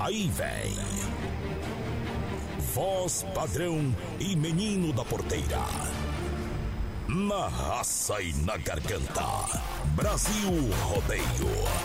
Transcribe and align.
Aí 0.00 0.30
vem. 0.32 0.76
Voz 2.72 3.26
padrão 3.34 3.94
e 4.20 4.36
menino 4.36 4.92
da 4.92 5.04
porteira. 5.04 5.64
Na 7.08 7.48
raça 7.48 8.22
e 8.22 8.32
na 8.44 8.56
garganta. 8.58 9.24
Brasil 9.96 10.70
Rodeio. 10.82 11.22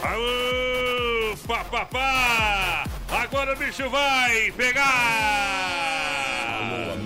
Aô, 0.03 1.38
papapá! 1.47 2.84
Agora 3.09 3.53
o 3.53 3.58
bicho 3.58 3.89
vai 3.89 4.52
pegar! 4.52 6.03
Alô, 6.61 7.03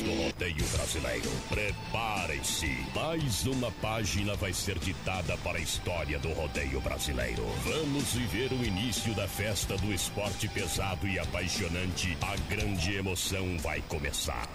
amantes 0.00 0.02
do 0.02 0.22
rodeio 0.22 0.64
brasileiro. 0.72 1.30
Preparem-se. 1.48 2.86
Mais 2.94 3.46
uma 3.46 3.70
página 3.72 4.34
vai 4.34 4.52
ser 4.52 4.78
ditada 4.78 5.36
para 5.38 5.58
a 5.58 5.60
história 5.60 6.18
do 6.18 6.32
rodeio 6.32 6.80
brasileiro. 6.80 7.44
Vamos 7.64 8.12
viver 8.14 8.52
o 8.52 8.64
início 8.64 9.14
da 9.14 9.28
festa 9.28 9.76
do 9.76 9.92
esporte 9.92 10.48
pesado 10.48 11.06
e 11.06 11.18
apaixonante. 11.18 12.16
A 12.22 12.36
grande 12.52 12.94
emoção 12.94 13.58
vai 13.58 13.82
começar. 13.88 14.48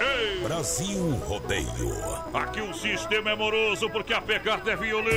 Ei! 0.00 0.42
Brasil 0.42 1.10
Rodeio. 1.26 1.68
Aqui 2.34 2.60
o 2.60 2.74
sistema 2.74 3.30
é 3.30 3.36
moroso 3.36 3.88
porque 3.90 4.12
a 4.12 4.20
pegada 4.20 4.72
é 4.72 4.76
violenta! 4.76 5.12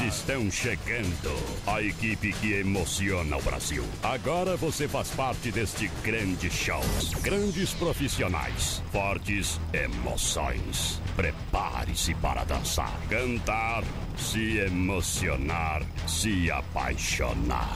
Eles 0.00 0.14
estão 0.14 0.48
chegando. 0.50 1.34
A 1.66 1.82
equipe 1.82 2.32
que 2.34 2.52
emociona 2.54 3.36
o 3.36 3.42
Brasil. 3.42 3.84
Agora 4.02 4.56
você 4.56 4.86
faz 4.86 5.10
parte 5.10 5.50
deste 5.50 5.90
grande 6.04 6.48
show. 6.50 6.80
Grandes 7.20 7.74
profissionais, 7.74 8.82
fortes 8.92 9.60
emoções. 9.72 11.02
Prepare-se 11.16 12.14
para 12.14 12.44
dançar, 12.44 12.92
cantar, 13.10 13.82
se 14.16 14.58
emocionar, 14.58 15.82
se 16.06 16.48
apaixonar. 16.50 17.72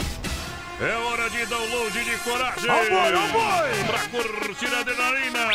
É 0.80 0.94
hora 0.94 1.28
de 1.28 1.44
download 1.46 2.04
de 2.04 2.16
coragem! 2.18 2.70
Ó 2.70 2.88
boi, 2.88 3.14
ó 3.14 3.28
boi! 3.32 3.84
Pra 3.86 4.08
curtir 4.08 4.72
a 4.72 4.80
adrenalina! 4.80 5.46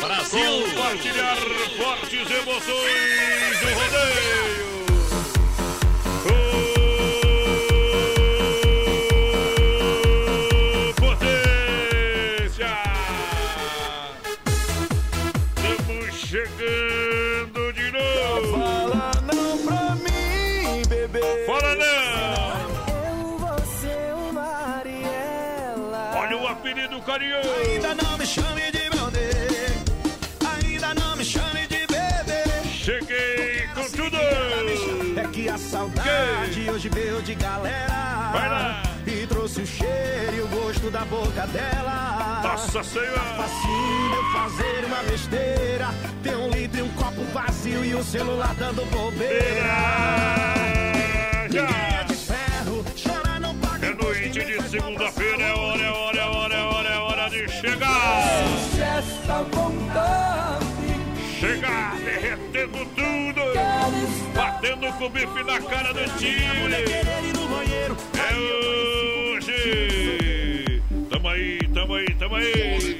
Brasil! 0.00 0.62
Compartilhar 0.74 1.36
fortes 1.76 2.30
emoções 2.30 3.60
do 3.60 3.74
rodeio! 3.74 4.73
Boca 41.04 41.46
dela. 41.48 42.40
Nossa 42.42 42.82
Senhora! 42.82 43.20
Facinho 43.36 44.14
eu 44.14 44.24
fazer 44.32 44.84
uma 44.86 45.02
besteira. 45.02 45.88
Ter 46.22 46.36
um 46.36 46.50
litro 46.50 46.78
e 46.78 46.82
um 46.82 46.88
copo 46.90 47.22
vazio 47.32 47.84
e 47.84 47.94
o 47.94 48.02
celular 48.02 48.54
dando 48.54 48.84
bobeira. 48.86 50.54
Ninguém 51.44 51.62
é 51.62 52.04
de 52.04 52.14
ferro, 52.14 52.84
chora 52.96 53.38
não 53.38 53.54
paga 53.58 53.86
É 53.86 53.94
noite 53.94 54.30
de 54.30 54.68
segunda-feira, 54.68 55.42
é 55.42 55.52
hora, 55.52 55.82
é 55.82 55.90
hora, 55.90 56.18
é 56.18 56.24
hora, 56.24 56.54
é 56.54 56.62
hora, 56.62 56.88
é 56.88 56.98
hora 56.98 57.30
de 57.30 57.48
chegar! 57.48 58.24
Esta 58.98 59.42
vontade 59.42 60.64
Chegar, 61.38 61.96
derretendo 61.96 62.78
tudo! 62.86 63.42
Batendo 64.34 64.92
com 64.94 65.04
o 65.04 65.10
bife 65.10 65.44
na 65.44 65.60
cara 65.60 65.92
do 65.92 66.04
time! 66.18 66.74
É 68.18 68.34
hoje! 69.36 70.43
Aí, 71.34 71.58
tamo 71.74 71.94
aí, 71.94 72.06
tamo 72.14 72.36
aí! 72.36 72.96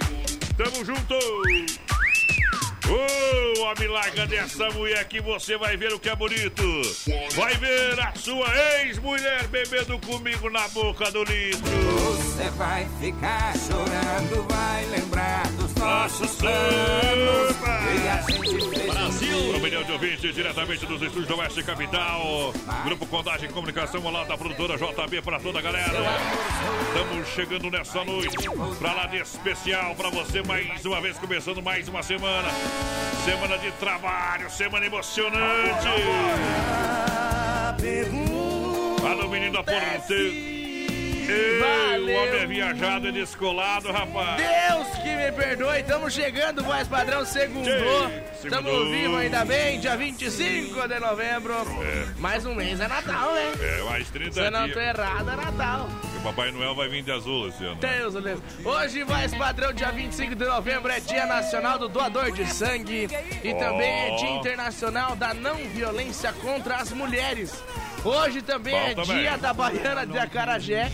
Tamo 0.56 0.84
junto! 0.84 1.14
Ô, 2.90 3.62
homem, 3.62 3.86
larga 3.88 4.26
dessa 4.26 4.70
mulher 4.70 5.06
que 5.06 5.20
você 5.20 5.56
vai 5.56 5.76
ver 5.76 5.92
o 5.92 6.00
que 6.00 6.08
é 6.08 6.16
bonito! 6.16 6.64
Vai 7.36 7.54
ver 7.54 8.00
a 8.00 8.12
sua 8.16 8.48
ex-mulher 8.80 9.46
bebendo 9.46 10.00
comigo 10.00 10.50
na 10.50 10.66
boca 10.70 11.12
do 11.12 11.22
litro! 11.22 11.62
Você 12.10 12.50
vai 12.56 12.88
ficar 13.00 13.54
chorando, 13.56 14.48
vai 14.48 14.84
lembrar 14.86 15.48
Nossa 15.52 15.63
nossos 15.84 16.36
planos. 16.36 17.56
E 18.02 18.08
a 18.08 18.20
gente 18.22 18.90
Brasil! 18.90 19.56
Um 19.56 19.60
milhão 19.60 19.82
de 19.82 19.92
ouvintes 19.92 20.34
diretamente 20.34 20.86
dos 20.86 21.00
estúdios 21.02 21.26
do 21.26 21.38
Oeste 21.38 21.62
Capital. 21.62 22.52
Grupo 22.84 23.06
Condagem 23.06 23.50
Comunicação, 23.50 24.10
lado 24.10 24.28
da 24.28 24.36
produtora 24.36 24.76
JB 24.76 25.22
para 25.22 25.38
toda 25.38 25.58
a 25.58 25.62
galera. 25.62 25.98
Estamos 26.88 27.28
chegando 27.28 27.70
nessa 27.70 28.04
noite 28.04 28.48
para 28.78 28.92
lá 28.94 29.06
de 29.06 29.18
especial 29.18 29.94
para 29.94 30.10
você 30.10 30.42
mais 30.42 30.84
uma 30.84 31.00
vez, 31.00 31.18
começando 31.18 31.62
mais 31.62 31.86
uma 31.88 32.02
semana. 32.02 32.48
Semana 33.24 33.58
de 33.58 33.70
trabalho, 33.72 34.50
semana 34.50 34.86
emocionante. 34.86 35.86
Alô, 39.06 39.28
menino 39.28 39.52
da 39.52 39.62
porteira. 39.62 40.53
Ei, 41.28 41.58
Valeu. 41.58 42.16
O 42.16 42.22
homem 42.22 42.40
é 42.40 42.46
viajado 42.46 43.08
e 43.08 43.12
descolado, 43.12 43.90
rapaz. 43.90 44.36
Deus 44.36 44.88
que 45.02 45.16
me 45.16 45.32
perdoe, 45.32 45.80
estamos 45.80 46.12
chegando, 46.12 46.62
voz 46.62 46.86
padrão, 46.86 47.24
segundou. 47.24 48.08
Sim, 48.40 48.44
Estamos 48.44 48.88
vivos 48.90 49.18
ainda 49.18 49.44
bem, 49.44 49.80
dia 49.80 49.96
25 49.96 50.86
de 50.86 51.00
novembro. 51.00 51.54
É. 51.54 52.20
Mais 52.20 52.44
um 52.44 52.54
mês 52.54 52.78
é 52.78 52.88
Natal, 52.88 53.32
né? 53.32 53.52
É, 53.58 53.82
mais 53.84 54.10
30 54.10 54.32
Se 54.32 54.40
eu 54.40 54.50
não 54.50 54.68
tô 54.68 54.78
errado, 54.80 55.30
é 55.30 55.36
Natal. 55.36 55.88
O 56.18 56.20
Papai 56.22 56.50
Noel 56.52 56.74
vai 56.74 56.88
vir 56.88 57.02
de 57.02 57.10
azul 57.10 57.48
esse 57.48 57.64
ano. 57.64 57.76
Deus, 57.76 58.14
Deus. 58.14 58.40
Hoje, 58.64 59.02
voz 59.02 59.34
padrão, 59.34 59.72
dia 59.72 59.90
25 59.90 60.34
de 60.34 60.44
novembro, 60.44 60.90
é 60.90 61.00
Dia 61.00 61.26
Nacional 61.26 61.78
do 61.78 61.88
Doador 61.88 62.32
de 62.32 62.46
Sangue. 62.46 63.08
E 63.42 63.54
também 63.54 63.90
é 63.90 64.16
Dia 64.16 64.30
Internacional 64.30 65.16
da 65.16 65.32
Não 65.32 65.56
Violência 65.68 66.32
contra 66.34 66.76
as 66.76 66.92
Mulheres. 66.92 67.62
Hoje 68.04 68.42
também 68.42 68.74
é. 68.74 68.94
Dia 68.94 69.38
da 69.38 69.54
Baiana 69.54 70.06
de 70.06 70.18
Acarajé 70.18 70.90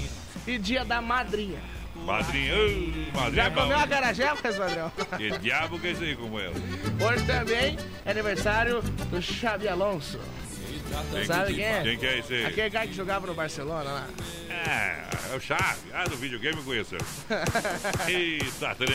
e 0.47 0.59
Dia 0.59 0.85
da 0.85 1.01
Madrinha. 1.01 1.59
Madrinha, 1.95 2.55
madrinha 3.15 3.33
Já 3.35 3.45
é 3.45 3.51
comeu 3.51 3.79
acarajé, 3.79 4.35
voz 4.35 4.57
padrão? 4.57 4.93
Que 5.19 5.39
diabo 5.39 5.79
que 5.79 5.89
é 5.89 5.91
isso 5.91 6.03
aí 6.03 6.17
com 6.17 6.41
ela? 6.41 6.55
Hoje 7.01 7.27
também 7.27 7.77
é 8.07 8.11
aniversário 8.11 8.81
do 9.11 9.21
Xabi 9.21 9.69
Alonso. 9.69 10.19
Quem- 11.13 11.25
Sabe 11.25 11.55
quem 11.55 11.65
é? 11.65 11.83
Quem 11.83 11.99
que 11.99 12.07
é 12.07 12.19
esse 12.19 12.35
aí? 12.35 12.47
Aquele 12.47 12.71
cara 12.71 12.87
que 12.87 12.93
jogava 12.95 13.27
no 13.27 13.35
Barcelona 13.35 13.83
lá. 13.91 14.07
É, 14.51 15.33
é 15.33 15.37
o 15.37 15.41
Chave. 15.41 15.91
Ah, 15.95 16.05
do 16.05 16.17
videogame 16.17 16.63
conheceu. 16.63 16.99
Eita, 18.09 18.75
trem. 18.75 18.91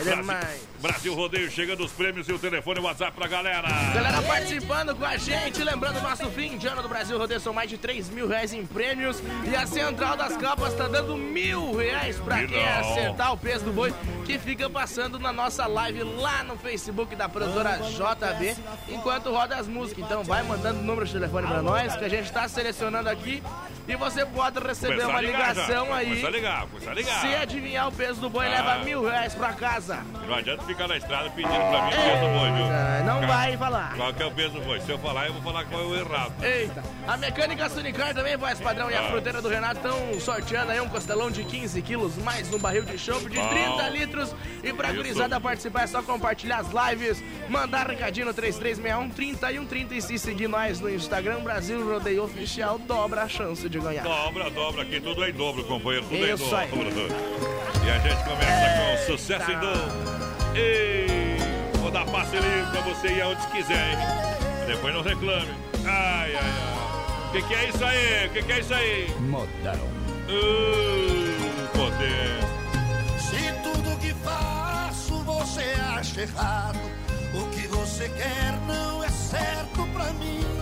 Ele 0.00 0.10
é 0.10 0.16
Brasil, 0.16 0.24
mais. 0.24 0.60
Brasil 0.80 1.14
Rodeio 1.14 1.50
chegando 1.50 1.84
os 1.84 1.92
prêmios 1.92 2.28
e 2.28 2.32
o 2.32 2.38
telefone 2.38 2.80
e 2.80 2.82
o 2.82 2.84
WhatsApp 2.86 3.12
pra 3.16 3.28
galera. 3.28 3.68
Galera 3.94 4.20
participando 4.22 4.94
com 4.96 5.04
a 5.04 5.16
gente, 5.16 5.62
lembrando 5.62 6.00
nosso 6.02 6.28
fim 6.30 6.58
de 6.58 6.66
ano 6.66 6.82
do 6.82 6.88
Brasil 6.88 7.16
Rodeio 7.16 7.38
são 7.38 7.52
mais 7.52 7.70
de 7.70 7.78
3 7.78 8.10
mil 8.10 8.26
reais 8.26 8.52
em 8.52 8.66
prêmios 8.66 9.22
e 9.48 9.54
a 9.54 9.64
Central 9.66 10.16
das 10.16 10.36
Capas 10.36 10.74
tá 10.74 10.88
dando 10.88 11.16
mil 11.16 11.76
reais 11.76 12.16
pra 12.18 12.42
E 12.42 12.48
quem 12.48 12.60
não. 12.60 12.80
acertar 12.92 13.32
o 13.32 13.36
peso 13.38 13.66
do 13.66 13.72
boi 13.72 13.94
que 14.26 14.36
fica 14.36 14.68
passando 14.68 15.16
na 15.18 15.32
nossa 15.32 15.64
live 15.66 16.02
lá 16.02 16.42
no 16.42 16.56
Facebook 16.56 17.14
da 17.14 17.28
produtora 17.28 17.78
JB 17.78 18.56
enquanto 18.88 19.30
roda 19.30 19.56
as 19.56 19.68
músicas. 19.68 20.04
Então 20.04 20.24
vai 20.24 20.42
mandando 20.42 20.80
o 20.80 20.84
número 20.94 21.06
de 21.06 21.12
telefone 21.12 21.46
pra 21.46 21.60
nós 21.62 21.96
que 21.96 22.04
a 22.04 22.08
gente 22.08 22.32
tá 22.32 22.46
selecionando 22.48 23.08
aqui 23.08 23.42
e 23.86 23.96
você 23.96 24.24
pode 24.24 24.58
receber 24.60 24.94
Começar 24.94 25.08
uma 25.10 25.18
a 25.18 25.22
ligação 25.22 25.86
já. 25.88 25.94
aí. 25.96 26.06
Começa 26.08 26.26
a 26.26 26.30
ligar, 26.30 26.66
começa 26.68 26.90
a 26.90 26.94
ligar. 26.94 27.20
Se 27.20 27.34
adivinhar 27.34 27.88
o 27.88 27.92
peso 27.92 28.20
do 28.20 28.30
boi, 28.30 28.46
Ah. 28.46 28.50
leva 28.50 28.84
mil 28.84 29.04
reais 29.04 29.34
pra 29.34 29.52
casa. 29.52 29.98
Não 30.26 30.34
adianta 30.34 30.62
ficar 30.62 30.88
na 30.88 30.96
estrada 30.96 31.28
pedindo 31.30 31.52
pra 31.52 31.82
mim 31.82 31.88
o 31.88 31.96
peso 31.96 32.20
do 32.20 32.38
boi, 32.38 32.52
viu? 32.52 32.64
Ah, 32.66 33.02
não 33.04 33.20
Cara, 33.20 33.26
vai 33.26 33.56
falar. 33.58 33.94
Qual 33.96 34.14
que 34.14 34.22
é 34.22 34.26
o 34.26 34.30
peso 34.30 34.50
do 34.54 34.60
boi? 34.62 34.80
Se 34.80 34.90
eu 34.90 34.98
falar, 34.98 35.26
eu 35.26 35.32
vou 35.34 35.42
falar 35.42 35.64
qual 35.66 35.82
é 35.82 35.84
o 35.84 35.96
errado. 35.96 36.32
Eita, 36.42 36.82
a 37.06 37.16
mecânica 37.16 37.68
Sunicar 37.68 38.14
também, 38.14 38.36
voz 38.36 38.60
padrão, 38.60 38.90
e 38.90 38.94
a 38.94 39.00
Ah. 39.00 39.08
fruteira 39.10 39.42
do 39.42 39.48
Renato 39.48 39.76
estão 39.76 40.20
sorteando 40.20 40.70
aí 40.72 40.80
um 40.80 40.88
costelão 40.88 41.30
de 41.30 41.44
15 41.44 41.82
quilos, 41.82 42.16
mais 42.18 42.52
um 42.54 42.58
barril 42.58 42.84
de 42.84 42.96
chopp 42.98 43.28
de 43.28 43.36
Bom. 43.36 43.48
30 43.48 43.88
litros. 43.90 44.34
E 44.62 44.72
pra 44.72 44.88
Isso. 44.88 44.96
gurizada 44.96 45.38
participar 45.40 45.82
é 45.82 45.86
só 45.88 46.02
compartilhar 46.02 46.58
as 46.60 46.68
lives, 46.90 47.22
mandar 47.50 47.86
recadinho 47.88 48.26
no 48.26 48.32
3361 48.32 49.10
30 49.10 49.52
e 49.52 49.58
130 49.58 49.94
e 49.94 50.00
se 50.00 50.18
seguir 50.18 50.48
nós 50.48 50.80
no 50.84 50.90
Instagram 50.90 51.40
Brasil 51.40 51.82
Rodeio 51.82 52.24
Oficial, 52.24 52.78
dobra 52.78 53.22
a 53.22 53.28
chance 53.28 53.66
de 53.66 53.78
ganhar. 53.78 54.02
Dobra, 54.04 54.50
dobra, 54.50 54.82
aqui 54.82 55.00
tudo 55.00 55.24
é 55.24 55.30
em 55.30 55.32
dobro, 55.32 55.64
companheiro, 55.64 56.04
tudo 56.06 56.24
é 56.26 56.30
em 56.30 56.34
Isso 56.34 56.54
aí. 56.54 56.68
dobro. 56.68 56.90
E 57.86 57.90
a 57.90 57.98
gente 58.00 58.24
começa 58.24 59.06
com 59.06 59.12
sucesso 59.16 59.50
em 59.50 59.58
dobro. 59.58 60.54
Ei, 60.54 61.38
vou 61.80 61.90
dar 61.90 62.04
passe 62.04 62.36
livre 62.36 62.70
pra 62.70 62.80
você 62.82 63.08
ir 63.08 63.22
aonde 63.22 63.46
quiser, 63.46 63.92
hein? 63.92 63.98
Depois 64.66 64.94
não 64.94 65.02
reclame. 65.02 65.50
Ai, 65.86 66.36
ai, 66.36 66.36
ai. 66.36 67.28
O 67.28 67.32
que, 67.32 67.42
que 67.42 67.54
é 67.54 67.68
isso 67.70 67.84
aí? 67.84 68.26
O 68.26 68.30
que, 68.30 68.42
que 68.42 68.52
é 68.52 68.60
isso 68.60 68.74
aí? 68.74 69.14
Modão. 69.20 69.88
Uh, 70.28 71.68
poder. 71.72 72.40
Se 73.18 73.52
tudo 73.62 73.98
que 74.00 74.12
faço 74.22 75.14
você 75.24 75.64
acha 75.80 76.20
errado, 76.20 76.78
o 77.34 77.48
que 77.48 77.66
você 77.68 78.06
quer 78.10 78.60
não 78.66 79.02
é 79.02 79.08
certo 79.08 79.86
pra 79.94 80.12
mim. 80.12 80.53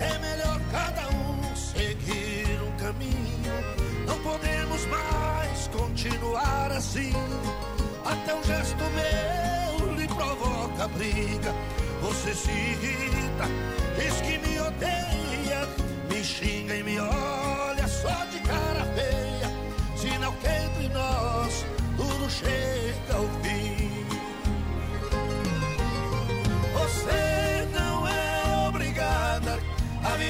É 0.00 0.18
melhor 0.18 0.60
cada 0.70 1.08
um 1.08 1.56
seguir 1.56 2.60
um 2.62 2.76
caminho. 2.76 3.54
Não 4.06 4.18
podemos 4.20 4.84
mais 4.86 5.68
continuar 5.68 6.72
assim. 6.72 7.12
Até 8.04 8.34
um 8.34 8.42
gesto 8.44 8.84
meu 8.94 9.94
lhe 9.94 10.06
provoca 10.08 10.88
briga. 10.88 11.54
Você 12.02 12.34
se 12.34 12.50
irrita, 12.50 13.46
diz 13.96 14.20
que 14.20 14.38
me 14.38 14.60
odeia, 14.60 15.68
me 16.10 16.22
xinga 16.22 16.76
e 16.76 16.82
me 16.82 16.98
olha 17.00 17.88
só 17.88 18.24
de 18.26 18.40
cara 18.40 18.84
feia. 18.94 19.50
Sinal 19.96 20.32
que 20.34 20.48
entre 20.48 20.88
nós 20.92 21.64
tudo 21.96 22.30
chega 22.30 23.16
ao 23.16 23.26
fim. 23.42 24.04
Você 26.74 27.33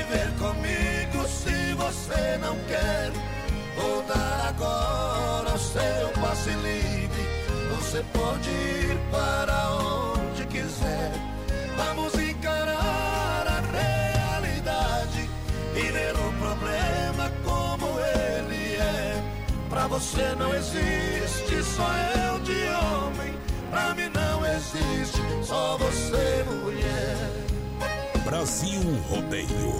viver 0.04 0.30
comigo 0.38 1.28
se 1.28 1.74
você 1.74 2.38
não 2.38 2.56
quer. 2.66 3.10
Vou 3.76 4.02
dar 4.02 4.48
agora 4.48 5.54
o 5.54 5.58
seu 5.58 6.08
passe 6.20 6.50
livre. 6.50 7.24
Você 7.76 8.04
pode 8.12 8.50
ir 8.50 8.98
para 9.10 9.70
onde 9.72 10.46
quiser. 10.46 11.12
Vamos 11.76 12.14
encarar 12.14 13.46
a 13.46 13.60
realidade 13.72 15.28
e 15.76 15.90
ver 15.90 16.14
o 16.14 16.32
problema 16.38 17.32
como 17.44 17.98
ele 17.98 18.76
é. 18.76 19.22
Pra 19.68 19.86
você 19.86 20.34
não 20.38 20.54
existe 20.54 21.62
só 21.62 21.88
eu 22.26 22.38
de 22.40 22.52
homem. 22.52 23.34
Pra 23.70 23.94
mim 23.94 24.08
não 24.14 24.46
existe 24.46 25.20
só 25.42 25.76
você, 25.78 26.44
mulher. 26.48 27.43
Brasil 28.24 28.80
Rodeio. 29.10 29.78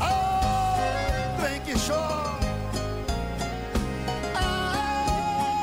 Ah, 0.00 1.36
vem 1.40 1.60
que 1.60 1.74
chora. 1.86 2.38
Ah, 4.34 5.62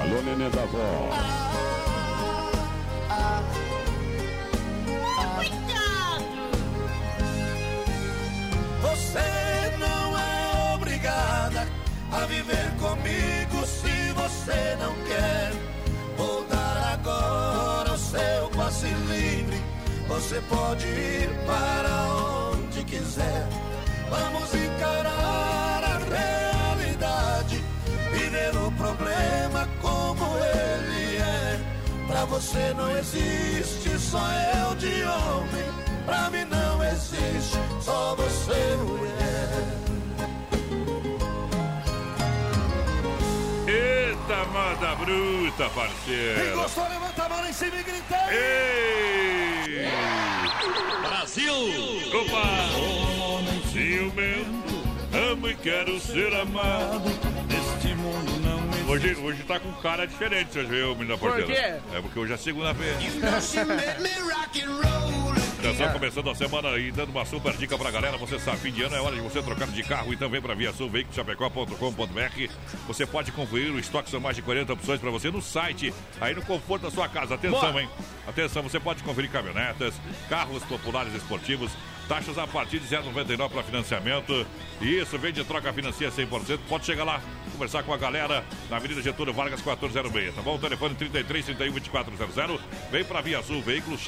Alô, 0.00 0.22
nenê 0.22 0.48
da 0.50 0.64
vó. 0.66 1.08
Você 1.10 1.71
Você 20.22 20.40
pode 20.42 20.86
ir 20.86 21.28
para 21.44 22.52
onde 22.52 22.84
quiser. 22.84 23.48
Vamos 24.08 24.54
encarar 24.54 25.82
a 25.82 25.98
realidade 25.98 27.62
e 28.14 28.30
ver 28.30 28.56
o 28.56 28.70
problema 28.72 29.68
como 29.82 30.24
ele 30.38 31.16
é. 31.16 31.60
Pra 32.06 32.24
você 32.24 32.72
não 32.74 32.96
existe 32.96 33.98
só 33.98 34.24
eu 34.64 34.76
de 34.76 35.02
homem. 35.02 36.06
Pra 36.06 36.30
mim 36.30 36.44
não 36.44 36.84
existe 36.84 37.58
só 37.80 38.14
você, 38.14 38.76
mulher. 38.76 39.21
Manda 44.82 44.96
bruta, 44.96 45.64
Quem 45.64 45.70
parceiro. 45.70 46.56
gostou, 46.56 46.88
levanta 46.88 47.22
a 47.22 47.28
mão 47.28 47.48
em 47.48 47.52
cima 47.52 47.76
e 47.78 47.82
grita. 47.84 48.16
Ei! 48.32 49.88
Brasil! 51.00 51.54
Opa! 52.20 52.42
Ciumento, 53.70 54.82
amo 55.30 55.48
e 55.48 55.54
quero 55.54 56.00
ser 56.00 56.34
amado. 56.34 57.00
Neste 57.48 57.94
mundo 57.94 58.40
não 58.40 58.62
Hoje, 58.92 59.14
hoje 59.22 59.44
tá 59.44 59.60
com 59.60 59.72
cara 59.74 60.04
diferente, 60.04 60.52
você 60.52 60.64
viu, 60.64 60.96
menina 60.96 61.16
Por 61.16 61.30
porteira? 61.32 61.80
quê? 61.80 61.96
É 61.96 62.00
porque 62.02 62.18
hoje 62.18 62.32
é 62.32 62.36
segunda-feira. 62.36 62.98
Atenção, 65.62 65.92
começando 65.92 66.28
a 66.28 66.34
semana 66.34 66.76
e 66.76 66.90
dando 66.90 67.10
uma 67.10 67.24
super 67.24 67.56
dica 67.56 67.78
pra 67.78 67.88
galera. 67.88 68.18
Você 68.18 68.36
sabe, 68.40 68.58
fim 68.58 68.72
de 68.72 68.82
ano 68.82 68.96
é 68.96 69.00
hora 69.00 69.14
de 69.14 69.20
você 69.22 69.40
trocar 69.40 69.68
de 69.68 69.82
carro 69.84 70.12
e 70.12 70.16
também 70.16 70.42
pra 70.42 70.54
Via 70.54 70.72
Sul, 70.72 70.90
veiculoschapecó.com.br. 70.90 72.50
Você 72.88 73.06
pode 73.06 73.30
conferir 73.30 73.72
o 73.72 73.78
estoque, 73.78 74.10
são 74.10 74.18
mais 74.18 74.34
de 74.34 74.42
40 74.42 74.72
opções 74.72 74.98
pra 75.00 75.08
você 75.10 75.30
no 75.30 75.40
site, 75.40 75.94
aí 76.20 76.34
no 76.34 76.42
conforto 76.42 76.82
da 76.82 76.90
sua 76.90 77.08
casa. 77.08 77.36
Atenção, 77.36 77.60
Boa. 77.60 77.80
hein? 77.80 77.88
Atenção, 78.26 78.60
você 78.64 78.80
pode 78.80 79.04
conferir 79.04 79.30
caminhonetas, 79.30 79.94
carros 80.28 80.64
populares 80.64 81.14
esportivos, 81.14 81.70
taxas 82.08 82.36
a 82.38 82.46
partir 82.48 82.80
de 82.80 82.88
0,99 82.88 83.48
para 83.48 83.62
financiamento. 83.62 84.44
Isso, 84.80 85.16
vem 85.16 85.32
de 85.32 85.44
troca 85.44 85.72
financia 85.72 86.10
100%. 86.10 86.58
Pode 86.68 86.84
chegar 86.84 87.04
lá, 87.04 87.22
conversar 87.52 87.84
com 87.84 87.94
a 87.94 87.96
galera 87.96 88.44
na 88.68 88.78
Avenida 88.78 89.00
Getúlio 89.00 89.32
Vargas 89.32 89.60
1406, 89.60 90.34
tá 90.34 90.42
bom? 90.42 90.58
Telefone 90.58 90.96
33 90.96 91.46
31 91.46 91.72
2400. 91.72 92.60
Vem 92.90 93.04
pra 93.04 93.20
Via 93.20 93.40
Sul, 93.44 93.62
veículos 93.62 94.00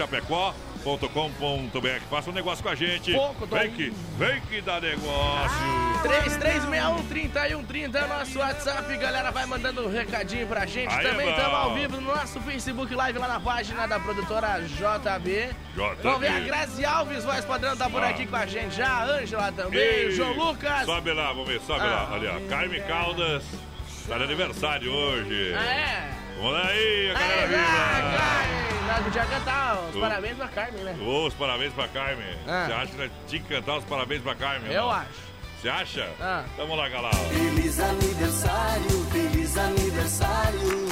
chapecó.com.br. 0.85 2.01
Faça 2.11 2.31
um 2.31 2.33
negócio 2.33 2.63
com 2.63 2.69
a 2.71 2.75
gente. 2.75 3.13
Pouco, 3.13 3.47
vem 3.47 3.71
que, 3.71 3.93
vem 4.19 4.41
que 4.43 4.61
dá 4.61 4.81
negócio. 4.81 5.57
3361 6.03 7.65
30 7.65 7.99
é 7.99 8.07
nosso 8.07 8.39
WhatsApp, 8.39 8.97
galera. 8.99 9.31
Vai 9.31 9.47
mandando 9.47 9.87
um 9.87 9.91
recadinho 9.91 10.47
pra 10.47 10.67
gente. 10.67 10.93
Aí 10.93 11.07
é 11.07 11.11
Também 11.11 11.31
estamos 11.31 11.55
ao 11.55 11.75
vivo 11.75 12.01
no 12.01 12.15
nosso 12.15 12.41
Facebook 12.41 12.95
Live 12.95 13.19
lá 13.19 13.29
na 13.29 13.41
página 13.41 13.87
da 13.87 13.99
produtora 13.99 14.61
JB. 14.61 15.49
JB. 15.75 16.03
Vamos 16.03 16.21
ver 16.21 16.29
a 16.29 16.41
Grazi 16.41 16.85
Alves, 16.85 17.25
voz 17.25 17.45
padrão, 17.45 17.77
tá 17.77 17.89
por 17.89 18.03
Ah. 18.03 18.09
aqui 18.11 18.27
com 18.27 18.37
a 18.37 18.47
gente 18.47 18.77
já. 18.77 18.89
A 18.89 19.05
Ângela 19.05 19.51
também, 19.53 19.81
Ei, 19.81 20.09
o 20.09 20.13
João 20.13 20.33
Lucas. 20.35 20.85
Sobe 20.85 21.13
lá, 21.13 21.29
vamos 21.29 21.49
ver, 21.49 21.61
sobe 21.63 21.81
Ah. 21.81 22.07
lá. 22.11 22.15
Ali, 22.15 22.27
ó. 22.29 22.49
Carme 22.49 22.81
Caldas. 22.83 23.43
Tá 24.07 24.19
de 24.19 24.25
aniversário 24.25 24.93
hoje. 24.93 25.55
Ah, 25.57 25.65
é? 25.65 26.24
Vamos 26.37 26.57
aí, 26.67 27.11
a 27.11 27.15
galera 27.15 27.43
Aí, 27.43 27.49
viva. 27.49 28.87
Nós 28.93 29.05
podia 29.05 29.25
cantar 29.27 29.79
os 29.81 29.93
Tu- 29.93 30.01
parabéns 30.01 30.37
pra 30.37 30.49
Carmen, 30.49 30.85
né? 30.85 30.97
Ô, 31.01 31.27
os 31.27 31.35
parabéns 31.35 31.73
pra 31.73 31.89
Carmen. 31.89 32.39
Ah. 32.47 32.65
Você 32.67 32.73
acha 32.73 32.87
que 32.93 32.97
nós 32.99 33.11
tinha 33.29 33.43
que 33.43 33.49
cantar 33.49 33.77
os 33.79 33.85
parabéns 33.85 34.23
pra 34.23 34.35
Carmen? 34.35 34.73
Eu 34.73 34.83
não? 34.83 34.91
acho. 34.91 35.09
Você 35.61 35.69
acha? 35.69 36.09
Ah. 36.21 36.45
Vamos 36.57 36.77
lá, 36.77 36.89
galera. 36.89 37.17
Feliz 37.17 37.81
aniversário, 37.81 39.05
feliz 39.11 39.57
aniversário. 39.57 40.89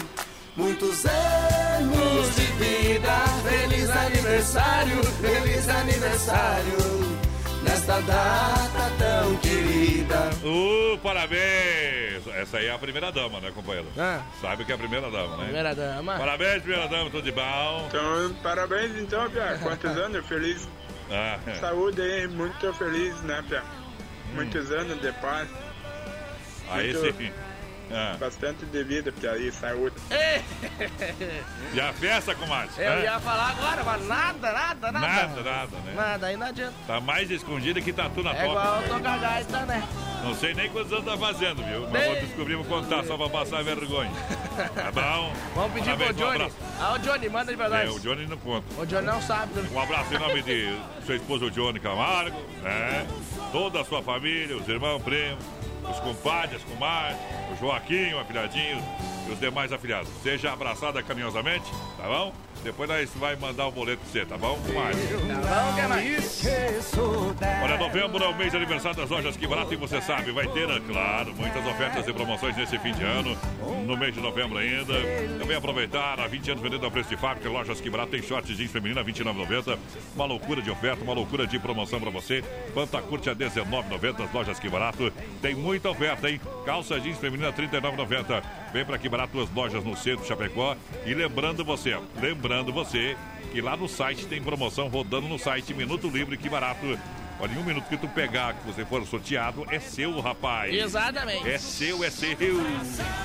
Muitos 0.56 1.04
anos 1.06 2.34
de 2.36 2.42
vida. 2.44 3.12
Feliz 3.48 3.90
aniversário, 3.90 5.04
feliz 5.04 5.68
aniversário. 5.68 7.21
Nesta 7.64 8.00
data 8.02 8.90
tão 8.98 9.36
querida. 9.36 10.30
Ô, 10.44 10.98
parabéns! 10.98 12.26
Essa 12.34 12.58
aí 12.58 12.66
é 12.66 12.72
a 12.72 12.78
primeira 12.78 13.10
dama, 13.12 13.40
né, 13.40 13.50
companheiro? 13.54 13.88
Ah. 13.96 14.22
Sabe 14.40 14.64
que 14.64 14.72
é 14.72 14.74
a 14.74 14.78
primeira 14.78 15.10
dama, 15.10 15.36
né? 15.36 15.44
Primeira 15.44 15.74
dama. 15.74 16.16
Parabéns, 16.18 16.62
primeira 16.62 16.88
dama, 16.88 17.10
tudo 17.10 17.22
de 17.22 17.32
bom. 17.32 17.84
Então, 17.88 18.34
parabéns 18.42 18.96
então, 18.96 19.30
Pia. 19.30 19.58
Quantos 19.62 19.90
anos? 19.96 20.26
Feliz. 20.26 20.68
Ah, 21.10 21.38
Saúde 21.60 22.00
aí, 22.00 22.26
muito 22.26 22.72
feliz, 22.74 23.20
né, 23.22 23.42
Pia? 23.48 23.62
Muitos 24.34 24.70
anos 24.72 25.00
de 25.00 25.12
paz. 25.12 25.48
aí 26.70 26.92
muito- 26.94 27.16
sim. 27.18 27.30
Ah. 27.94 28.16
Bastante 28.18 28.64
de 28.64 28.84
vida, 28.84 29.12
Pia, 29.12 29.36
e 29.36 29.52
saúde. 29.52 29.94
E 31.74 31.80
a 31.80 31.92
festa, 31.92 32.34
comadre? 32.34 32.70
eu 32.78 32.92
Hã? 32.92 33.00
ia 33.00 33.20
falar 33.20 33.50
agora, 33.50 33.84
mas 33.84 34.06
nada, 34.06 34.52
nada, 34.52 34.92
nada. 34.92 35.06
Nada, 35.06 35.42
nada, 35.42 35.76
né? 35.84 35.92
Nada, 35.94 36.26
aí 36.26 36.36
não 36.36 36.46
adianta. 36.46 36.74
Tá 36.86 37.00
mais 37.00 37.30
escondida 37.30 37.80
que 37.80 37.92
tatu 37.92 38.22
na 38.22 38.30
É 38.30 38.34
toca. 38.34 38.46
igual 38.48 38.64
eu 38.76 38.88
companheiro. 38.88 39.20
tô 39.20 39.20
gaita, 39.20 39.66
né? 39.66 39.88
Não 40.24 40.34
sei 40.36 40.54
nem 40.54 40.70
quantos 40.70 40.92
anos 40.92 41.04
tá 41.04 41.16
fazendo, 41.18 41.64
viu? 41.64 41.88
Mas 41.90 42.06
vou 42.06 42.14
descobrir, 42.16 42.54
vou 42.54 42.64
contar 42.64 43.04
só 43.04 43.16
pra 43.16 43.28
passar 43.28 43.62
vergonha. 43.64 44.10
Tá 44.74 44.92
bom? 44.92 45.32
Vamos 45.54 45.72
pedir 45.72 45.84
Parabéns, 45.86 46.12
pro 46.12 46.16
um 46.16 46.28
Johnny. 46.28 46.36
abraço. 46.44 46.56
Ah, 46.80 46.92
o 46.94 46.98
Johnny, 46.98 47.28
manda 47.28 47.50
aí 47.50 47.56
pra 47.56 47.68
nós. 47.68 47.80
É, 47.80 47.90
o 47.90 47.98
Johnny 48.00 48.26
não 48.26 48.36
conta. 48.38 48.80
O 48.80 48.86
Johnny 48.86 49.06
não 49.06 49.20
sabe. 49.20 49.52
né? 49.54 49.68
Um 49.72 49.80
abraço 49.80 50.14
em 50.14 50.18
nome 50.18 50.42
de 50.42 50.78
sua 51.04 51.16
esposa, 51.16 51.44
o 51.46 51.50
Johnny 51.50 51.80
Camargo, 51.80 52.40
né? 52.62 53.06
Toda 53.50 53.80
a 53.80 53.84
sua 53.84 54.02
família, 54.02 54.56
os 54.56 54.68
irmãos, 54.68 55.02
primos, 55.02 55.44
os 55.90 56.00
compadres, 56.00 56.56
as 56.56 56.64
comadres, 56.64 57.18
o 57.52 57.56
Joaquim, 57.56 58.12
o 58.12 58.20
afilhadinho 58.20 58.82
e 59.28 59.32
os 59.32 59.40
demais 59.40 59.72
afilhados. 59.72 60.08
Seja 60.22 60.52
abraçada 60.52 61.02
carinhosamente, 61.02 61.70
tá 61.96 62.04
bom? 62.04 62.32
Depois 62.62 62.88
nós 62.88 63.10
vai 63.16 63.34
mandar 63.36 63.66
o 63.66 63.72
boleto 63.72 64.02
pra 64.02 64.10
você, 64.12 64.24
tá 64.24 64.38
bom? 64.38 64.56
comadre? 64.58 65.00
Tá 65.42 65.62
bom, 65.62 65.74
que 65.74 65.88
mais? 65.88 66.42
Olha, 67.62 67.76
novembro 67.76 68.22
é 68.22 68.28
o 68.28 68.36
mês 68.36 68.50
de 68.52 68.56
aniversário 68.56 68.96
das 68.96 69.10
lojas 69.10 69.36
Que 69.36 69.46
Barato 69.46 69.74
e 69.74 69.76
você 69.76 70.00
sabe, 70.00 70.30
vai 70.30 70.46
ter, 70.46 70.70
é 70.70 70.80
claro, 70.80 71.34
muitas 71.34 71.66
ofertas 71.66 72.06
e 72.06 72.12
promoções 72.12 72.56
nesse 72.56 72.78
fim 72.78 72.92
de 72.92 73.02
ano, 73.02 73.36
no 73.84 73.96
mês 73.96 74.14
de 74.14 74.20
novembro 74.20 74.58
ainda. 74.58 74.94
Também 75.40 75.56
aproveitar, 75.56 76.20
há 76.20 76.26
20 76.28 76.52
anos 76.52 76.62
vendendo 76.62 76.86
a 76.86 76.90
preço 76.90 77.08
de 77.08 77.16
fábrica, 77.16 77.48
lojas 77.48 77.80
Que 77.80 77.90
Barato 77.90 78.12
tem 78.12 78.22
shorts 78.22 78.56
jeans 78.56 78.70
feminina 78.70 79.00
a 79.00 79.04
29,90. 79.04 79.78
Uma 80.14 80.24
loucura 80.24 80.62
de 80.62 80.70
oferta, 80.70 81.02
uma 81.02 81.14
loucura 81.14 81.46
de 81.46 81.58
promoção 81.58 82.00
pra 82.00 82.10
você. 82.10 82.44
Quanta 82.72 83.02
curte 83.02 83.28
a 83.28 83.34
19,90 83.34 84.24
as 84.24 84.32
lojas 84.32 84.60
Que 84.60 84.68
Barato. 84.68 85.12
Tem 85.40 85.54
muita 85.54 85.90
oferta, 85.90 86.30
hein? 86.30 86.40
Calça 86.64 87.00
jeans 87.00 87.18
feminina 87.18 87.48
a 87.48 87.52
39,90. 87.52 88.42
Vem 88.72 88.84
pra 88.84 88.98
Que 88.98 89.08
Barato, 89.08 89.40
as 89.40 89.50
lojas 89.50 89.82
no 89.82 89.96
centro, 89.96 90.24
Chapecó. 90.24 90.76
E 91.04 91.12
lembrando 91.12 91.64
você, 91.64 91.98
lembrando 92.20 92.51
você 92.72 93.16
que 93.52 93.60
lá 93.60 93.76
no 93.76 93.88
site 93.88 94.26
tem 94.26 94.42
promoção 94.42 94.88
rodando 94.88 95.28
no 95.28 95.38
site 95.38 95.72
Minuto 95.72 96.08
Livre, 96.08 96.36
que 96.36 96.48
barato. 96.48 96.98
Olha, 97.40 97.52
em 97.54 97.58
um 97.58 97.64
minuto 97.64 97.84
que 97.88 97.96
tu 97.96 98.06
pegar, 98.06 98.54
que 98.54 98.64
você 98.64 98.84
for 98.84 99.04
sorteado, 99.04 99.66
é 99.68 99.80
seu, 99.80 100.20
rapaz. 100.20 100.72
Exatamente. 100.72 101.48
É 101.50 101.58
seu, 101.58 102.04
é 102.04 102.08
seu. 102.10 102.36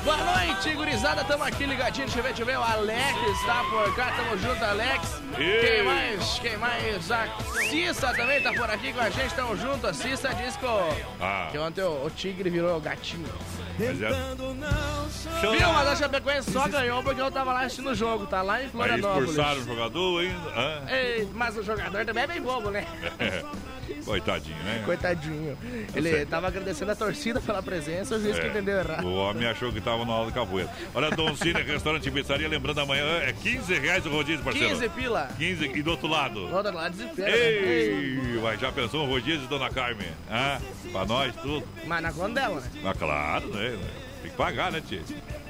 Boa 0.04 0.18
noite, 0.18 0.74
gurizada. 0.74 1.24
Tamo 1.24 1.44
aqui 1.44 1.66
ligadinho. 1.66 2.08
Deixa 2.08 2.20
eu 2.20 2.24
ver, 2.24 2.30
deixa 2.30 2.42
eu 2.42 2.46
ver. 2.48 2.58
O 2.58 2.64
Alex 2.64 3.46
tá 3.46 3.64
por 3.70 3.96
cá. 3.96 4.12
Tamo 4.18 4.36
junto, 4.40 4.64
Alex. 4.66 5.22
Ei. 5.38 5.60
Quem 5.62 5.84
mais? 5.84 6.40
Quem 6.40 6.58
mais? 6.58 7.12
A 7.12 7.28
Cissa 7.70 8.12
também 8.16 8.42
tá 8.42 8.52
por 8.54 8.68
aqui 8.72 8.92
com 8.92 9.00
a 9.02 9.10
gente. 9.12 9.36
Tamo 9.36 9.56
junto. 9.56 9.86
A 9.86 9.94
Cissa 9.94 10.34
disse 10.34 10.58
que, 10.58 10.66
o- 10.66 10.90
Ah, 11.22 11.50
que 11.52 11.58
ontem 11.60 11.84
o, 11.84 12.06
o 12.06 12.10
tigre 12.10 12.50
virou 12.50 12.80
gatinho. 12.82 13.28
mas 13.78 14.02
é... 14.02 14.10
Viu? 15.42 15.74
Mas 15.74 15.88
a 15.90 15.96
Chapecoense 15.96 16.52
só 16.52 16.68
ganhou 16.68 17.04
porque 17.04 17.22
eu 17.22 17.30
tava 17.30 17.54
lá 17.54 17.62
assistindo 17.62 17.92
o 17.92 17.96
jogo. 17.96 18.26
Tá 18.26 18.42
lá 18.42 18.62
em 18.62 18.66
Aí 18.66 18.70
Florianópolis. 18.72 19.30
expulsaram 19.30 19.62
o 19.62 19.64
jogador 19.66 20.22
ainda. 20.22 20.50
Hã? 20.60 20.82
Ei, 20.90 21.30
mas 21.36 21.56
o 21.56 21.62
jogador 21.62 22.04
também 22.04 22.24
é 22.24 22.28
bem 22.28 22.42
bobo, 22.42 22.72
né? 22.72 22.84
Coitadinho, 24.06 24.58
né? 24.64 24.82
Coitadinho. 24.86 25.58
Ele 25.96 26.26
tava 26.26 26.48
agradecendo 26.48 26.92
a 26.92 26.96
torcida 26.96 27.40
pela 27.42 27.62
presença, 27.62 28.16
o 28.16 28.22
juiz 28.22 28.38
que 28.40 28.46
É, 28.46 28.50
entendeu 28.50 28.78
errado. 28.78 29.06
O 29.06 29.14
homem 29.16 29.48
achou 29.48 29.72
que 29.72 29.82
tava 29.82 30.06
na 30.06 30.14
aula 30.14 30.28
de 30.28 30.34
capoeira. 30.34 30.70
Olha, 30.94 31.10
Dom 31.12 31.36
Cine, 31.36 31.62
restaurante 31.62 32.08
e 32.08 32.12
pizzaria, 32.12 32.48
lembrando 32.48 32.80
amanhã, 32.80 33.06
é 33.22 33.34
15 33.34 33.74
reais 33.80 34.06
o 34.06 34.10
rodízio, 34.10 34.44
parceiro. 34.44 34.70
15 34.70 34.90
pila. 34.90 35.30
15 35.38 35.66
e 35.76 35.82
do 35.82 35.92
outro 35.92 36.08
lado. 36.08 36.48
Do 36.48 36.56
outro 36.56 36.74
lado 36.74 36.92
desespero. 36.96 37.30
né? 37.32 37.38
Ei, 37.38 38.40
mas 38.42 38.60
já 38.60 38.72
pensou 38.72 39.06
um 39.06 39.10
rodízio, 39.10 39.48
dona 39.48 39.70
Carmen? 39.70 40.08
Ah, 40.30 40.60
pra 40.92 41.06
nós 41.06 41.36
tudo. 41.38 41.68
Mas 41.86 42.02
na 42.02 42.12
conta 42.12 42.34
dela, 42.42 42.62
né? 42.62 42.70
Ah, 42.86 42.94
claro, 42.94 43.48
né? 43.50 43.78
Tem 44.22 44.32
que 44.32 44.38
pagar, 44.38 44.72
né, 44.72 44.82
tia? 44.88 45.02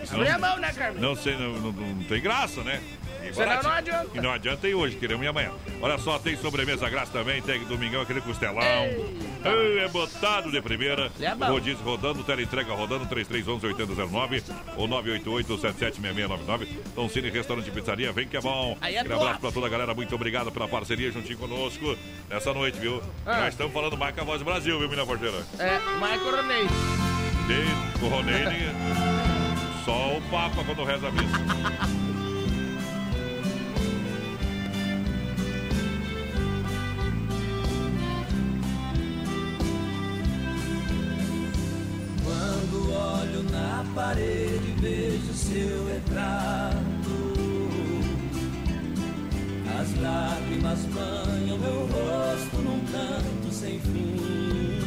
Senão- 0.03 0.21
Abrir 0.21 0.29
a 0.33 0.37
mão, 0.39 0.57
né, 0.57 0.71
Carmen? 0.73 1.01
Não 1.01 1.15
sei, 1.15 1.37
não, 1.37 1.53
não- 1.53 1.71
não 1.71 2.03
tem 2.03 2.21
graça, 2.21 2.61
né? 2.63 2.81
E 3.29 3.33
Senão 3.33 3.61
não 3.61 3.71
adianta. 3.71 4.09
E 4.13 4.21
não 4.21 4.31
adianta 4.31 4.67
ir 4.67 4.75
hoje, 4.75 4.95
queremos 4.95 5.25
ir 5.25 5.29
amanhã. 5.29 5.51
Olha 5.81 5.97
só, 5.97 6.17
tem 6.19 6.37
sobremesa 6.37 6.89
grátis 6.89 7.11
também, 7.11 7.41
tem 7.41 7.63
domingão 7.65 8.01
aquele 8.01 8.21
costelão. 8.21 8.61
Ei, 8.63 9.79
é 9.79 9.87
botado 9.87 10.51
de 10.51 10.61
primeira. 10.61 11.11
É. 11.19 11.29
Rodízio 11.45 11.83
rodando, 11.83 12.23
teleentrega 12.23 12.73
rodando, 12.73 13.05
3311-8009 13.07 14.43
ou 14.75 14.87
988-776699. 14.87 16.67
Então, 16.91 17.09
Cine 17.09 17.29
Restaurante 17.29 17.67
e 17.67 17.71
Pizzaria, 17.71 18.11
vem 18.11 18.27
que 18.27 18.37
é 18.37 18.41
bom. 18.41 18.77
Aí 18.81 18.95
é 18.95 18.99
Aquele 18.99 19.15
abraço 19.15 19.39
pra 19.39 19.51
toda 19.51 19.67
a 19.67 19.69
galera, 19.69 19.93
muito 19.93 20.13
obrigado 20.15 20.51
pela 20.51 20.67
parceria 20.67 21.11
juntinho 21.11 21.37
conosco 21.37 21.97
nessa 22.29 22.53
noite, 22.53 22.79
viu? 22.79 23.01
Ah. 23.25 23.41
Nós 23.41 23.49
estamos 23.49 23.73
falando 23.73 23.97
mais 23.97 24.13
que 24.13 24.19
a 24.19 24.23
voz 24.23 24.41
Brasil, 24.41 24.77
viu, 24.79 24.89
minha 24.89 25.05
porteira? 25.05 25.37
É, 25.59 25.79
Michael 25.95 26.35
Roney. 26.35 26.67
De 27.47 28.03
o 28.03 28.09
Ronene, 28.09 28.65
só 29.85 30.17
o 30.17 30.21
Papa 30.29 30.63
quando 30.65 30.83
reza 30.83 31.07
a 31.07 31.11
missa. 31.11 32.16
Quando 42.37 42.91
olho 42.91 43.43
na 43.49 43.83
parede 43.95 44.75
vejo 44.79 45.33
seu 45.33 45.87
retrato. 45.87 46.77
As 49.79 49.99
lágrimas 49.99 50.79
banham 50.85 51.57
meu 51.57 51.87
rosto 51.87 52.57
num 52.57 52.79
canto 52.91 53.51
sem 53.51 53.79
fim. 53.79 54.81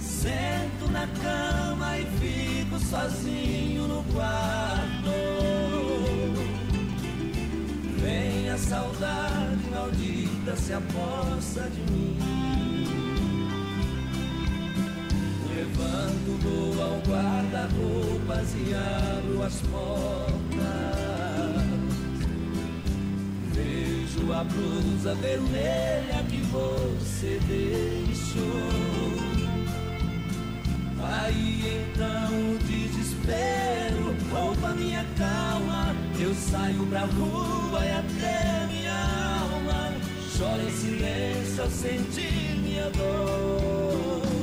Sento 0.00 0.90
na 0.92 1.08
cama 1.20 1.98
e 1.98 2.06
fico 2.20 2.78
sozinho 2.78 3.88
no 3.88 4.04
quarto. 4.14 5.10
Vem 7.98 8.50
a 8.50 8.56
saudade 8.56 9.68
maldita 9.68 10.54
se 10.54 10.72
aposta 10.72 11.68
de 11.70 11.92
mim 11.92 12.65
Levanto, 15.66 16.38
vou 16.42 16.80
ao 16.80 16.98
guarda-roupas 17.00 18.54
e 18.54 18.72
abro 18.72 19.42
as 19.42 19.60
portas. 19.62 19.96
Vejo 23.52 24.32
a 24.32 24.44
blusa 24.44 25.14
vermelha 25.16 26.24
que 26.28 26.40
você 26.52 27.40
deixou. 27.48 28.44
Aí 31.02 31.82
então 31.90 32.54
o 32.54 32.58
desespero 32.58 34.14
rouba 34.30 34.68
minha 34.74 35.04
calma. 35.18 35.96
Eu 36.18 36.32
saio 36.34 36.86
pra 36.86 37.00
rua 37.00 37.84
e 37.84 37.90
até 37.90 38.66
minha 38.68 38.94
alma 39.40 39.92
chora 40.38 40.62
em 40.62 40.70
silêncio 40.70 41.62
ao 41.62 41.70
sentir 41.70 42.56
minha 42.62 42.88
dor. 42.90 44.35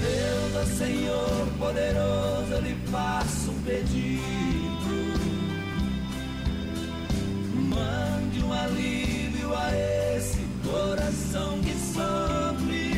Deus, 0.00 0.56
ó 0.56 0.64
Senhor 0.76 1.46
poderoso, 1.58 2.52
eu 2.52 2.60
lhe 2.62 2.76
faço 2.90 3.50
um 3.50 3.62
pedido. 3.62 4.20
Mande 7.54 8.42
um 8.42 8.52
alívio 8.52 9.54
a 9.54 10.16
esse 10.16 10.44
coração 10.64 11.60
que 11.60 11.74
sofre. 11.94 12.90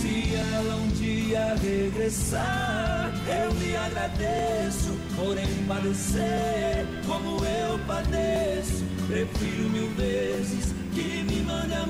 Se 0.00 0.34
ela 0.34 0.76
um 0.76 0.88
dia 0.88 1.54
regressar, 1.54 3.12
eu 3.28 3.50
lhe 3.58 3.76
agradeço 3.76 4.96
porém 5.16 5.46
padecer 5.66 6.86
como 7.06 7.44
eu 7.44 7.78
padeço. 7.86 8.84
Prefiro 9.06 9.70
mil 9.70 9.88
vezes 9.94 10.74
que 10.94 11.24
me 11.24 11.40
mande 11.42 11.74
a 11.74 11.86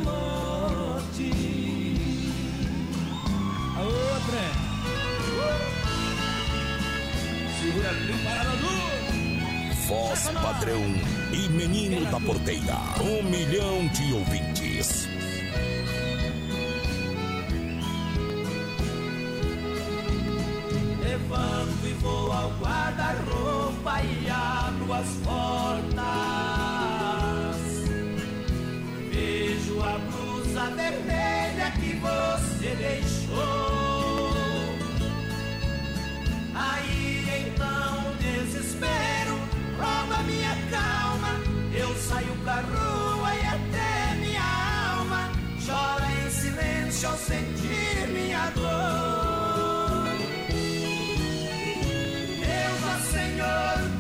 A 4.27 4.29
outra 4.29 4.41
Segura 7.61 7.89
ali, 7.91 8.13
parada 8.25 8.57
do 8.57 8.67
Voz 9.87 10.29
padrão 10.43 10.83
e 11.33 11.49
menino 11.49 12.05
da 12.11 12.19
porteira. 12.19 12.77
Um 13.01 13.23
milhão 13.23 13.87
de 13.89 14.13
ouvintes. 14.15 15.07
Levanto 21.01 21.87
e 21.87 21.93
vou 22.01 22.33
ao 22.33 22.51
guarda-roupa 22.59 24.03
e 24.03 24.29
abro 24.29 24.93
as 24.93 25.09
portas. 25.25 26.36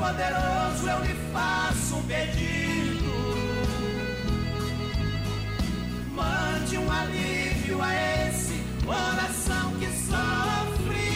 Poderoso, 0.06 0.88
eu 0.88 1.00
lhe 1.04 1.16
faço 1.32 1.96
um 1.96 2.02
pedido. 2.04 3.12
Mande 6.14 6.78
um 6.78 6.92
alívio 6.92 7.82
a 7.82 8.28
esse 8.28 8.62
coração 8.84 9.72
que 9.80 9.86
sofre. 9.86 11.10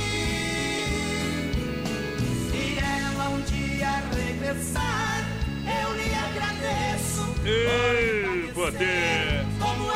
Se 2.51 2.79
ela 2.81 3.29
um 3.29 3.41
dia 3.43 4.03
regressar, 4.13 5.25
eu 5.83 5.95
lhe 5.95 6.13
agradeço. 6.13 7.33
Ei, 7.45 8.51
poder! 8.53 9.47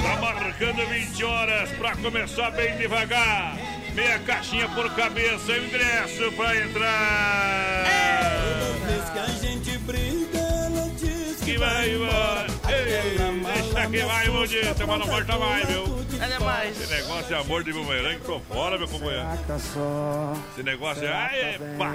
Tá 0.04 0.20
marcando 0.20 0.88
20 0.88 1.24
horas 1.24 1.72
pra 1.72 1.96
começar 1.96 2.52
bem 2.52 2.76
devagar. 2.76 3.56
Meia 3.92 4.20
caixinha 4.20 4.68
por 4.68 4.88
cabeça, 4.94 5.56
ingresso 5.58 6.30
pra 6.36 6.56
entrar. 6.56 7.93
Que 11.54 11.58
vai 11.60 11.88
embora. 11.88 12.46
Ei, 12.68 12.84
deixa 12.84 13.86
que 13.88 14.02
vai, 14.04 14.28
bonita, 14.28 14.86
mas 14.88 14.98
não 14.98 15.06
volta 15.06 15.38
mais, 15.38 15.68
viu? 15.68 16.04
É 16.20 16.26
demais. 16.26 16.80
Esse 16.82 16.92
negócio 16.92 17.32
é 17.32 17.38
amor 17.38 17.62
de 17.62 17.72
bumerangue, 17.72 18.20
tô 18.22 18.40
fora, 18.40 18.76
meu 18.76 18.88
companheiro. 18.88 19.24
Esse 20.50 20.62
negócio 20.64 21.04
é. 21.04 21.12
Ai, 21.12 21.60
pá. 21.78 21.94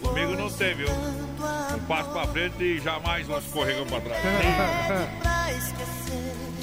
Comigo 0.00 0.32
não 0.32 0.50
tem, 0.50 0.74
viu? 0.76 0.88
Um 0.90 1.78
passo 1.86 2.08
pra 2.10 2.26
frente 2.28 2.62
e 2.64 2.80
jamais 2.80 3.28
um 3.28 3.36
escorregão 3.36 3.84
pra 3.84 4.00
trás. 4.00 4.22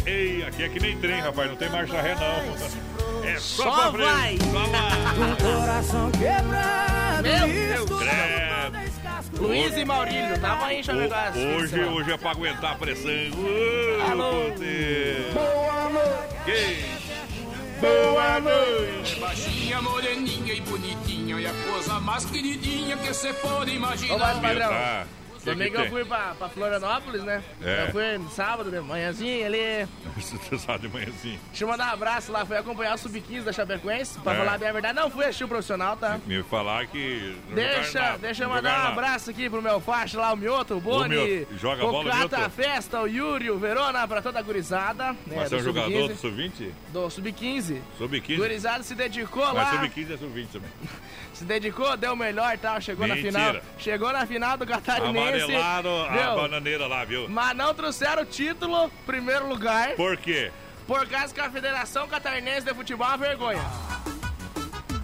Ei, 0.08 0.44
aqui 0.44 0.64
é 0.64 0.70
que 0.70 0.80
nem 0.80 0.98
trem, 0.98 1.22
rapaz, 1.22 1.50
não 1.52 1.56
tem 1.56 1.70
marcha 1.70 2.02
ré, 2.02 2.16
não. 2.16 3.28
É 3.30 3.38
só, 3.38 3.64
Só 3.64 3.92
pra 3.92 3.92
frente. 3.92 4.06
vai. 4.08 4.38
Só 4.40 4.66
vai. 4.72 5.60
Coração 5.60 6.12
quebrado. 6.12 7.22
Meu 7.22 7.48
Deus. 7.48 8.00
Credo. 8.00 8.53
Luiz 9.40 9.78
e 9.78 9.86
Maurílio, 9.86 10.40
tava 10.40 10.66
aí 10.68 10.84
fim 10.84 10.92
de 10.94 11.46
Hoje, 11.46 11.84
hoje 11.84 12.12
é 12.12 12.18
pra 12.18 12.32
aguentar 12.32 12.72
a 12.72 12.76
pressão. 12.76 13.12
Ô, 13.12 14.12
Alô. 14.12 14.32
Boa 15.34 15.90
noite. 15.90 16.36
Que? 16.46 17.82
Boa 17.82 18.40
noite. 18.40 19.20
Baixinha, 19.20 19.82
moreninha 19.82 20.54
e 20.54 20.62
bonitinha 20.62 21.40
E 21.40 21.48
a 21.48 21.54
coisa 21.70 22.00
mais 22.00 22.26
queridinha 22.26 22.96
que 22.98 23.08
você 23.14 23.34
pode 23.34 23.78
Ô, 23.78 23.80
mas, 23.80 24.02
imaginar 24.02 24.42
padrão, 24.42 24.70
Tá. 24.70 25.08
Domingo 25.44 25.78
eu 25.78 25.90
fui 25.90 26.06
pra, 26.06 26.34
pra 26.38 26.50
Florianópolis, 26.50 27.24
né? 27.24 27.44
É. 27.62 27.86
Eu 27.88 27.92
fui 27.92 28.18
no 28.18 28.30
sábado, 28.30 28.72
de 28.72 28.80
manhãzinha 28.80 29.46
ali. 29.46 29.88
Sabe 30.60 30.88
de 30.88 30.94
manhã 30.94 31.08
assim. 31.10 31.40
Deixa 31.50 31.64
eu 31.64 31.68
mandar 31.68 31.90
um 31.92 31.94
abraço 31.94 32.32
lá, 32.32 32.46
fui 32.46 32.58
acompanhar 32.58 32.96
o 32.96 32.98
Sub-15 32.98 33.44
da 33.44 33.54
Chapecoense. 33.54 34.20
Pra 34.20 34.34
É. 34.34 34.38
falar 34.38 34.58
bem 34.58 34.70
a 34.70 34.72
verdade, 34.72 34.96
não 35.00 35.10
fui 35.10 35.26
assistir 35.26 35.44
o 35.44 35.48
profissional, 35.48 35.98
tá? 35.98 36.20
Me 36.26 36.42
falar 36.44 36.88
que. 36.88 37.38
Deixa, 37.54 38.00
nada, 38.00 38.18
deixa 38.20 38.44
eu 38.44 38.50
mandar 38.50 38.70
um 38.74 38.78
nada. 38.78 38.90
abraço 38.90 39.30
aqui 39.30 39.50
pro 39.50 39.62
meu 39.62 39.80
faixa 39.80 40.20
lá, 40.20 40.34
o 40.34 40.38
Mioto, 40.38 40.76
o 40.76 40.82
Boni, 40.82 41.16
Mioto, 41.16 41.58
joga 41.58 41.86
o 41.86 41.92
bola, 41.92 42.12
Cata 42.12 42.38
Mioto? 42.38 42.52
Festa, 42.52 43.02
o 43.02 43.08
Yuri, 43.08 43.50
o 43.52 43.58
Verona, 43.58 44.08
pra 44.08 44.22
toda 44.22 44.40
a 44.40 44.42
gurizada. 44.42 45.14
né, 45.14 45.18
Mas 45.36 45.50
você 45.50 45.56
é 45.56 45.58
um 45.58 45.62
do 45.62 45.66
jogador 45.66 46.08
do 46.10 46.16
Sub-15, 46.16 46.18
sub-20? 46.18 46.72
do 46.92 47.10
Sub-15. 47.10 47.82
Sub-15? 47.98 48.36
Gurizada 48.38 48.84
se 48.84 48.96
dedicou 48.96 49.46
Mas 49.46 49.56
lá, 49.56 49.72
sub-15 49.72 50.14
é 50.14 50.18
sub-20 50.18 50.48
também. 50.54 50.70
se 51.34 51.44
dedicou, 51.46 51.98
deu 51.98 52.14
o 52.14 52.16
melhor 52.16 52.54
e 52.54 52.58
tal, 52.58 52.80
chegou 52.82 53.08
Mentira. 53.08 53.32
na 53.32 53.50
final. 53.54 53.62
Chegou 53.78 54.14
na 54.14 54.26
final 54.26 54.58
do 54.58 54.66
Catarinense. 54.68 55.14
Amarelaram 55.42 56.06
a 56.06 56.10
viu? 56.10 56.36
bananeira 56.36 56.88
lá, 56.88 57.04
viu? 57.06 57.28
Mas 57.30 57.56
não 57.58 57.74
trouxeram 57.74 58.22
o 58.24 58.26
título, 58.26 58.90
primeiro 59.06 59.48
lugar, 59.48 59.92
Por 59.96 60.18
quê? 60.18 60.52
por 60.88 61.08
causa 61.08 61.34
que 61.34 61.40
a 61.42 61.50
Federação 61.50 62.08
Catarinense 62.08 62.62
de 62.66 62.74
Futebol 62.74 63.06
é 63.08 63.10
uma 63.10 63.18
vergonha. 63.18 63.62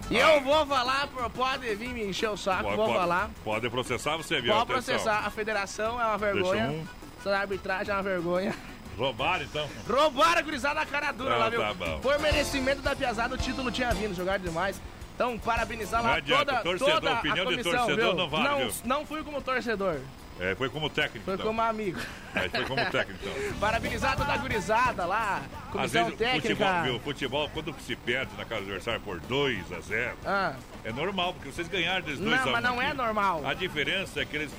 E 0.09 0.17
eu 0.17 0.41
vou 0.41 0.65
falar, 0.65 1.07
pode 1.35 1.75
vir 1.75 1.89
me 1.89 2.03
encher 2.03 2.29
o 2.29 2.37
saco, 2.37 2.63
Pode, 2.63 2.75
vou 2.77 2.85
pode- 2.87 2.97
falar. 2.97 3.29
Pode 3.43 3.69
processar 3.69 4.17
você, 4.17 4.41
viu? 4.41 4.53
Pode 4.53 4.71
Atenção. 4.71 4.95
processar. 4.95 5.25
A 5.25 5.29
federação 5.29 6.01
é 6.01 6.05
uma 6.05 6.17
vergonha. 6.17 6.65
Um. 6.69 6.85
Essa 7.19 7.37
arbitragem 7.37 7.91
é 7.91 7.95
uma 7.95 8.01
vergonha. 8.03 8.55
Roubaram, 8.97 9.43
então. 9.43 9.69
Roubaram 9.87 10.39
a 10.39 10.41
gurizada 10.41 10.79
na 10.79 10.85
cara 10.85 11.11
dura 11.11 11.35
Ah, 11.35 11.37
lá, 11.37 11.49
viu? 11.49 11.59
tá 11.61 11.73
bom. 11.73 11.99
Por 11.99 12.17
merecimento 12.19 12.81
da 12.81 12.95
piazada, 12.95 13.35
o 13.35 13.37
título 13.37 13.71
tinha 13.71 13.91
vindo, 13.93 14.15
jogaram 14.15 14.43
demais. 14.43 14.81
Então, 15.15 15.37
parabenizar 15.37 16.01
Não 16.01 16.09
lá 16.09 16.15
adianta, 16.17 16.45
toda, 16.45 16.63
torcedor, 16.63 16.93
toda 16.95 17.11
a 17.11 17.19
opinião 17.19 17.45
de 17.45 17.51
comissão, 17.51 17.71
torcedor 17.73 18.05
viu? 18.05 18.15
não 18.15 18.29
vale, 18.29 18.43
não, 18.49 18.57
viu? 18.57 18.71
não 18.85 19.05
fui 19.05 19.23
como 19.23 19.41
torcedor, 19.41 19.97
É, 20.39 20.55
foi 20.55 20.69
como 20.69 20.89
técnico. 20.89 21.25
foi 21.25 21.33
então. 21.33 21.45
como 21.47 21.61
amigo. 21.61 21.99
É, 22.33 22.47
foi 22.47 22.65
como 22.65 22.85
técnico, 22.89 23.19
então. 23.25 23.53
Parabenizar 23.59 24.15
toda 24.15 24.31
a 24.31 24.37
gurizada 24.37 25.05
lá, 25.05 25.41
Às 25.65 25.71
comissão 25.71 26.03
vezes, 26.05 26.13
o 26.13 26.17
técnica. 26.17 26.41
futebol, 26.55 26.83
viu, 26.83 26.99
futebol, 27.01 27.49
quando 27.53 27.75
se 27.81 27.95
perde 27.95 28.31
na 28.37 28.45
casa 28.45 28.61
do 28.61 28.67
adversário 28.67 29.01
por 29.01 29.19
2 29.19 29.73
a 29.73 29.79
0 29.81 30.17
Ah, 30.25 30.53
é 30.85 30.91
normal, 30.93 31.33
porque 31.33 31.51
vocês 31.51 31.67
ganharam 31.67 32.01
desde 32.05 32.23
2 32.23 32.37
não, 32.37 32.45
a 32.45 32.49
1 32.49 32.51
mas 32.53 32.63
não 32.63 32.81
é 32.81 32.93
normal. 32.93 33.45
A 33.45 33.53
diferença 33.53 34.21
é 34.21 34.25
que 34.25 34.35
eles 34.37 34.51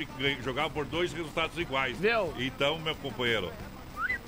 jogavam 0.45 0.71
por 0.71 0.85
dois 0.85 1.13
resultados 1.15 1.57
iguais. 1.59 1.97
Viu? 1.99 2.35
Então, 2.39 2.79
meu 2.79 2.95
companheiro, 2.97 3.51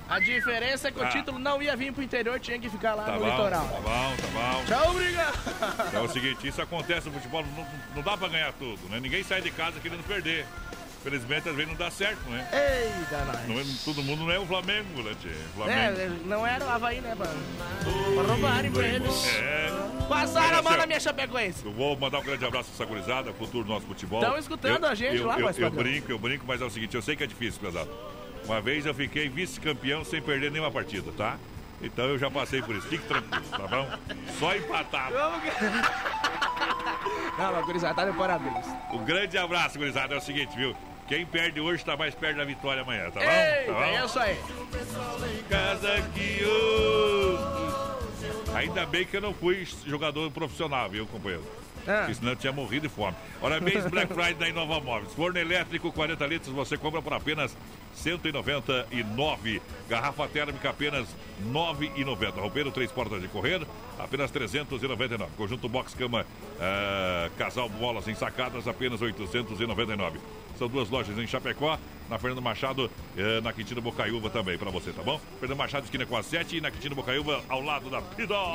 A 0.08 0.18
diferença 0.18 0.88
é 0.88 0.90
que 0.90 1.02
Ah. 1.02 1.06
o 1.06 1.10
título 1.10 1.38
não 1.38 1.62
ia 1.62 1.74
vir 1.76 1.90
pro 1.92 2.02
interior, 2.02 2.38
tinha 2.40 2.58
que 2.58 2.68
ficar 2.68 2.94
lá 2.94 3.04
tá 3.04 3.12
no 3.12 3.20
bom, 3.20 3.30
litoral. 3.30 3.66
tá 3.66 3.80
bom, 3.80 4.16
tá 4.16 4.26
bom. 4.32 4.64
Tchau, 4.66 4.90
obrigado. 4.90 5.94
É 5.94 5.98
o 6.00 6.08
seguinte, 6.08 6.48
isso 6.48 6.60
acontece 6.60 7.06
no 7.08 7.14
futebol, 7.14 7.42
não, 7.56 7.66
não 7.96 8.02
dá 8.02 8.16
pra 8.16 8.28
ganhar 8.28 8.52
tudo, 8.54 8.78
né? 8.90 9.00
Ninguém 9.00 9.22
sai 9.22 9.40
de 9.40 9.50
casa 9.50 9.80
querendo 9.80 10.02
perder. 10.06 10.44
Felizmente, 11.02 11.48
às 11.48 11.56
vezes 11.56 11.68
não 11.70 11.76
dá 11.76 11.90
certo, 11.90 12.20
né? 12.30 12.46
Eita, 12.52 13.24
nós. 13.24 13.48
Não 13.48 13.58
é- 13.60 13.64
todo 13.84 14.02
mundo 14.04 14.22
não 14.24 14.30
é 14.30 14.38
o 14.38 14.46
Flamengo, 14.46 15.02
né, 15.02 15.12
tchê? 15.20 15.30
Flamengo. 15.56 15.98
É, 16.00 16.08
não 16.26 16.46
era 16.46 16.64
o 16.64 16.68
Havaí, 16.70 17.00
né, 17.00 17.12
mano? 17.14 17.42
Pra 18.14 18.22
roubarem 18.32 18.70
pra 18.70 18.86
eles. 18.86 19.26
É. 19.36 19.68
Passaram 20.08 20.58
a 20.58 20.62
mão 20.62 20.76
na 20.76 20.86
minha 20.86 21.00
Chapecoense. 21.00 21.64
Eu 21.64 21.72
vou 21.72 21.96
mandar 21.96 22.20
um 22.20 22.22
grande 22.22 22.44
abraço 22.44 22.70
pra 22.70 22.84
essa 22.84 22.84
gurizada, 22.84 23.32
futuro 23.32 23.64
do 23.64 23.72
nosso 23.72 23.86
futebol. 23.86 24.20
Tão 24.20 24.38
escutando 24.38 24.84
Eu- 24.84 24.90
a 24.90 24.94
gente 24.94 25.16
eu, 25.18 25.26
lá, 25.26 25.40
eu, 25.40 25.50
eu 25.50 25.70
brinco, 25.70 26.12
eu 26.12 26.18
brinco, 26.18 26.44
mas 26.46 26.60
é 26.60 26.64
o 26.64 26.70
seguinte, 26.70 26.94
eu 26.94 27.02
sei 27.02 27.16
que 27.16 27.24
é 27.24 27.26
difícil, 27.26 27.60
pesado. 27.60 27.90
Uma 28.44 28.60
vez 28.60 28.86
eu 28.86 28.94
fiquei 28.94 29.28
vice-campeão 29.28 30.04
sem 30.04 30.22
perder 30.22 30.50
nenhuma 30.52 30.70
partida, 30.70 31.10
tá? 31.16 31.36
Então 31.82 32.04
eu 32.04 32.18
já 32.18 32.30
passei 32.30 32.62
por 32.62 32.76
isso. 32.76 32.86
Fique 32.86 33.04
tranquilo, 33.06 33.44
tá 33.50 33.66
bom? 33.66 33.88
Só 34.38 34.52
que... 34.52 34.60
Não, 37.38 37.62
gurizada, 37.64 37.94
tá 37.94 38.04
de 38.04 38.16
parabéns. 38.16 38.66
Um 38.92 39.04
grande 39.04 39.36
abraço, 39.36 39.78
gurizada. 39.78 40.14
É 40.14 40.18
o 40.18 40.20
seguinte, 40.20 40.54
viu? 40.56 40.76
Quem 41.12 41.26
perde 41.26 41.60
hoje 41.60 41.84
tá 41.84 41.94
mais 41.94 42.14
perto 42.14 42.38
da 42.38 42.44
vitória 42.44 42.80
amanhã, 42.80 43.10
tá 43.10 43.20
bom? 43.20 43.26
Eita, 43.26 43.66
tá 43.66 43.72
bom? 43.74 43.84
é 43.84 44.04
isso 44.06 44.18
aí. 44.18 44.38
Casa 45.46 46.02
que. 46.14 46.38
Ainda 48.54 48.86
bem 48.86 49.04
que 49.04 49.18
eu 49.18 49.20
não 49.20 49.34
fui 49.34 49.68
jogador 49.84 50.30
profissional, 50.30 50.88
viu, 50.88 51.06
companheiro? 51.06 51.44
Ah. 51.86 51.98
Porque 51.98 52.14
senão 52.14 52.32
eu 52.32 52.36
tinha 52.36 52.52
morrido 52.52 52.88
de 52.88 52.94
fome. 52.94 53.14
Ora, 53.42 53.60
mês 53.60 53.84
Black 53.90 54.08
Friday 54.14 54.34
da 54.34 54.48
Inova 54.48 54.80
Móveis. 54.80 55.12
Forno 55.12 55.38
elétrico 55.38 55.92
40 55.92 56.26
litros 56.26 56.54
você 56.54 56.78
compra 56.78 57.02
por 57.02 57.12
apenas 57.12 57.54
199. 57.94 59.60
Garrafa 59.90 60.26
térmica 60.28 60.70
apenas 60.70 61.08
9,90. 61.44 62.40
Roupeiro 62.40 62.70
três 62.70 62.90
portas 62.90 63.20
de 63.20 63.28
correr 63.28 63.60
apenas 63.98 64.30
399. 64.30 65.30
Conjunto 65.36 65.68
box 65.68 65.92
cama 65.92 66.24
ah, 66.58 67.28
casal 67.36 67.68
bolas 67.68 68.08
ensacadas 68.08 68.66
apenas 68.66 69.02
899. 69.02 70.18
São 70.62 70.68
duas 70.68 70.88
lojas 70.90 71.18
em 71.18 71.26
Chapecó, 71.26 71.76
na 72.08 72.20
Fernando 72.20 72.40
Machado, 72.40 72.88
eh, 73.16 73.40
na 73.40 73.52
Quintino 73.52 73.80
Bocaiúva 73.82 74.30
também 74.30 74.56
para 74.56 74.70
você, 74.70 74.92
tá 74.92 75.02
bom? 75.02 75.20
Fernando 75.40 75.58
Machado 75.58 75.82
esquina 75.84 76.06
com 76.06 76.16
a 76.16 76.22
7 76.22 76.58
e 76.58 76.60
na 76.60 76.70
Quintino 76.70 76.94
Bocaiúva 76.94 77.42
ao 77.48 77.60
lado 77.60 77.90
da 77.90 78.00
Pidó. 78.00 78.54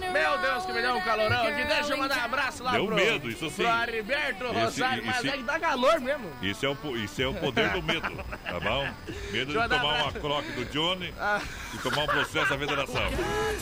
Meu 0.00 0.38
Deus, 0.38 0.64
que 0.64 0.72
me 0.72 0.80
deu 0.80 0.94
um 0.94 1.00
calorão 1.02 1.42
aqui. 1.46 1.62
Deixa 1.64 1.92
eu 1.92 1.98
mandar 1.98 2.22
um 2.22 2.24
abraço 2.24 2.62
lá 2.62 2.72
Deu 2.72 2.86
pro... 2.86 2.94
medo, 2.94 3.28
isso 3.28 3.50
sim. 3.50 3.64
Pro 3.64 3.82
Heriberto 3.82 4.44
Esse- 4.46 4.54
Rosário, 4.54 5.02
mas 5.04 5.24
é 5.26 5.32
que 5.32 5.42
dá 5.42 5.60
calor 5.60 6.00
mesmo. 6.00 6.30
Isso 6.40 6.64
é, 6.64 6.70
o, 6.70 6.96
isso 6.96 7.20
é 7.20 7.26
o 7.26 7.34
poder 7.34 7.68
do 7.70 7.82
medo, 7.82 8.24
tá 8.42 8.60
bom? 8.60 8.88
Medo 9.30 9.52
de 9.52 9.68
tomar 9.68 9.84
um 9.84 10.02
uma 10.04 10.12
croque 10.12 10.52
do 10.52 10.64
Johnny 10.66 11.12
Ah. 11.20 11.42
e 11.74 11.78
tomar 11.78 12.04
um 12.04 12.06
processo 12.06 12.48
da 12.48 12.58
federação. 12.58 13.02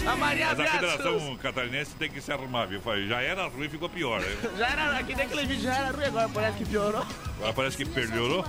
A 0.07 0.17
Maria 0.17 0.47
Mas 0.55 0.61
a 0.61 0.67
federação 0.67 1.37
catarinense 1.39 1.97
tem 1.97 2.09
que 2.09 2.21
se 2.21 2.31
arrumar, 2.31 2.67
viu? 2.67 2.81
Já 3.09 3.21
era 3.21 3.49
ruim, 3.49 3.69
ficou 3.69 3.89
pior. 3.89 4.21
né? 4.21 4.37
Já 4.59 4.69
era, 4.69 4.99
aqui 4.99 5.17
nem 5.17 5.27
aquele 5.27 5.45
vídeo 5.47 5.65
já 5.65 5.75
era 5.75 5.91
ruim 5.97 6.05
agora, 6.05 6.29
parece 6.29 6.59
que 6.59 6.67
piorou. 6.67 7.05
Agora 7.43 7.64
parece 7.65 7.77
que 7.77 7.85
melhorou. 7.87 8.45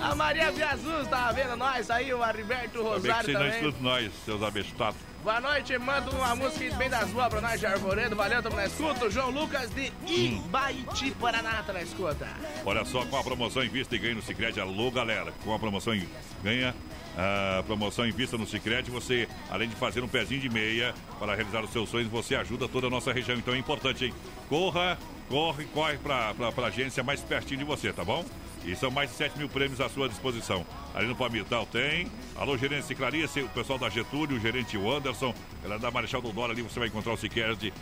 A 0.00 0.14
Maria 0.14 0.52
Biazuz 0.52 1.08
tava 1.08 1.32
vendo 1.32 1.56
nós 1.56 1.90
aí, 1.90 2.14
o 2.14 2.22
Ariberto 2.22 2.78
Ainda 2.78 2.90
bem 2.90 3.00
que 3.00 3.08
Rosário 3.08 3.32
não 3.32 3.40
também. 3.40 3.58
escutam 3.58 3.82
nós, 3.82 4.12
seus 4.24 4.42
abestados. 4.42 5.00
Boa 5.24 5.40
noite, 5.40 5.76
manda 5.76 6.10
uma 6.12 6.34
música 6.36 6.74
bem 6.76 6.88
das 6.88 7.10
boas 7.10 7.28
pra 7.28 7.40
nós 7.42 7.58
de 7.60 7.66
Arvoredo. 7.66 8.16
Valeu, 8.16 8.42
tamo 8.42 8.56
na 8.56 8.64
escuta. 8.66 9.10
João 9.10 9.30
Lucas 9.30 9.68
de 9.70 9.92
Ibaiti, 10.06 11.10
Paraná, 11.20 11.62
tá 11.66 11.72
na 11.74 11.82
escuta. 11.82 12.26
Olha 12.64 12.84
só, 12.86 13.04
com 13.04 13.16
a 13.18 13.22
promoção 13.24 13.62
Invista 13.64 13.94
e 13.96 13.98
Ganha 13.98 14.14
no 14.14 14.22
Cicred, 14.22 14.58
alô 14.60 14.90
galera, 14.90 15.32
com 15.44 15.52
a 15.52 15.58
promoção 15.58 15.94
em- 15.94 16.08
Ganha, 16.42 16.74
a 17.18 17.62
promoção 17.64 18.06
Invista 18.06 18.38
no 18.38 18.46
Cicred, 18.46 18.90
você, 18.90 19.28
além 19.50 19.68
de 19.68 19.74
fazer 19.76 20.02
um 20.02 20.08
pezinho 20.08 20.40
de 20.40 20.48
meia 20.48 20.94
para 21.18 21.34
realizar 21.34 21.62
os 21.62 21.70
seus 21.70 21.90
sonhos, 21.90 22.08
você 22.08 22.34
ajuda 22.36 22.66
toda 22.68 22.86
a 22.86 22.90
nossa 22.90 23.12
região, 23.12 23.36
então 23.36 23.52
é 23.52 23.58
importante, 23.58 24.06
hein? 24.06 24.14
Corra, 24.48 24.96
corre, 25.30 25.64
corre 25.66 25.96
pra, 25.96 26.34
pra, 26.34 26.50
pra 26.50 26.66
agência 26.66 27.02
mais 27.04 27.20
pertinho 27.20 27.60
de 27.60 27.64
você, 27.64 27.92
tá 27.92 28.04
bom? 28.04 28.24
E 28.64 28.76
são 28.76 28.90
mais 28.90 29.10
de 29.10 29.16
7 29.16 29.38
mil 29.38 29.48
prêmios 29.48 29.80
à 29.80 29.88
sua 29.88 30.08
disposição. 30.08 30.66
Ali 30.94 31.06
no 31.06 31.14
Palmital 31.14 31.64
tem. 31.64 32.08
Alô, 32.36 32.58
gerente 32.58 32.84
Ciclaria, 32.84 33.24
o 33.24 33.48
pessoal 33.50 33.78
da 33.78 33.88
Getúlio, 33.88 34.36
o 34.36 34.40
gerente 34.40 34.76
Anderson, 34.76 35.32
ela 35.64 35.78
da 35.78 35.90
Marechal 35.90 36.20
Dodoro 36.20 36.52
ali, 36.52 36.60
você 36.60 36.78
vai 36.78 36.88
encontrar 36.88 37.12
o 37.12 37.16
Cicred, 37.16 37.72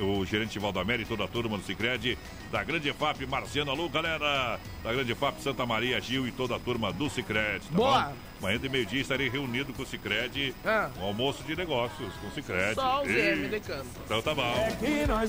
o 0.00 0.24
gerente 0.24 0.58
Valdamere 0.58 1.02
e 1.02 1.06
toda 1.06 1.24
a 1.24 1.28
turma 1.28 1.58
do 1.58 1.64
Cicred, 1.64 2.16
da 2.50 2.64
Grande 2.64 2.90
FAP, 2.92 3.26
Marciano, 3.26 3.70
alô, 3.70 3.88
galera, 3.88 4.58
da 4.82 4.92
Grande 4.92 5.14
FAP, 5.14 5.40
Santa 5.40 5.66
Maria, 5.66 6.00
Gil 6.00 6.26
e 6.26 6.32
toda 6.32 6.56
a 6.56 6.60
turma 6.60 6.92
do 6.92 7.10
Cicred, 7.10 7.60
tá 7.66 7.74
Boa. 7.74 8.02
bom? 8.04 8.14
Manhã 8.40 8.58
de 8.58 8.68
meio-dia 8.68 9.00
estarei 9.00 9.28
reunido 9.30 9.72
com 9.72 9.82
o 9.82 9.86
Cicred, 9.86 10.54
Ah. 10.66 10.90
um 10.98 11.04
almoço 11.04 11.42
de 11.44 11.56
negócios 11.56 12.12
com 12.16 12.26
o 12.26 12.30
Cicred. 12.32 12.74
Só 12.74 13.02
os 13.02 13.08
E- 13.10 13.18
M 13.18 13.48
de. 13.48 13.56
Então 14.04 14.20
tá 14.20 14.34
bom. 14.34 14.42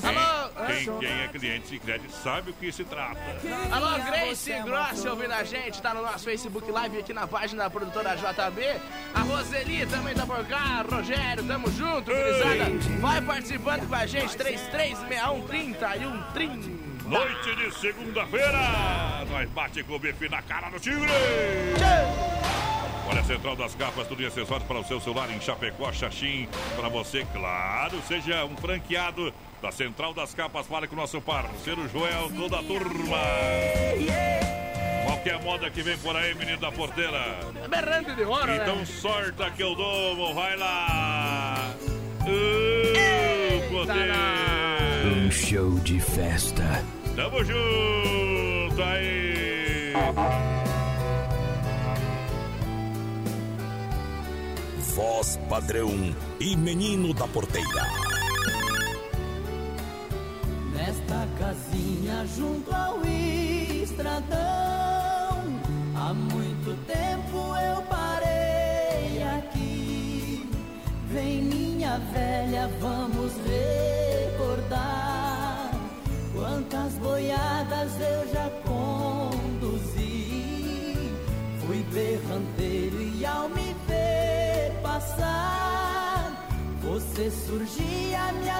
Alô, 0.02 0.66
Quem, 0.66 0.98
quem 0.98 1.20
é 1.22 1.28
cliente 1.28 1.68
Cicred 1.68 2.02
sabe 2.22 2.50
o 2.50 2.54
que 2.54 2.70
se 2.70 2.84
trata. 2.84 3.18
Alô, 3.72 3.98
Grace 4.04 4.52
Grossi 4.62 5.08
ouvindo 5.08 5.32
a 5.32 5.44
gente, 5.44 5.80
tá 5.80 5.94
no 5.94 6.02
nosso 6.02 6.24
Facebook 6.24 6.70
Live 6.70 6.98
aqui 6.98 7.12
na 7.14 7.26
página 7.26 7.64
da 7.64 7.70
produtora 7.70 8.14
JB. 8.16 8.62
A 9.14 9.20
Roseli 9.20 9.86
também 9.86 10.14
tá 10.14 10.26
por 10.26 10.44
cá, 10.46 10.84
Rogério, 10.90 11.42
tamo 11.44 11.70
junto, 11.70 12.10
gurizada. 12.12 12.70
Vai 13.00 13.22
participando 13.22 13.88
com 13.88 13.94
a 13.94 14.06
gente, 14.06 14.36
3361 14.36 15.46
30 15.46 15.96
e 15.96 16.00
130. 16.00 16.86
Noite 17.08 17.54
de 17.54 17.70
segunda-feira, 17.78 19.24
nós 19.30 19.48
bate 19.50 19.82
com 19.84 19.94
o 19.94 19.98
bife 19.98 20.28
na 20.28 20.42
cara 20.42 20.68
do 20.70 20.80
Tigre. 20.80 21.06
Olha 23.08 23.20
a 23.20 23.24
Central 23.24 23.54
das 23.56 23.74
Capas, 23.74 24.06
tudo 24.08 24.22
em 24.22 24.26
acessórios 24.26 24.66
para 24.66 24.80
o 24.80 24.84
seu 24.84 25.00
celular 25.00 25.30
em 25.30 25.40
Chapecó, 25.40 25.92
Xaxim. 25.92 26.48
Para 26.74 26.88
você, 26.88 27.24
claro, 27.32 28.00
seja 28.06 28.44
um 28.44 28.56
franqueado 28.56 29.32
da 29.62 29.70
Central 29.70 30.12
das 30.12 30.34
Capas. 30.34 30.66
Fale 30.66 30.88
com 30.88 30.94
o 30.94 30.98
nosso 30.98 31.20
parceiro 31.20 31.88
Joel, 31.88 32.30
toda 32.36 32.58
a 32.58 32.62
turma. 32.62 33.18
Qualquer 35.04 35.40
moda 35.42 35.70
que 35.70 35.82
vem 35.82 35.96
por 35.98 36.16
aí, 36.16 36.34
menino 36.34 36.58
da 36.58 36.72
porteira. 36.72 37.38
É 37.62 37.68
berrante 37.68 38.12
de 38.14 38.24
hora, 38.24 38.56
Então 38.56 38.76
né? 38.76 38.84
sorta 38.84 39.50
que 39.52 39.62
eu 39.62 39.74
dou, 39.76 40.34
vai 40.34 40.56
lá. 40.56 41.70
Uh, 42.22 43.70
poder. 43.70 44.12
Um 45.16 45.30
show 45.30 45.78
de 45.78 46.00
festa. 46.00 46.84
Tamo 47.14 47.38
junto 47.44 48.82
aí. 48.82 49.92
Voz 54.96 55.38
padrão 55.50 55.92
e 56.40 56.56
menino 56.56 57.12
da 57.12 57.28
porteira. 57.28 57.82
Nesta 60.72 61.28
casinha 61.38 62.26
junto 62.34 62.74
ao 62.74 63.04
estradão, 63.04 64.38
há 65.94 66.14
muito 66.14 66.74
tempo 66.86 67.36
eu 67.36 67.82
parei 67.82 69.22
aqui. 69.36 70.48
Vem 71.12 71.42
minha 71.42 71.98
velha, 71.98 72.70
vamos 72.80 73.34
recordar 74.24 75.72
quantas 76.32 76.94
boiadas 76.94 78.00
eu 78.00 78.15
passar, 85.16 86.46
você 86.82 87.30
surgia 87.30 88.32
me 88.32 88.50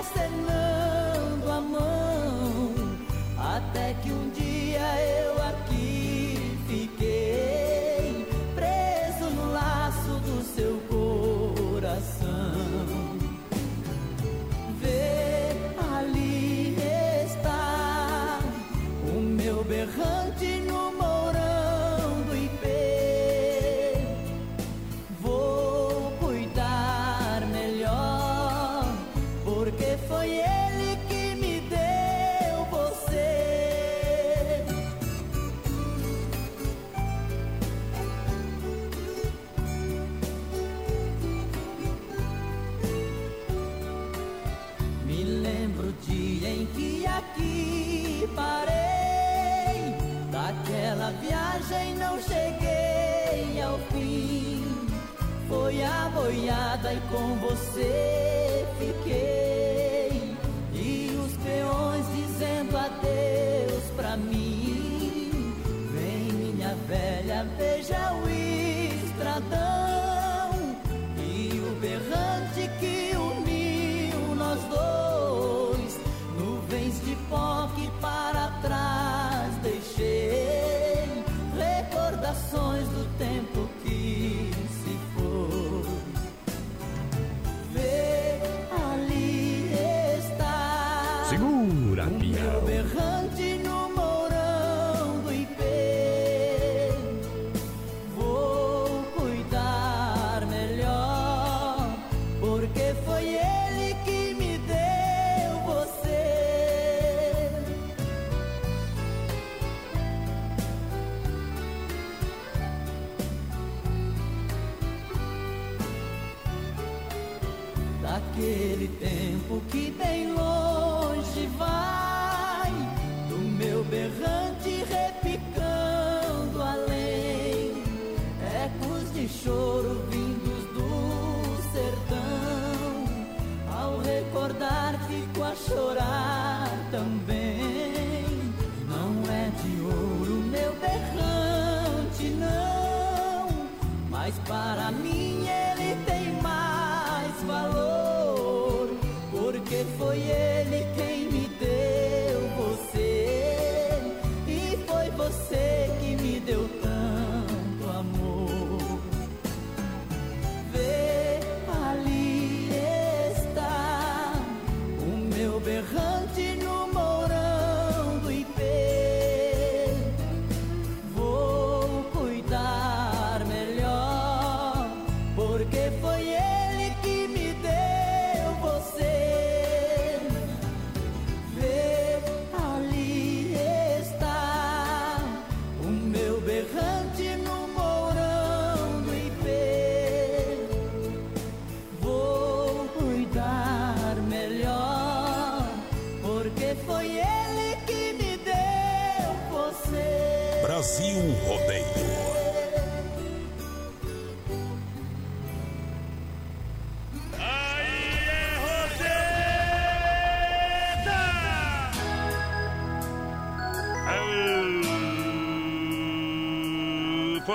e 56.93 57.01
com 57.11 57.35
você 57.37 58.16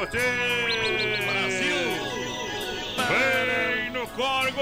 Forte! 0.01 0.17
Brasil! 1.27 1.77
Vem 3.07 3.91
no 3.91 4.07
corgo! 4.07 4.61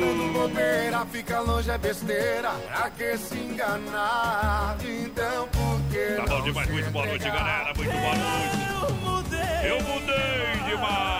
Dando 0.00 0.32
bobeira, 0.32 1.04
fica 1.12 1.40
longe 1.40 1.70
é 1.70 1.76
besteira, 1.76 2.50
pra 2.50 2.88
que 2.88 3.18
se 3.18 3.36
enganar? 3.36 4.78
Então 4.82 5.48
por 5.48 5.78
que 5.90 6.14
Tá 6.16 6.34
bom 6.34 6.42
demais, 6.42 6.70
muito 6.70 6.90
boa 6.90 7.06
noite, 7.06 7.24
galera. 7.24 7.74
Muito 7.76 7.92
boa 7.92 8.14
noite. 8.16 8.56
Eu 8.72 8.90
mudei. 8.94 9.70
Eu 9.70 9.82
mudei 9.82 10.70
demais! 10.70 11.19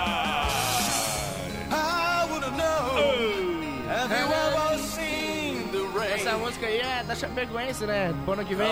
Música 6.51 6.67
aí 6.67 6.81
é 6.81 7.05
da 7.05 7.15
Chapecoense, 7.15 7.87
né? 7.87 8.13
Pro 8.25 8.33
ano 8.33 8.45
que 8.45 8.57
vem. 8.57 8.67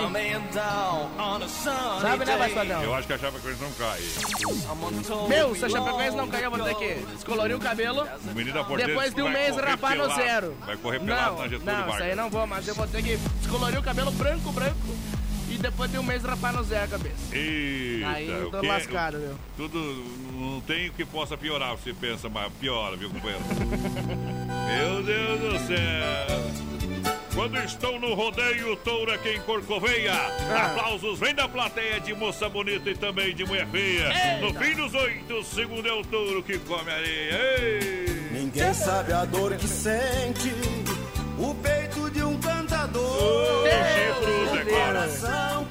Sabe, 2.01 2.25
né, 2.25 2.25
day? 2.25 2.37
Baspadão? 2.37 2.83
Eu 2.83 2.93
acho 2.93 3.07
que 3.07 3.13
a 3.13 3.17
Chapecoense 3.17 3.61
não 3.61 3.71
cai. 3.71 3.99
Meu, 5.29 5.49
me 5.51 5.57
se 5.59 5.65
a 5.65 5.69
Chapecoense 5.69 6.17
não 6.17 6.27
cair, 6.27 6.43
eu 6.43 6.51
vou 6.51 6.59
ter 6.59 6.75
que 6.75 7.05
descolorir 7.13 7.55
o 7.55 7.59
cabelo. 7.59 8.05
O 8.29 8.35
menino 8.35 8.53
da 8.53 8.63
porteira 8.65 8.91
Depois 8.91 9.13
de 9.13 9.21
um 9.21 9.29
mês 9.29 9.55
rapar 9.55 9.95
no 9.95 10.13
zero. 10.13 10.57
Vai 10.65 10.75
correr 10.75 10.99
pelado 10.99 11.31
Não, 11.35 11.41
na 11.41 11.47
Getúlio 11.47 11.73
não, 11.77 11.89
isso 11.89 12.03
aí 12.03 12.15
não 12.15 12.29
vou, 12.29 12.45
mas 12.45 12.67
eu 12.67 12.75
vou 12.75 12.87
ter 12.87 13.01
que 13.01 13.15
descolorir 13.15 13.79
o 13.79 13.83
cabelo 13.83 14.11
branco, 14.11 14.51
branco. 14.51 14.75
E 15.49 15.57
depois 15.57 15.89
de 15.89 15.97
um 15.97 16.03
mês 16.03 16.21
rapar 16.21 16.53
no 16.53 16.63
zero 16.63 16.83
a 16.83 16.87
cabeça. 16.89 17.35
Eita, 17.35 18.07
Aí 18.09 18.29
eu 18.29 18.51
tô 18.51 18.59
que- 18.59 18.67
lascado, 18.67 19.17
viu? 19.19 19.35
Tudo 19.55 19.79
não 20.33 20.59
tem 20.61 20.89
o 20.89 20.93
que 20.93 21.05
possa 21.05 21.37
piorar, 21.37 21.71
você 21.77 21.93
pensa, 21.93 22.27
mas 22.27 22.51
piora, 22.59 22.97
viu, 22.97 23.09
companheiro? 23.09 23.43
Meu 24.67 25.01
Deus 25.03 25.39
do 25.39 25.67
céu! 25.67 26.48
Quando 27.39 27.57
estou 27.59 27.97
no 28.01 28.15
rodeio, 28.15 28.75
touro 28.83 29.11
é 29.11 29.17
quem 29.17 29.39
corcoveia. 29.39 30.11
Ah. 30.11 30.65
Aplausos 30.65 31.17
vem 31.19 31.33
da 31.33 31.47
plateia 31.47 31.97
de 32.01 32.13
moça 32.13 32.49
bonita 32.49 32.89
e 32.89 32.97
também 32.97 33.33
de 33.33 33.45
mulher 33.45 33.65
feia. 33.67 34.09
No 34.41 34.53
fim 34.53 34.75
dos 34.75 34.93
oito, 34.93 35.35
o 35.35 35.43
segundo 35.45 35.87
é 35.87 35.93
o 35.93 36.03
touro 36.03 36.43
que 36.43 36.59
come 36.59 36.91
areia. 36.91 37.39
Ei! 37.61 38.29
Ninguém 38.33 38.73
sabe 38.73 39.13
a 39.13 39.23
dor 39.23 39.55
que 39.55 39.69
sente 39.69 40.51
o 41.37 41.55
peito 41.55 42.09
de 42.11 42.21
um 42.23 42.37
cantador. 42.41 43.63
chifrudo, 43.69 44.59
é 44.59 44.65
claro. 44.65 44.87
coração 44.87 45.65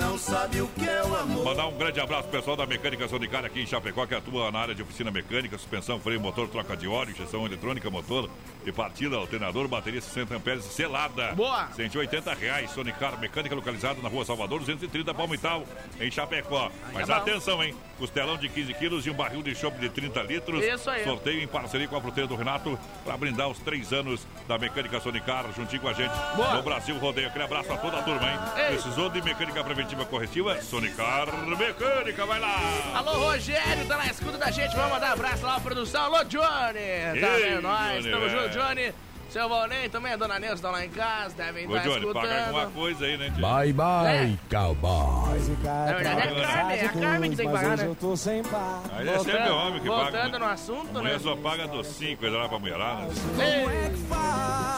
não 0.00 0.16
sabe 0.16 0.62
o 0.62 0.66
que 0.68 0.88
é 0.88 1.02
o 1.04 1.14
amor. 1.14 1.44
Mandar 1.44 1.66
um 1.66 1.76
grande 1.76 2.00
abraço 2.00 2.22
pro 2.22 2.38
pessoal 2.38 2.56
da 2.56 2.66
Mecânica 2.66 3.06
Sonicar 3.06 3.44
aqui 3.44 3.60
em 3.60 3.66
Chapecó, 3.66 4.06
que 4.06 4.14
atua 4.14 4.50
na 4.50 4.58
área 4.58 4.74
de 4.74 4.82
oficina 4.82 5.10
mecânica, 5.10 5.58
suspensão, 5.58 6.00
freio, 6.00 6.18
motor, 6.18 6.48
troca 6.48 6.74
de 6.74 6.88
óleo, 6.88 7.10
injeção 7.10 7.44
eletrônica, 7.44 7.88
motor 7.90 8.28
e 8.64 8.72
partida, 8.72 9.16
alternador, 9.16 9.68
bateria 9.68 10.00
60 10.00 10.34
amperes 10.34 10.64
selada. 10.64 11.34
Boa. 11.34 11.68
180 11.72 12.32
reais. 12.32 12.70
Sonicar 12.70 13.20
Mecânica 13.20 13.54
localizada 13.54 14.00
na 14.00 14.08
rua 14.08 14.24
Salvador, 14.24 14.60
230 14.60 15.12
Palmital, 15.12 15.64
em 16.00 16.10
Chapecó. 16.10 16.72
Mas 16.94 17.06
tá 17.06 17.18
atenção, 17.18 17.62
hein? 17.62 17.74
Costelão 18.00 18.38
de 18.38 18.48
15 18.48 18.72
quilos 18.74 19.06
e 19.06 19.10
um 19.10 19.14
barril 19.14 19.42
de 19.42 19.54
chopp 19.54 19.78
de 19.78 19.90
30 19.90 20.22
litros. 20.22 20.64
Isso 20.64 20.88
aí. 20.88 21.04
Sorteio 21.04 21.42
em 21.42 21.46
parceria 21.46 21.86
com 21.86 21.96
a 21.96 22.00
fruteira 22.00 22.26
do 22.26 22.34
Renato 22.34 22.78
para 23.04 23.14
brindar 23.14 23.48
os 23.48 23.58
três 23.58 23.92
anos 23.92 24.26
da 24.48 24.56
Mecânica 24.56 24.98
Sonicar 25.00 25.44
juntinho 25.54 25.82
com 25.82 25.88
a 25.88 25.92
gente 25.92 26.14
Boa. 26.34 26.54
no 26.54 26.62
Brasil 26.62 26.96
Rodeio. 26.96 27.28
Aquele 27.28 27.44
abraço 27.44 27.70
a 27.70 27.76
toda 27.76 27.98
a 27.98 28.02
turma, 28.02 28.26
hein? 28.26 28.38
Ei. 28.56 28.76
Precisou 28.76 29.10
de 29.10 29.20
mecânica 29.20 29.62
preventiva 29.62 30.06
corretiva? 30.06 30.60
Sonicar 30.62 31.26
Mecânica, 31.58 32.24
vai 32.24 32.40
lá! 32.40 32.56
Alô, 32.94 33.12
Rogério, 33.32 33.86
tá 33.86 33.98
na 33.98 34.06
escuta 34.06 34.38
da 34.38 34.50
gente. 34.50 34.74
Vamos 34.74 34.92
mandar 34.92 35.10
um 35.10 35.12
abraço 35.12 35.44
lá, 35.44 35.60
produção. 35.60 36.04
Alô, 36.04 36.24
Johnny. 36.24 37.20
Tá 37.20 37.38
Ei, 37.38 37.50
vendo 37.50 37.62
nós? 37.62 38.02
Johnny, 38.02 38.10
Tamo 38.10 38.24
é. 38.24 38.28
junto, 38.30 38.48
Johnny. 38.48 38.94
Seu 39.30 39.48
Valnei 39.48 39.88
também, 39.88 40.12
a 40.12 40.16
dona 40.16 40.40
Neuza 40.40 40.56
estão 40.56 40.72
lá 40.72 40.84
em 40.84 40.90
casa, 40.90 41.36
devem 41.36 41.64
Ô, 41.68 41.76
estar 41.76 41.88
Johnny, 41.88 42.12
paga 42.12 42.18
alguma 42.18 42.62
escutando. 42.62 42.72
coisa 42.74 43.04
aí, 43.04 43.16
né, 43.16 43.30
tio? 43.32 43.40
Bye 43.46 43.72
bye, 43.72 44.38
cowboy. 44.50 45.38
Na 45.62 45.92
verdade 45.92 46.20
é 46.20 46.42
a 46.42 46.46
Carmen, 46.48 46.76
é 46.78 46.84
a 46.84 46.88
Carmen 46.92 47.30
que 47.30 47.36
tem 47.36 47.46
que 47.46 47.52
pagar, 47.52 47.76
né? 47.78 47.96
tô 48.00 48.16
sem 48.16 48.42
par. 48.42 48.82
Aí 48.92 49.08
é 49.08 49.18
sempre 49.18 49.32
Voltando- 49.32 49.54
homem 49.56 49.80
que 49.80 49.86
voltando 49.86 50.12
paga. 50.12 50.38
no 50.40 50.44
assunto, 50.46 50.98
A 50.98 51.02
né? 51.02 51.18
só 51.20 51.36
paga 51.36 51.68
docinho, 51.68 52.16
coisa 52.16 52.36
lá 52.38 52.48
pra 52.48 52.58
mulherada. 52.58 53.02
Ei, 53.38 53.90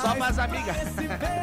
Só 0.03 0.15
pras 0.17 0.39
amigas. 0.39 0.77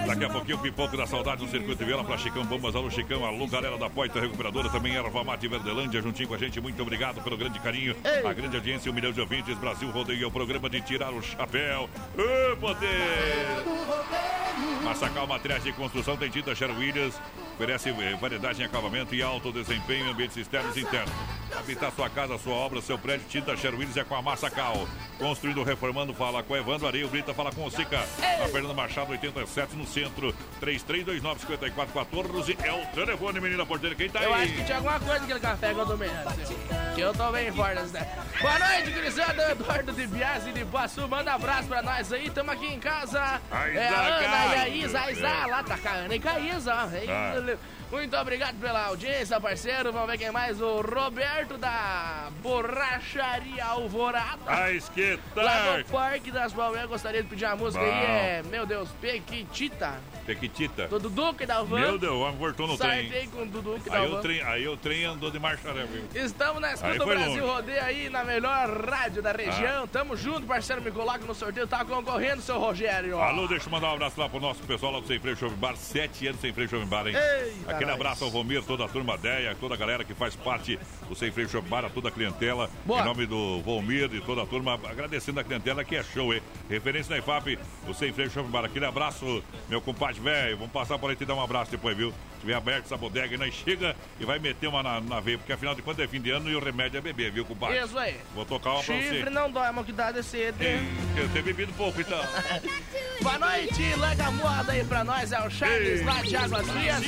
Daqui 0.07 0.25
a 0.25 0.29
pouquinho 0.29 0.57
o 0.57 0.61
pipoco 0.61 0.95
da 0.95 1.07
saudade 1.07 1.41
no 1.43 1.49
Circuito 1.49 1.77
de 1.79 1.85
Viola 1.85 2.03
pra 2.03 2.17
Chicão 2.17 2.45
Bombas. 2.45 2.75
Alô, 2.75 2.91
Chicão, 2.91 3.25
alô, 3.25 3.47
galera 3.47 3.77
da 3.77 3.89
Poita 3.89 4.19
Recuperadora, 4.19 4.69
também 4.69 4.95
Erva 4.95 5.23
Mate 5.23 5.47
Verdelândia, 5.47 5.99
juntinho 6.01 6.27
com 6.27 6.35
a 6.35 6.37
gente. 6.37 6.59
Muito 6.61 6.79
obrigado 6.81 7.23
pelo 7.23 7.37
grande 7.37 7.57
carinho, 7.59 7.95
Ei. 8.03 8.27
a 8.27 8.33
grande 8.33 8.55
audiência, 8.55 8.91
um 8.91 8.93
milhão 8.93 9.11
de 9.11 9.19
ouvintes. 9.19 9.57
Brasil 9.57 9.89
Rodeio 9.89 10.23
é 10.25 10.27
o 10.27 10.31
programa 10.31 10.69
de 10.69 10.79
tirar 10.81 11.11
o 11.11 11.21
chapéu. 11.23 11.89
Ô, 12.15 12.55
poder! 12.57 12.98
roteiro. 12.99 14.48
Massacal 14.83 15.27
Materiais 15.27 15.63
de 15.63 15.71
Construção 15.73 16.17
tem 16.17 16.29
tinta 16.29 16.53
Sherwin 16.55 16.77
Williams. 16.77 17.15
Oferece 17.55 17.89
eh, 17.89 18.15
variedade 18.19 18.61
em 18.61 18.65
acabamento 18.65 19.13
e 19.13 19.21
alto 19.21 19.51
desempenho 19.51 20.05
em 20.07 20.11
ambientes 20.11 20.37
externos 20.37 20.75
e 20.77 20.81
internos. 20.81 21.11
Habitar 21.57 21.91
sua 21.91 22.09
casa, 22.09 22.37
sua 22.37 22.53
obra, 22.53 22.81
seu 22.81 22.97
prédio, 22.97 23.25
tinta 23.27 23.55
Sherwin 23.57 23.79
Williams 23.79 23.97
é 23.97 24.03
com 24.03 24.15
a 24.15 24.21
Massacal. 24.21 24.87
Construindo, 25.17 25.61
reformando, 25.63 26.13
fala 26.13 26.41
com 26.41 26.55
Evandro 26.55 26.87
Areio 26.87 27.07
Brita, 27.09 27.33
fala 27.33 27.51
com 27.51 27.65
o 27.65 27.71
Sica. 27.71 27.99
Na 28.39 28.47
Fernando 28.47 28.73
Machado, 28.73 29.11
87, 29.11 29.75
no 29.75 29.85
centro. 29.85 30.33
3329-5414 30.61 32.55
é 32.63 32.71
o 32.71 32.85
telefone, 32.93 33.39
menina 33.39 33.65
porteira. 33.65 33.95
Quem 33.95 34.09
tá 34.09 34.21
Eu 34.23 34.33
acho 34.33 34.43
aí? 34.43 34.51
que 34.53 34.63
tinha 34.63 34.77
alguma 34.77 34.99
coisa 34.99 35.19
naquele 35.19 35.39
café 35.39 35.73
que 35.73 35.79
eu 35.79 35.85
tomei 35.85 36.09
antes. 36.09 36.49
Que 36.95 37.01
eu 37.01 37.13
tô 37.13 37.31
bem 37.31 37.51
forte 37.51 37.75
nessa 37.75 37.87
ideia. 37.89 38.07
Boa 38.41 38.59
noite, 38.59 38.91
Grisada. 38.91 39.51
Eduardo 39.51 39.91
de 39.93 40.07
Biasi 40.07 40.51
de 40.51 40.61
Iguaçu. 40.61 41.07
Manda 41.07 41.33
abraço 41.33 41.67
pra 41.67 41.81
nós 41.81 42.11
aí. 42.13 42.29
Tamo 42.29 42.51
aqui 42.51 42.67
em 42.67 42.79
casa. 42.79 43.41
Aí, 43.51 43.77
é 43.77 43.87
a. 43.89 43.99
Ana 43.99 44.48
e 44.55 44.59
a 44.59 44.67
Isa. 44.69 45.01
A 45.01 45.11
Isa 45.11 45.27
É. 45.27 45.45
lá 45.47 45.63
tá 45.63 45.77
a 45.85 45.91
Ana 45.93 46.15
e 46.15 46.21
a. 46.25 46.39
Ei, 46.39 47.09
Ah. 47.09 47.57
Muito 47.91 48.15
obrigado 48.17 48.55
pela 48.59 48.85
audiência, 48.85 49.41
parceiro. 49.41 49.91
Vamos 49.91 50.07
ver 50.11 50.17
quem 50.19 50.31
mais. 50.31 50.61
O 50.61 50.79
Roberto 50.81 51.57
da 51.57 52.29
Borracharia 52.41 53.65
Alvorada. 53.65 54.37
A 54.45 54.51
Lá 54.59 54.65
do 54.67 54.71
esquetar. 54.75 55.85
Parque 55.91 56.29
das 56.31 56.53
Palmeiras, 56.53 56.87
gostaria 56.87 57.23
de 57.23 57.27
pedir 57.29 57.45
uma 57.45 57.55
música 57.55 57.83
aí. 57.83 57.89
Bom. 57.89 57.97
É, 57.97 58.43
meu 58.43 58.65
Deus, 58.67 58.89
Pequitita. 59.01 59.95
Pequitita. 60.25 60.87
Do 60.87 60.99
Duduque 60.99 61.47
da 61.47 61.63
Van. 61.63 61.79
Meu 61.79 61.97
Deus, 61.97 62.13
o 62.13 62.19
homem 62.19 62.37
voltou 62.37 62.67
no 62.67 62.77
trem. 62.77 63.09
Sartei 63.09 63.27
com 63.27 63.41
o 63.41 63.45
Duduque 63.47 63.89
da 63.89 63.97
Aí 63.97 64.07
o 64.07 64.11
Van. 64.11 64.21
trem, 64.21 64.41
aí 64.43 64.67
o 64.67 64.77
trem 64.77 65.05
andou 65.05 65.31
de 65.31 65.39
marcha 65.39 65.71
ré, 65.73 65.85
viu? 65.85 66.03
Estamos 66.13 66.61
na 66.61 66.67
Aí 66.67 66.73
escuta 66.75 66.97
do 66.99 67.05
Brasil 67.07 67.27
longe. 67.45 67.55
Rodeio 67.55 67.83
aí 67.83 68.09
na 68.09 68.23
melhor 68.23 68.69
rádio 68.87 69.23
da 69.23 69.31
Ah. 69.31 69.33
região. 69.35 69.87
Tamo 69.87 70.15
junto, 70.15 70.45
parceiro. 70.45 70.81
Me 70.81 70.91
coloca 70.91 71.25
no 71.25 71.33
sorteio. 71.33 71.65
Tá 71.65 71.83
concorrendo, 71.83 72.41
seu 72.43 72.59
Rogério. 72.59 73.19
Alô, 73.19 73.47
deixa 73.47 73.65
eu 73.67 73.71
mandar 73.71 73.89
um 73.89 73.93
abraço 73.95 74.19
lá 74.19 74.29
pro 74.29 74.38
nosso 74.39 74.61
pessoal 74.63 74.93
lá 74.93 74.99
do 74.99 75.07
Sem 75.07 75.19
Freio 75.19 75.35
Show 75.35 75.49
Bar. 75.51 75.75
Sete 75.75 76.27
anos 76.27 76.41
Sem 76.41 76.53
Freio 76.53 76.69
Show 76.69 76.85
Bar, 76.85 77.07
hein? 77.07 77.15
Eita, 77.15 77.71
Aquele 77.71 77.91
abraço 77.91 78.23
ao 78.23 78.29
Romir, 78.29 78.63
toda 78.63 78.85
a 78.85 78.87
turma 78.87 79.17
Deia, 79.17 79.55
toda 79.59 79.73
a 79.75 79.77
galera 79.77 80.03
que 80.03 80.13
faz 80.13 80.35
parte 80.35 80.79
do 81.07 81.15
Sem 81.15 81.31
Freio 81.31 81.49
Show 81.49 81.61
Bar, 81.61 81.85
a 81.85 81.89
toda 81.89 82.09
a 82.09 82.11
clientela. 82.11 82.69
Boa. 82.85 83.01
Em 83.01 83.05
nome 83.05 83.25
do 83.25 83.61
Volmir 83.61 84.13
e 84.13 84.21
toda 84.21 84.43
a 84.43 84.45
turma, 84.45 84.73
agradecendo 84.73 85.39
a 85.39 85.43
clientela 85.43 85.83
que 85.83 85.95
é 85.95 86.03
show, 86.03 86.33
hein? 86.33 86.41
Referência 86.69 87.11
na 87.11 87.19
IFAP, 87.19 87.57
o 87.87 87.93
Sem 87.93 88.11
Freio 88.13 88.29
Show 88.29 88.43
Bar. 88.45 88.65
Aquele 88.65 88.85
abraço, 88.85 89.43
meu 89.67 89.81
compadre 89.81 90.19
velho. 90.19 90.57
Vamos 90.57 90.71
passar 90.71 90.97
por 90.97 91.09
aí 91.09 91.15
e 91.15 91.17
te 91.17 91.25
dar 91.25 91.35
um 91.35 91.41
abraço 91.43 91.71
depois, 91.71 91.95
viu? 91.95 92.13
Tiver 92.39 92.53
aberto 92.53 92.85
essa 92.85 92.95
bodega, 92.95 93.37
nós 93.37 93.53
chega 93.53 93.93
e 94.17 94.23
vai 94.23 94.39
meter 94.39 94.67
uma 94.67 94.81
na, 94.81 95.01
na 95.01 95.19
veia, 95.19 95.37
porque 95.37 95.51
afinal 95.51 95.75
de 95.75 95.81
contas 95.81 96.05
é 96.05 96.07
fim 96.07 96.21
de 96.21 96.31
ano 96.31 96.49
e 96.49 96.55
o 96.55 96.59
remédio 96.63 96.97
é 96.97 97.01
beber, 97.01 97.31
viu, 97.31 97.43
compadre? 97.43 97.77
Isso 97.77 97.97
aí. 97.97 98.15
Vou 98.33 98.45
tocar 98.45 98.71
uma 98.71 98.83
pra 98.83 98.95
você. 98.95 99.09
Chifre 99.09 99.29
não 99.29 99.51
dói, 99.51 99.69
mas 99.71 99.85
que 99.85 99.91
dá 99.91 100.11
de 100.11 100.23
sede. 100.23 100.63
Ih, 100.63 101.19
Eu 101.19 101.27
tenho 101.29 101.43
bebido 101.43 101.73
pouco, 101.73 101.99
então. 101.99 102.19
Boa 103.21 103.37
noite, 103.37 103.93
larga 104.29 104.31
moda 104.31 104.71
aí 104.71 104.83
pra 104.83 105.03
nós. 105.03 105.31
É 105.31 105.39
o 105.45 105.49
Charles 105.49 105.99
Ei. 105.99 106.03
lá 106.05 106.21
de 106.21 106.35
Águas 106.35 106.67
Frias. 106.69 107.05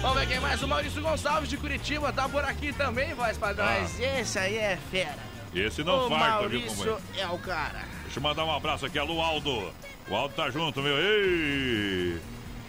Vamos 0.00 0.18
ver 0.20 0.26
quem 0.28 0.40
mais. 0.40 0.62
O 0.62 0.68
Maurício 0.68 1.02
Gonçalves 1.02 1.48
de 1.48 1.56
Curitiba 1.56 2.12
tá 2.12 2.28
por 2.28 2.44
aqui 2.44 2.72
também, 2.72 3.14
voz 3.14 3.36
pra 3.38 3.52
nós. 3.54 3.98
Esse 4.00 4.38
aí 4.38 4.56
é 4.56 4.78
fera. 4.90 5.18
Esse 5.54 5.82
Ah. 5.82 5.84
não 5.84 6.06
o 6.06 6.08
farta, 6.08 6.48
viu, 6.48 6.60
Maurício 6.60 6.76
companheiro? 6.76 7.02
é 7.18 7.26
o 7.28 7.38
cara. 7.38 7.82
Deixa 8.04 8.18
eu 8.18 8.22
mandar 8.22 8.44
um 8.44 8.52
abraço 8.54 8.86
aqui, 8.86 8.98
alô 8.98 9.20
Aldo. 9.20 9.72
O 10.08 10.16
Aldo 10.16 10.34
tá 10.34 10.50
junto, 10.50 10.80
meu. 10.82 10.96
Ei! 10.98 12.20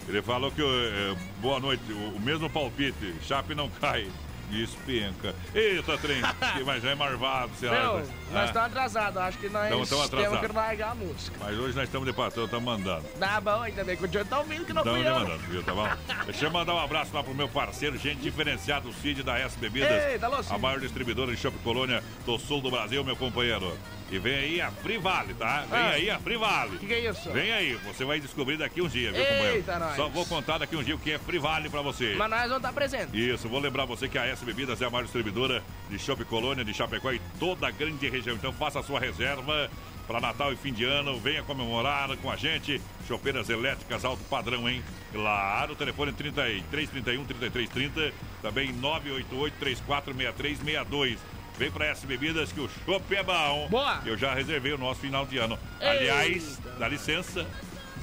Ele 0.06 0.20
falou 0.22 0.50
que. 0.50 0.60
eh, 0.62 1.16
boa 1.40 1.58
noite, 1.58 1.82
o, 1.90 2.16
o 2.16 2.20
mesmo 2.20 2.48
palpite. 2.50 3.14
Chape 3.26 3.54
não 3.54 3.68
cai. 3.70 4.06
Despenca. 4.54 5.34
Eita, 5.54 5.98
trem. 5.98 6.22
que- 6.56 6.64
Mas 6.64 6.82
já 6.82 6.90
é 6.90 6.94
marvado, 6.94 7.50
você 7.54 7.68
Meu, 7.68 7.96
acha? 7.98 8.06
nós 8.06 8.08
Ah, 8.34 8.44
estamos 8.46 8.66
atrasados. 8.68 9.16
Acho 9.20 9.38
que 9.38 9.48
nós 9.48 9.68
Tamo- 9.68 9.86
tamo 9.86 10.08
temos 10.08 10.40
que 10.40 10.46
largar 10.52 10.90
a 10.92 10.94
música. 10.94 11.36
Mas 11.40 11.58
hoje 11.58 11.74
nós 11.76 11.84
estamos 11.84 12.06
de 12.06 12.12
patrão, 12.14 12.44
estamos 12.44 12.64
mandando. 12.64 13.04
Tá 13.18 13.40
bom, 13.40 13.60
ainda 13.62 13.82
bem 13.84 13.96
que 13.96 14.04
o 14.04 14.08
Johnny 14.08 14.24
tá 14.24 14.38
ouvindo 14.38 14.64
que 14.64 14.72
não 14.72 14.82
Estamos 14.82 15.00
fui 15.00 15.08
eu. 15.10 15.14
mandando, 15.14 15.38
viu? 15.48 15.62
Tá 15.62 15.74
bom? 15.74 15.88
Deixa 16.26 16.44
eu 16.46 16.50
mandar 16.50 16.74
um 16.74 16.78
abraço 16.78 17.10
lá 17.14 17.22
pro 17.22 17.34
meu 17.34 17.48
parceiro, 17.48 17.98
gente 17.98 18.20
diferenciado, 18.20 18.88
o 18.88 18.92
Cid 18.92 19.22
da 19.22 19.38
S 19.38 19.58
Bebidas. 19.58 19.90
Eita, 20.04 20.26
alô, 20.26 20.42
Cid. 20.42 20.54
a 20.54 20.58
maior 20.58 20.78
distribuidora 20.80 21.32
de 21.34 21.36
Shopping 21.40 21.58
Colônia 21.58 22.02
do 22.24 22.38
sul 22.38 22.60
do 22.60 22.70
Brasil, 22.70 23.02
meu 23.04 23.16
companheiro. 23.16 23.76
E 24.10 24.18
vem 24.18 24.34
aí 24.34 24.60
a 24.60 24.70
Frivale, 24.70 25.34
tá? 25.34 25.64
Vem 25.70 25.78
Ah. 25.80 25.90
aí 25.90 26.10
a 26.10 26.18
Frivale. 26.18 26.76
O 26.76 26.78
que, 26.78 26.86
que 26.86 26.92
é 26.94 27.10
isso? 27.10 27.30
Vem 27.32 27.52
aí, 27.52 27.74
você 27.86 28.04
vai 28.04 28.20
descobrir 28.20 28.56
daqui 28.56 28.80
um 28.82 28.86
dia, 28.88 29.10
viu, 29.10 29.20
Eita, 29.20 29.32
companheiro? 29.34 29.78
nós. 29.80 29.96
Só 29.96 30.08
vou 30.08 30.26
contar 30.26 30.58
daqui 30.58 30.76
um 30.76 30.82
dia 30.82 30.94
o 30.94 30.98
que 30.98 31.12
é 31.12 31.18
Frivale 31.18 31.68
pra 31.70 31.80
você. 31.82 32.14
Mas 32.16 32.30
nós 32.30 32.40
vamos 32.42 32.56
estar 32.58 32.72
presentes. 32.72 33.14
Isso, 33.14 33.48
vou 33.48 33.58
lembrar 33.60 33.86
você 33.86 34.08
que 34.08 34.18
a 34.18 34.26
S 34.26 34.44
Bebidas 34.44 34.80
é 34.80 34.84
a 34.84 34.90
maior 34.90 35.04
distribuidora 35.04 35.62
de 35.90 35.98
Shopping 35.98 36.24
Colônia, 36.24 36.64
de 36.64 36.74
Chapecó 36.74 37.12
e 37.12 37.20
toda 37.40 37.66
a 37.66 37.70
grande 37.70 38.08
região. 38.08 38.36
Então 38.36 38.52
faça 38.52 38.78
a 38.80 38.82
sua 38.82 39.00
reserva 39.00 39.70
para 40.06 40.20
Natal 40.20 40.52
e 40.52 40.56
fim 40.56 40.72
de 40.72 40.84
ano. 40.84 41.18
Venha 41.18 41.42
comemorar 41.42 42.14
com 42.18 42.30
a 42.30 42.36
gente. 42.36 42.80
Chopeiras 43.08 43.48
elétricas 43.48 44.04
alto 44.04 44.22
padrão, 44.24 44.68
hein? 44.68 44.82
Claro, 45.12 45.74
telefone 45.74 46.12
33 46.12 46.90
31 46.90 47.24
33 47.24 47.68
30, 47.70 48.12
também 48.42 48.72
988 48.72 49.54
34 49.58 50.12
63 50.14 50.58
62. 50.58 51.18
Vem 51.56 51.70
pra 51.70 51.86
S 51.86 52.04
Bebidas 52.06 52.50
que 52.52 52.60
o 52.60 52.68
chopp 52.84 53.14
é 53.14 53.22
bom. 53.22 53.68
Boa. 53.70 54.00
Eu 54.04 54.16
já 54.18 54.34
reservei 54.34 54.72
o 54.72 54.78
nosso 54.78 55.00
final 55.00 55.24
de 55.24 55.38
ano. 55.38 55.58
Eita. 55.80 55.90
Aliás, 55.92 56.58
dá 56.78 56.88
licença, 56.88 57.46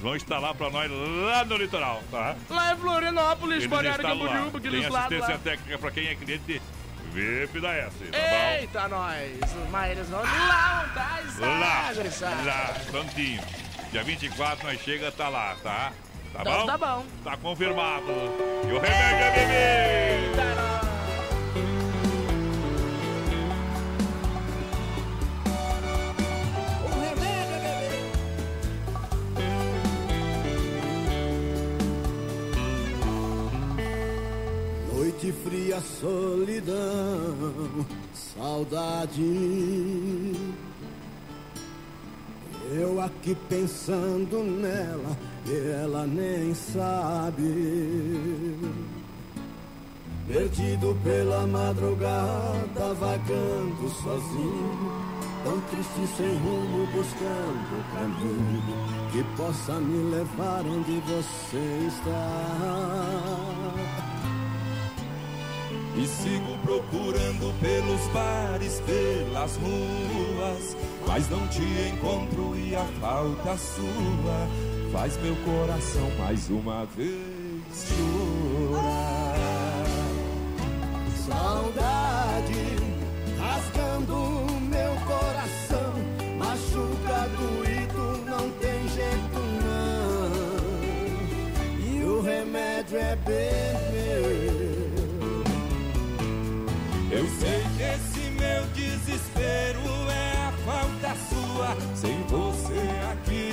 vão 0.02 0.16
instalar 0.16 0.56
pra 0.56 0.70
nós 0.70 0.90
lá 0.90 1.44
no 1.44 1.58
litoral, 1.58 2.02
tá? 2.10 2.36
Lá 2.50 2.74
em 2.74 2.78
Florianópolis, 2.78 3.66
Balneário. 3.66 4.04
Camboriú, 4.04 4.52
Tem 4.52 4.58
aqueles 4.58 4.90
lados 4.90 4.98
assistência 5.18 5.34
lá. 5.34 5.40
técnica 5.44 5.78
pra 5.78 5.92
quem 5.92 6.08
é 6.08 6.16
cliente 6.16 6.62
VIP 7.14 7.60
da 7.60 7.74
S, 7.74 7.90
tá 8.06 8.18
bom? 8.18 8.52
Eita, 8.62 8.88
nós. 8.88 9.32
Mas 9.70 9.92
eles 9.92 10.08
vão 10.10 10.22
lá, 10.22 10.90
tá? 10.94 11.20
Lá, 11.40 11.92
lá, 12.46 12.74
prontinho. 12.90 13.42
Dia 13.92 14.04
24 14.06 14.66
nós 14.66 14.80
chega, 14.80 15.12
tá 15.12 15.28
lá, 15.28 15.58
tá? 15.62 15.92
Tá 16.34 16.40
Então 16.42 16.60
bom? 16.62 16.66
tá 16.66 16.78
bom. 16.78 17.06
Tá 17.26 17.36
confirmado. 17.36 18.06
E 18.66 18.72
o 18.72 18.80
remédio 18.80 19.26
é 19.26 19.32
beber. 19.32 20.30
Eita, 20.30 20.56
nós. 20.56 20.81
Noite 35.22 35.38
fria, 35.44 35.80
solidão, 35.80 37.86
saudade. 38.12 39.22
Eu 42.72 43.00
aqui 43.00 43.38
pensando 43.48 44.44
nela 44.44 45.16
e 45.46 45.54
ela 45.84 46.08
nem 46.08 46.56
sabe. 46.56 48.58
Perdido 50.28 50.98
pela 51.04 51.46
madrugada, 51.46 52.96
vagando 53.00 53.90
sozinho, 53.90 54.92
tão 55.44 55.62
triste 55.70 56.08
sem 56.18 56.36
rumo, 56.38 56.88
buscando 56.88 57.78
o 57.78 57.84
caminho 57.94 58.64
que 59.12 59.24
possa 59.38 59.74
me 59.74 60.16
levar 60.16 60.66
onde 60.66 61.00
você 61.02 61.88
está. 61.90 63.52
E 65.96 66.08
sigo 66.08 66.58
procurando 66.64 67.54
pelos 67.60 68.08
bares, 68.14 68.82
pelas 68.86 69.58
ruas, 69.58 70.78
mas 71.06 71.30
não 71.30 71.46
te 71.50 71.62
encontro 71.62 72.58
e 72.58 72.76
a 72.76 72.86
falta 73.00 73.58
sua 73.58 74.48
faz 74.92 75.18
meu 75.22 75.36
coração 75.38 76.10
mais 76.18 76.50
uma 76.50 76.86
vez 76.86 77.88
chorar. 77.88 78.61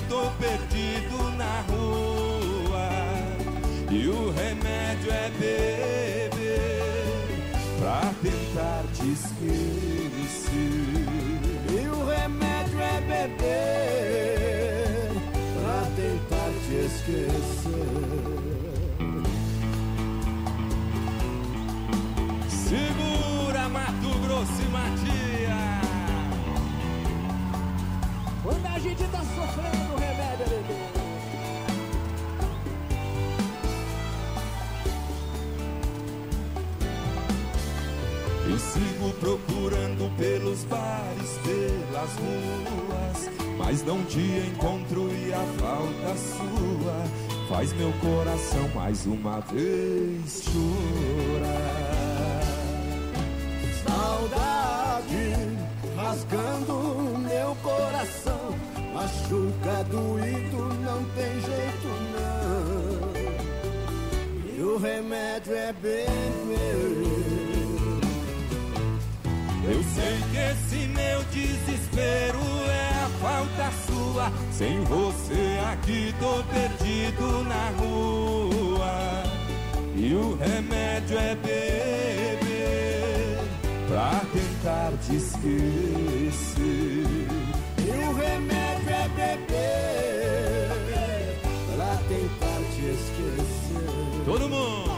Tô 0.09 0.31
perdido 0.38 1.31
na 1.37 1.61
rua. 1.68 2.88
E 3.90 4.09
o 4.09 4.31
remédio 4.31 5.11
é 5.12 5.31
beber 5.31 6.31
pra 7.79 8.12
tentar 8.23 8.85
te 8.94 9.12
esquecer. 9.12 10.09
E 11.71 11.88
o 11.88 12.07
remédio 12.07 12.81
é 12.81 13.01
beber 13.01 13.33
pra 15.55 15.83
tentar 15.97 16.51
te 16.64 16.75
esquecer. 16.87 17.49
Segura 22.49 23.68
Mato 23.68 24.11
Grosso 24.25 24.62
e 24.62 24.68
Matias. 24.68 25.79
Quando 28.42 28.66
a 28.66 28.79
gente 28.79 29.05
tá 29.05 29.18
sofrendo, 29.18 29.88
procurando 39.21 40.11
pelos 40.17 40.65
bares, 40.65 41.39
pelas 41.43 42.11
ruas, 42.17 43.31
mas 43.57 43.85
não 43.85 44.03
te 44.05 44.21
encontro 44.21 45.11
e 45.13 45.33
a 45.33 45.45
falta 45.59 46.17
sua 46.17 47.29
faz 47.49 47.73
meu 47.73 47.93
coração 47.95 48.69
mais 48.75 49.07
uma 49.07 49.41
vez 49.41 50.43
chorar. 50.45 51.79
Saudade 53.87 55.59
rasgando 55.97 57.19
meu 57.19 57.57
coração, 57.57 58.55
machuca 58.93 59.85
doído, 59.91 60.75
não 60.83 61.05
tem 61.15 61.41
jeito 61.41 61.89
não. 62.15 62.29
E 64.55 64.61
o 64.61 64.79
remédio 64.79 65.55
é 65.55 65.73
beber. 65.73 67.18
Eu 69.71 69.83
sei 69.83 70.17
que 70.31 70.39
esse 70.39 70.89
meu 70.89 71.23
desespero 71.25 72.41
é 72.71 72.89
a 73.05 73.09
falta 73.21 73.71
sua. 73.87 74.33
Sem 74.51 74.83
você 74.85 75.59
aqui 75.71 76.15
tô 76.19 76.43
perdido 76.45 77.45
na 77.45 77.69
rua. 77.79 79.23
E 79.95 80.15
o 80.15 80.37
remédio 80.37 81.19
é 81.19 81.35
beber 81.35 82.39
pra 83.89 84.23
tentar 84.33 84.93
te 85.07 85.17
esquecer. 85.17 86.57
E 87.77 87.91
o 87.91 88.15
remédio 88.15 88.91
é 88.91 89.09
beber 89.09 90.71
pra 91.77 91.97
tentar 92.09 92.61
te 92.75 92.81
esquecer. 92.87 94.25
Todo 94.25 94.49
mundo! 94.49 94.98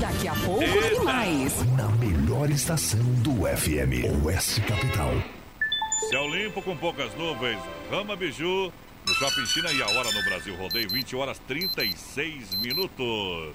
Daqui 0.00 0.28
a 0.28 0.34
pouco 0.34 0.62
Eita. 0.62 0.88
tem 0.90 1.04
mais. 1.04 1.64
Na 1.76 1.88
melhor 1.88 2.48
estação 2.50 3.02
do 3.22 3.32
FM, 3.46 4.24
Oeste 4.24 4.60
Capital. 4.60 5.12
Céu 6.08 6.28
limpo 6.28 6.62
com 6.62 6.76
poucas 6.76 7.12
nuvens. 7.16 7.58
Rama 7.90 8.14
Biju 8.14 8.72
no 9.06 9.14
Shopping 9.14 9.46
China 9.46 9.72
e 9.72 9.82
a 9.82 9.86
hora 9.86 10.12
no 10.12 10.22
Brasil. 10.24 10.54
Rodeio 10.56 10.88
20 10.88 11.16
horas 11.16 11.40
36 11.48 12.54
minutos. 12.60 13.54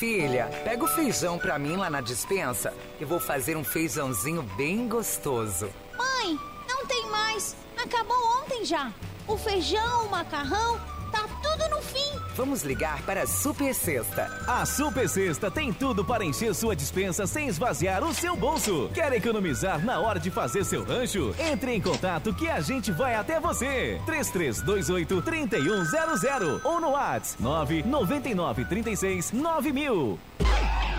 Filha, 0.00 0.48
pega 0.64 0.82
o 0.82 0.88
feijão 0.88 1.38
pra 1.38 1.58
mim 1.58 1.76
lá 1.76 1.90
na 1.90 2.00
dispensa. 2.00 2.72
Eu 2.98 3.06
vou 3.06 3.20
fazer 3.20 3.54
um 3.54 3.62
feijãozinho 3.62 4.42
bem 4.56 4.88
gostoso. 4.88 5.68
Mãe, 5.94 6.38
não 6.66 6.86
tem 6.86 7.04
mais. 7.10 7.54
Acabou 7.76 8.16
ontem 8.40 8.64
já. 8.64 8.90
O 9.28 9.36
feijão, 9.36 10.06
o 10.06 10.10
macarrão, 10.10 10.80
tá 11.12 11.28
tudo 11.42 11.68
no 11.68 11.82
fim. 11.82 11.99
Vamos 12.40 12.62
ligar 12.62 13.02
para 13.02 13.24
a 13.24 13.26
Super 13.26 13.74
Sexta. 13.74 14.24
A 14.46 14.64
Super 14.64 15.06
Sexta 15.06 15.50
tem 15.50 15.74
tudo 15.74 16.02
para 16.02 16.24
encher 16.24 16.54
sua 16.54 16.74
dispensa 16.74 17.26
sem 17.26 17.48
esvaziar 17.48 18.02
o 18.02 18.14
seu 18.14 18.34
bolso. 18.34 18.90
Quer 18.94 19.12
economizar 19.12 19.84
na 19.84 20.00
hora 20.00 20.18
de 20.18 20.30
fazer 20.30 20.64
seu 20.64 20.82
rancho? 20.82 21.34
Entre 21.38 21.74
em 21.74 21.82
contato 21.82 22.32
que 22.32 22.48
a 22.48 22.58
gente 22.62 22.90
vai 22.92 23.14
até 23.14 23.38
você. 23.38 24.00
3328 24.06 25.20
3100 25.20 26.60
ou 26.64 26.80
no 26.80 26.92
WhatsApp 26.92 27.42
999 27.42 28.64
36 28.64 29.32
9000. 29.32 30.18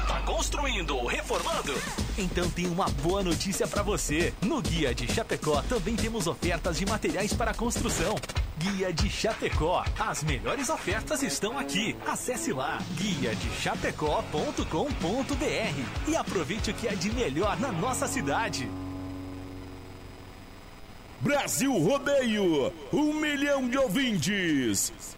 Tá 0.07 0.21
construindo 0.23 1.03
reformando? 1.07 1.73
Então 2.19 2.47
tem 2.51 2.67
uma 2.67 2.87
boa 3.01 3.23
notícia 3.23 3.67
para 3.67 3.81
você. 3.81 4.31
No 4.43 4.61
Guia 4.61 4.93
de 4.93 5.11
Chapecó 5.11 5.63
também 5.63 5.95
temos 5.95 6.27
ofertas 6.27 6.77
de 6.77 6.85
materiais 6.85 7.33
para 7.33 7.51
construção. 7.51 8.13
Guia 8.61 8.93
de 8.93 9.09
Chapecó. 9.09 9.83
As 9.99 10.23
melhores 10.23 10.69
ofertas 10.69 11.23
estão 11.23 11.57
aqui. 11.57 11.95
Acesse 12.05 12.53
lá 12.53 12.79
guia 12.95 13.35
de 13.35 13.49
chapecó.com.br 13.59 16.07
e 16.07 16.15
aproveite 16.15 16.69
o 16.69 16.73
que 16.73 16.87
é 16.87 16.93
de 16.93 17.11
melhor 17.11 17.59
na 17.59 17.71
nossa 17.71 18.07
cidade. 18.07 18.69
Brasil 21.19 21.75
Rodeio, 21.77 22.71
um 22.93 23.13
milhão 23.13 23.67
de 23.67 23.77
ouvintes. 23.77 25.17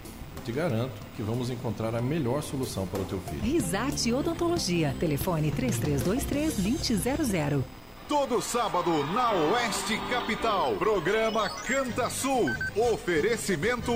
Eu 0.37 0.43
te 0.43 0.51
garanto 0.51 0.91
que 1.15 1.21
vamos 1.21 1.49
encontrar 1.49 1.95
a 1.95 2.01
melhor 2.01 2.43
solução 2.43 2.85
para 2.87 2.99
o 3.01 3.05
teu 3.05 3.19
filho. 3.21 3.41
Risate 3.41 4.11
Odontologia. 4.13 4.93
Telefone 4.99 5.51
3323-2000. 5.51 7.63
Todo 8.07 8.41
sábado 8.41 9.05
na 9.13 9.31
Oeste 9.31 9.99
Capital. 10.09 10.75
Programa 10.77 11.49
Canta 11.49 12.09
Sul. 12.09 12.49
Oferecimento. 12.91 13.91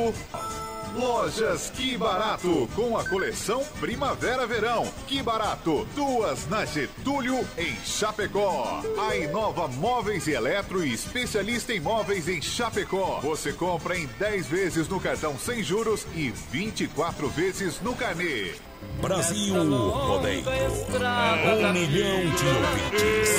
Lojas 0.95 1.69
Que 1.75 1.97
Barato, 1.97 2.69
com 2.75 2.97
a 2.97 3.07
coleção 3.07 3.63
Primavera-Verão. 3.79 4.87
Que 5.07 5.21
Barato, 5.21 5.87
duas 5.95 6.47
na 6.47 6.65
Getúlio, 6.65 7.45
em 7.57 7.75
Chapecó. 7.85 8.81
A 8.97 9.15
Inova 9.15 9.67
Móveis 9.67 10.27
e 10.27 10.31
Eletro 10.31 10.85
e 10.85 10.93
especialista 10.93 11.73
em 11.73 11.79
móveis 11.79 12.29
em 12.29 12.41
Chapecó. 12.41 13.19
Você 13.21 13.51
compra 13.51 13.97
em 13.97 14.07
10 14.19 14.47
vezes 14.47 14.87
no 14.87 14.99
cartão 14.99 15.37
sem 15.37 15.61
juros 15.61 16.07
e 16.15 16.31
24 16.51 17.29
vezes 17.29 17.81
no 17.81 17.93
carnê. 17.95 18.53
Brasil 19.01 19.55
Rodeio, 19.55 20.45
um 20.47 21.73
milhão 21.73 22.21
de 22.21 22.45
ouvintes. 22.47 23.35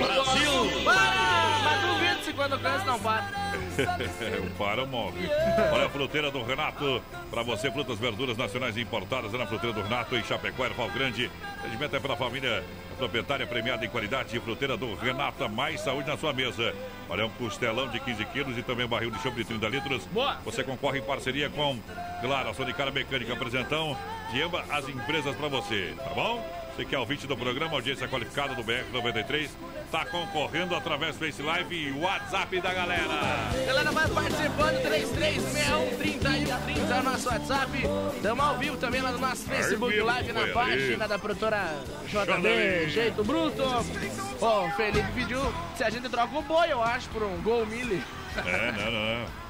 Brasil! 0.00 0.84
Para! 0.84 1.28
Se 2.28 2.34
quando 2.34 2.58
cansa 2.60 2.84
não 2.84 3.00
para. 3.00 3.26
Para, 4.58 4.84
morre. 4.84 5.30
Olha 5.72 5.86
a 5.86 5.88
fruteira 5.88 6.30
do 6.30 6.42
Renato. 6.42 7.02
Para 7.30 7.42
você, 7.42 7.70
frutas, 7.70 7.98
verduras 7.98 8.36
nacionais 8.36 8.76
importadas 8.76 9.32
é 9.32 9.38
na 9.38 9.46
fruteira 9.46 9.74
do 9.74 9.82
Renato 9.82 10.14
em 10.14 10.22
Chapecó, 10.22 10.66
Erval 10.66 10.90
Grande. 10.90 11.30
Atendimento 11.58 11.96
é 11.96 12.00
pela 12.00 12.16
família 12.16 12.62
proprietária 12.98 13.46
premiada 13.46 13.82
em 13.86 13.88
qualidade 13.88 14.36
e 14.36 14.40
fruteira 14.40 14.76
do 14.76 14.94
Renata. 14.94 15.48
Mais 15.48 15.80
saúde 15.80 16.06
na 16.06 16.18
sua 16.18 16.34
mesa. 16.34 16.74
Olha, 17.08 17.24
um 17.24 17.30
costelão 17.30 17.88
de 17.88 17.98
15 17.98 18.24
quilos 18.26 18.58
e 18.58 18.62
também 18.62 18.84
um 18.84 18.90
barril 18.90 19.10
de 19.10 19.22
chope 19.22 19.36
de 19.36 19.44
30 19.44 19.68
litros. 19.68 20.04
Boa. 20.06 20.34
Você 20.44 20.62
concorre 20.62 20.98
em 20.98 21.02
parceria 21.02 21.48
com, 21.48 21.78
claro, 22.20 22.50
a 22.50 22.54
Sonicara 22.54 22.90
Mecânica 22.90 23.32
apresentão 23.32 23.96
de 24.30 24.42
ambas 24.42 24.70
as 24.70 24.86
empresas 24.86 25.34
para 25.34 25.48
você, 25.48 25.94
tá 25.96 26.10
bom? 26.10 26.44
Você 26.78 26.84
que 26.84 26.94
é 26.94 26.98
ouvinte 27.00 27.26
do 27.26 27.36
programa, 27.36 27.72
audiência 27.72 28.06
qualificada 28.06 28.54
do 28.54 28.62
BR-93, 28.62 29.50
tá 29.90 30.06
concorrendo 30.06 30.76
através 30.76 31.16
do 31.16 31.26
Face 31.26 31.42
Live 31.42 31.74
e 31.74 31.90
WhatsApp 31.90 32.60
da 32.60 32.72
galera. 32.72 33.18
Galera, 33.66 33.90
vai 33.90 34.08
participando, 34.08 34.80
3361 34.82 36.94
é 36.94 37.00
o 37.00 37.02
nosso 37.02 37.28
WhatsApp. 37.28 37.72
Estamos 38.14 38.44
ao 38.44 38.58
vivo 38.58 38.76
também 38.76 39.00
lá 39.00 39.10
no 39.10 39.18
nosso 39.18 39.42
Facebook 39.46 39.92
vivo, 39.92 40.06
Live 40.06 40.32
na 40.32 40.46
página 40.54 41.08
da 41.08 41.18
produtora 41.18 41.82
JB. 42.06 42.88
Jeito 42.90 43.24
Bruto. 43.24 43.64
Ó, 44.40 44.68
o 44.68 44.70
Felipe 44.76 45.10
pediu 45.16 45.40
se 45.74 45.82
a 45.82 45.90
gente 45.90 46.08
troca 46.08 46.38
o 46.38 46.42
boi, 46.42 46.70
eu 46.70 46.80
acho, 46.80 47.08
por 47.08 47.24
um 47.24 47.42
gol 47.42 47.66
mili. 47.66 48.00
É, 48.46 48.70
não, 48.70 48.84
não, 48.84 48.92
não. 48.92 49.47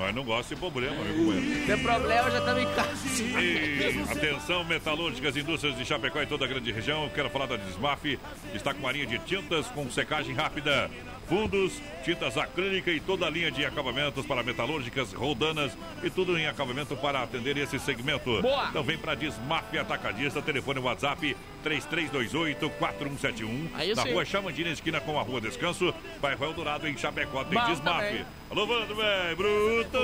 Nós 0.00 0.14
não 0.14 0.24
gostamos 0.24 0.48
de 0.48 0.56
problema, 0.56 0.96
meu 0.96 1.14
companheiro. 1.14 1.66
Tem 1.66 1.78
problema, 1.78 2.30
já 2.30 2.38
estamos 2.38 2.62
em 2.62 2.74
casa. 2.74 3.22
E 3.22 4.02
atenção, 4.10 4.64
metalúrgicas, 4.64 5.36
indústrias 5.36 5.76
de 5.76 5.84
Chapecó 5.84 6.22
e 6.22 6.26
toda 6.26 6.46
a 6.46 6.48
grande 6.48 6.72
região. 6.72 7.06
Quero 7.14 7.28
falar 7.28 7.44
da 7.44 7.56
Desmaf. 7.56 8.18
Está 8.54 8.72
com 8.72 8.80
uma 8.80 8.92
linha 8.92 9.06
de 9.06 9.18
tintas 9.18 9.66
com 9.66 9.90
secagem 9.90 10.34
rápida. 10.34 10.90
Fundos, 11.30 11.80
tintas 12.04 12.36
acrílica 12.36 12.90
e 12.90 12.98
toda 12.98 13.24
a 13.24 13.30
linha 13.30 13.52
de 13.52 13.64
acabamentos 13.64 14.26
para 14.26 14.42
metalúrgicas, 14.42 15.12
rodanas 15.12 15.70
e 16.02 16.10
tudo 16.10 16.36
em 16.36 16.48
acabamento 16.48 16.96
para 16.96 17.22
atender 17.22 17.56
esse 17.56 17.78
segmento. 17.78 18.42
Boa. 18.42 18.66
Então 18.68 18.82
vem 18.82 18.98
para 18.98 19.14
Desmaf 19.14 19.78
Atacadista, 19.78 20.42
telefone 20.42 20.80
WhatsApp 20.80 21.36
3328-4171. 21.64 23.68
Aí 23.74 23.94
na 23.94 24.02
sim. 24.02 24.12
rua 24.12 24.24
Chamandina, 24.24 24.70
esquina 24.70 25.00
com 25.00 25.20
a 25.20 25.22
rua 25.22 25.40
Descanso, 25.40 25.94
bairro 26.20 26.44
Eldorado, 26.44 26.88
em 26.88 26.96
Chapecó. 26.96 27.44
Tem 27.44 27.64
Desmaf. 27.64 28.26
Alô, 28.50 28.66
Vando, 28.66 28.96
velho, 28.96 29.36
bruto! 29.36 29.98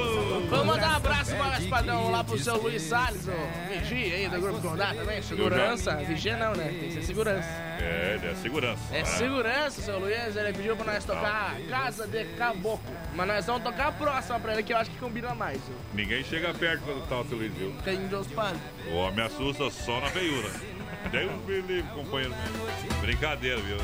Vamos 0.49 0.67
mandar 0.67 0.93
um 0.93 0.97
abraço 0.97 1.35
para 1.35 1.61
o 1.61 1.69
padrão 1.69 2.11
lá 2.13 2.23
pro 2.23 2.39
seu 2.39 2.57
Luiz 2.63 2.83
Salles, 2.83 3.27
o 3.27 3.81
vigia 3.81 4.15
aí 4.15 4.29
do 4.29 4.41
Grupo 4.41 4.61
Condá 4.61 4.95
também. 4.95 5.21
Segurança. 5.21 5.97
Vigia 5.97 6.37
não, 6.37 6.53
né? 6.53 6.69
Tem 6.69 6.89
que 6.89 6.93
ser 6.93 7.03
segurança. 7.03 7.49
É, 7.81 8.15
ele 8.15 8.31
é 8.31 8.35
segurança. 8.37 8.97
É 8.97 9.05
segurança, 9.05 9.83
seu 9.83 9.99
Luiz. 9.99 10.37
Ele 10.37 10.53
pediu 10.53 10.77
pra 10.77 10.93
nós 10.93 11.05
tocar 11.05 11.16
Casa 11.69 12.07
de 12.07 12.25
Caboclo. 12.37 12.95
Mas 13.15 13.27
nós 13.27 13.47
vamos 13.47 13.63
tocar 13.63 13.89
a 13.89 13.93
próxima 13.93 14.41
pra 14.41 14.53
ele, 14.53 14.63
que 14.63 14.73
eu 14.73 14.77
acho 14.77 14.91
que 14.91 14.99
combina 14.99 15.35
mais. 15.35 15.61
viu? 15.67 15.77
Ninguém 15.95 16.23
chega 16.25 16.53
perto 16.55 16.83
quando 16.85 17.07
tá 17.09 17.21
o 17.21 17.25
seu 17.29 17.39
Luiz, 17.39 17.53
viu? 17.55 17.75
Tem 17.85 17.99
panos. 18.35 18.61
O 18.91 18.95
homem 18.97 19.25
assusta 19.25 19.71
só 19.71 20.01
na 20.01 20.09
feiura. 20.09 20.51
Deus 21.11 21.33
me 21.47 21.61
livre, 21.61 21.91
companheiro. 21.95 22.35
Brincadeira, 23.01 23.61
viu? 23.61 23.79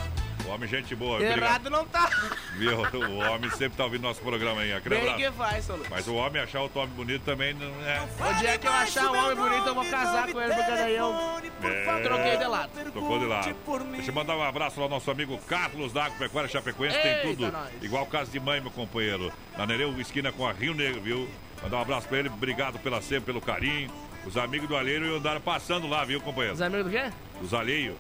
O 0.47 0.51
homem, 0.51 0.69
gente 0.69 0.95
boa. 0.95 1.23
Errado 1.23 1.71
não 1.71 1.85
tá. 1.87 2.09
Viu? 2.57 2.79
O 2.79 3.19
homem 3.19 3.51
sempre 3.51 3.77
tá 3.77 3.85
ouvindo 3.85 4.03
nosso 4.03 4.21
programa 4.21 4.61
aí. 4.63 4.79
Bem 4.81 5.17
que 5.17 5.31
faz, 5.33 5.65
seu 5.65 5.77
Luiz. 5.77 5.89
Mas 5.89 6.09
o 6.09 6.15
homem 6.15 6.43
achar 6.43 6.61
o 6.63 6.71
homem 6.75 6.89
bonito 6.95 7.23
também 7.25 7.55
não 7.55 7.67
é. 7.87 8.01
O 8.03 8.35
dia 8.39 8.59
que 8.59 8.67
eu 8.67 8.73
achar 8.73 9.11
um 9.11 9.17
homem 9.25 9.37
bonito, 9.37 9.67
eu 9.67 9.75
vou 9.75 9.85
casar 9.85 10.31
com 10.31 10.41
ele, 10.41 10.55
porque 10.55 10.71
daí 10.71 10.97
eu 10.97 11.15
É. 11.63 12.03
troquei 12.03 12.37
de 12.37 12.45
lado. 12.45 12.71
Tocou 12.93 13.19
de 13.19 13.27
lado. 13.27 13.55
Deixa 13.93 14.11
eu 14.11 14.15
mandar 14.15 14.37
um 14.37 14.43
abraço 14.43 14.79
lá 14.79 14.87
ao 14.87 14.91
nosso 14.91 15.11
amigo 15.11 15.39
Carlos 15.47 15.93
da 15.93 16.05
Agropecuária 16.07 16.49
Chapecoense. 16.51 16.99
Tem 16.99 17.13
Eita, 17.13 17.29
tudo. 17.29 17.53
nós. 17.53 17.69
Igual 17.81 18.07
casa 18.07 18.31
de 18.31 18.41
mãe, 18.41 18.61
meu 18.61 18.71
companheiro. 18.71 19.33
Na 19.57 19.67
Nereu, 19.67 19.99
esquina 20.01 20.33
com 20.33 20.47
a 20.47 20.53
Rio 20.53 20.75
Negro, 20.75 21.01
viu? 21.01 21.29
Mandar 21.63 21.77
um 21.79 21.81
abraço 21.83 22.09
pra 22.09 22.19
ele. 22.19 22.29
Obrigado 22.29 22.79
pela 22.81 23.01
sempre, 23.01 23.27
pelo 23.27 23.41
carinho. 23.41 23.91
Os 24.27 24.37
amigos 24.37 24.69
do 24.69 24.77
alheio 24.77 25.17
andaram 25.17 25.41
passando 25.41 25.89
lá, 25.89 26.05
viu, 26.05 26.21
companheiro? 26.21 26.55
Os 26.55 26.63
amigos 26.63 26.85
do 26.87 26.91
quê? 26.91 27.11
Os 27.41 27.55
alheios. 27.55 27.97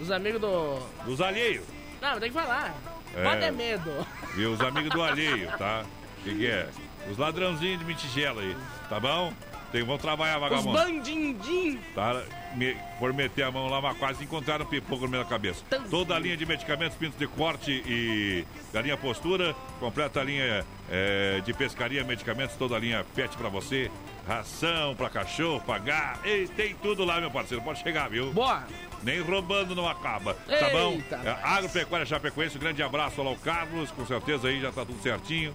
Os 0.00 0.10
amigos 0.10 0.40
do. 0.40 0.78
Dos 1.04 1.20
alheios. 1.20 1.64
Não, 2.00 2.18
tem 2.20 2.28
que 2.30 2.34
falar. 2.38 2.74
É. 3.14 3.22
Pode 3.22 3.40
ter 3.40 3.52
medo. 3.52 4.06
Viu? 4.34 4.52
Os 4.52 4.60
amigos 4.60 4.90
do 4.90 5.02
alheio, 5.02 5.50
tá? 5.56 5.84
O 6.20 6.22
que, 6.24 6.34
que 6.34 6.46
é? 6.46 6.68
Os 7.10 7.16
ladrãozinhos 7.16 7.78
de 7.78 7.84
mitigela 7.84 8.42
aí, 8.42 8.56
tá 8.88 8.98
bom? 9.00 9.32
Tem, 9.72 9.82
vão 9.82 9.98
trabalhar, 9.98 10.36
Os 10.36 10.40
vagabundo. 10.42 10.72
bandindim. 10.78 11.78
Tá? 11.94 12.22
Me, 12.54 12.76
por 12.98 13.12
meter 13.12 13.42
a 13.42 13.50
mão 13.50 13.68
lá, 13.68 13.80
mas 13.80 13.98
quase 13.98 14.22
encontraram 14.24 14.64
pipoco 14.64 15.04
no 15.04 15.08
meio 15.08 15.24
da 15.24 15.28
cabeça. 15.28 15.62
Toda 15.90 16.14
a 16.14 16.18
linha 16.18 16.36
de 16.36 16.46
medicamentos, 16.46 16.96
pintos 16.96 17.18
de 17.18 17.26
corte 17.26 17.82
e 17.86 18.44
galinha 18.72 18.96
postura. 18.96 19.54
Completa 19.80 20.20
a 20.20 20.24
linha 20.24 20.64
é, 20.88 21.40
de 21.44 21.52
pescaria, 21.52 22.04
medicamentos, 22.04 22.54
toda 22.56 22.76
a 22.76 22.78
linha 22.78 23.04
pet 23.14 23.36
pra 23.36 23.48
você. 23.48 23.90
Ração 24.26 24.94
pra 24.94 25.10
cachorro, 25.10 25.60
pagar. 25.60 26.20
Ei, 26.24 26.46
tem 26.48 26.74
tudo 26.76 27.04
lá, 27.04 27.20
meu 27.20 27.30
parceiro. 27.30 27.62
Pode 27.62 27.80
chegar, 27.80 28.08
viu? 28.08 28.32
Boa. 28.32 28.64
Nem 29.06 29.20
roubando 29.20 29.72
não 29.76 29.88
acaba. 29.88 30.34
Tá 30.34 30.68
bom? 30.70 30.94
Eita, 30.94 31.16
É, 31.24 31.36
Agropecuária 31.44 32.04
Chapecoense, 32.04 32.56
um 32.56 32.60
grande 32.60 32.82
abraço 32.82 33.22
lá 33.22 33.30
ao 33.30 33.36
Carlos. 33.36 33.92
Com 33.92 34.04
certeza 34.04 34.48
aí 34.48 34.60
já 34.60 34.72
tá 34.72 34.84
tudo 34.84 35.00
certinho. 35.00 35.54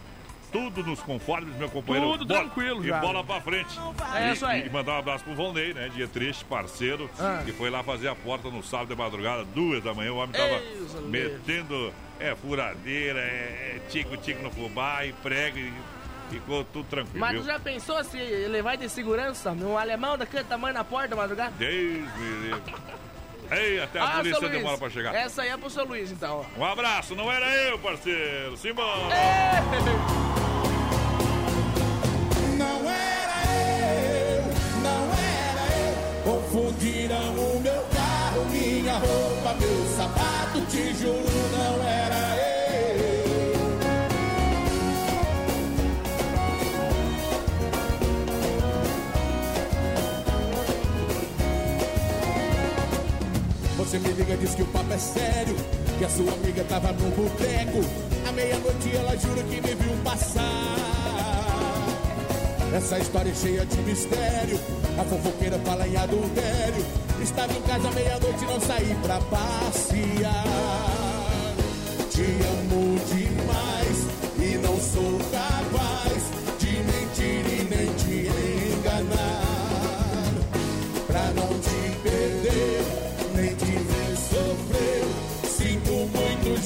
Tudo 0.53 0.83
nos 0.83 1.01
conformes, 1.01 1.53
meu 1.57 1.69
companheiro. 1.69 2.11
Tudo 2.11 2.25
Bola- 2.25 2.39
tranquilo 2.41 2.83
E 2.83 2.87
já. 2.87 2.99
bola 2.99 3.23
pra 3.25 3.41
frente. 3.41 3.77
É 4.15 4.29
e, 4.29 4.33
isso 4.33 4.45
aí. 4.45 4.65
E 4.65 4.69
mandar 4.69 4.93
um 4.93 4.99
abraço 4.99 5.23
pro 5.25 5.33
Volney, 5.35 5.73
né? 5.73 5.89
Dia 5.93 6.07
triste, 6.07 6.45
parceiro, 6.45 7.09
Ah. 7.19 7.41
que 7.45 7.51
foi 7.51 7.69
lá 7.69 7.83
fazer 7.83 8.07
a 8.07 8.15
porta 8.15 8.49
no 8.49 8.63
sábado 8.63 8.87
de 8.89 8.95
madrugada, 8.95 9.43
duas 9.45 9.83
da 9.83 9.93
manhã. 9.93 10.13
O 10.13 10.17
homem 10.17 10.31
tava 10.31 10.53
Ei, 10.55 10.87
metendo 11.07 11.93
é, 12.21 12.33
furadeira, 12.35 13.19
é, 13.19 13.75
é 13.77 13.81
tico-tico 13.89 14.41
no 14.43 14.51
fubá 14.51 15.05
e 15.05 15.11
prega 15.13 15.57
e 15.59 15.73
ficou 16.29 16.63
tudo 16.65 16.85
tranquilo. 16.89 17.19
Mas 17.19 17.37
tu 17.39 17.45
já 17.45 17.57
pensou 17.59 18.01
se 18.03 18.17
ele 18.17 18.61
vai 18.61 18.75
de 18.77 18.87
segurança? 18.89 19.51
Um 19.51 19.77
alemão 19.77 20.17
daquele 20.17 20.43
tamanho 20.45 20.73
na 20.73 20.83
porta 20.83 21.09
da 21.09 21.15
madrugada? 21.15 21.51
Deus 21.57 21.73
me 22.17 22.29
livre. 22.49 22.61
Ei, 23.51 23.81
até 23.81 23.99
a 23.99 24.03
Ah, 24.05 24.11
polícia 24.17 24.49
demora 24.49 24.77
pra 24.77 24.89
chegar. 24.89 25.13
Essa 25.13 25.41
aí 25.41 25.49
é 25.49 25.57
pro 25.57 25.69
seu 25.69 25.83
Luiz, 25.85 26.09
então. 26.11 26.45
Um 26.57 26.63
abraço, 26.65 27.15
não 27.15 27.31
era 27.31 27.45
eu, 27.67 27.77
parceiro. 27.79 28.55
Simbora! 28.57 28.89
Não 32.57 32.89
era 32.89 33.43
eu, 33.51 34.43
não 34.81 35.13
era 35.13 35.63
eu. 35.77 36.23
Confundiram 36.23 37.33
o 37.35 37.59
meu 37.61 37.83
carro, 37.93 38.45
minha 38.49 38.93
roupa, 38.93 39.53
meu 39.59 39.85
sapato. 39.97 40.30
Você 53.91 53.99
me 53.99 54.13
liga, 54.13 54.37
diz 54.37 54.55
que 54.55 54.61
o 54.61 54.67
papo 54.67 54.93
é 54.93 54.97
sério. 54.97 55.53
Que 55.99 56.05
a 56.05 56.09
sua 56.09 56.31
amiga 56.31 56.63
tava 56.63 56.93
no 56.93 57.09
boteco. 57.09 57.83
À 58.25 58.31
meia-noite 58.31 58.95
ela 58.95 59.17
jura 59.17 59.43
que 59.43 59.59
me 59.59 59.75
viu 59.75 59.93
passar. 60.01 60.45
Essa 62.73 62.99
história 62.99 63.31
é 63.31 63.35
cheia 63.35 63.65
de 63.65 63.77
mistério. 63.81 64.57
A 64.97 65.03
fofoqueira 65.03 65.59
fala 65.65 65.85
em 65.85 65.97
adultério. 65.97 66.85
Estava 67.21 67.51
em 67.51 67.61
casa 67.63 67.89
à 67.89 67.91
meia-noite 67.91 68.41
e 68.41 68.47
não 68.47 68.61
saí 68.61 68.95
pra 69.01 69.19
passear. 69.19 70.45
Te 72.11 72.21
amo 72.21 72.97
demais 73.13 73.80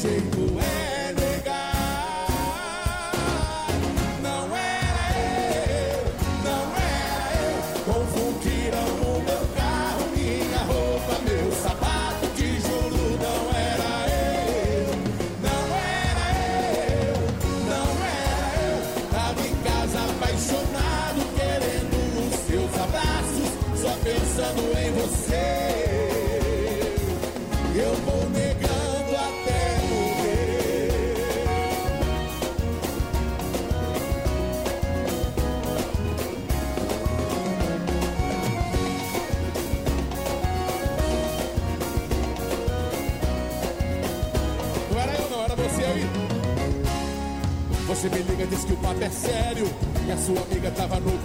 muito 0.03 0.34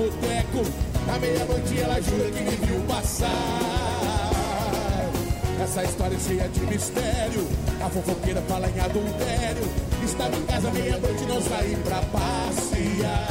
À 0.02 1.18
meia-noite 1.18 1.78
ela 1.78 2.00
jura 2.00 2.30
que 2.30 2.42
me 2.42 2.56
viu 2.66 2.80
passar. 2.88 3.28
Essa 5.62 5.84
história 5.84 6.16
é 6.16 6.18
cheia 6.18 6.48
de 6.48 6.60
mistério. 6.60 7.46
A 7.84 7.90
fofoqueira 7.90 8.40
fala 8.48 8.66
em 8.70 8.80
adultério. 8.80 9.62
Estava 10.02 10.34
em 10.34 10.42
casa 10.46 10.70
meia-noite 10.70 11.26
não 11.26 11.42
saí 11.42 11.76
pra 11.84 12.00
passear. 12.00 13.28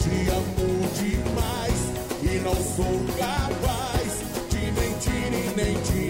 Te 0.00 0.30
amo 0.30 0.88
demais 0.96 1.80
e 2.22 2.38
não 2.38 2.54
sou 2.54 2.98
capaz 3.18 4.22
de 4.48 4.72
mentir 4.72 5.32
e 5.34 5.52
nem 5.54 5.74
te 5.82 6.03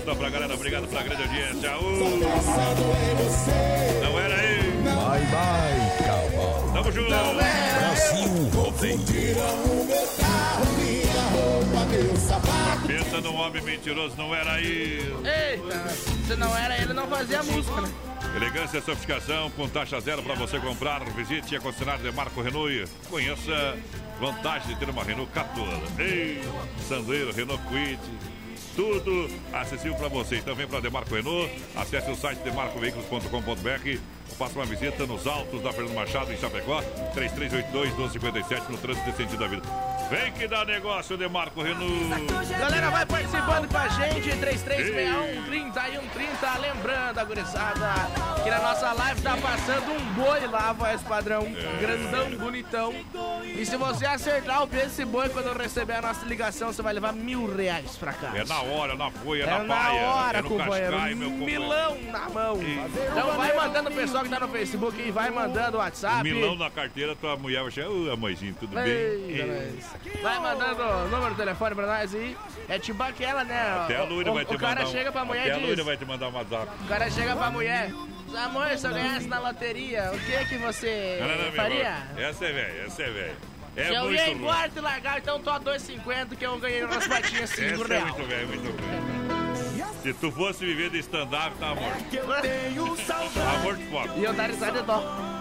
Bruta 0.00 0.16
pra 0.16 0.30
galera, 0.30 0.54
obrigado 0.54 0.88
pela 0.88 1.02
grande 1.02 1.22
audiência. 1.22 1.76
Uh, 1.78 2.20
não 4.02 4.18
era 4.18 4.34
aí. 4.34 4.60
Bye 4.82 5.26
bye, 5.26 5.90
cowboy. 6.06 6.72
Tamo 6.72 6.92
junto. 6.92 7.10
Brasil 7.10 8.50
Rodeio. 8.54 8.96
o 8.96 9.84
meu 9.84 10.06
carro, 10.18 10.64
minha 10.78 11.22
roupa, 11.32 11.84
meu 11.90 12.16
sapato. 12.16 12.86
Pensa 12.86 13.20
num 13.20 13.36
homem 13.36 13.62
mentiroso, 13.62 14.16
não 14.16 14.34
era 14.34 14.52
aí. 14.54 15.14
Eita, 15.22 15.88
se 16.26 16.36
não 16.36 16.56
era 16.56 16.80
ele, 16.80 16.94
não 16.94 17.06
fazia 17.06 17.42
música, 17.42 17.82
né? 17.82 17.92
Elegância 18.34 18.78
e 18.78 18.82
sofisticação 18.82 19.50
com 19.50 19.68
taxa 19.68 20.00
zero 20.00 20.22
para 20.22 20.34
você 20.34 20.58
comprar. 20.58 21.04
Visite 21.10 21.56
a 21.56 21.60
concessionária 21.60 22.02
de 22.02 22.16
Marco 22.16 22.40
Renault 22.40 22.72
e 22.72 22.86
conheça 23.10 23.76
vantagem 24.18 24.68
de 24.68 24.76
ter 24.76 24.88
uma 24.88 25.04
Renault 25.04 25.30
Captura. 25.32 25.78
Ei, 25.98 26.40
Sandero, 26.88 27.32
Renault 27.32 27.62
Quid. 27.68 28.00
Tudo 28.76 29.28
acessível 29.52 29.96
para 29.96 30.08
você. 30.08 30.40
Vem 30.40 30.66
para 30.66 30.80
Demarco 30.80 31.14
Renault, 31.14 31.50
acesse 31.76 32.10
o 32.10 32.16
site 32.16 32.38
demarcoveículos.com.br 32.38 34.20
faça 34.40 34.58
uma 34.58 34.64
visita 34.64 35.04
nos 35.06 35.26
altos 35.26 35.60
da 35.60 35.70
Fernando 35.70 35.94
Machado, 35.94 36.32
em 36.32 36.36
Chapecó, 36.38 36.82
3382-1257, 37.14 38.70
no 38.70 38.78
trânsito 38.78 39.14
sentido 39.14 39.38
da 39.38 39.46
vida. 39.46 39.89
Vem 40.10 40.32
que 40.32 40.48
dá 40.48 40.64
negócio 40.64 41.16
de 41.16 41.28
Marco 41.28 41.62
Renault. 41.62 42.26
Galera, 42.58 42.90
vai 42.90 43.06
participando 43.06 43.68
com 43.68 43.76
a 43.78 43.88
gente, 43.88 44.36
3361 44.38 45.44
3130. 45.44 46.58
Lembrando, 46.58 47.18
a 47.18 47.24
gurizada, 47.24 47.92
que 48.42 48.50
na 48.50 48.58
nossa 48.58 48.92
live 48.92 49.22
tá 49.22 49.36
passando 49.36 49.92
um 49.92 50.04
boi 50.14 50.46
lá, 50.48 50.72
voz 50.72 51.00
padrão, 51.02 51.42
É. 51.46 51.80
grandão, 51.80 52.30
bonitão. 52.38 52.92
E 53.44 53.64
se 53.64 53.76
você 53.76 54.04
acertar 54.04 54.62
o 54.64 54.66
preço 54.66 54.80
desse 54.86 55.04
boi 55.04 55.28
quando 55.28 55.56
receber 55.56 55.92
a 55.94 56.02
nossa 56.02 56.26
ligação, 56.26 56.72
você 56.72 56.82
vai 56.82 56.92
levar 56.94 57.12
mil 57.12 57.46
reais 57.54 57.96
pra 57.96 58.12
casa. 58.12 58.36
É 58.38 58.44
na 58.44 58.60
hora, 58.62 58.96
na 58.96 59.10
folha, 59.12 59.44
É 59.44 59.46
na 59.46 59.58
na 59.60 59.74
paia. 59.76 60.02
hora, 60.02 60.38
é 60.38 60.42
no 60.42 60.48
companheiro. 60.48 60.92
cascai. 60.92 61.14
Milão 61.14 61.98
na 62.10 62.28
mão. 62.30 62.58
Então 62.60 63.36
vai 63.36 63.54
mandando 63.54 63.90
o 63.90 63.92
pessoal 63.94 64.24
que 64.24 64.28
tá 64.30 64.40
no 64.40 64.48
Facebook 64.48 65.00
aí, 65.00 65.10
vai 65.12 65.30
mandando 65.30 65.76
o 65.76 65.80
WhatsApp. 65.80 66.22
Milão 66.24 66.56
na 66.56 66.70
carteira, 66.70 67.14
tua 67.14 67.36
mulher 67.36 67.62
vai 67.62 67.70
chegar. 67.70 67.90
Ô, 67.90 68.16
mãezinho, 68.16 68.56
tudo 68.58 68.74
bem? 68.74 68.86
Eita, 68.88 69.42
Ei. 69.44 69.78
Vai 70.22 70.38
mandando 70.38 70.82
o 70.82 71.08
número 71.08 71.34
do 71.34 71.36
telefone 71.36 71.74
pra 71.74 71.86
nós 71.86 72.14
aí. 72.14 72.36
É 72.68 72.78
tipo 72.78 73.02
aquela, 73.02 73.44
né? 73.44 73.80
Até 73.84 73.96
a 73.96 74.04
Lúria 74.04 74.32
vai 74.32 74.44
te 74.44 74.54
o 74.54 74.58
cara 74.58 74.80
mandar. 74.80 74.90
chega 74.92 75.12
pra 75.12 75.24
mulher 75.24 75.42
Até 75.42 75.52
a 75.52 75.56
e 75.56 75.60
Lúria 75.60 75.76
diz. 75.76 75.84
vai 75.84 75.96
te 75.96 76.04
mandar 76.04 76.28
um 76.28 76.34
WhatsApp. 76.34 76.68
O 76.84 76.88
cara 76.88 77.10
chega 77.10 77.36
pra 77.36 77.50
mulher. 77.50 77.90
Amor, 78.44 78.78
se 78.78 78.86
eu 78.86 78.92
ganhasse 78.92 79.26
na 79.26 79.38
loteria, 79.40 80.10
o 80.14 80.18
que 80.18 80.44
que 80.46 80.56
você 80.58 81.18
Não, 81.20 81.44
não, 81.46 81.52
faria? 81.52 81.94
amor. 81.96 82.20
Essa 82.22 82.44
é 82.44 82.52
velha, 82.52 82.84
essa 82.86 83.02
é 83.02 83.10
velha. 83.10 83.36
É 83.76 83.84
se 83.84 83.94
eu 83.94 84.12
ia 84.12 84.24
ruim. 84.26 84.32
embora 84.34 84.70
e 84.74 84.80
largar, 84.80 85.18
então 85.18 85.40
tô 85.40 85.50
a 85.50 85.60
2,50 85.60 86.36
que 86.36 86.44
eu 86.46 86.58
ganhei 86.58 86.82
nas 86.86 87.06
batinhas 87.06 87.50
5 87.50 87.62
Essa 87.82 87.84
é 87.84 87.86
reais. 87.98 88.04
muito 88.14 88.28
velha, 88.28 88.46
muito 88.46 88.62
velha. 88.72 89.86
Se 90.02 90.12
tu 90.14 90.30
fosse 90.32 90.64
viver 90.64 90.90
de 90.90 90.98
stand-up, 91.00 91.56
tá 91.58 91.74
morto. 91.74 92.04
Tá 93.34 93.58
morto 93.62 93.78
de 93.78 93.86
fome. 93.90 94.08
E 94.20 94.24
eu 94.24 94.32
dar 94.32 94.46
risada 94.48 94.80
de 94.80 94.86
dó. 94.86 95.39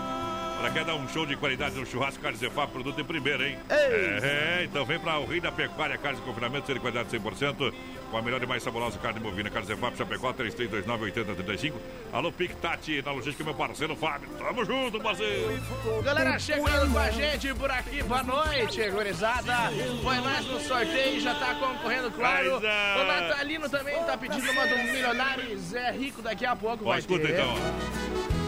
Ela 0.60 0.72
quer 0.72 0.84
dar 0.84 0.95
um 0.95 1.07
show 1.07 1.26
de 1.26 1.38
qualidade 1.38 1.76
no 1.76 1.86
churrasco 1.86 2.22
Carne 2.22 2.38
Zefap, 2.38 2.70
produto 2.70 2.97
de 2.97 3.03
primeira, 3.05 3.47
hein? 3.47 3.57
Ei. 3.70 4.20
É, 4.22 4.62
então 4.66 4.86
vem 4.86 4.99
pra 4.99 5.18
o 5.18 5.26
Rei 5.26 5.39
da 5.39 5.53
Pecuária, 5.53 5.97
carne 5.97 6.18
de 6.20 6.26
confinamento, 6.26 6.68
ser 6.68 6.74
de 6.74 6.82
qualidade 6.82 7.07
100%, 7.18 7.74
com 8.12 8.18
a 8.18 8.22
melhor 8.22 8.43
e 8.43 8.45
mais 8.45 8.62
saborosa 8.62 8.99
carne 8.99 9.22
bovina, 9.22 9.49
Carne 9.49 9.68
Zefap, 9.68 9.97
Chapecó, 9.97 10.34
3329-8035. 10.34 11.74
Alô, 12.12 12.30
Pic 12.30 12.53
Tati, 12.55 13.01
na 13.01 13.14
logística, 13.14 13.41
meu 13.41 13.53
parceiro 13.53 13.95
Fábio. 13.95 14.28
Tamo 14.38 14.66
junto, 14.66 14.99
parceiro. 14.99 15.62
Galera, 16.03 16.38
chegando 16.38 16.91
com 16.91 16.99
a 16.99 17.10
gente 17.10 17.53
por 17.53 17.72
aqui, 17.72 18.03
boa 18.03 18.24
noite, 18.24 18.89
gurizada. 18.89 19.72
Foi 20.03 20.20
mais 20.20 20.45
no 20.45 20.60
sorteio, 20.60 21.22
já 21.22 21.36
tá 21.36 21.55
concorrendo, 21.55 22.12
claro. 22.12 22.60
Mas, 22.62 22.66
ah. 22.66 22.97
O 22.99 23.03
Natalino 23.07 23.70
também 23.70 24.03
tá 24.03 24.18
pedindo 24.18 24.51
uma 24.51 24.68
do 24.68 24.78
Milionário 24.78 25.57
Zé 25.57 25.91
Rico 25.91 26.22
daqui 26.22 26.45
a 26.45 26.53
pouco. 26.53 26.84
Ó, 26.84 26.89
vai 26.89 26.99
escuta 26.99 27.26
ter. 27.26 27.36
então, 27.36 27.55
ó. 28.36 28.39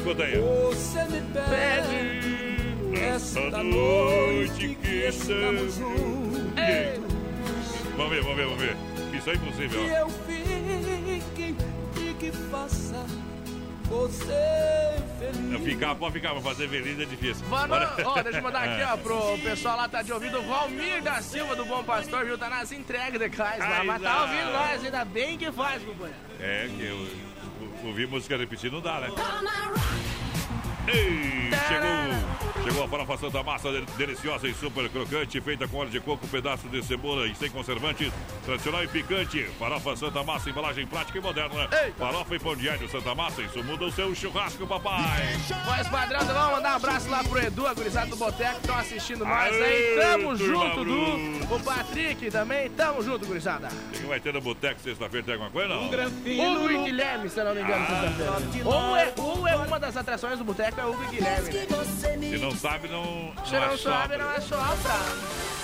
Escuta 0.00 0.24
aí. 0.24 0.38
Você 0.40 1.04
me 1.04 1.20
pede 1.20 2.96
esta 2.98 3.62
noite 3.62 4.74
que 4.80 4.88
estamos 5.06 5.74
juntos. 5.74 6.40
Vamos 7.98 8.10
ver, 8.10 8.22
vamos 8.22 8.36
ver, 8.36 8.44
vamos 8.46 8.60
ver. 8.62 8.76
Isso 9.14 9.28
é 9.30 9.34
impossível, 9.34 9.84
Que 9.84 9.90
eu 9.90 10.08
fique 10.08 11.54
e 12.00 12.14
que 12.14 12.32
faça 12.50 13.04
você 13.90 14.94
feliz. 15.18 15.50
Não, 15.50 15.60
Ficar, 15.60 15.94
pode 15.96 16.14
ficar, 16.14 16.32
vou 16.32 16.40
fazer 16.42 16.66
feliz 16.68 16.98
é 16.98 17.04
difícil. 17.04 17.44
Noite. 17.46 18.02
Ó, 18.02 18.22
deixa 18.22 18.38
eu 18.38 18.42
mandar 18.42 18.62
aqui, 18.70 18.82
ó, 18.90 18.96
pro 18.96 19.36
pessoal 19.44 19.76
lá 19.76 19.86
tá 19.88 20.00
de 20.00 20.12
ouvido. 20.14 20.38
O 20.38 20.42
Valmir 20.42 21.02
da 21.02 21.20
Silva 21.20 21.54
do 21.54 21.66
Bom 21.66 21.84
Pastor, 21.84 22.24
viu? 22.24 22.38
Tá 22.38 22.48
nas 22.48 22.72
entregas 22.72 23.20
de 23.20 23.28
casa 23.28 23.58
lá. 23.68 23.84
Mas 23.84 24.00
tá 24.00 24.22
ouvindo 24.22 24.50
nós, 24.52 24.82
ainda 24.82 25.04
bem 25.04 25.36
que 25.36 25.52
faz, 25.52 25.82
companheiro. 25.82 26.16
É, 26.40 26.68
que 26.74 26.86
eu- 26.86 27.29
ouvir 27.84 28.08
música 28.08 28.36
repetir 28.36 28.70
não 28.70 28.80
dá, 28.80 29.00
né? 29.00 29.08
Ei, 30.88 31.50
chegou, 31.68 32.49
chegou 32.64 32.84
a 32.84 32.88
farofa 32.88 33.16
Santa 33.16 33.42
Massa, 33.42 33.72
del- 33.72 33.84
deliciosa 33.96 34.48
e 34.48 34.54
super 34.54 34.88
crocante, 34.88 35.40
feita 35.40 35.66
com 35.66 35.78
óleo 35.78 35.90
de 35.90 36.00
coco, 36.00 36.26
pedaço 36.28 36.68
de 36.68 36.82
cebola 36.84 37.26
e 37.26 37.34
sem 37.34 37.50
conservantes, 37.50 38.12
tradicional 38.44 38.84
e 38.84 38.88
picante. 38.88 39.44
Farofa 39.58 39.96
Santa 39.96 40.22
Massa, 40.22 40.50
embalagem 40.50 40.86
prática 40.86 41.18
e 41.18 41.20
moderna. 41.20 41.68
Farofa 41.98 42.34
e 42.34 42.38
pão 42.38 42.54
de 42.56 42.68
alho 42.68 42.88
Santa 42.88 43.14
Massa, 43.14 43.42
isso 43.42 43.62
muda 43.64 43.84
o 43.86 43.92
seu 43.92 44.14
churrasco, 44.14 44.66
papai. 44.66 45.36
Voz 45.64 45.88
padrão, 45.88 46.20
vamos 46.26 46.52
mandar 46.56 46.72
um 46.72 46.76
abraço 46.76 47.08
lá 47.08 47.24
pro 47.24 47.38
Edu, 47.38 47.66
a 47.66 47.74
gurizada 47.74 48.06
do 48.10 48.16
Boteco, 48.16 48.54
que 48.54 48.60
estão 48.60 48.76
assistindo 48.78 49.24
nós 49.24 49.52
Aê, 49.54 49.62
aí. 49.62 49.96
Tamo 50.00 50.36
junto, 50.36 50.84
bruta. 50.84 51.46
Du. 51.46 51.54
O 51.54 51.60
Patrick 51.60 52.30
também, 52.30 52.70
tamo 52.70 53.02
junto, 53.02 53.26
gurizada. 53.26 53.68
O 53.68 53.90
que 53.92 54.06
vai 54.06 54.20
ter 54.20 54.32
no 54.32 54.40
boteco 54.40 54.80
sexta-feira? 54.80 55.24
Tem 55.24 55.34
alguma 55.34 55.50
coisa, 55.50 55.68
não? 55.68 55.86
Hugo 55.86 56.70
e 56.70 56.84
Guilherme, 56.84 57.28
se 57.28 57.38
eu 57.40 57.44
não 57.44 57.54
me 57.54 57.60
engano, 57.62 57.84
Ah. 57.88 58.00
sexta-feira. 58.02 58.68
Ou 58.68 58.96
é, 58.96 59.12
ou 59.16 59.48
é 59.48 59.56
uma 59.56 59.78
das 59.80 59.96
atrações 59.96 60.38
do 60.38 60.44
Boteco, 60.44 60.80
é 60.80 60.84
Hugo 60.86 61.02
e 61.04 61.16
Guilherme. 61.16 61.50
Né? 61.50 62.49
Não 62.50 62.56
sabe, 62.56 62.88
não. 62.88 63.32
Se 63.44 63.52
não 63.52 63.64
assopra. 63.66 63.78
sabe, 63.78 64.16
não 64.16 64.32
é 64.32 64.40
só. 64.40 65.59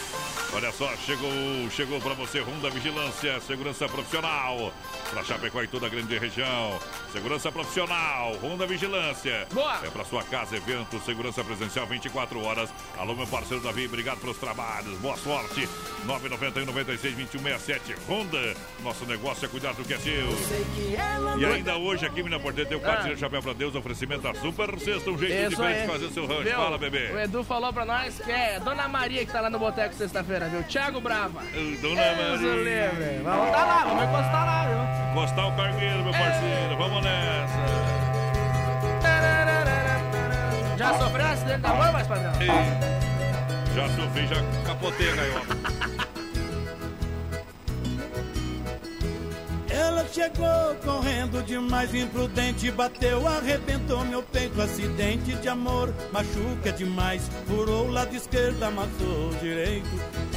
Olha 0.57 0.73
só, 0.73 0.91
chegou, 1.05 1.31
chegou 1.71 2.01
para 2.01 2.15
você 2.15 2.41
Honda 2.41 2.71
Vigilância, 2.71 3.39
segurança 3.43 3.87
profissional. 3.87 4.73
Para 5.11 5.23
Chapecó 5.23 5.63
e 5.63 5.67
toda 5.69 5.85
a 5.85 5.89
grande 5.91 6.17
região. 6.19 6.81
Segurança 7.13 7.53
profissional, 7.53 8.33
Honda 8.43 8.67
Vigilância. 8.67 9.47
Boa. 9.53 9.79
É 9.85 9.91
para 9.91 10.03
sua 10.07 10.23
casa, 10.23 10.57
evento, 10.57 10.99
segurança 11.05 11.45
presencial 11.45 11.87
24 11.87 12.43
horas. 12.43 12.71
Alô, 12.97 13.15
meu 13.15 13.27
parceiro 13.27 13.63
Davi, 13.63 13.85
obrigado 13.85 14.19
pelos 14.21 14.39
trabalhos. 14.39 14.97
Boa 14.99 15.15
sorte. 15.19 15.69
991 16.07 16.65
96 16.65 17.15
2167 17.17 17.95
Honda. 18.09 18.55
Nosso 18.83 19.05
negócio 19.05 19.45
é 19.45 19.49
cuidar 19.49 19.75
do 19.75 19.85
que 19.85 19.93
é 19.93 19.99
seu. 19.99 20.27
E 21.39 21.45
ainda 21.45 21.77
hoje 21.77 22.07
aqui, 22.07 22.23
Mina 22.23 22.41
Porteira, 22.41 22.67
tem 22.67 22.79
o 22.79 22.81
quarto 22.81 23.09
Ah. 23.13 23.17
Chapéu 23.17 23.43
para 23.43 23.53
Deus, 23.53 23.75
oferecimento 23.75 24.23
da 24.23 24.33
Super 24.35 24.79
Sexta, 24.81 25.11
um 25.11 25.19
jeito 25.19 25.35
Isso 25.35 25.51
diferente 25.51 25.81
aí. 25.81 25.87
de 25.87 25.93
fazer 25.93 26.11
seu 26.13 26.27
rancho. 26.27 26.51
Fala, 26.51 26.79
bebê. 26.79 27.13
O 27.13 27.19
Edu 27.19 27.45
falou 27.45 27.71
pra 27.75 27.85
nós 27.85 28.19
que 28.21 28.33
é 28.33 28.59
Dona 28.59 28.89
Maria 28.89 29.25
que 29.27 29.31
tá 29.31 29.43
lá 29.43 29.51
no 29.51 29.59
Boteco 29.59 29.95
sexta-feira, 29.95 30.46
viu? 30.49 30.63
Thiago 30.65 31.01
Brava. 31.01 31.41
Dona 31.81 32.03
Deus 32.15 32.41
o 32.41 32.57
Maria. 32.57 32.93
Vamos 33.23 33.51
tá 33.51 33.65
lá, 33.65 33.85
vamos 33.85 34.05
encostar 34.05 34.47
lá, 34.47 34.67
viu? 34.67 35.11
Encostar 35.13 35.49
o 35.49 35.57
cargueiro, 35.57 36.03
meu 36.05 36.13
parceiro. 36.13 36.77
Vamos 36.77 37.03
nessa. 37.05 37.97
Já 40.77 40.93
sofreu 40.99 41.27
acidente 41.27 41.61
da 41.61 41.69
mão, 41.75 41.93
mais 41.93 42.07
padrão? 42.07 42.33
Ei, 42.41 42.49
Já 43.75 43.89
sofri, 43.89 44.27
já 44.27 44.37
capotei 44.67 45.11
a 45.11 45.17
gaiola. 45.17 46.06
Ela 49.77 50.07
chegou 50.11 50.75
correndo 50.83 51.45
demais, 51.45 51.95
imprudente, 51.95 52.71
bateu, 52.71 53.29
arrebentou 53.29 54.03
meu 54.07 54.23
peito, 54.23 54.63
acidente 54.63 55.35
de 55.35 55.49
amor, 55.51 55.93
machuca 56.11 56.73
demais, 56.73 57.31
furou 57.47 57.87
o 57.87 57.91
lado 57.91 58.17
esquerdo, 58.17 58.63
amassou 58.63 59.29
o 59.29 59.37
direito. 59.39 59.87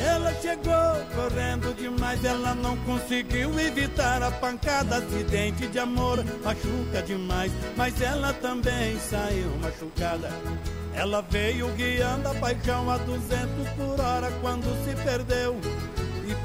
Ela 0.06 0.34
chegou 0.42 1.06
correndo 1.16 1.74
demais, 1.74 2.22
ela 2.26 2.54
não 2.54 2.76
conseguiu 2.80 3.58
evitar 3.58 4.22
a 4.22 4.30
pancada, 4.30 4.98
acidente 4.98 5.68
de 5.68 5.80
amor, 5.80 6.18
machuca 6.44 7.02
demais, 7.02 7.54
mas 7.78 8.02
ela 8.02 8.34
também 8.34 9.00
saiu 9.00 9.52
machucada. 9.62 10.30
Ela 10.94 11.22
veio 11.22 11.70
guiando 11.76 12.28
a 12.28 12.34
paixão 12.36 12.92
a 12.92 12.98
200 12.98 13.70
por 13.78 14.02
hora 14.02 14.30
quando 14.42 14.66
se 14.84 14.94
perdeu. 15.02 15.58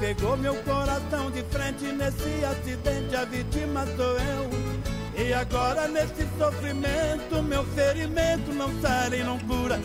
Pegou 0.05 0.37
meu 0.37 0.53
coração 0.57 1.31
de 1.31 1.41
frente 1.45 1.85
nesse 1.85 2.45
acidente, 2.45 3.15
a 3.15 3.25
vítima 3.25 3.87
sou 3.97 4.15
eu. 4.19 5.25
E 5.25 5.33
agora 5.33 5.87
nesse 5.87 6.27
sofrimento, 6.37 7.41
meu 7.41 7.63
ferimento 7.63 8.53
não 8.53 8.69
sara 8.81 9.15
e 9.15 9.23
não 9.23 9.39
cura. 9.39 9.79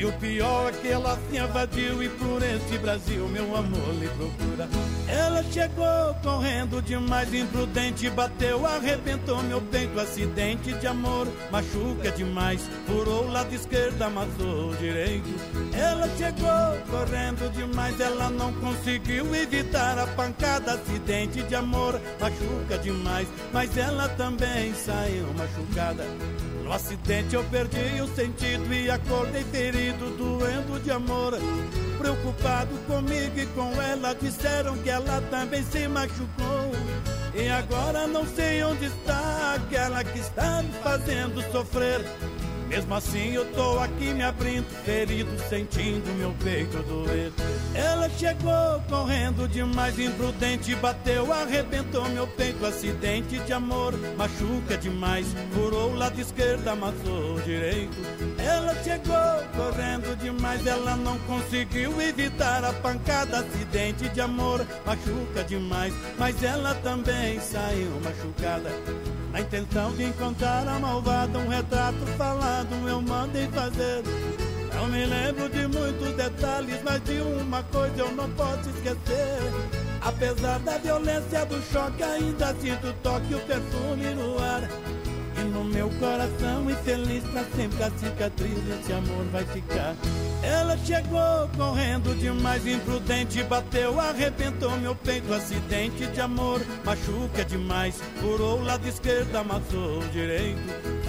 E 0.00 0.04
o 0.06 0.12
pior 0.12 0.72
é 0.72 0.72
que 0.78 0.88
ela 0.88 1.18
se 1.28 1.36
invadiu 1.36 2.02
e 2.02 2.08
por 2.08 2.42
esse 2.42 2.78
Brasil 2.78 3.28
meu 3.28 3.54
amor 3.54 3.94
lhe 4.00 4.08
procura. 4.08 4.66
Ela 5.06 5.42
chegou 5.52 6.14
correndo 6.22 6.80
demais, 6.80 7.34
imprudente, 7.34 8.08
bateu, 8.08 8.64
arrebentou 8.64 9.42
meu 9.42 9.60
peito, 9.60 10.00
acidente 10.00 10.72
de 10.72 10.86
amor, 10.86 11.28
machuca 11.50 12.10
demais, 12.12 12.62
furou 12.86 13.26
o 13.26 13.30
lado 13.30 13.54
esquerdo, 13.54 14.00
amassou 14.00 14.70
o 14.70 14.76
direito. 14.76 15.28
Ela 15.74 16.08
chegou 16.16 16.80
correndo 16.88 17.52
demais, 17.52 18.00
ela 18.00 18.30
não 18.30 18.54
conseguiu 18.54 19.34
evitar 19.34 19.98
a 19.98 20.06
pancada, 20.06 20.76
acidente 20.76 21.42
de 21.42 21.54
amor, 21.54 22.00
machuca 22.18 22.78
demais, 22.78 23.28
mas 23.52 23.76
ela 23.76 24.08
também 24.08 24.72
saiu 24.72 25.26
machucada. 25.34 26.06
No 26.70 26.76
acidente 26.76 27.34
eu 27.34 27.42
perdi 27.50 28.00
o 28.00 28.06
sentido 28.14 28.72
e 28.72 28.88
acordei 28.88 29.42
ferido, 29.42 30.08
doendo 30.16 30.78
de 30.78 30.92
amor. 30.92 31.36
Preocupado 31.98 32.78
comigo 32.86 33.40
e 33.40 33.46
com 33.46 33.72
ela, 33.82 34.14
disseram 34.14 34.78
que 34.78 34.88
ela 34.88 35.20
também 35.32 35.64
se 35.64 35.88
machucou. 35.88 36.70
E 37.34 37.48
agora 37.48 38.06
não 38.06 38.24
sei 38.24 38.62
onde 38.62 38.84
está 38.84 39.56
aquela 39.56 40.04
que 40.04 40.20
está 40.20 40.62
me 40.62 40.70
fazendo 40.74 41.42
sofrer. 41.50 42.04
Mesmo 42.70 42.94
assim 42.94 43.32
eu 43.32 43.44
tô 43.52 43.80
aqui 43.80 44.14
me 44.14 44.22
abrindo, 44.22 44.64
ferido, 44.84 45.36
sentindo 45.48 46.08
meu 46.16 46.32
peito 46.34 46.80
doer. 46.84 47.32
Ela 47.74 48.08
chegou 48.10 48.80
correndo 48.88 49.48
demais, 49.48 49.98
imprudente, 49.98 50.76
bateu, 50.76 51.32
arrebentou 51.32 52.08
meu 52.10 52.28
peito, 52.28 52.64
acidente 52.64 53.40
de 53.40 53.52
amor, 53.52 53.92
machuca 54.16 54.78
demais, 54.78 55.26
furou 55.52 55.90
o 55.90 55.96
lado 55.96 56.20
esquerdo, 56.20 56.68
amassou 56.68 57.34
o 57.34 57.40
direito. 57.40 57.96
Ela 58.38 58.72
chegou 58.84 59.16
correndo 59.56 60.16
demais, 60.16 60.64
ela 60.64 60.94
não 60.94 61.18
conseguiu 61.20 62.00
evitar 62.00 62.64
a 62.64 62.72
pancada, 62.72 63.40
acidente 63.40 64.08
de 64.10 64.20
amor, 64.20 64.64
machuca 64.86 65.42
demais, 65.42 65.92
mas 66.16 66.40
ela 66.40 66.72
também 66.76 67.40
saiu 67.40 68.00
machucada. 68.00 68.70
Na 69.32 69.40
intenção 69.40 69.92
de 69.92 70.04
encontrar 70.04 70.66
a 70.66 70.78
malvada, 70.78 71.38
um 71.38 71.48
retrato 71.48 72.04
falado 72.18 72.88
eu 72.88 73.00
mandei 73.00 73.46
fazer. 73.48 74.02
Não 74.74 74.88
me 74.88 75.04
lembro 75.04 75.48
de 75.48 75.66
muitos 75.66 76.12
detalhes, 76.14 76.80
mas 76.82 77.02
de 77.04 77.20
uma 77.20 77.62
coisa 77.64 77.98
eu 77.98 78.12
não 78.12 78.28
posso 78.30 78.70
esquecer. 78.70 79.38
Apesar 80.00 80.58
da 80.60 80.78
violência 80.78 81.44
do 81.44 81.62
choque, 81.70 82.02
ainda 82.02 82.54
sinto 82.54 82.88
o 82.88 82.92
toque, 82.94 83.34
o 83.34 83.40
perfume 83.40 84.14
no 84.14 84.38
ar. 84.38 84.62
E 85.60 85.62
no 85.62 85.64
meu 85.64 85.90
coração 85.90 86.70
infeliz 86.70 87.22
pra 87.24 87.44
sempre 87.44 87.82
a 87.82 87.90
cicatriz 87.90 88.58
desse 88.64 88.92
amor 88.92 89.24
vai 89.26 89.44
ficar. 89.44 89.94
Ela 90.42 90.76
chegou 90.78 91.48
correndo 91.54 92.18
demais, 92.18 92.66
imprudente, 92.66 93.42
bateu, 93.44 94.00
arrebentou 94.00 94.70
meu 94.78 94.94
peito, 94.94 95.32
acidente 95.34 96.06
de 96.06 96.20
amor, 96.20 96.62
machuca 96.82 97.44
demais, 97.44 98.00
furou 98.20 98.58
o 98.58 98.64
lado 98.64 98.88
esquerdo, 98.88 99.36
amassou 99.36 99.98
o 99.98 100.08
direito. 100.08 100.60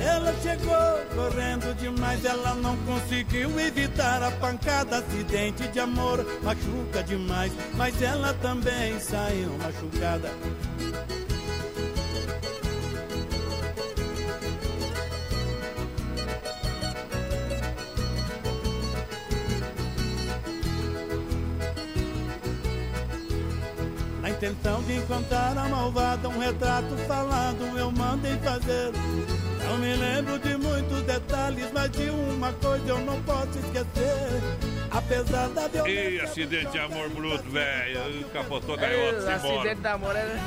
Ela 0.04 0.34
chegou 0.41 0.76
correndo 1.16 1.74
demais, 1.76 2.26
ela 2.26 2.54
não 2.56 2.76
conseguiu 2.80 3.58
evitar 3.58 4.22
a 4.22 4.32
pancada, 4.32 4.97
acidente 4.97 5.66
de 5.70 5.80
amor, 5.80 6.26
machuca 6.43 7.02
demais, 7.04 7.54
mas 7.76 8.02
ela 8.02 8.34
também 8.34 8.99
saiu 8.99 9.52
machucada. 9.60 10.30
Intenção 24.42 24.82
de 24.82 24.96
encontrar 24.96 25.56
a 25.56 25.70
malvada, 25.70 26.28
um 26.28 26.39
retrato 26.39 26.98
falado 27.08 27.78
eu 27.78 27.92
mandei 27.92 28.36
fazer. 28.39 28.92
Não 29.64 29.78
me 29.78 29.96
lembro 29.96 30.39
de 30.39 30.58
muitos 30.58 31.04
detalhes, 31.04 31.72
mas 31.72 31.92
de 31.92 32.10
uma 32.10 32.52
coisa 32.54 32.88
eu 32.88 32.98
não 33.02 33.22
posso 33.22 33.60
esquecer. 33.60 34.42
Apesar 34.89 35.48
da 35.50 35.68
violência. 35.68 36.10
E 36.10 36.20
acidente 36.22 36.72
de 36.72 36.80
amor 36.80 37.08
bruto, 37.10 37.48
velho. 37.52 38.26
Capotou 38.34 38.74
a 38.74 38.78
gaiola, 38.80 39.22
se 39.22 39.32
embora. 39.32 39.60
acidente 39.60 39.82
da 39.82 39.94
amor 39.94 40.16
é... 40.16 40.39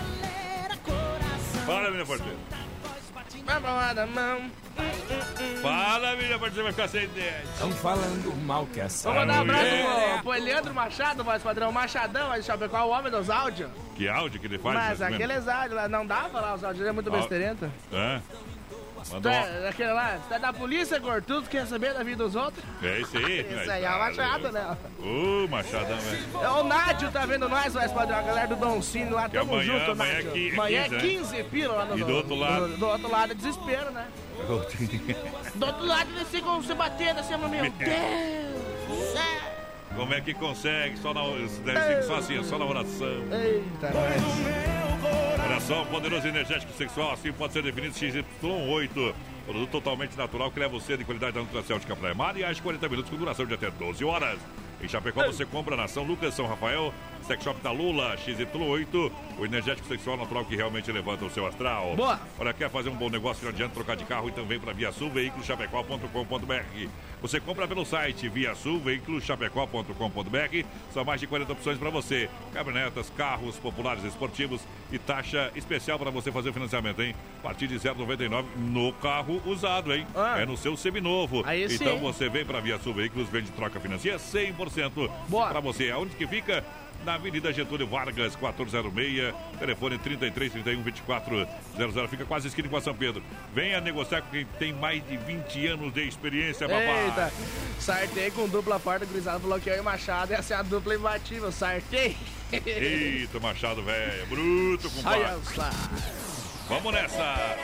Fala, 1.64 1.90
minha 1.92 2.04
parceira. 2.04 2.36
Vamos 3.46 3.94
da 3.94 4.06
mão. 4.08 4.50
Fala, 5.62 6.16
minha 6.16 6.38
parceira, 6.38 6.62
vai 6.64 6.72
ficar 6.72 6.88
sem 6.88 7.08
dente. 7.08 7.44
Estão 7.54 7.70
falando 7.72 8.36
mal 8.44 8.66
que 8.66 8.80
essa. 8.80 9.08
Vamos 9.10 9.26
mandar 9.26 9.38
um 9.38 9.42
abraço 9.42 9.64
É. 9.64 10.12
pro, 10.14 10.22
pro 10.22 10.42
Leandro 10.44 10.74
Machado, 10.74 11.24
voz 11.24 11.42
padrão 11.42 11.72
Machadão, 11.72 12.30
aí 12.30 12.40
de 12.40 12.46
Chapecó, 12.46 12.84
o 12.84 12.90
homem 12.90 13.10
dos 13.10 13.30
áudios. 13.30 13.70
Que 13.96 14.08
áudio 14.08 14.40
que 14.40 14.46
ele 14.46 14.58
faz? 14.58 14.74
Mas 14.74 15.02
aqueles 15.02 15.48
áudios 15.48 15.74
lá, 15.74 15.88
não 15.88 16.04
dá 16.06 16.22
pra 16.22 16.30
falar 16.40 16.54
os 16.54 16.64
áudios, 16.64 16.80
ele 16.80 16.88
é 16.90 16.92
muito 16.92 17.10
besteirento. 17.10 17.70
Hã? 17.92 18.20
Tu 19.04 19.12
Mandou 19.14 19.30
uma... 19.32 19.38
é, 19.46 19.68
aquele 19.68 19.92
lá, 19.92 20.18
tu 20.26 20.34
é 20.34 20.38
da 20.38 20.52
polícia, 20.52 20.98
gordudo, 20.98 21.48
quer 21.48 21.66
saber 21.66 21.92
da 21.94 22.02
vida 22.02 22.24
dos 22.24 22.34
outros? 22.34 22.64
É 22.82 23.00
isso 23.00 23.16
aí. 23.18 23.40
Isso 23.40 23.70
aí 23.70 23.84
é 23.84 23.90
o 23.90 23.98
Machado, 23.98 24.52
né? 24.52 24.76
Ô, 25.00 25.46
Machadão, 25.48 25.98
velho. 25.98 26.24
É 26.42 26.48
o 26.48 26.64
Nádio 26.64 27.10
tá 27.10 27.26
vendo 27.26 27.48
nós, 27.48 27.72
voz 27.74 27.92
padrão, 27.92 28.18
a 28.18 28.22
galera 28.22 28.46
do 28.48 28.56
Don 28.56 28.80
Cine 28.80 29.10
lá, 29.10 29.28
Que 29.28 29.36
tamo 29.38 29.54
amanhã- 29.54 29.78
junto, 29.78 29.90
amanhã 29.92 30.12
é 30.12 30.22
Nádio. 30.22 30.48
é 30.50 30.52
Amanhã 30.54 30.80
é 30.80 30.88
15, 30.88 30.94
né? 30.94 31.00
15 31.00 31.44
pila 31.44 31.74
lá 31.74 31.84
no... 31.84 31.98
E 31.98 32.04
do 32.04 32.14
outro 32.16 32.34
lado? 32.34 32.68
Do, 32.68 32.76
do 32.78 32.86
outro 32.86 33.10
lado 33.10 33.32
é 33.32 33.34
desespero, 33.34 33.90
né? 33.90 34.06
Do 35.54 35.66
outro 35.66 35.86
lado 35.86 36.10
eles 36.16 36.28
ficam 36.28 36.62
se 36.62 36.74
batendo 36.74 37.20
assim, 37.20 37.36
meu 37.36 37.48
Deus 37.48 37.70
do 38.88 39.12
céu. 39.12 39.54
Como 39.94 40.12
é 40.12 40.20
que 40.20 40.34
consegue? 40.34 40.96
Só 40.98 41.14
na... 41.14 41.20
Deve 41.64 41.80
ser 41.80 42.02
só 42.02 42.16
assim, 42.16 42.42
só 42.42 42.58
na 42.58 42.64
oração. 42.64 43.22
Eita, 43.30 43.92
Olha 45.44 45.60
só, 45.60 45.82
o 45.82 45.86
poderoso 45.86 46.26
energético 46.26 46.72
sexual, 46.72 47.12
assim 47.12 47.32
pode 47.32 47.52
ser 47.52 47.62
definido 47.62 47.94
XY8. 47.94 49.14
Produto 49.44 49.70
totalmente 49.70 50.16
natural 50.16 50.50
que 50.50 50.58
leva 50.58 50.72
você 50.72 50.96
de 50.96 51.04
qualidade 51.04 51.34
da 51.34 51.40
nutracêutica 51.40 51.94
Praia 51.94 52.14
Mar 52.14 52.36
e 52.36 52.44
às 52.44 52.58
40 52.60 52.88
minutos 52.88 53.10
com 53.10 53.16
duração 53.16 53.44
de 53.44 53.54
até 53.54 53.70
12 53.70 54.04
horas. 54.04 54.38
Em 54.82 54.88
Chapecó 54.88 55.24
você 55.26 55.44
compra 55.44 55.76
na 55.76 55.86
São 55.86 56.02
Lucas, 56.02 56.34
São 56.34 56.46
Rafael, 56.46 56.92
Sex 57.26 57.42
Shop 57.42 57.60
da 57.62 57.70
Lula, 57.70 58.16
XY8, 58.16 59.12
o 59.38 59.44
energético 59.44 59.88
sexual 59.88 60.16
natural 60.16 60.44
que 60.44 60.54
realmente 60.54 60.90
levanta 60.92 61.24
o 61.24 61.30
seu 61.30 61.46
astral. 61.46 61.96
Boa! 61.96 62.20
Olha, 62.38 62.52
quer 62.52 62.70
fazer 62.70 62.90
um 62.90 62.94
bom 62.94 63.08
negócio, 63.08 63.42
não 63.44 63.50
adianta 63.50 63.74
trocar 63.74 63.96
de 63.96 64.04
carro, 64.04 64.28
então 64.28 64.44
vem 64.44 64.60
para 64.60 64.72
Via 64.72 64.92
Sul 64.92 65.10
Veículoschapecó.com.br. 65.10 66.88
Você 67.22 67.40
compra 67.40 67.66
pelo 67.66 67.84
site 67.86 68.28
Via 68.28 68.54
Sul 68.54 68.78
Veículoschapecó.com.br. 68.80 70.66
São 70.92 71.04
mais 71.04 71.20
de 71.20 71.26
40 71.26 71.52
opções 71.52 71.78
para 71.78 71.88
você. 71.88 72.28
Caminhonetas, 72.52 73.10
carros 73.16 73.56
populares 73.56 74.04
esportivos 74.04 74.60
e 74.92 74.98
taxa 74.98 75.50
especial 75.54 75.98
para 75.98 76.10
você 76.10 76.30
fazer 76.30 76.50
o 76.50 76.52
financiamento, 76.52 77.00
hein? 77.00 77.14
A 77.40 77.42
partir 77.42 77.66
de 77.66 77.76
0,99 77.76 78.44
no 78.58 78.92
carro 78.92 79.40
usado, 79.46 79.92
hein? 79.94 80.06
É 80.36 80.44
no 80.44 80.56
seu 80.56 80.76
seminovo. 80.76 81.42
Ah. 81.44 81.50
Aí 81.50 81.68
sim, 81.68 81.76
então 81.76 81.94
hein? 81.94 82.00
você 82.00 82.28
vem 82.28 82.44
para 82.44 82.60
Via 82.60 82.78
Sul 82.78 82.92
Veículos, 82.92 83.28
vende 83.30 83.50
troca 83.52 83.80
financiera 83.80 84.18
100% 84.18 85.10
para 85.30 85.60
você. 85.60 85.90
Aonde 85.90 86.14
que 86.16 86.26
fica? 86.26 86.62
Na 87.04 87.14
Avenida 87.14 87.52
Getúlio 87.52 87.86
Vargas, 87.86 88.34
406, 88.34 89.34
telefone 89.58 89.98
33 89.98 90.52
31 90.52 90.82
24 90.82 91.46
00. 91.76 92.08
Fica 92.08 92.24
quase 92.24 92.48
esquina 92.48 92.68
com 92.68 92.76
a 92.76 92.80
São 92.80 92.94
Pedro. 92.94 93.22
Venha 93.54 93.80
negociar 93.80 94.22
com 94.22 94.30
quem 94.30 94.46
tem 94.58 94.72
mais 94.72 95.06
de 95.06 95.16
20 95.18 95.66
anos 95.66 95.92
de 95.92 96.08
experiência, 96.08 96.66
papai. 96.66 97.04
Eita, 97.04 97.32
sartei 97.78 98.30
com 98.30 98.48
dupla 98.48 98.80
porta, 98.80 99.04
que 99.04 99.70
eu 99.70 99.76
e 99.76 99.82
Machado 99.82 100.32
ia 100.32 100.42
ser 100.42 100.54
a 100.54 100.62
dupla 100.62 100.94
imbatível, 100.94 101.52
sartei. 101.52 102.16
Eita, 102.50 103.38
Machado, 103.38 103.82
velho. 103.82 104.26
Bruto, 104.26 104.90
Olha 105.04 105.34
compadre. 105.34 105.76
Vamos 106.68 106.92
nessa. 106.94 107.56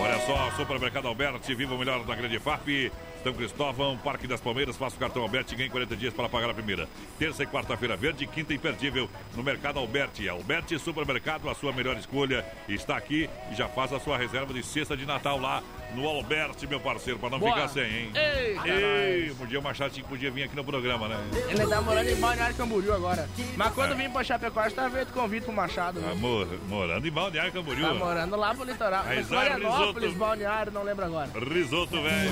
Olha 0.00 0.18
só, 0.26 0.50
Supermercado 0.56 1.06
Alberti, 1.06 1.54
viva 1.54 1.74
o 1.74 1.78
melhor 1.78 2.02
da 2.04 2.14
Grande 2.14 2.38
FAP. 2.38 2.90
São 3.22 3.32
Cristóvão, 3.32 3.96
Parque 3.98 4.26
das 4.26 4.40
Palmeiras, 4.40 4.76
faça 4.76 4.96
o 4.96 4.98
cartão 4.98 5.22
Alberti 5.22 5.54
e 5.54 5.56
ganhe 5.56 5.70
40 5.70 5.94
dias 5.96 6.12
para 6.12 6.28
pagar 6.28 6.50
a 6.50 6.54
primeira. 6.54 6.88
Terça 7.18 7.42
e 7.42 7.46
quarta-feira 7.46 7.96
verde, 7.96 8.26
quinta 8.26 8.52
imperdível 8.52 9.08
no 9.36 9.42
Mercado 9.42 9.78
Alberti. 9.78 10.28
Alberti 10.28 10.78
Supermercado, 10.78 11.48
a 11.48 11.54
sua 11.54 11.72
melhor 11.72 11.96
escolha, 11.96 12.44
está 12.68 12.96
aqui 12.96 13.30
e 13.50 13.54
já 13.54 13.68
faz 13.68 13.92
a 13.92 14.00
sua 14.00 14.16
reserva 14.18 14.52
de 14.52 14.62
cesta 14.64 14.96
de 14.96 15.06
Natal 15.06 15.38
lá 15.40 15.62
no 15.94 16.06
Alberti, 16.08 16.66
meu 16.66 16.80
parceiro, 16.80 17.18
para 17.18 17.30
não 17.30 17.38
Boa. 17.38 17.52
ficar 17.54 17.68
sem, 17.68 17.84
hein? 17.84 18.10
Eita, 18.14 18.68
Ei, 18.68 19.30
um 19.38 19.46
dia 19.46 19.60
o 19.60 19.62
Machado 19.62 19.92
tinha 19.92 20.02
que 20.02 20.08
podia 20.08 20.30
vir 20.30 20.44
aqui 20.44 20.56
no 20.56 20.64
programa, 20.64 21.06
né? 21.06 21.18
Ele 21.50 21.66
tá 21.66 21.80
morando 21.82 22.08
em 22.08 22.16
Balneário 22.16 22.56
Camboriú 22.56 22.92
agora. 22.94 23.28
Mas 23.56 23.72
quando 23.74 23.94
vim 23.94 24.08
pra 24.10 24.24
Chapecó, 24.24 24.68
tá 24.70 24.88
vendo 24.88 25.12
convite 25.12 25.44
pro 25.44 25.52
Machado. 25.52 26.00
né? 26.00 26.08
Ah, 26.10 26.14
mor- 26.14 26.48
morando 26.68 27.06
em 27.06 27.10
Balneário 27.10 27.52
Camboriú. 27.52 27.86
Tá 27.86 27.94
morando 27.94 28.36
lá 28.36 28.54
pro 28.54 28.64
litoral. 28.64 29.04
Zé, 29.04 29.22
Florianópolis, 29.22 30.02
risoto. 30.10 30.18
Balneário, 30.18 30.72
não 30.72 30.82
lembro 30.82 31.04
agora. 31.04 31.30
Risoto, 31.38 32.02
velho. 32.02 32.30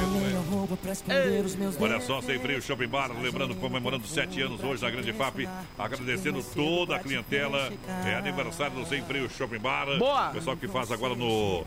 Olha 1.79 2.01
só, 2.01 2.23
Sem 2.23 2.39
Freio 2.39 2.63
Shopping 2.63 2.89
Bar, 2.89 3.11
lembrando, 3.21 3.55
comemorando 3.55 4.07
sete 4.07 4.41
anos 4.41 4.63
hoje 4.63 4.81
da 4.81 4.91
Grande 4.91 5.13
FAP, 5.13 5.49
agradecendo 5.79 6.43
toda 6.43 6.97
a 6.97 6.99
clientela. 6.99 7.71
É 8.07 8.15
aniversário 8.15 8.77
do 8.77 8.87
Sem 8.87 9.03
Freio 9.05 9.29
Shopping 9.29 9.59
Bar. 9.59 9.99
Boa! 9.99 10.31
Pessoal 10.31 10.57
que 10.57 10.67
faz 10.69 10.91
agora 10.91 11.15
no, 11.15 11.65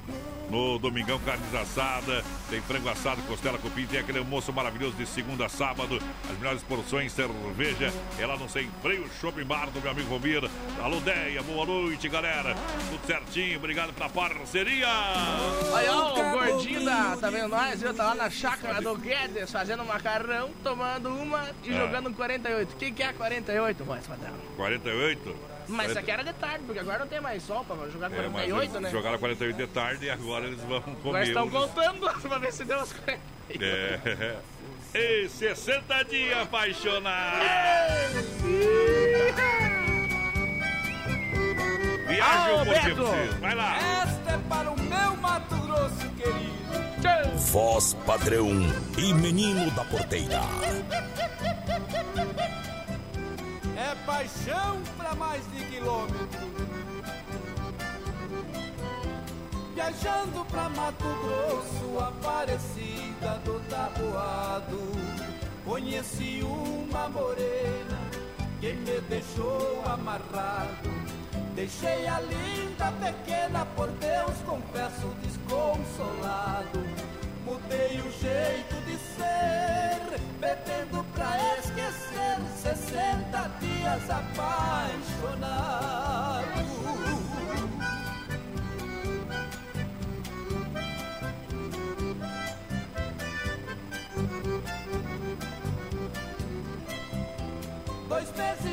no 0.49 0.79
Domingão 0.79 1.19
Carnes 1.19 1.53
Assada, 1.53 2.23
tem 2.49 2.61
frango 2.61 2.89
assado, 2.89 3.21
costela 3.23 3.57
cupim, 3.57 3.85
tem 3.85 3.99
aquele 3.99 4.19
almoço 4.19 4.51
maravilhoso 4.51 4.95
de 4.95 5.05
segunda 5.05 5.45
a 5.45 5.49
sábado, 5.49 5.99
as 6.29 6.37
melhores 6.37 6.63
porções, 6.63 7.11
cerveja, 7.11 7.93
é 8.19 8.25
lá 8.25 8.37
no 8.37 8.49
Sem 8.49 8.69
Freio 8.81 9.05
Shopping 9.21 9.45
Bar 9.45 9.69
do 9.69 9.79
meu 9.81 9.91
amigo 9.91 10.09
Vomir. 10.09 10.49
Alô, 10.81 10.99
Deia, 10.99 11.41
boa 11.43 11.65
noite, 11.65 12.09
galera. 12.09 12.55
Tudo 12.89 13.05
certinho, 13.05 13.57
obrigado 13.57 13.93
pela 13.93 14.09
parceria. 14.09 14.87
Aí, 15.75 15.87
ó, 15.89 16.13
o 16.13 16.31
gordinho 16.31 16.83
da, 16.83 17.15
tá 17.15 17.29
vendo 17.29 17.49
nós, 17.49 17.81
viu? 17.81 17.93
Tá 17.93 18.05
lá 18.05 18.15
na 18.15 18.29
chácara 18.29 18.81
do 18.81 18.95
Guedes, 19.03 19.51
fazendo 19.51 19.83
macarrão, 19.85 20.49
tomando 20.63 21.09
uma 21.09 21.49
e 21.63 21.73
Ah. 21.73 21.77
jogando 21.79 22.09
um 22.09 22.13
48. 22.13 22.73
O 22.73 22.77
que, 22.77 22.91
que 22.91 23.03
é 23.03 23.11
48, 23.13 23.83
voz 23.83 24.07
padrão? 24.07 24.33
48. 24.55 25.35
Mas 25.67 25.89
isso 25.91 25.99
aqui 25.99 26.11
era 26.11 26.23
de 26.23 26.33
tarde, 26.33 26.63
porque 26.65 26.79
agora 26.79 26.99
não 26.99 27.07
tem 27.07 27.21
mais 27.21 27.41
sol 27.43 27.63
pra 27.63 27.75
jogar 27.89 28.07
É, 28.07 28.15
mas 28.27 28.31
48, 28.31 28.71
eles 28.71 28.81
né? 28.81 28.89
jogaram 28.91 29.17
48 29.17 29.55
de 29.57 29.67
tarde 29.67 30.05
e 30.05 30.09
agora 30.09 30.45
eles 30.45 30.61
vão 30.61 30.81
comer. 30.81 30.99
Agora 31.09 31.25
estão 31.25 31.49
contando 31.49 32.11
pra 32.21 32.37
ver 32.37 32.51
se 32.53 32.65
deu 32.65 32.79
as 32.79 32.91
48. 32.93 33.63
É. 33.63 34.37
Ei, 34.93 35.27
60 35.29 36.03
dias 36.05 36.37
apaixonado. 36.41 37.39
Viaja 42.07 42.63
vocês. 42.63 43.33
Vai 43.39 43.55
lá. 43.55 43.77
Esta 44.03 44.31
é 44.33 44.37
para 44.49 44.69
o 44.71 44.79
meu 44.79 45.17
Mato 45.17 45.55
Grosso 45.55 46.09
querido. 46.17 46.92
Voz 47.51 47.95
padrão 48.05 48.49
e 48.97 49.13
menino 49.13 49.71
da 49.71 49.83
porteira. 49.85 50.41
é 53.77 53.95
paixão 54.05 54.81
pra 54.97 55.15
mais 55.15 55.43
de 55.51 55.63
quilômetro. 55.65 56.53
Viajando 59.73 60.45
pra 60.45 60.69
Mato 60.69 61.03
Grosso, 61.03 61.99
Aparecida 61.99 63.39
do 63.43 63.59
Taboado, 63.69 64.79
conheci 65.65 66.41
uma 66.43 67.09
morena 67.09 67.99
que 68.61 68.73
me 68.73 69.01
deixou 69.09 69.81
amarrado. 69.85 71.22
Deixei 71.55 72.07
a 72.07 72.19
linda 72.19 72.91
pequena, 72.93 73.65
por 73.75 73.87
Deus 73.91 74.33
confesso 74.43 75.07
desconsolado. 75.21 76.83
Mudei 77.45 77.99
o 77.99 78.11
jeito 78.11 78.75
de 78.85 78.97
ser, 78.97 80.19
bebendo 80.39 81.05
pra 81.13 81.37
esquecer 81.59 82.39
60 82.57 83.51
dias 83.59 84.09
apaixonado. 84.09 85.53
Dois 98.09 98.31
meses 98.35 98.72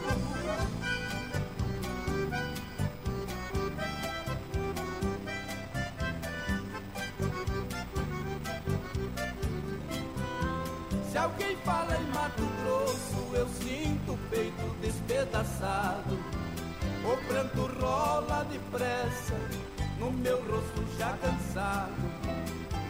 Se 11.11 11.17
alguém 11.17 11.57
fala 11.57 11.93
em 11.97 12.05
Mato 12.13 12.41
Grosso, 12.63 13.35
eu 13.35 13.45
sinto 13.49 14.13
o 14.13 14.17
peito 14.29 14.75
despedaçado. 14.81 16.17
O 17.03 17.27
pranto 17.27 17.69
rola 17.81 18.45
depressa, 18.45 19.35
no 19.99 20.09
meu 20.09 20.37
rosto 20.37 20.85
já 20.97 21.17
cansado. 21.17 21.91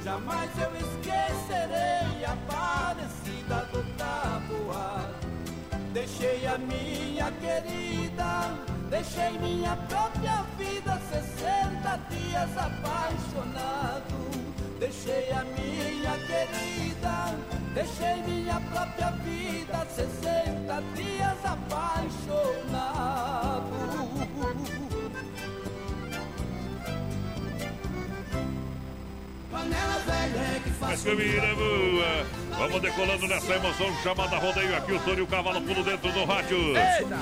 Jamais 0.04 0.52
eu 0.56 0.72
esquecerei 0.76 2.24
a 2.24 2.38
parecida 2.48 3.66
do 3.72 3.84
tabuado. 3.98 5.28
Deixei 5.92 6.46
a 6.46 6.60
minha 6.60 7.32
querida, 7.32 8.56
deixei 8.92 9.32
minha 9.40 9.76
própria 9.76 10.44
vida, 10.60 11.02
60 11.10 12.00
dias 12.12 12.56
apaixonado. 12.56 14.51
Deixei 14.82 15.32
a 15.32 15.44
minha 15.44 16.18
querida, 16.26 17.38
deixei 17.76 18.24
minha 18.24 18.60
própria 18.62 19.12
vida, 19.12 19.86
60 19.86 20.82
dias 20.96 21.46
apaixonado. 21.46 22.82
Panela 29.52 30.00
velha 30.00 30.21
Mas 30.80 31.04
comida 31.04 31.56
boa. 31.56 32.42
Vamos 32.58 32.82
decolando 32.82 33.28
nessa 33.28 33.56
emoção 33.56 33.96
chamada 34.04 34.38
rodeio 34.38 34.76
aqui. 34.76 34.92
O 34.92 35.00
Tony 35.00 35.20
e 35.20 35.22
o 35.22 35.28
Cavalo 35.28 35.62
pulo 35.62 35.84
dentro 35.84 36.12
do 36.12 36.26
rádio. 36.26 36.58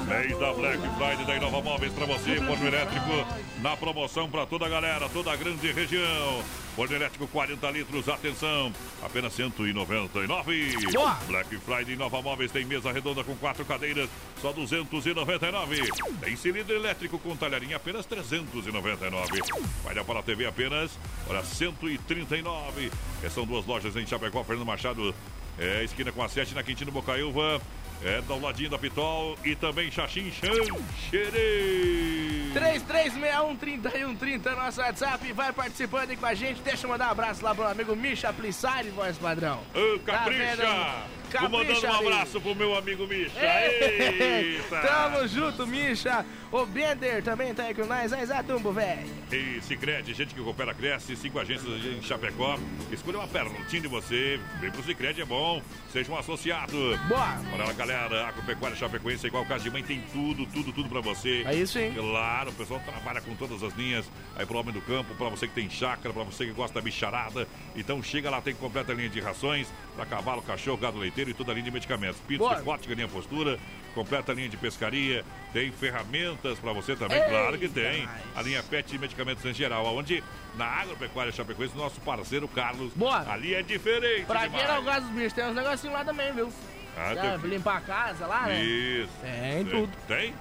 Mês 0.07 0.37
da 0.37 0.53
Black 0.53 0.79
Friday 0.97 1.25
da 1.25 1.35
Inova 1.35 1.61
Móveis 1.61 1.93
pra 1.93 2.05
você, 2.05 2.35
forno 2.37 2.67
elétrico 2.67 3.25
na 3.61 3.77
promoção 3.77 4.29
pra 4.29 4.45
toda 4.45 4.65
a 4.65 4.69
galera, 4.69 5.07
toda 5.09 5.31
a 5.31 5.35
grande 5.35 5.71
região. 5.71 6.43
Forno 6.75 6.95
elétrico 6.95 7.27
40 7.27 7.71
litros, 7.71 8.07
atenção, 8.07 8.71
apenas 9.03 9.33
199. 9.33 10.91
Boa! 10.93 11.17
Black 11.27 11.57
Friday 11.57 11.95
Nova 11.95 12.21
Móveis 12.21 12.51
tem 12.51 12.63
mesa 12.65 12.91
redonda 12.91 13.23
com 13.23 13.35
quatro 13.35 13.65
cadeiras, 13.65 14.09
só 14.41 14.53
299. 14.53 15.89
Tem 16.21 16.35
cilindro 16.35 16.75
elétrico 16.75 17.19
com 17.19 17.35
talharinha, 17.35 17.75
apenas 17.75 18.05
399. 18.05 19.41
Vai 19.83 19.95
para 20.03 20.19
a 20.19 20.23
TV 20.23 20.45
apenas, 20.45 20.97
olha, 21.27 21.43
139. 21.43 22.91
É, 23.23 23.29
são 23.29 23.45
duas 23.45 23.65
lojas 23.65 23.95
em 23.95 24.05
Chapecó, 24.07 24.43
Fernando 24.43 24.65
Machado, 24.65 25.13
é, 25.57 25.83
esquina 25.83 26.11
com 26.11 26.23
a 26.23 26.29
7 26.29 26.55
na 26.55 26.63
Quintino 26.63 26.91
Bocaiúva. 26.91 27.61
É, 28.01 28.21
do 28.21 28.39
ladinho 28.39 28.69
da 28.69 28.79
Pitol 28.79 29.37
e 29.43 29.57
também 29.57 29.91
Xaxim 29.91 30.31
Xanxerê. 30.31 32.49
3361-3130, 32.53 34.55
nosso 34.55 34.79
WhatsApp. 34.79 35.33
Vai 35.33 35.51
participando 35.51 36.11
aí 36.11 36.15
com 36.17 36.25
a 36.25 36.33
gente. 36.33 36.61
Deixa 36.61 36.85
eu 36.85 36.89
mandar 36.91 37.09
um 37.09 37.11
abraço 37.11 37.43
lá 37.43 37.53
pro 37.53 37.67
amigo 37.67 37.93
Misha 37.97 38.31
Plissari, 38.31 38.89
voz 38.89 39.17
padrão. 39.17 39.59
Ô, 39.75 39.99
Tá 39.99 40.19
Capricha! 40.19 40.95
Vou 41.41 41.49
mandando 41.49 41.77
um 41.77 41.81
Capricha, 41.81 41.97
abraço 41.97 42.39
pro 42.41 42.55
meu 42.55 42.77
amigo 42.77 43.05
Misha. 43.05 43.33
Ei, 43.37 44.55
Eita! 44.55 44.79
Tamo 44.79 45.27
junto, 45.27 45.67
Misha. 45.67 46.25
O 46.51 46.65
Bender 46.65 47.23
também 47.23 47.53
tá 47.53 47.63
aí 47.63 47.75
com 47.75 47.85
nós. 47.85 48.11
Aí, 48.11 48.25
Zatumbo, 48.25 48.71
velho. 48.71 49.07
E 49.31 49.61
Cicred, 49.61 50.11
gente 50.15 50.33
que 50.33 50.41
coopera, 50.41 50.73
cresce, 50.73 51.15
cinco 51.15 51.37
agências 51.37 51.85
em 51.85 52.01
Chapecó. 52.01 52.57
Escolha 52.91 53.19
uma 53.19 53.27
pertinho 53.27 53.83
de 53.83 53.87
você. 53.87 54.39
Vem 54.59 54.71
pro 54.71 54.81
Cicred, 54.81 55.21
é 55.21 55.25
bom. 55.25 55.61
Seja 55.91 56.11
um 56.11 56.17
associado. 56.17 56.97
Boa! 57.07 57.39
Olha 57.53 57.65
lá, 57.65 57.73
galera, 57.73 58.27
Agropecuária 58.27 58.75
Chapecoense, 58.75 59.27
igual 59.27 59.45
casa 59.45 59.63
de 59.63 59.69
mãe, 59.69 59.83
tem 59.83 60.01
tudo, 60.11 60.45
tudo, 60.47 60.73
tudo 60.73 60.89
pra 60.89 61.01
você. 61.01 61.43
É 61.45 61.53
isso, 61.53 61.77
hein? 61.77 61.93
Claro, 61.95 62.49
o 62.49 62.53
pessoal 62.53 62.79
trabalha 62.79 63.21
com 63.21 63.35
todas 63.35 63.61
as 63.61 63.73
linhas. 63.75 64.09
Aí 64.35 64.43
pro 64.43 64.57
homem 64.57 64.73
do 64.73 64.81
campo, 64.81 65.13
pra 65.13 65.29
você 65.29 65.47
que 65.47 65.53
tem 65.53 65.69
chácara, 65.69 66.11
pra 66.11 66.23
você 66.23 66.47
que 66.47 66.51
gosta 66.51 66.73
da 66.73 66.81
bicharada. 66.81 67.47
Então 67.75 68.01
chega 68.01 68.29
lá, 68.29 68.41
tem 68.41 68.55
completa 68.55 68.91
linha 68.91 69.09
de 69.09 69.19
rações 69.19 69.67
pra 69.95 70.05
cavalo, 70.05 70.41
cachorro, 70.41 70.77
gado 70.77 70.97
leiteiro 70.97 71.29
e 71.29 71.33
toda 71.33 71.51
a 71.51 71.53
linha 71.53 71.65
de 71.65 71.71
medicamentos. 71.71 72.19
Pinto, 72.27 72.39
Boa. 72.39 72.79
galinha 72.87 73.07
postura, 73.07 73.59
completa 73.99 74.31
linha 74.31 74.47
de 74.47 74.55
pescaria. 74.55 75.25
Tem 75.51 75.71
ferramentas 75.71 76.57
pra 76.59 76.71
você 76.71 76.95
também, 76.95 77.17
Eita, 77.17 77.29
claro 77.29 77.57
que 77.57 77.67
tem. 77.67 78.07
A 78.35 78.41
linha 78.41 78.63
PET 78.63 78.91
de 78.91 78.97
medicamentos 78.97 79.43
em 79.43 79.53
geral, 79.53 79.85
onde 79.93 80.23
na 80.55 80.65
Agropecuária 80.65 81.31
Chapecoense, 81.33 81.75
nosso 81.75 81.99
parceiro 82.01 82.47
Carlos. 82.47 82.93
Boa. 82.93 83.29
Ali 83.29 83.53
é 83.53 83.61
diferente. 83.61 84.25
Pra 84.25 84.45
demais. 84.45 84.65
quem 84.65 84.73
não 84.75 84.83
gosta 84.83 85.01
dos 85.01 85.09
bichos, 85.11 85.33
tem 85.33 85.45
uns 85.45 85.55
negocinhos 85.55 85.93
lá 85.93 86.05
também, 86.05 86.31
viu? 86.31 86.49
Ah, 86.97 87.13
Já, 87.13 87.37
tem- 87.37 87.49
limpar 87.49 87.77
a 87.77 87.81
casa 87.81 88.25
lá, 88.25 88.43
né? 88.47 88.63
Isso. 88.63 89.11
Tem 89.21 89.65
tudo. 89.65 89.91
Tem? 90.07 90.33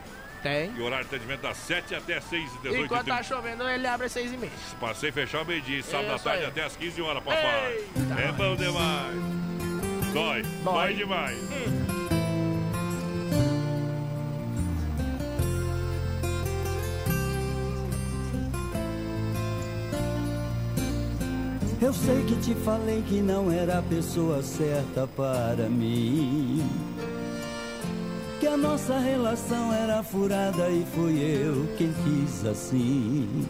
Tem. 0.43 0.73
E 0.77 0.81
o 0.81 0.85
horário 0.85 1.05
de 1.09 1.15
atendimento 1.15 1.41
das 1.41 1.57
7 1.57 1.97
até 1.97 2.21
6 2.21 2.45
e 2.55 2.59
18 2.59 2.85
Enquanto 2.85 3.07
tá 3.07 3.23
chovendo, 3.25 3.69
ele 3.69 3.87
abre 3.89 4.07
às 4.07 4.13
seis 4.13 4.33
e 4.33 4.37
meia. 4.37 4.53
Passei 4.79 5.11
fechar 5.11 5.43
o 5.43 5.45
meio-dia, 5.45 5.83
sábado 5.83 6.15
à 6.15 6.19
tarde 6.19 6.45
aí. 6.45 6.49
até 6.49 6.63
às 6.65 6.77
15 6.77 7.03
horas, 7.03 7.25
papai. 7.25 7.81
É 8.25 8.33
bom 8.33 8.55
demais. 8.55 9.17
Dói, 10.13 10.43
dói 10.63 10.95
demais. 10.95 11.39
Eu 21.81 21.93
sei 21.93 22.25
que 22.25 22.35
te 22.41 22.55
falei 22.57 23.03
que 23.03 23.21
não 23.21 23.53
era 23.53 23.79
a 23.79 23.83
pessoa 23.83 24.43
certa 24.43 25.07
para 25.07 25.69
mim. 25.69 26.61
Que 28.41 28.49
a 28.49 28.57
nossa 28.57 28.99
relação 28.99 29.73
era 29.73 30.03
furada 30.03 30.69
e 30.71 30.85
fui 30.93 31.21
eu 31.21 31.69
quem 31.77 31.93
fiz 32.03 32.45
assim. 32.45 33.47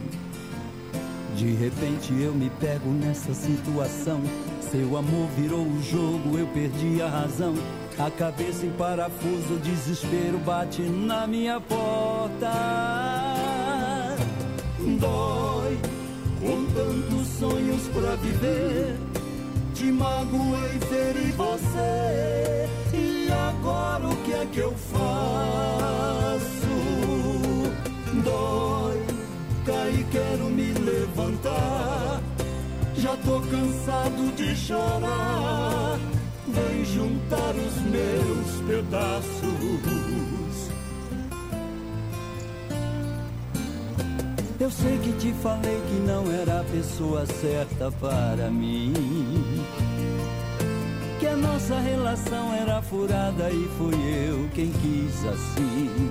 De 1.37 1.55
repente 1.55 2.13
eu 2.21 2.35
me 2.35 2.51
pego 2.61 2.91
nessa 2.91 3.33
situação. 3.33 4.21
Seu 4.61 4.99
amor 4.99 5.29
virou 5.35 5.65
o 5.65 5.83
jogo, 5.83 6.37
eu 6.37 6.47
perdi 6.49 7.01
a 7.01 7.09
razão. 7.09 7.55
A 7.99 8.11
cabeça 8.11 8.67
em 8.67 8.71
parafuso, 8.73 9.55
o 9.55 9.59
desespero 9.61 10.37
bate 10.39 10.83
na 10.83 11.27
minha 11.27 11.59
porta. 11.63 12.53
Dói 15.01 15.98
com 16.41 16.65
tantos 16.73 17.29
sonhos 17.39 17.89
pra 17.89 18.15
viver. 18.17 18.97
Te 19.75 19.85
magoei, 19.93 20.79
feri 20.89 21.33
você. 21.33 22.69
E 22.95 23.29
agora 23.31 24.09
o 24.09 24.17
que 24.25 24.33
é 24.33 24.47
que 24.53 24.59
eu 24.59 24.73
faço? 24.73 26.49
Dói, 28.25 29.03
caí, 29.65 30.07
quero 30.11 30.45
me 30.51 30.73
levantar. 30.73 32.23
Já 32.97 33.17
tô 33.19 33.41
cansado 33.41 34.35
de 34.35 34.57
chorar. 34.57 35.99
Vem 36.49 36.85
juntar 36.85 37.55
os 37.55 37.83
meus 37.83 38.61
pedaços. 38.67 40.38
Eu 44.61 44.73
sei 44.73 44.99
que 44.99 45.13
te 45.13 45.33
falei 45.35 45.81
que 45.89 46.01
não 46.05 46.25
era 46.33 46.61
a 46.61 46.65
pessoa 46.65 47.25
certa 47.27 47.93
para 47.93 48.51
mim. 48.51 48.93
Que 51.21 51.29
a 51.29 51.37
nossa 51.37 51.79
relação 51.79 52.53
era 52.55 52.83
furada 52.83 53.51
e 53.51 53.69
fui 53.79 53.95
eu 53.95 54.49
quem 54.55 54.73
quis 54.73 55.25
assim. 55.27 56.11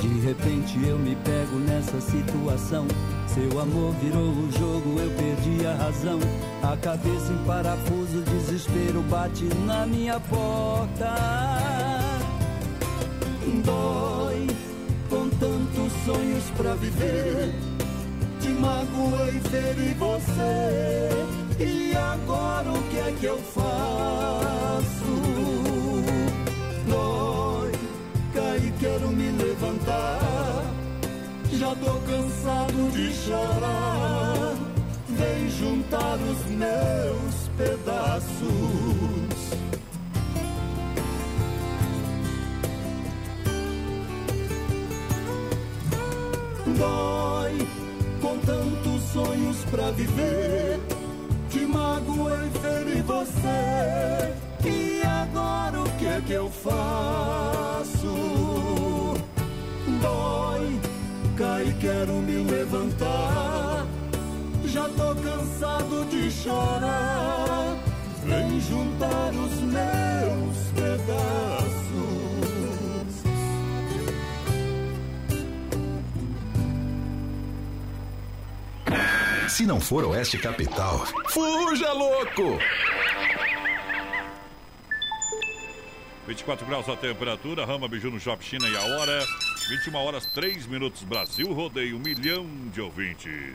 De 0.00 0.20
repente 0.20 0.86
eu 0.86 0.96
me 0.96 1.16
pego 1.16 1.56
nessa 1.56 2.00
situação. 2.00 2.86
Seu 3.26 3.60
amor 3.60 3.92
virou 3.94 4.30
o 4.30 4.52
jogo, 4.52 5.00
eu 5.00 5.10
perdi 5.16 5.66
a 5.66 5.74
razão. 5.74 6.20
A 6.62 6.76
cabeça 6.76 7.32
em 7.32 7.44
parafuso, 7.44 8.22
desespero 8.22 9.02
bate 9.10 9.44
na 9.66 9.84
minha 9.84 10.20
porta. 10.20 11.12
Dói 13.64 14.46
com 15.08 15.28
tantos 15.30 15.92
sonhos 16.04 16.44
pra 16.56 16.74
viver. 16.74 17.52
Te 18.40 18.48
magoei, 18.48 19.40
feri 19.50 19.94
você. 19.94 21.10
E 21.58 21.96
agora 21.96 22.72
o 22.72 22.82
que 22.90 22.98
é 22.98 23.14
que 23.20 23.26
eu 23.26 23.38
faço? 23.38 24.84
Dói, 26.88 27.72
caí, 28.34 28.72
quero 28.80 29.08
me 29.08 29.30
levantar. 29.30 30.64
Já 31.52 31.74
tô 31.76 31.94
cansado 32.00 32.90
de 32.92 33.12
chorar. 33.14 34.54
Vem 35.08 35.50
juntar 35.50 36.16
os 36.16 36.44
meus 36.50 37.48
pedaços. 37.56 38.93
Pra 49.74 49.90
viver. 49.90 50.78
Te 51.50 51.66
magoei, 51.66 52.48
feri 52.62 53.02
você. 53.02 54.32
E 54.64 55.02
agora 55.04 55.82
o 55.82 55.90
que 55.98 56.06
é 56.06 56.22
que 56.24 56.32
eu 56.32 56.48
faço? 56.48 58.14
Dói, 60.00 60.80
cai, 61.36 61.74
quero 61.80 62.12
me 62.14 62.44
levantar. 62.44 63.84
Já 64.64 64.88
tô 64.90 65.14
cansado 65.16 66.04
de 66.08 66.30
chorar. 66.30 67.76
Vem 68.24 68.60
juntar 68.60 69.30
os 69.30 69.60
meus 69.60 70.56
pedaços. 70.74 71.43
Se 79.54 79.64
não 79.64 79.80
for 79.80 80.04
Oeste 80.06 80.36
Capital, 80.36 81.06
fuja 81.28 81.92
louco! 81.92 82.58
24 86.26 86.66
graus 86.66 86.88
a 86.88 86.96
temperatura, 86.96 87.64
Rama 87.64 87.86
Biju 87.86 88.10
no 88.10 88.18
Shop 88.18 88.44
China 88.44 88.68
e 88.68 88.76
a 88.76 88.80
hora. 88.80 89.24
21 89.68 89.94
horas 89.94 90.26
3 90.26 90.66
minutos, 90.66 91.04
Brasil 91.04 91.52
rodeio, 91.52 91.98
um 91.98 92.00
milhão 92.00 92.44
de 92.72 92.80
ouvintes. 92.80 93.54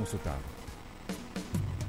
consultado. 0.00 0.40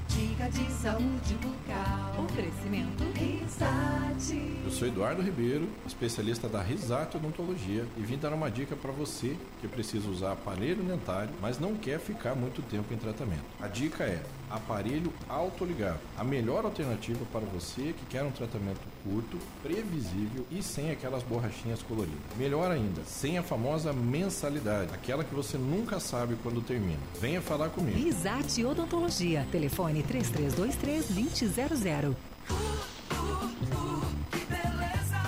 Dica 0.08 0.50
de 0.50 0.70
saúde 0.70 1.34
bucal. 1.40 2.24
Oferecimento 2.24 3.02
Risate. 3.14 4.60
Eu 4.64 4.70
sou 4.70 4.86
Eduardo 4.86 5.22
Ribeiro, 5.22 5.66
especialista 5.86 6.48
da 6.48 6.60
Risate 6.60 7.16
Odontologia 7.16 7.86
e 7.96 8.02
vim 8.02 8.18
dar 8.18 8.32
uma 8.34 8.50
dica 8.50 8.76
para 8.76 8.92
você 8.92 9.34
que 9.60 9.66
precisa 9.66 10.08
usar 10.10 10.32
aparelho 10.32 10.82
dentário, 10.82 11.30
mas 11.40 11.58
não 11.58 11.74
quer 11.74 11.98
ficar 11.98 12.34
muito 12.34 12.60
tempo 12.62 12.92
em 12.92 12.98
tratamento. 12.98 13.44
A 13.60 13.68
dica 13.68 14.04
é 14.04 14.22
aparelho 14.52 15.12
autoligado, 15.28 15.98
a 16.16 16.22
melhor 16.22 16.64
alternativa 16.64 17.24
para 17.32 17.40
você 17.40 17.92
que 17.92 18.06
quer 18.10 18.22
um 18.22 18.30
tratamento 18.30 18.80
curto, 19.02 19.38
previsível 19.62 20.46
e 20.50 20.62
sem 20.62 20.90
aquelas 20.90 21.22
borrachinhas 21.22 21.82
coloridas. 21.82 22.20
Melhor 22.36 22.70
ainda, 22.70 23.02
sem 23.04 23.38
a 23.38 23.42
famosa 23.42 23.92
mensalidade, 23.92 24.92
aquela 24.92 25.24
que 25.24 25.34
você 25.34 25.56
nunca 25.56 25.98
sabe 25.98 26.36
quando 26.42 26.60
termina. 26.60 27.00
Venha 27.20 27.40
falar 27.40 27.70
comigo. 27.70 27.98
Risate 27.98 28.64
Odontologia. 28.64 29.46
Telefone 29.50 30.02
3323-2000. 30.02 32.14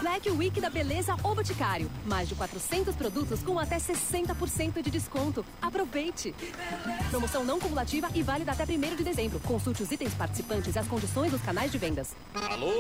Black 0.05 0.31
Week 0.33 0.61
da 0.61 0.69
Beleza 0.69 1.15
O 1.25 1.35
Boticário. 1.35 1.91
Mais 2.05 2.29
de 2.29 2.35
400 2.35 2.95
produtos 2.95 3.43
com 3.43 3.59
até 3.59 3.79
60% 3.79 4.83
de 4.83 4.91
desconto. 4.91 5.43
Aproveite! 5.63 6.35
Promoção 7.09 7.43
não 7.43 7.59
cumulativa 7.59 8.11
e 8.15 8.23
válida 8.23 8.53
até 8.53 8.65
1 8.65 8.97
de 8.97 9.03
dezembro. 9.03 9.41
Consulte 9.41 9.83
os 9.83 9.91
itens 9.91 10.13
participantes 10.13 10.77
e 10.77 10.79
as 10.79 10.87
condições 10.87 11.33
dos 11.33 11.41
canais 11.41 11.73
de 11.73 11.79
vendas. 11.79 12.15
Alô, 12.35 12.71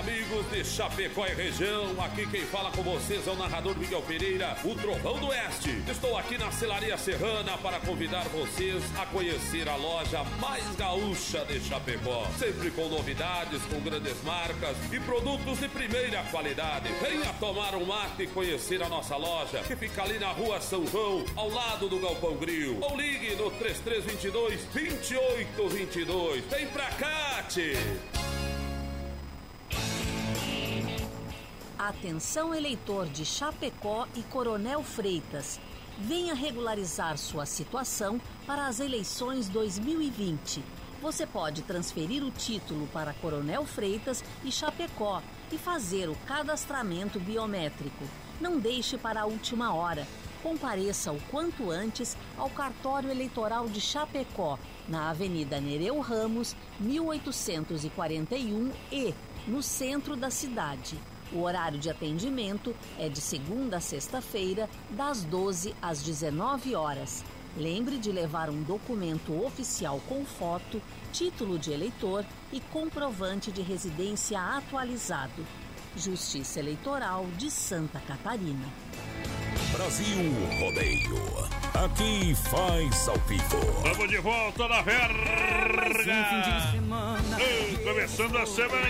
amigos 0.00 0.50
de 0.50 0.64
Chapecó 0.64 1.26
e 1.26 1.32
região. 1.32 1.94
Aqui 2.04 2.26
quem 2.26 2.44
fala 2.46 2.72
com 2.72 2.82
vocês 2.82 3.24
é 3.24 3.30
o 3.30 3.36
narrador 3.36 3.78
Miguel 3.78 4.02
Pereira, 4.02 4.56
o 4.64 4.74
Trovão 4.74 5.20
do 5.20 5.28
Oeste. 5.28 5.80
Estou 5.88 6.18
aqui 6.18 6.36
na 6.36 6.50
Celaria 6.50 6.98
Serrana 6.98 7.56
para 7.58 7.78
convidar 7.78 8.24
vocês 8.30 8.82
a 8.98 9.06
conhecer 9.06 9.68
a 9.68 9.76
loja 9.76 10.24
mais 10.40 10.64
gaúcha 10.74 11.44
de 11.44 11.60
Chapecó. 11.60 12.26
Sempre 12.36 12.72
com 12.72 12.88
novidades, 12.88 13.62
com 13.70 13.80
grandes 13.80 14.20
marcas 14.24 14.76
e 14.92 14.98
produtos 14.98 15.60
de 15.60 15.68
primeira 15.68 16.15
qualidade. 16.24 16.88
Venha 17.00 17.32
tomar 17.34 17.74
um 17.74 17.84
mate 17.84 18.24
e 18.24 18.26
conhecer 18.26 18.82
a 18.82 18.88
nossa 18.88 19.16
loja, 19.16 19.62
que 19.62 19.76
fica 19.76 20.02
ali 20.02 20.18
na 20.18 20.32
rua 20.32 20.60
São 20.60 20.86
João, 20.86 21.24
ao 21.34 21.48
lado 21.48 21.88
do 21.88 21.98
Galpão 21.98 22.36
Grill. 22.36 22.78
Ou 22.80 22.96
ligue 22.96 23.34
no 23.36 23.50
3322 23.50 24.64
2822. 24.72 26.44
Vem 26.46 26.66
pra 26.68 26.86
cá, 26.90 27.42
tchê! 27.48 27.74
Atenção 31.78 32.54
eleitor 32.54 33.06
de 33.06 33.24
Chapecó 33.24 34.08
e 34.14 34.22
Coronel 34.22 34.82
Freitas. 34.82 35.60
Venha 35.98 36.34
regularizar 36.34 37.16
sua 37.16 37.46
situação 37.46 38.20
para 38.46 38.66
as 38.66 38.80
eleições 38.80 39.48
2020. 39.48 40.62
Você 41.00 41.26
pode 41.26 41.62
transferir 41.62 42.24
o 42.24 42.30
título 42.30 42.86
para 42.88 43.12
Coronel 43.14 43.64
Freitas 43.64 44.24
e 44.44 44.50
Chapecó 44.50 45.22
e 45.50 45.58
fazer 45.58 46.08
o 46.08 46.16
cadastramento 46.26 47.20
biométrico. 47.20 48.04
Não 48.40 48.58
deixe 48.58 48.98
para 48.98 49.22
a 49.22 49.26
última 49.26 49.74
hora. 49.74 50.06
compareça 50.42 51.10
o 51.10 51.20
quanto 51.22 51.70
antes 51.70 52.16
ao 52.38 52.48
cartório 52.48 53.10
eleitoral 53.10 53.68
de 53.68 53.80
Chapecó, 53.80 54.58
na 54.86 55.10
Avenida 55.10 55.60
Nereu 55.60 55.98
Ramos, 55.98 56.54
1841 56.78 58.70
e 58.92 59.12
no 59.48 59.60
centro 59.60 60.14
da 60.14 60.30
cidade. 60.30 60.96
O 61.32 61.42
horário 61.42 61.78
de 61.78 61.90
atendimento 61.90 62.74
é 62.98 63.08
de 63.08 63.20
segunda 63.20 63.78
a 63.78 63.80
sexta-feira, 63.80 64.70
das 64.90 65.24
12 65.24 65.74
às 65.82 66.00
19 66.02 66.76
horas. 66.76 67.24
Lembre 67.56 67.98
de 67.98 68.12
levar 68.12 68.48
um 68.50 68.62
documento 68.62 69.44
oficial 69.44 70.00
com 70.08 70.24
foto, 70.24 70.80
título 71.16 71.58
de 71.58 71.72
eleitor 71.72 72.26
e 72.52 72.60
comprovante 72.60 73.50
de 73.50 73.62
residência 73.62 74.38
atualizado. 74.38 75.46
Justiça 75.96 76.60
Eleitoral 76.60 77.24
de 77.38 77.50
Santa 77.50 77.98
Catarina. 78.00 78.68
Brasil 79.72 80.32
Rodeio. 80.60 81.46
Aqui 81.74 82.34
faz 82.50 83.08
ao 83.08 83.16
vivo. 83.26 83.60
Vamos 83.82 84.08
de 84.08 84.16
volta 84.18 84.66
na 84.66 84.80
verga. 84.80 85.14
Ei, 87.38 87.76
Começando 87.84 88.38
a 88.38 88.46
semana. 88.46 88.86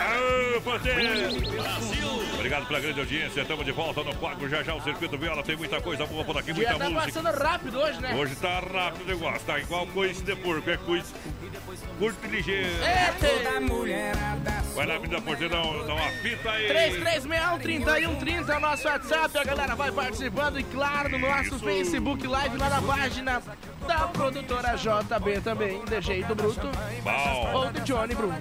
Aô, 0.00 0.60
Poder. 0.62 1.28
Obrigado 2.34 2.66
pela 2.66 2.80
grande 2.80 3.00
audiência. 3.00 3.42
Estamos 3.42 3.64
de 3.64 3.70
volta 3.72 4.02
no 4.02 4.14
quadro. 4.16 4.48
Já 4.48 4.62
já 4.64 4.74
o 4.74 4.82
Circuito 4.82 5.16
Viola 5.16 5.42
tem 5.44 5.56
muita 5.56 5.80
coisa 5.80 6.04
boa 6.06 6.24
por 6.24 6.36
aqui, 6.38 6.52
muita 6.52 6.72
Já 6.72 6.78
tá 6.78 6.90
música. 6.90 7.12
passando 7.22 7.38
rápido 7.38 7.78
hoje, 7.78 8.00
né? 8.00 8.14
Hoje 8.14 8.34
tá 8.36 8.58
rápido 8.60 9.02
o 9.04 9.06
negócio, 9.06 9.40
tá 9.46 9.58
igual 9.60 9.86
coice 9.88 10.22
de 10.24 10.34
porco, 10.36 10.68
é 10.68 10.76
coice 10.78 11.12
curto 11.98 12.18
e 12.26 12.28
ligeiro. 12.28 12.70
Vai 14.74 14.86
lá, 14.86 14.98
menina 14.98 15.20
porteira, 15.20 15.54
dá 15.56 15.62
um- 15.62 15.86
dá 15.86 15.94
uma 15.94 16.10
fita 16.22 16.50
aí. 16.50 16.66
3361-3130 16.68 18.52
é 18.52 18.56
o 18.56 18.60
nosso 18.60 18.88
WhatsApp. 18.88 19.19
A 19.22 19.44
galera 19.44 19.74
vai 19.74 19.92
participando 19.92 20.58
e, 20.58 20.64
claro, 20.64 21.10
no 21.10 21.18
nosso 21.18 21.58
Facebook 21.58 22.26
Live 22.26 22.56
lá 22.56 22.70
na 22.70 22.80
página 22.80 23.42
da 23.86 23.98
produtora 24.08 24.76
JB 24.76 25.40
também, 25.42 25.84
de 25.84 26.00
jeito 26.00 26.34
bruto. 26.34 26.68
Bom. 27.02 27.52
Ou 27.54 27.70
de 27.70 27.80
Johnny 27.80 28.14
Bruno. 28.14 28.34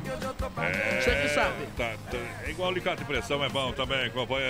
É, 0.58 1.02
Você 1.02 1.16
que 1.16 1.30
sabe. 1.30 1.66
Tá, 1.78 1.94
tá, 2.10 2.18
é 2.46 2.52
igual 2.52 2.70
alicate 2.70 3.00
de 3.00 3.06
pressão, 3.06 3.44
é 3.44 3.50
bom 3.50 3.74
também. 3.74 4.06
Acompanha. 4.06 4.48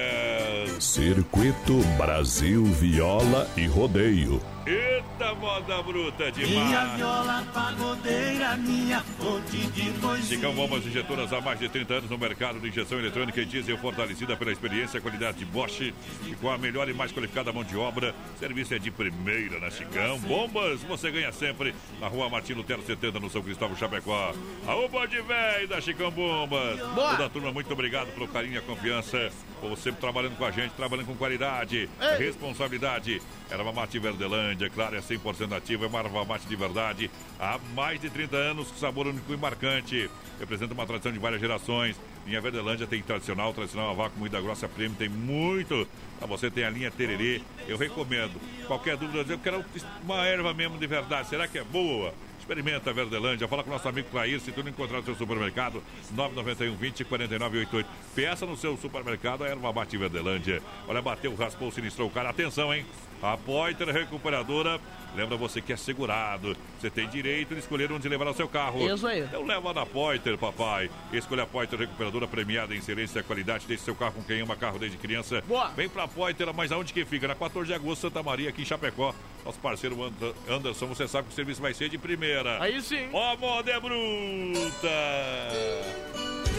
Circuito 0.80 1.80
Brasil 1.98 2.64
Viola 2.66 3.48
e 3.58 3.66
Rodeio. 3.66 4.40
Eita, 4.70 5.34
moda 5.34 5.82
bruta 5.82 6.32
demais. 6.32 6.68
Minha 6.68 6.86
viola 6.96 7.44
pagodeira, 7.52 8.56
minha 8.58 9.00
fonte 9.00 9.58
de 9.72 9.90
voz. 9.94 10.28
Chicão 10.28 10.54
Bombas 10.54 10.86
Injetoras 10.86 11.34
há 11.34 11.42
mais 11.42 11.58
de 11.58 11.68
30 11.68 11.94
anos 11.96 12.10
no 12.12 12.20
mercado 12.20 12.60
de 12.60 12.68
injeção 12.68 13.00
eletrônica 13.00 13.42
e 13.42 13.46
diesel 13.46 13.80
fortalecida 13.80 14.38
pela 14.38 14.52
experiência 14.52 15.00
e 15.00 15.02
qualidade 15.02 15.40
de 15.40 15.46
Bosch 15.46 15.82
e 15.82 16.36
com 16.40 16.52
a 16.52 16.58
melhor 16.60 16.88
e 16.88 16.94
mais 16.94 17.12
qualificada 17.12 17.52
mão 17.52 17.64
de 17.64 17.76
obra. 17.76 18.14
Serviço 18.38 18.76
é 18.76 18.78
de 18.78 18.92
primeira 18.92 19.60
na 19.60 19.72
Chicão. 19.72 20.20
Bombas, 20.20 20.84
você 20.84 21.10
ganha 21.10 21.32
sempre 21.32 21.74
na 22.00 22.08
rua 22.08 22.30
Martin 22.30 22.54
Lutero 22.54 22.84
70 22.84 23.20
no 23.20 23.28
São 23.28 23.42
Cristóvão 23.42 23.76
Chapecó. 23.76 24.36
Aô, 24.68 24.88
bode 24.88 25.20
velho 25.20 25.68
da 25.68 25.82
Chicão 25.82 26.12
Bombas. 26.12 26.80
Boa. 26.94 27.10
Toda 27.12 27.26
a 27.26 27.30
turma, 27.30 27.52
muito 27.52 27.74
obrigado 27.74 28.14
pelo 28.14 28.28
carinho 28.28 28.54
e 28.54 28.58
a 28.60 28.62
confiança. 28.62 29.32
Por 29.60 29.76
sempre 29.78 30.00
trabalhando 30.00 30.38
com 30.38 30.46
a 30.46 30.52
gente, 30.52 30.74
trabalhando 30.74 31.08
com 31.08 31.16
qualidade, 31.16 31.90
responsabilidade. 32.20 33.20
Erva 33.52 33.72
Mate 33.72 33.98
Verdelândia, 33.98 34.70
claro, 34.70 34.96
é 34.96 35.02
100% 35.02 35.58
ativa, 35.58 35.86
é 35.86 35.88
uma 35.88 36.00
erva 36.00 36.24
mate 36.24 36.48
de 36.48 36.56
verdade. 36.56 37.10
Há 37.40 37.60
mais 37.74 38.00
de 38.00 38.08
30 38.08 38.38
anos, 38.38 38.70
com 38.70 38.78
sabor 38.78 39.08
único 39.08 39.34
e 39.34 39.38
marcante. 39.38 40.10
Representa 40.40 40.74
uma 40.74 40.86
tradição 40.86 41.12
de 41.12 41.18
várias 41.18 41.42
gerações. 41.42 42.00
Linha 42.28 42.40
Verdelândia 42.42 42.86
tem 42.86 43.02
tradicional, 43.02 43.52
tradicional 43.52 43.90
a 43.90 43.94
vácuo, 43.94 44.20
moída 44.20 44.40
grossa 44.40 44.68
premium, 44.68 44.94
tem 44.94 45.10
muito. 45.10 45.88
Pra 46.20 46.28
você 46.28 46.52
tem 46.52 46.64
a 46.64 46.70
linha 46.70 46.92
Tererê, 46.92 47.42
eu 47.68 47.76
recomendo. 47.76 48.40
Qualquer 48.68 48.96
dúvida, 48.96 49.34
eu 49.34 49.40
quero 49.40 49.66
uma 50.04 50.26
erva 50.28 50.54
mesmo 50.54 50.78
de 50.78 50.86
verdade. 50.86 51.28
Será 51.28 51.48
que 51.48 51.58
é 51.58 51.64
boa? 51.64 52.14
Experimenta 52.40 52.94
Verdelândia. 52.94 53.48
Fala 53.48 53.64
com 53.64 53.72
nosso 53.72 53.88
amigo 53.88 54.10
Clair, 54.12 54.40
se 54.40 54.52
tu 54.52 54.62
não 54.62 54.70
encontrar 54.70 55.00
no 55.00 55.06
seu 55.06 55.16
supermercado, 55.16 55.84
991 56.12 56.76
20 56.76 57.04
4988. 57.04 57.90
Peça 58.14 58.46
no 58.46 58.56
seu 58.56 58.78
supermercado 58.78 59.44
a 59.44 59.48
erva 59.48 59.74
mate 59.74 59.98
Verdelândia. 59.98 60.62
Olha, 60.88 61.02
bateu, 61.02 61.34
raspou, 61.36 61.72
sinistrou 61.72 62.08
o 62.08 62.12
cara. 62.12 62.30
Atenção, 62.30 62.72
hein? 62.72 62.86
A 63.22 63.36
Poiter 63.38 63.88
Recuperadora. 63.90 64.80
Lembra 65.16 65.36
você 65.36 65.60
que 65.60 65.74
é 65.74 65.76
segurado. 65.76 66.56
Você 66.80 66.90
tem 66.90 67.08
direito 67.10 67.54
de 67.56 67.60
escolher 67.60 67.92
onde 67.92 68.08
levar 68.08 68.28
o 68.28 68.34
seu 68.34 68.48
carro. 68.48 68.88
Isso 68.94 69.08
aí. 69.08 69.22
Então 69.22 69.44
leva 69.46 69.74
na 69.74 69.86
Poiter, 69.86 70.38
papai. 70.38 70.90
Escolha 71.12 71.44
a 71.44 71.46
Poiter 71.48 71.80
Recuperadora 71.80 72.28
premiada 72.28 72.74
em 72.76 72.78
excelência 72.78 73.20
e 73.20 73.24
qualidade. 73.24 73.66
Deixe 73.68 73.84
seu 73.84 73.96
carro 73.96 74.14
com 74.14 74.24
quem 74.24 74.40
ama 74.42 74.56
carro 74.56 74.78
desde 74.78 74.98
criança. 74.98 75.42
Boa. 75.48 75.70
Vem 75.70 75.90
pra 75.90 76.08
Poiter, 76.08 76.54
mas 76.54 76.72
aonde 76.72 76.94
que 76.94 77.04
fica? 77.06 77.28
Na 77.28 77.36
14 77.36 77.68
de 77.68 77.74
agosto, 77.74 78.02
Santa 78.02 78.22
Maria, 78.22 78.50
aqui 78.50 78.62
em 78.62 78.66
Chapecó. 78.66 79.14
Nosso 79.44 79.60
parceiro 79.60 80.02
Ander- 80.04 80.34
Anderson, 80.48 80.86
você 80.88 81.08
sabe 81.08 81.28
que 81.28 81.34
o 81.34 81.36
serviço 81.36 81.62
vai 81.62 81.74
ser 81.74 81.90
de 81.90 81.98
primeira. 81.98 82.62
Aí 82.62 82.80
sim. 82.82 83.10
Ó, 83.12 83.36
moda 83.38 83.72
é 83.72 83.80
bruta! 83.80 84.90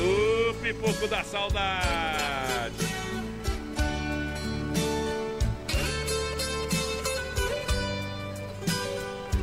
O 0.01 0.55
pipoco 0.55 1.07
da 1.07 1.23
saudade! 1.23 3.00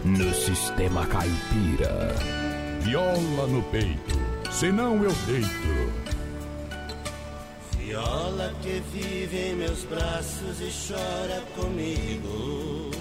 No 0.08 0.34
sistema 0.34 1.06
caipira. 1.06 2.16
Viola 2.80 3.46
no 3.48 3.62
peito, 3.64 4.18
senão 4.50 5.04
eu 5.04 5.12
deito. 5.26 6.08
Viola 7.78 8.54
que 8.62 8.82
vive 8.94 9.38
em 9.38 9.56
meus 9.58 9.84
braços 9.84 10.62
e 10.62 10.72
chora 10.88 11.44
comigo. 11.58 12.92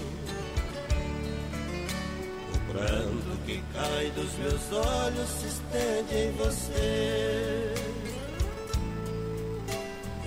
O 2.53 2.73
pranto 2.73 3.37
que 3.45 3.63
cai 3.73 4.11
dos 4.11 4.33
meus 4.39 4.71
olhos 4.73 5.29
se 5.29 5.47
estende 5.47 6.13
em 6.13 6.31
você. 6.33 7.73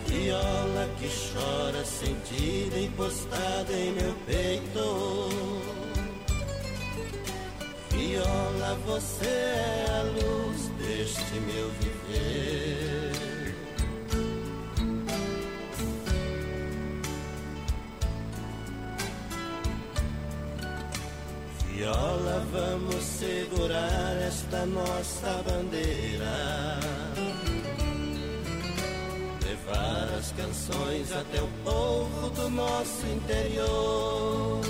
Viola 0.06 0.88
que 0.98 1.08
chora 1.08 1.84
sentida 1.84 2.80
encostada 2.80 3.70
em 3.70 3.92
meu 3.92 4.14
peito. 4.26 5.79
Viola, 8.00 8.78
você 8.86 9.26
é 9.26 9.86
a 9.90 10.02
luz 10.04 10.68
deste 10.78 11.34
meu 11.40 11.70
viver. 11.80 13.12
Viola, 21.68 22.46
vamos 22.50 23.04
segurar 23.04 24.16
esta 24.26 24.64
nossa 24.64 25.44
bandeira. 25.46 26.80
Levar 29.44 30.08
as 30.18 30.32
canções 30.32 31.12
até 31.12 31.42
o 31.42 31.48
povo 31.64 32.30
do 32.30 32.48
nosso 32.48 33.06
interior. 33.06 34.60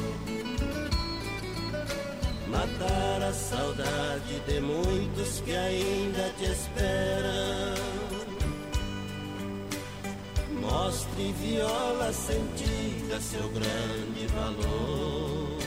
Matar 2.51 3.22
a 3.22 3.32
saudade 3.32 4.40
de 4.48 4.61
muitos 4.61 5.40
que 5.40 5.55
ainda 5.55 6.30
te 6.36 6.46
esperam. 6.46 7.74
Mostre 10.61 11.32
viola 11.40 12.12
sentida 12.12 13.20
seu 13.20 13.48
grande 13.51 14.26
valor. 14.34 15.61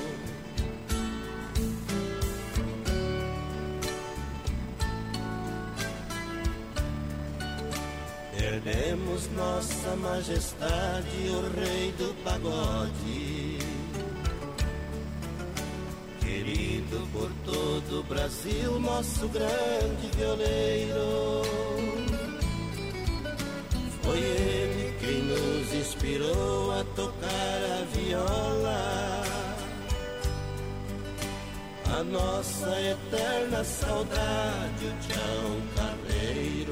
Perdemos 8.38 9.30
nossa 9.38 9.96
majestade, 9.96 11.30
o 11.30 11.60
rei 11.60 11.94
do 11.94 12.14
pagode. 12.26 13.53
Querido 16.54 17.08
por 17.12 17.32
todo 17.44 18.02
o 18.02 18.04
Brasil, 18.04 18.80
nosso 18.80 19.28
grande 19.30 20.08
violeiro. 20.16 21.42
Foi 24.04 24.20
ele 24.20 24.96
quem 25.00 25.24
nos 25.24 25.74
inspirou 25.74 26.80
a 26.80 26.84
tocar 26.96 27.82
a 27.82 27.86
viola. 27.98 29.24
A 31.98 32.04
nossa 32.04 32.82
eterna 32.82 33.64
saudade, 33.64 34.86
o 34.86 34.94
Tião 35.08 35.62
Carreiro. 35.76 36.63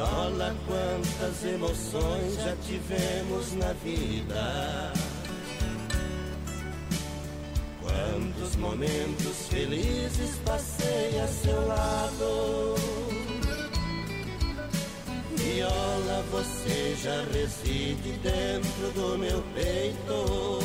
viola, 0.00 0.54
quantas 0.66 1.44
emoções 1.44 2.34
já 2.36 2.56
tivemos 2.56 3.52
na 3.54 3.72
vida. 3.84 4.92
Quantos 7.82 8.56
momentos 8.56 9.48
felizes 9.48 10.36
passei 10.44 11.20
a 11.20 11.26
seu 11.26 11.66
lado. 11.66 12.74
Viola, 15.36 16.24
você 16.30 16.96
já 17.02 17.22
reside 17.32 18.12
dentro 18.22 18.92
do 18.94 19.18
meu 19.18 19.42
peito. 19.54 20.60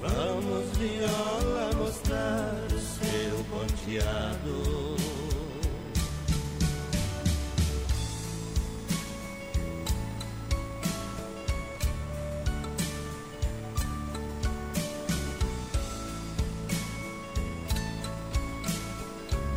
Vamos, 0.00 0.76
viola, 0.78 1.70
mostrar 1.76 2.54
o 2.72 2.78
seu 2.78 3.44
ponteado. 3.50 5.15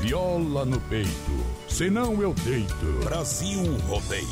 Viola 0.02 0.64
no 0.66 0.80
peito, 0.82 1.46
senão 1.68 2.22
eu 2.22 2.34
deito. 2.34 2.86
Brasil 3.04 3.62
Rodeio. 3.88 4.28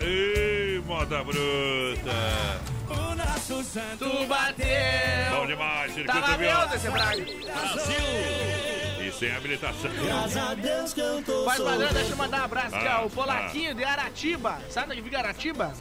Ei, 0.00 0.78
moda 0.86 1.24
bruta. 1.24 2.10
O 2.90 3.14
nosso 3.14 3.64
santo 3.64 4.26
bateu. 4.26 4.66
Bom 5.34 5.46
demais, 5.46 5.94
circuito 5.94 6.20
Tava 6.20 6.36
viola. 6.36 6.66
Braga? 6.66 7.22
E 9.02 9.12
sem 9.18 9.34
habilitação. 9.34 9.90
Faz 11.46 11.62
padrão, 11.62 11.92
deixa 11.92 12.10
eu 12.10 12.16
mandar 12.16 12.40
um 12.42 12.44
abraço 12.44 12.76
aqui, 12.76 12.86
Ah, 12.86 13.00
ó. 13.02 13.06
O 13.06 13.10
Polaquinho 13.10 13.74
de 13.74 13.84
Aratiba. 13.84 14.58
Sabe 14.68 14.92
onde 14.92 15.02
fica 15.02 15.18
Aratiba? 15.18 15.72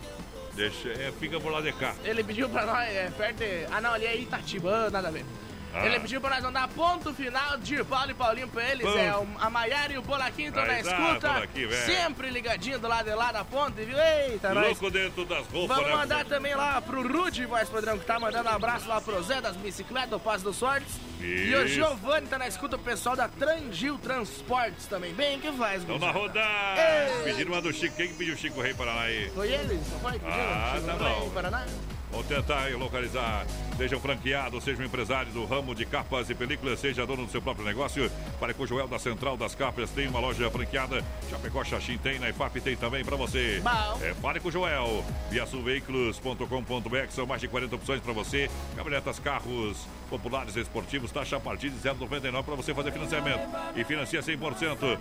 Deixa, 0.55 0.89
é, 0.89 1.11
fica 1.19 1.39
por 1.41 1.51
lá 1.51 1.59
de 1.61 1.73
cá. 1.73 1.93
Ele 2.05 2.23
pediu 2.23 2.47
pra 2.47 2.65
nós, 2.65 2.87
é, 2.87 3.09
perto 3.17 3.37
de... 3.39 3.65
Ah, 3.71 3.81
não, 3.81 3.93
ali 3.93 4.05
é 4.05 4.15
Itatiba, 4.17 4.85
ah, 4.87 4.89
nada 4.89 5.07
a 5.09 5.11
ver. 5.11 5.25
Ah. 5.73 5.85
Ele 5.87 5.99
pediu 5.99 6.21
pra 6.21 6.29
nós 6.29 6.43
mandar 6.43 6.67
ponto 6.69 7.13
final 7.13 7.57
de 7.57 7.83
Paulo 7.83 8.11
e 8.11 8.13
Paulinho 8.13 8.47
pra 8.47 8.63
eles. 8.69 8.85
Ponto. 8.85 8.97
É, 8.97 9.15
o- 9.17 9.27
a 9.39 9.49
Maiara 9.49 9.93
e 9.93 9.97
o 9.97 10.03
Polaquinho 10.03 10.49
estão 10.49 10.63
na 10.65 10.73
tá, 10.73 10.79
escuta. 10.79 11.47
Velho. 11.53 11.85
sempre 11.85 12.29
ligadinho 12.29 12.77
do 12.79 12.87
lado 12.87 13.09
de 13.09 13.15
lá 13.15 13.31
da 13.31 13.43
ponte, 13.43 13.83
viu? 13.83 13.97
Eita, 13.97 14.53
nós. 14.53 14.65
Louco 14.67 14.91
dentro 14.91 15.25
das 15.25 15.47
roupas, 15.47 15.75
Vamos 15.77 15.91
né? 15.91 15.95
mandar 15.97 16.25
também 16.25 16.53
lá 16.53 16.79
pro 16.81 17.01
Rude, 17.07 17.45
voz 17.45 17.67
padrão, 17.69 17.97
que 17.97 18.05
tá 18.05 18.19
mandando 18.19 18.49
um 18.49 18.53
abraço 18.53 18.87
lá 18.87 19.01
pro 19.01 19.21
Zé 19.23 19.41
das 19.41 19.55
bicicletas, 19.55 20.09
do 20.11 20.19
Passo 20.19 20.43
dos 20.43 20.55
Sortes. 20.57 20.93
E 21.19 21.55
o. 21.55 21.67
Giovanni 21.67 22.27
tá 22.27 22.37
na 22.37 22.47
escuta, 22.47 22.75
o 22.75 22.79
pessoal 22.79 23.15
da 23.15 23.27
Trangil 23.27 23.97
Transportes 23.97 24.85
também. 24.85 25.13
Bem 25.13 25.39
que 25.39 25.51
faz, 25.53 25.81
Estão 25.81 25.97
na 25.97 26.11
rodada. 26.11 26.81
Ei. 26.81 27.23
Pediram 27.23 27.51
uma 27.53 27.61
do 27.61 27.73
Chico. 27.73 27.95
Quem 27.95 28.09
que 28.09 28.13
pediu 28.15 28.35
o 28.35 28.37
Chico 28.37 28.61
Rei 28.61 28.73
Paraná 28.73 29.01
aí? 29.01 29.31
Foi 29.33 29.47
ele? 29.51 29.79
Foi? 30.01 30.11
pediu? 30.11 30.27
Ah, 30.29 30.73
Chico 30.75 30.85
tá 30.87 30.93
Rei, 31.09 31.15
bom. 31.19 31.29
Paraná? 31.31 31.65
Vamos 32.13 32.27
tentar 32.27 32.69
localizar. 32.77 33.43
Seja 33.75 33.97
um 33.97 33.99
franqueado, 33.99 34.61
seja 34.61 34.79
um 34.79 34.85
empresário 34.85 35.31
do 35.31 35.45
ramo 35.45 35.73
de 35.73 35.83
capas 35.83 36.29
e 36.29 36.35
películas, 36.35 36.79
seja 36.79 37.07
dono 37.07 37.25
do 37.25 37.31
seu 37.31 37.41
próprio 37.41 37.65
negócio. 37.65 38.07
Fale 38.39 38.53
com 38.53 38.61
o 38.61 38.67
Joel 38.67 38.87
da 38.87 38.99
Central 38.99 39.35
das 39.35 39.55
Capas. 39.55 39.89
Tem 39.89 40.07
uma 40.07 40.19
loja 40.19 40.47
franqueada. 40.51 41.03
Chapecó 41.27 41.63
Xaxim 41.63 41.97
tem, 41.97 42.19
na 42.19 42.29
IFAP 42.29 42.61
tem 42.61 42.75
também 42.75 43.03
pra 43.03 43.15
você. 43.15 43.59
Bom. 43.63 43.99
É, 43.99 44.13
fale 44.13 44.39
com 44.39 44.49
o 44.49 44.51
Joel. 44.51 45.03
Viaçulveículos.com.br 45.31 47.09
são 47.09 47.25
mais 47.25 47.41
de 47.41 47.47
40 47.47 47.75
opções 47.77 47.99
pra 47.99 48.13
você. 48.13 48.47
Caminhonetas, 48.75 49.17
carros 49.17 49.87
populares 50.13 50.55
esportivos. 50.55 51.11
Taxa 51.11 51.37
a 51.37 51.39
partir 51.39 51.71
de 51.71 51.77
0,99 51.77 52.43
pra 52.43 52.53
você 52.55 52.71
fazer 52.73 52.91
financiamento. 52.91 53.41
E 53.75 53.83
financia 53.83 54.21
100%. 54.21 54.99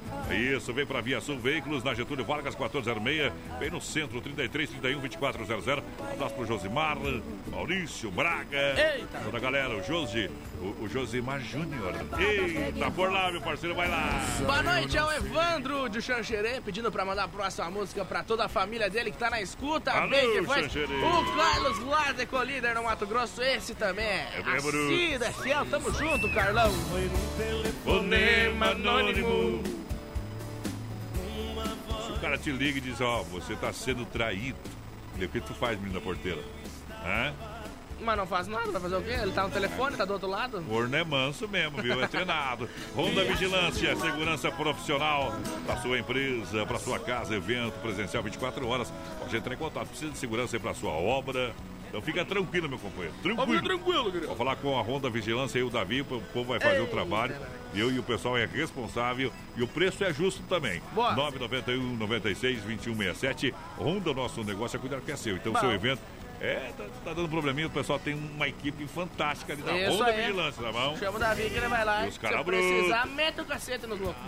Isso, 0.57 0.73
vem 0.73 0.87
pra 0.87 1.03
Via 1.03 1.21
Sul 1.21 1.39
Veículos, 1.39 1.85
na 1.85 1.93
Getúlio 1.93 2.25
Vargas 2.25 2.55
1406. 2.55 3.31
Vem 3.59 3.71
no 3.71 3.81
centro, 3.81 4.21
33 4.23 4.71
31 4.71 5.01
2400. 5.01 5.67
Um 6.01 6.13
abraço 6.13 6.35
pro 6.35 6.47
Josimar, 6.47 6.97
Maurício, 7.51 8.11
Braga. 8.11 8.57
Eita. 8.97 9.19
Toda 9.25 9.37
a 9.37 9.41
galera, 9.41 9.77
o 9.77 9.83
Josi, 9.83 10.31
o, 10.61 10.85
o 10.85 10.89
Josimar 10.89 11.41
Júnior. 11.41 11.95
Eita, 12.19 12.91
por 12.91 13.13
lá, 13.13 13.31
meu 13.31 13.43
parceiro, 13.43 13.75
vai 13.75 13.89
lá. 13.89 14.09
Boa 14.41 14.63
noite, 14.63 14.97
é 14.97 15.05
o 15.05 15.13
Evandro 15.13 15.89
de 15.91 16.01
Xanxerê, 16.01 16.61
pedindo 16.63 16.91
pra 16.91 17.05
mandar 17.05 17.25
a 17.25 17.29
próxima 17.29 17.71
música 17.71 18.03
pra 18.05 18.23
toda 18.23 18.47
a 18.47 18.49
família 18.49 18.89
dele 18.89 19.11
que 19.11 19.19
tá 19.19 19.29
na 19.29 19.43
escuta. 19.43 19.93
Alô, 19.93 20.09
Bem 20.09 20.33
que 20.33 20.43
faz. 20.45 20.63
Xanxerê. 20.65 20.95
O 20.95 21.37
Carlos 21.37 21.79
lá 21.81 22.13
de 22.13 22.25
Colíder 22.27 22.75
no 22.75 22.85
Mato 22.85 23.07
Grosso, 23.07 23.43
esse 23.43 23.75
também 23.75 24.07
é. 24.07 24.43
É 25.03 25.33
fiel, 25.33 25.67
tamo 25.67 25.93
junto, 25.93 26.31
Carlão. 26.33 26.71
Fonema 27.85 28.67
anônimo. 28.67 29.63
Se 32.07 32.13
o 32.13 32.21
cara 32.21 32.39
te 32.39 32.53
liga 32.53 32.79
e 32.79 32.81
diz, 32.81 33.01
ó, 33.01 33.23
você 33.25 33.57
tá 33.57 33.73
sendo 33.73 34.05
traído. 34.07 34.59
O 35.17 35.29
que 35.29 35.41
tu 35.41 35.55
faz, 35.55 35.77
menino 35.77 35.99
da 35.99 36.01
porteira? 36.01 36.41
Hã? 37.05 37.35
Mas 38.01 38.17
não 38.17 38.27
faz 38.27 38.49
nada, 38.49 38.71
vai 38.71 38.81
fazer 38.81 38.97
o 38.97 39.03
quê? 39.03 39.11
Ele 39.11 39.33
tá 39.33 39.45
no 39.45 39.51
telefone, 39.51 39.97
tá 39.97 40.05
do 40.05 40.13
outro 40.13 40.29
lado. 40.29 40.59
O 40.59 40.65
Corno 40.65 40.97
é 40.97 41.05
manso 41.05 41.49
mesmo, 41.49 41.83
viu? 41.83 42.03
É 42.03 42.09
treinado. 42.09 42.69
Honda 42.97 43.25
Vigilância, 43.25 43.95
segurança 43.97 44.51
profissional 44.51 45.35
para 45.67 45.77
sua 45.81 45.99
empresa, 45.99 46.65
para 46.65 46.79
sua 46.79 46.99
casa, 46.99 47.35
evento 47.35 47.75
presencial 47.81 48.23
24 48.23 48.67
horas. 48.67 48.93
Pode 49.19 49.37
entrar 49.37 49.55
em 49.55 49.59
contato. 49.59 49.89
Precisa 49.89 50.11
de 50.11 50.19
segurança 50.19 50.57
aí 50.57 50.61
para 50.61 50.75
sua 50.75 50.93
obra. 50.93 51.53
Então 51.93 52.01
fica 52.01 52.25
tranquilo, 52.25 52.71
meu 52.71 52.79
companheiro. 52.79 53.15
Tranquilo. 53.23 53.53
Fica 53.53 53.63
tranquilo, 53.63 54.05
querido. 54.07 54.27
Vou 54.29 54.37
falar 54.37 54.57
com 54.57 54.79
a 54.79 54.81
Honda 54.81 55.11
Vigilância 55.11 55.59
e 55.59 55.63
o 55.63 55.69
Davi, 55.69 56.01
o 56.01 56.05
povo 56.07 56.45
vai 56.45 56.59
fazer 56.59 56.81
o 56.81 56.87
trabalho. 56.87 57.37
Eu 57.75 57.93
e 57.93 57.99
o 57.99 58.03
pessoal 58.03 58.39
é 58.39 58.47
responsável 58.47 59.31
e 59.55 59.63
o 59.63 59.69
preço 59.69 60.03
é 60.03 60.11
justo 60.11 60.43
também. 60.45 60.81
Boa. 60.95 61.13
991 61.15 61.97
96 61.99 62.63
2167. 62.63 63.55
Honda, 63.79 64.11
o 64.11 64.15
nosso 64.15 64.43
negócio 64.43 64.79
é 64.79 64.81
cuidar 64.81 65.03
que 65.03 65.13
é 65.13 65.17
seu. 65.17 65.37
Então, 65.37 65.53
Bom. 65.53 65.61
seu 65.61 65.71
evento 65.71 66.01
é, 66.41 66.73
tá, 66.77 66.85
tá 67.05 67.13
dando 67.13 67.29
probleminha, 67.29 67.67
o 67.67 67.71
pessoal 67.71 67.99
tem 67.99 68.15
uma 68.15 68.49
equipe 68.49 68.87
fantástica 68.89 69.53
ali 69.53 69.63
da 69.63 69.79
Isso 69.79 69.93
Honda 69.93 70.07
aí. 70.07 70.21
Vigilância, 70.23 70.63
tá 70.63 70.73
bom? 70.73 70.97
Chama 70.97 71.17
o 71.17 71.21
Davi 71.21 71.43
que 71.51 71.57
ele 71.57 71.69
vai 71.69 71.85
lá. 71.85 72.07
E 72.07 72.09
os 72.09 72.15
Se 72.15 72.21
cara 72.21 72.43
precisar, 72.43 73.07
mete 73.07 73.41
o 73.43 73.45
cacete 73.45 73.87
nos 73.87 74.01
loucos. 74.01 74.23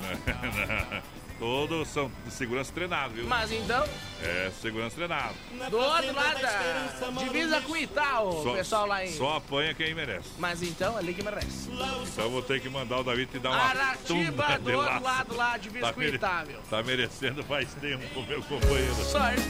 Todos 1.38 1.88
são 1.88 2.10
de 2.24 2.30
segurança 2.32 2.72
treinado, 2.72 3.14
viu? 3.14 3.26
Mas 3.26 3.50
então, 3.50 3.84
É, 4.22 4.50
segurança 4.62 4.94
treinado. 4.94 5.34
do 5.68 5.76
outro 5.76 6.14
lado 6.14 6.40
da 6.40 7.22
divisa 7.24 7.60
com 7.60 7.76
Itaú, 7.76 8.48
o 8.50 8.54
pessoal 8.54 8.86
lá 8.86 9.04
em. 9.04 9.12
Só 9.12 9.36
apanha 9.36 9.74
quem 9.74 9.94
merece. 9.94 10.30
Mas 10.38 10.62
então, 10.62 10.96
ali 10.96 11.12
que 11.12 11.22
merece. 11.22 11.68
Então 12.12 12.30
vou 12.30 12.40
ter 12.42 12.60
que 12.60 12.68
mandar 12.68 13.00
o 13.00 13.04
Davi 13.04 13.26
te 13.26 13.38
dar 13.38 13.50
uma 13.50 13.58
Aratiba, 13.64 14.58
do 14.58 14.72
outro 14.72 14.86
laço. 14.92 15.02
lado 15.04 15.36
lá, 15.36 15.56
divisa 15.58 15.92
com 15.92 16.00
mere- 16.00 16.16
Itável. 16.16 16.60
tá 16.70 16.82
merecendo 16.82 17.42
faz 17.44 17.74
tempo, 17.74 18.22
meu 18.22 18.42
companheiro. 18.42 18.94
Sorte! 18.94 19.42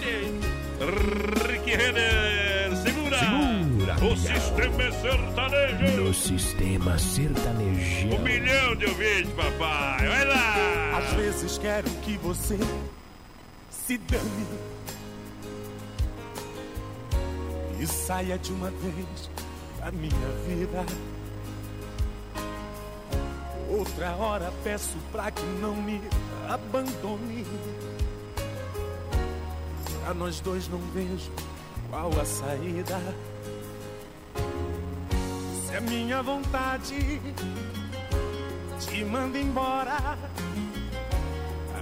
Rick 1.46 1.70
Renner, 1.76 2.74
segura! 3.10 3.96
Segura, 3.98 4.12
O 4.12 4.16
sistema 4.16 4.82
é 4.82 4.92
sertanejo! 4.92 6.00
No 6.02 6.14
sistema 6.14 6.98
sertanejo. 6.98 8.08
Um 8.08 8.18
milhão 8.20 8.76
de 8.76 8.86
ouvintes, 8.86 9.32
papai! 9.32 10.06
Vai 10.08 10.24
lá! 10.26 10.98
Às 10.98 11.12
vezes 11.14 11.58
quero 11.58 11.88
que 12.02 12.16
você 12.18 12.58
se 13.70 13.98
dane 13.98 14.46
e 17.80 17.86
saia 17.86 18.38
de 18.38 18.52
uma 18.52 18.70
vez 18.70 19.30
da 19.78 19.90
minha 19.92 20.28
vida. 20.48 20.84
Outra 23.68 24.14
hora 24.16 24.52
peço 24.62 24.96
pra 25.10 25.30
que 25.30 25.42
não 25.60 25.74
me 25.74 26.00
abandone. 26.48 27.44
Pra 30.02 30.14
nós 30.14 30.40
dois 30.40 30.68
não 30.68 30.78
vejo 30.94 31.30
qual 31.90 32.10
a 32.20 32.24
saída. 32.24 33.00
Se 35.66 35.76
a 35.76 35.80
minha 35.80 36.22
vontade 36.22 37.20
te 38.80 39.04
manda 39.04 39.38
embora. 39.38 40.18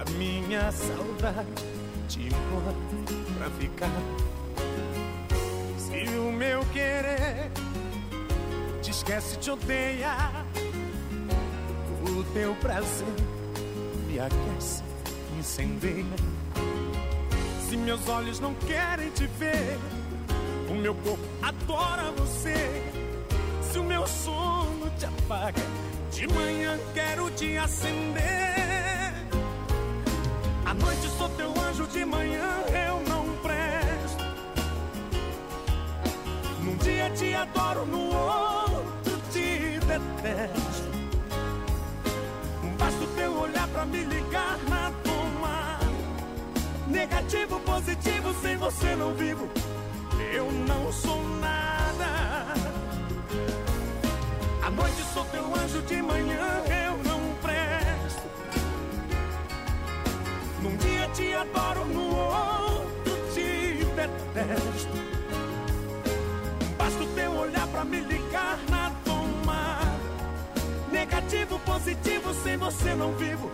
A 0.01 0.09
minha 0.17 0.71
saudade 0.71 1.63
te 2.07 2.27
implora 2.27 2.73
pra 3.37 3.49
ficar. 3.51 3.89
Se 5.77 6.17
o 6.17 6.31
meu 6.31 6.65
querer 6.73 7.51
te 8.81 8.91
esquece, 8.91 9.37
te 9.37 9.51
odeia, 9.51 10.31
o 12.01 12.23
teu 12.33 12.55
prazer 12.55 13.07
me 14.07 14.19
aquece, 14.19 14.83
incendeia. 15.37 16.32
Se 17.73 17.77
meus 17.77 18.07
olhos 18.07 18.39
não 18.39 18.53
querem 18.53 19.09
te 19.09 19.25
ver, 19.25 19.79
o 20.69 20.75
meu 20.75 20.93
corpo 20.93 21.23
adora 21.41 22.11
você. 22.11 22.83
Se 23.63 23.79
o 23.79 23.83
meu 23.83 24.05
sono 24.05 24.91
te 24.95 25.07
apaga, 25.07 25.63
de 26.11 26.27
manhã 26.27 26.77
quero 26.93 27.31
te 27.31 27.57
acender. 27.57 29.15
À 30.63 30.73
noite 30.75 31.09
sou 31.17 31.27
teu 31.29 31.51
anjo, 31.67 31.87
de 31.87 32.05
manhã 32.05 32.47
eu 32.87 33.01
não 33.09 33.25
presto. 33.37 34.23
Num 36.61 36.77
dia 36.77 37.09
te 37.09 37.33
adoro, 37.33 37.87
no 37.87 38.15
outro 38.15 39.19
te 39.31 39.79
detesto. 39.79 40.82
Negativo, 47.33 47.59
positivo, 47.61 48.33
sem 48.43 48.57
você 48.57 48.95
não 48.95 49.15
vivo. 49.15 49.49
Eu 50.31 50.51
não 50.51 50.93
sou 50.93 51.19
nada. 51.39 52.53
À 54.61 54.69
noite 54.69 55.01
sou 55.11 55.25
teu 55.25 55.43
anjo, 55.55 55.81
de 55.81 55.99
manhã 56.03 56.63
eu 56.85 56.95
não 57.03 57.19
presto. 57.41 58.21
te 61.15 61.33
adoro, 61.33 61.85
no 61.85 62.15
outro 62.15 63.15
te 63.33 63.83
detesto. 63.95 64.93
Basta 66.77 67.03
o 67.03 67.07
teu 67.15 67.31
olhar 67.31 67.67
pra 67.67 67.83
me 67.83 67.99
ligar 68.01 68.59
na 68.69 68.91
tomada. 69.03 69.99
Negativo, 70.91 71.57
positivo, 71.59 72.31
sem 72.43 72.57
você 72.57 72.93
não 72.93 73.11
vivo. 73.13 73.51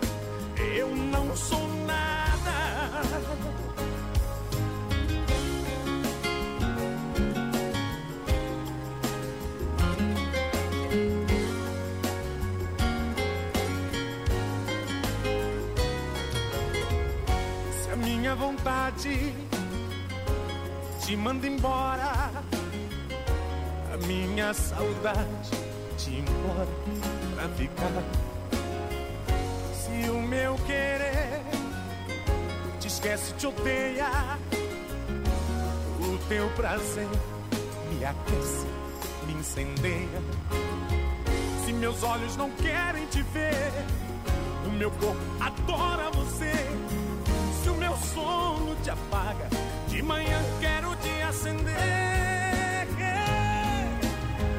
Eu 0.76 0.94
não 0.94 1.34
sou 1.34 1.66
nada. 1.86 2.10
Vontade 18.50 19.32
te 21.04 21.16
manda 21.16 21.46
embora, 21.46 22.30
a 23.92 24.06
minha 24.06 24.52
saudade 24.52 25.50
te 25.96 26.18
implora 26.18 26.66
pra 27.34 27.48
ficar. 27.50 28.02
Se 29.72 30.10
o 30.10 30.20
meu 30.20 30.56
querer 30.66 31.42
te 32.80 32.88
esquece, 32.88 33.32
te 33.34 33.46
odeia, 33.46 34.10
o 36.00 36.18
teu 36.28 36.48
prazer 36.50 37.08
me 37.92 38.04
aquece, 38.04 38.66
me 39.26 39.34
incendeia. 39.34 40.22
Se 41.64 41.72
meus 41.72 42.02
olhos 42.02 42.36
não 42.36 42.50
querem 42.50 43.06
te 43.06 43.22
ver, 43.22 43.72
o 44.66 44.70
meu 44.70 44.90
corpo 44.90 45.20
adora 45.40 46.10
você. 46.10 46.99
Se 47.62 47.68
o 47.68 47.74
meu 47.74 47.94
sono 48.14 48.74
te 48.82 48.90
apaga, 48.90 49.48
de 49.88 50.02
manhã 50.02 50.42
quero 50.60 50.96
te 50.96 51.22
acender. 51.22 51.76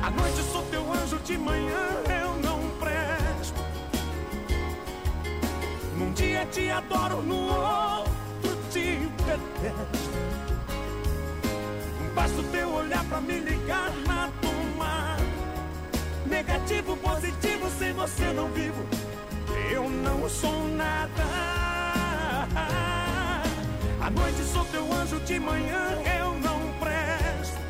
À 0.04 0.10
noite 0.12 0.44
sou 0.52 0.64
teu 0.66 0.94
anjo, 0.94 1.18
de 1.20 1.38
manhã 1.38 1.88
eu 2.22 2.36
não 2.44 2.60
presto. 2.80 3.62
Num 5.98 6.12
dia 6.14 6.46
te 6.48 6.70
adoro, 6.70 7.22
no 7.22 7.48
outro 7.48 8.58
te 8.70 8.98
detesto. 9.26 10.12
Basta 12.14 12.40
o 12.40 12.44
teu 12.52 12.74
olhar 12.74 13.04
pra 13.06 13.22
me 13.22 13.40
ligar 13.40 13.92
na 14.08 14.30
tomada. 14.42 15.24
Negativo, 16.26 16.98
positivo, 16.98 17.70
sem 17.80 17.94
você 17.94 18.26
não 18.34 18.48
vivo. 18.50 18.86
Eu 19.72 19.90
não 19.90 20.30
sou 20.30 20.68
nada. 20.68 21.61
Noite 24.16 24.44
sou 24.54 24.66
teu 24.66 24.94
anjo, 24.94 25.20
de 25.22 25.40
manhã 25.40 25.84
eu 26.20 26.34
não 26.40 26.60
presto. 26.80 27.62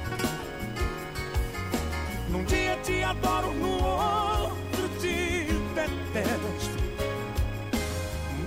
Num 2.30 2.44
dia 2.46 2.78
te 2.84 3.04
adoro, 3.04 3.54
no 3.54 3.84
outro 3.84 4.90
te 5.00 5.48
detesto. 5.76 6.82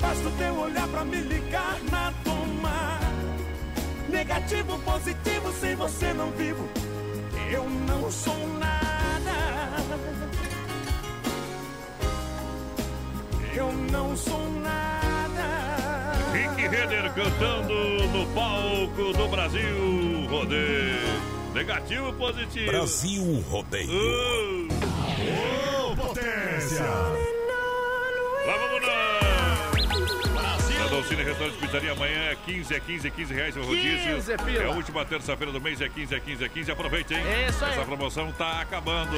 Basta 0.00 0.28
o 0.28 0.32
teu 0.32 0.54
olhar 0.58 0.88
pra 0.88 1.04
me 1.04 1.20
ligar 1.20 1.78
na 1.90 2.12
tomada. 2.24 3.04
Negativo, 4.08 4.78
positivo, 4.80 5.52
sem 5.60 5.74
você 5.76 6.12
não 6.12 6.30
vivo. 6.32 6.68
Eu 7.50 7.68
não 7.68 8.10
sou 8.10 8.48
nada. 8.58 8.74
Eu 13.54 13.72
não 13.72 14.16
sou 14.16 14.50
nada. 14.60 15.83
Renner 16.68 17.12
cantando 17.12 17.74
no 18.08 18.26
palco 18.34 19.12
do 19.12 19.28
Brasil 19.28 20.26
Rodeio. 20.28 21.54
Negativo 21.54 22.12
positivo? 22.14 22.70
Brasil 22.70 23.44
Rodeio. 23.50 23.90
Uh. 23.90 24.68
Ô, 25.90 25.96
potência! 25.96 26.84
Lá 28.46 28.56
vamos 28.56 28.82
nós! 28.82 29.33
Na 30.94 31.00
Dolcine 31.00 31.24
Restaurante 31.24 31.58
Pizzaria, 31.58 31.90
amanhã 31.90 32.20
é 32.30 32.36
15, 32.46 32.72
é 32.72 32.78
15, 32.78 33.08
é 33.08 33.10
15 33.10 33.34
reais 33.34 33.56
o 33.56 33.62
rodízio. 33.62 34.14
15 34.14 34.36
pila. 34.36 34.62
É 34.62 34.66
a 34.66 34.70
última 34.70 35.04
terça-feira 35.04 35.52
do 35.52 35.60
mês, 35.60 35.80
é 35.80 35.88
15, 35.88 36.14
é 36.14 36.20
15, 36.20 36.44
é 36.44 36.48
15. 36.48 36.70
Aproveite, 36.70 37.14
hein? 37.14 37.20
Isso 37.48 37.64
aí. 37.64 37.72
Essa 37.72 37.84
promoção 37.84 38.30
tá 38.30 38.60
acabando. 38.60 39.16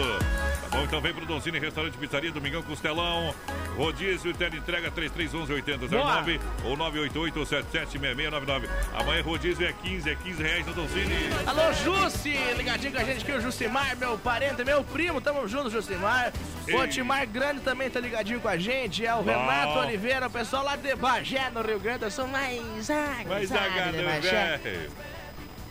Tá 0.62 0.69
bom? 0.70 0.85
Então 0.85 1.03
vem 1.03 1.12
pro 1.12 1.27
Dolcine 1.27 1.59
Restaurante 1.59 1.98
Pizzaria, 1.98 2.32
Domingão 2.32 2.62
Costelão. 2.62 3.35
Rodízio, 3.77 4.32
tela 4.32 4.57
entrega 4.57 4.90
3311-8009 4.90 6.40
ou 6.65 6.78
988-776699. 6.78 8.70
Amanhã 8.94 9.23
rodízio 9.23 9.66
é 9.66 9.73
15, 9.74 10.09
é 10.09 10.15
15 10.15 10.43
reais 10.43 10.66
no 10.66 10.73
Dolcine. 10.73 11.28
Alô, 11.47 11.74
Jussi, 11.74 12.39
ligadinho 12.57 12.94
com 12.94 13.01
a 13.01 13.05
gente 13.05 13.20
aqui, 13.20 13.32
o 13.32 13.40
Justimar, 13.43 13.94
meu 13.98 14.16
parente, 14.16 14.65
meu 14.65 14.82
primo, 14.82 15.20
tamo 15.20 15.47
junto, 15.47 15.69
Justimar. 15.69 16.32
O 16.73 16.82
Ei. 16.82 16.89
Timar 16.89 17.27
Grande 17.28 17.61
também 17.61 17.90
tá 17.90 18.01
ligadinho 18.01 18.40
com 18.40 18.48
a 18.48 18.57
gente, 18.57 19.05
é 19.05 19.15
o. 19.15 19.23
Renato 19.23 19.78
Oliveira, 19.78 20.27
o 20.27 20.31
pessoal 20.31 20.65
lá 20.65 20.74
de 20.74 20.97
Bagé, 20.97 21.51
no 21.51 21.65
Rio 21.66 21.80
Grande, 21.80 22.05
eu 22.05 22.10
sou 22.10 22.26
mais 22.26 22.62
zagar, 22.84 23.93
de 23.93 24.02
Bagé. 24.02 24.56
velho. 24.59 24.90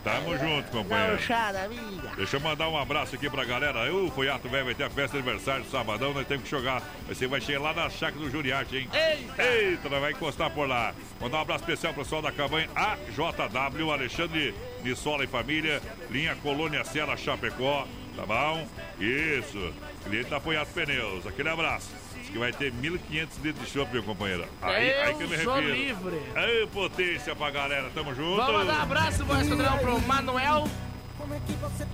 Tamo 0.04 0.38
junto, 0.38 0.70
companheiro. 0.70 1.14
Gauchada, 1.14 1.64
amiga. 1.64 2.12
Deixa 2.16 2.36
eu 2.36 2.40
mandar 2.40 2.68
um 2.68 2.78
abraço 2.78 3.16
aqui 3.16 3.28
pra 3.28 3.44
galera. 3.44 3.92
O 3.92 4.08
Foiato 4.08 4.48
Velho 4.48 4.66
vai 4.66 4.74
ter 4.74 4.84
a 4.84 4.90
festa 4.90 5.16
de 5.20 5.28
aniversário 5.28 5.64
sabadão, 5.64 6.14
nós 6.14 6.24
temos 6.28 6.44
que 6.44 6.50
jogar. 6.50 6.80
Você 7.08 7.26
vai 7.26 7.40
chegar 7.40 7.58
lá 7.60 7.74
na 7.74 7.90
chácara 7.90 8.20
do 8.20 8.30
Juriarte, 8.30 8.76
hein? 8.76 8.88
Eita! 8.92 9.42
Eita, 9.42 9.88
nós 9.88 10.00
vai 10.00 10.12
encostar 10.12 10.48
por 10.50 10.68
lá. 10.68 10.94
Mandar 11.20 11.38
um 11.38 11.40
abraço 11.40 11.64
especial 11.64 11.92
pro 11.92 12.04
pessoal 12.04 12.22
da 12.22 12.30
cabanha 12.30 12.68
AJW, 12.76 13.90
Alexandre 13.90 14.54
Nissola 14.84 15.24
e 15.24 15.26
família, 15.26 15.82
linha 16.08 16.36
Colônia 16.36 16.84
Sela 16.84 17.16
Chapecó, 17.16 17.84
tá 18.16 18.26
bom? 18.26 18.66
Isso, 18.98 19.72
cliente 20.04 20.30
da 20.30 20.40
Foiato 20.40 20.72
Pneus. 20.72 21.26
Aquele 21.26 21.48
abraço. 21.48 21.90
Diz 22.18 22.30
que 22.30 22.38
vai 22.38 22.52
ter 22.52 22.72
1.500 22.72 23.28
litros 23.42 23.66
de 23.66 23.72
chopp, 23.72 23.92
meu 23.92 24.02
companheiro. 24.02 24.46
Aí, 24.62 24.90
Eu 24.90 25.02
aí 25.02 25.14
que 25.14 25.22
eu 25.22 25.28
me 25.28 25.38
sou 25.38 25.54
refiro. 25.54 25.74
livre. 25.74 26.22
Aí, 26.34 26.66
potência 26.72 27.36
pra 27.36 27.50
galera, 27.50 27.90
tamo 27.94 28.14
junto. 28.14 28.36
Vamos 28.36 28.52
mandar 28.64 28.78
um 28.78 28.82
abraço, 28.82 29.24
voz 29.24 29.48
padrão, 29.48 29.78
pro 29.78 30.00
Manuel. 30.02 30.68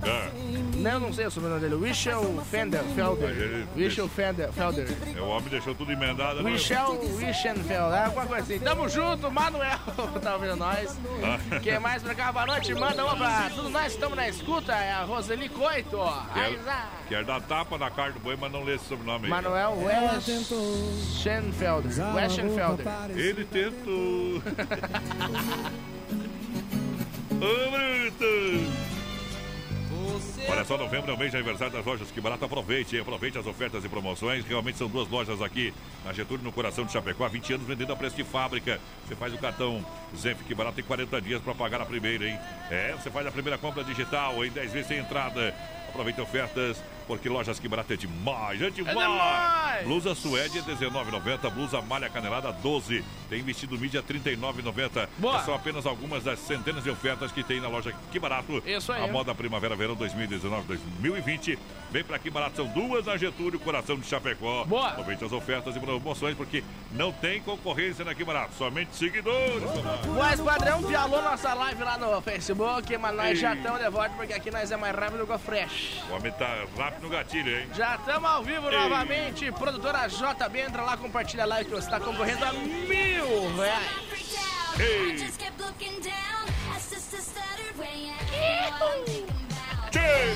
É. 0.03 0.29
Não, 0.77 0.99
não 0.99 1.13
sei 1.13 1.25
o 1.25 1.31
sobrenome 1.31 1.61
dele. 1.61 1.75
Wichel 1.75 2.43
Fender, 2.49 2.83
Felder. 2.95 3.65
Wichel 3.75 4.07
Fender, 4.09 4.51
Felder. 4.51 4.87
É, 5.15 5.21
O 5.21 5.27
homem 5.27 5.49
deixou 5.49 5.73
tudo 5.73 5.91
emendado. 5.91 6.43
né? 6.43 6.51
Wichel 6.51 6.99
Wischenfeld, 7.17 7.95
alguma 7.95 8.25
coisa 8.25 8.43
assim. 8.43 8.59
Tamo 8.59 8.87
junto, 8.89 9.31
Manuel, 9.31 9.79
tá 10.21 10.35
ouvindo 10.35 10.55
nós. 10.55 10.97
Ah. 11.23 11.59
Quem 11.59 11.79
mais 11.79 12.03
pra 12.03 12.13
cá, 12.13 12.31
boa 12.31 12.45
noite, 12.45 12.73
manda 12.73 13.03
uma 13.05 13.15
pra 13.15 13.49
tudo 13.49 13.69
nós, 13.69 13.93
estamos 13.93 14.15
na 14.15 14.27
escuta, 14.27 14.73
é 14.73 14.91
a 14.91 15.03
Roseli 15.03 15.49
Coito, 15.49 15.97
Quer, 16.33 16.59
quer 17.07 17.23
dar 17.23 17.41
tapa 17.41 17.77
na 17.77 17.89
cara 17.89 18.11
do 18.11 18.19
boi, 18.19 18.35
mas 18.39 18.51
não 18.51 18.63
lê 18.63 18.75
esse 18.75 18.85
sobrenome 18.85 19.25
aí. 19.25 19.29
Manuel 19.29 19.77
Weschenfelder, 19.83 21.91
Weschenfelder. 22.15 22.85
Ele 23.15 23.45
tentou. 23.45 24.41
Ô, 27.33 27.71
Bruto! 27.71 28.92
Olha 30.47 30.65
só, 30.65 30.77
novembro 30.77 31.11
é 31.11 31.13
o 31.13 31.17
mês 31.17 31.31
de 31.31 31.37
aniversário 31.37 31.73
das 31.73 31.85
lojas 31.85 32.11
Que 32.11 32.19
Barato. 32.19 32.45
Aproveite, 32.45 32.99
aproveite 32.99 33.37
as 33.37 33.45
ofertas 33.45 33.83
e 33.83 33.89
promoções. 33.89 34.45
Realmente 34.45 34.77
são 34.77 34.87
duas 34.87 35.07
lojas 35.09 35.41
aqui 35.41 35.73
na 36.05 36.13
Getúlio, 36.13 36.43
no 36.43 36.51
coração 36.51 36.85
de 36.85 36.91
Chapecó. 36.91 37.27
20 37.27 37.53
anos 37.53 37.67
vendendo 37.67 37.93
a 37.93 37.95
preço 37.95 38.15
de 38.15 38.23
fábrica. 38.23 38.79
Você 39.07 39.15
faz 39.15 39.33
o 39.33 39.37
cartão 39.37 39.85
Zenf 40.15 40.41
Que 40.43 40.53
Barato 40.53 40.79
em 40.79 40.83
40 40.83 41.21
dias 41.21 41.41
para 41.41 41.55
pagar 41.55 41.81
a 41.81 41.85
primeira, 41.85 42.27
hein? 42.27 42.37
É, 42.69 42.93
você 42.93 43.09
faz 43.09 43.25
a 43.25 43.31
primeira 43.31 43.57
compra 43.57 43.83
digital 43.83 44.43
em 44.43 44.49
10 44.49 44.71
vezes 44.73 44.87
sem 44.87 44.97
entrada. 44.99 45.53
Aproveite 45.89 46.19
ofertas, 46.19 46.83
porque 47.07 47.29
lojas 47.29 47.59
Que 47.59 47.67
Barato 47.67 47.93
é 47.93 47.97
demais, 47.97 48.61
é 48.61 48.69
demais! 48.69 48.97
demais! 48.97 49.85
Blusa 49.85 50.15
suede 50.15 50.59
R$19,90, 50.59 51.49
blusa 51.51 51.81
malha 51.81 52.09
canelada 52.09 52.51
12, 52.51 53.03
tem 53.29 53.41
vestido 53.43 53.77
mídia 53.77 54.03
R$39,90. 54.07 55.07
Boa. 55.17 55.43
São 55.43 55.53
apenas 55.53 55.85
algumas 55.85 56.23
das 56.23 56.39
centenas 56.39 56.83
de 56.83 56.89
ofertas 56.89 57.31
que 57.31 57.43
tem 57.43 57.59
na 57.59 57.67
loja 57.67 57.93
Que 58.11 58.19
Barato. 58.19 58.61
Isso 58.65 58.91
aí. 58.91 59.03
A 59.03 59.07
moda 59.07 59.33
primavera-verão 59.33 59.95
2019-2020. 59.95 61.57
Vem 61.91 62.03
pra 62.03 62.17
Que 62.17 62.29
Barato, 62.29 62.57
são 62.57 62.67
duas 62.67 63.05
na 63.05 63.17
Getúlio, 63.17 63.59
coração 63.59 63.97
de 63.97 64.05
Chapecó. 64.07 64.65
Boa. 64.65 64.89
Aproveite 64.89 65.23
as 65.23 65.31
ofertas 65.31 65.75
e 65.75 65.79
promoções, 65.79 66.35
porque 66.35 66.63
não 66.91 67.11
tem 67.11 67.41
concorrência 67.41 68.03
na 68.03 68.15
Que 68.15 68.23
Barato, 68.23 68.53
somente 68.55 68.95
seguidores. 68.95 69.63
Voz 70.05 70.41
padrão, 70.41 70.81
pialou 70.83 71.21
nossa 71.21 71.53
live 71.53 71.83
lá 71.83 71.97
no 71.97 72.21
Facebook, 72.21 72.97
mas 72.97 73.15
nós 73.15 73.39
já 73.39 73.55
estamos 73.55 73.79
de 73.79 73.89
volta, 73.89 74.09
porque 74.15 74.33
aqui 74.33 74.49
nós 74.51 74.71
é 74.71 74.77
mais 74.77 74.95
rápido 74.95 75.25
que 75.25 75.33
o 75.33 75.39
Fresh. 75.39 76.01
O 76.09 76.13
homem 76.13 76.31
tá 76.31 76.65
rápido 76.77 76.92
no 77.01 77.09
gatilho, 77.09 77.59
hein? 77.59 77.67
Já 77.73 77.95
estamos 77.95 78.29
ao 78.29 78.43
vivo 78.43 78.69
Ei. 78.69 78.77
novamente. 78.77 79.51
Produtora 79.51 80.07
JB, 80.07 80.59
entra 80.59 80.83
lá, 80.83 80.97
compartilha 80.97 81.43
a 81.43 81.47
live 81.47 81.69
que 81.69 81.75
você 81.75 81.87
está 81.87 81.99
concorrendo 81.99 82.45
a 82.45 82.53
mil 82.53 83.55
reais. 83.55 84.13
Ei! 84.79 85.31
Tchê! 89.91 90.33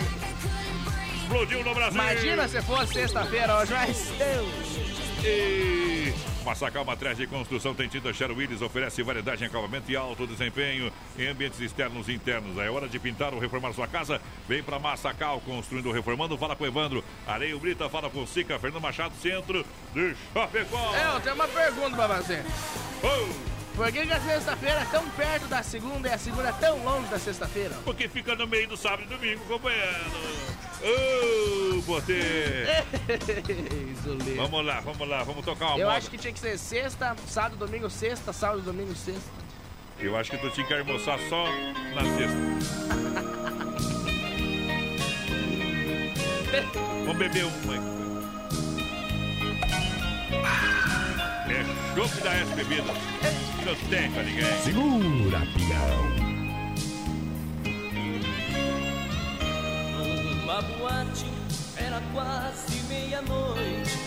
Explodiu 1.22 1.64
no 1.64 1.74
Brasil! 1.74 2.02
Imagina 2.02 2.48
se 2.48 2.62
fosse 2.62 2.94
sexta-feira 2.94 3.58
hoje, 3.58 3.74
mas 3.74 3.98
Deus. 4.18 4.86
E 5.23 6.14
Massacal 6.45 6.85
Matriz 6.85 7.18
de 7.18 7.27
Construção 7.27 7.76
tem 7.76 7.89
tinta 7.89 8.14
Sherwin 8.14 8.38
Willis, 8.38 8.61
oferece 8.61 9.03
variedade 9.03 9.44
em 9.44 9.48
acabamento 9.48 9.91
e 9.91 9.98
alto 9.98 10.26
desempenho 10.26 10.91
em 11.18 11.27
ambientes 11.27 11.60
externos 11.60 12.07
e 12.07 12.14
internos. 12.14 12.57
É 12.57 12.69
hora 12.69 12.88
de 12.88 12.98
pintar 12.98 13.34
ou 13.34 13.39
reformar 13.39 13.73
sua 13.73 13.88
casa? 13.88 14.22
Vem 14.48 14.64
para 14.64 14.80
Massacal, 14.80 15.41
construindo 15.41 15.88
ou 15.88 15.94
reformando. 15.94 16.38
Fala 16.38 16.56
com 16.56 16.65
Evandro. 16.65 17.03
Areio 17.27 17.60
Brita, 17.60 17.89
fala 17.89 18.10
com 18.10 18.26
Sica, 18.26 18.57
Fernando 18.60 18.81
Machado, 18.81 19.14
centro 19.22 19.65
de 19.94 20.15
Chapecó. 20.34 20.95
É, 20.95 21.15
eu 21.15 21.19
tenho 21.19 21.35
uma 21.35 21.48
pergunta 21.48 21.95
pra 21.95 22.07
você. 22.22 22.44
Por 23.78 23.91
que, 23.91 24.08
que 24.08 24.12
a 24.12 24.20
sexta-feira 24.20 24.80
é 24.82 24.86
tão 24.86 25.08
perto 25.12 25.45
da 25.45 25.62
segunda 25.62 26.10
e 26.10 26.12
a 26.12 26.18
segunda 26.18 26.49
é 26.49 26.52
tão 26.54 26.84
longe 26.84 27.08
da 27.10 27.20
sexta-feira? 27.20 27.76
Porque 27.86 28.10
fica 28.10 28.36
no 28.36 28.48
meio 28.48 28.68
do 28.68 28.76
sábado 28.76 29.04
e 29.04 29.06
domingo, 29.06 29.40
companheiro. 29.45 30.12
Ô, 30.82 31.82
botei. 31.84 32.66
vamos 34.36 34.66
lá, 34.66 34.80
vamos 34.80 35.08
lá, 35.08 35.24
vamos 35.24 35.45
tocar 35.45 35.68
uma 35.68 35.78
Eu 35.78 35.86
moda. 35.86 35.98
acho 35.99 36.10
que 36.10 36.18
tinha 36.18 36.34
que 36.34 36.40
ser 36.40 36.58
sexta, 36.58 37.16
sábado, 37.28 37.56
domingo, 37.56 37.88
sexta, 37.88 38.34
sábado, 38.34 38.64
domingo, 38.64 38.95
sexta. 38.95 39.30
Eu 39.99 40.18
acho 40.18 40.32
que 40.32 40.38
tu 40.40 40.49
tinha 40.49 40.66
que 40.66 40.74
almoçar 40.74 41.20
só 41.30 41.45
na 41.94 42.02
sexta. 42.18 42.38
Vamos 47.06 47.18
beber 47.18 47.45
uma. 47.45 47.74
aí. 47.74 47.98
É 51.49 51.95
chope 51.95 52.22
da 52.22 52.34
S 52.34 52.53
Bebida. 52.56 52.94
Não 53.65 53.76
tem 53.90 54.11
pra 54.11 54.24
ninguém. 54.24 54.61
Segura, 54.64 55.40
pião. 55.56 56.28
Numa 59.98 60.61
boate, 60.61 61.26
era 61.78 62.02
quase 62.14 62.82
meia-noite. 62.90 63.98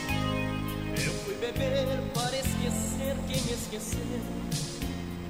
Eu 1.03 1.13
fui 1.25 1.35
beber 1.37 1.87
para 2.13 2.37
esquecer 2.37 3.17
quem 3.27 3.41
me 3.43 3.53
esqueceu. 3.53 4.21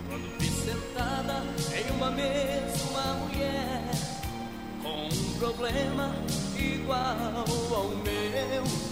Quando 0.09 0.39
vi 0.41 0.49
sentada 0.49 1.45
em 1.77 1.91
uma 1.97 2.11
mesa 2.11 2.85
uma 2.91 3.15
mulher 3.15 3.83
com 4.83 5.07
um 5.07 5.39
problema 5.39 6.13
igual 6.59 7.45
ao 7.73 7.89
meu. 7.89 8.90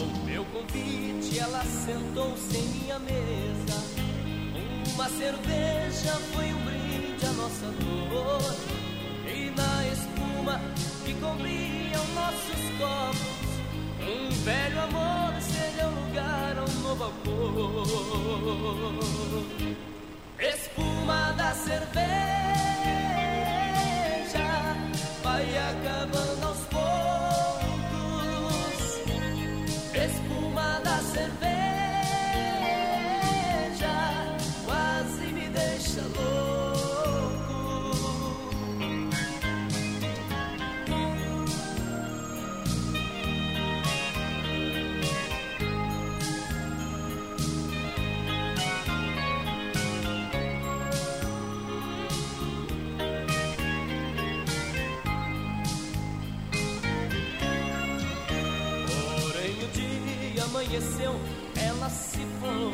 Ao 0.00 0.06
meu 0.24 0.44
convite, 0.46 1.38
ela 1.38 1.62
sentou-se 1.62 2.56
em 2.56 2.68
minha 2.68 2.98
mesa. 3.00 3.76
Uma 4.94 5.08
cerveja 5.10 6.12
foi 6.32 6.54
um 6.54 6.64
brinde 6.64 7.26
à 7.26 7.32
nossa 7.32 7.66
dor. 7.66 8.54
E 9.26 9.50
na 9.50 9.86
espuma 9.88 10.58
que 11.04 11.12
cobriam 11.14 12.02
nossos 12.14 12.70
copos, 12.78 13.20
um 14.00 14.30
velho 14.42 14.80
amor 14.80 15.34
cedeu 15.42 15.90
lugar 15.90 16.56
a 16.56 16.64
um 16.64 16.80
novo 16.80 17.04
amor. 17.04 17.84
Espuma 20.38 21.32
da 21.32 21.52
cerveja 21.52 22.40
vai 25.22 25.44
acabando 25.58 26.49
amanheceu, 60.70 61.14
ela 61.56 61.90
se 61.90 62.24
foi 62.38 62.72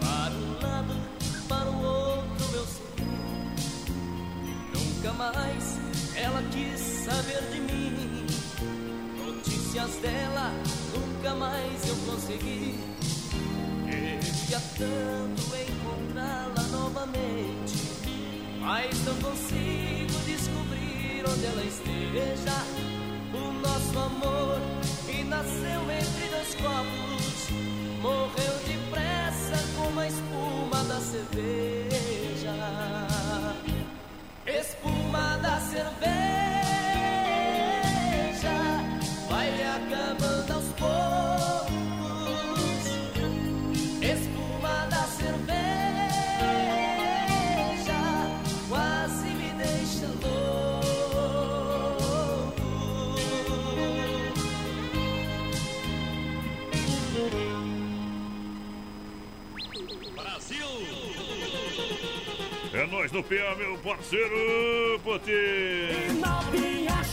para 0.00 0.32
um 0.34 0.52
lado, 0.62 0.94
para 1.46 1.70
o 1.70 1.82
outro, 1.82 2.48
meu 2.52 2.64
senhor. 2.64 3.10
Nunca 4.74 5.12
mais 5.12 5.78
ela 6.16 6.42
quis 6.50 6.80
saber 6.80 7.42
de 7.52 7.60
mim. 7.60 8.26
Notícias 9.26 9.96
dela 9.96 10.52
nunca 10.94 11.34
mais 11.34 11.86
eu 11.86 11.96
consegui. 12.06 12.78
Queria 13.84 14.60
tanto 14.78 15.42
encontrá-la 15.68 16.62
novamente, 16.72 17.76
mas 18.58 19.04
não 19.04 19.16
consigo 19.16 20.18
descobrir 20.24 21.24
onde 21.28 21.44
ela 21.44 21.62
esteja. 21.62 22.59
Nós 63.10 63.12
no 63.12 63.22
PA, 63.24 63.56
meu 63.56 63.76
parceiro 63.78 65.00
Potê! 65.02 65.88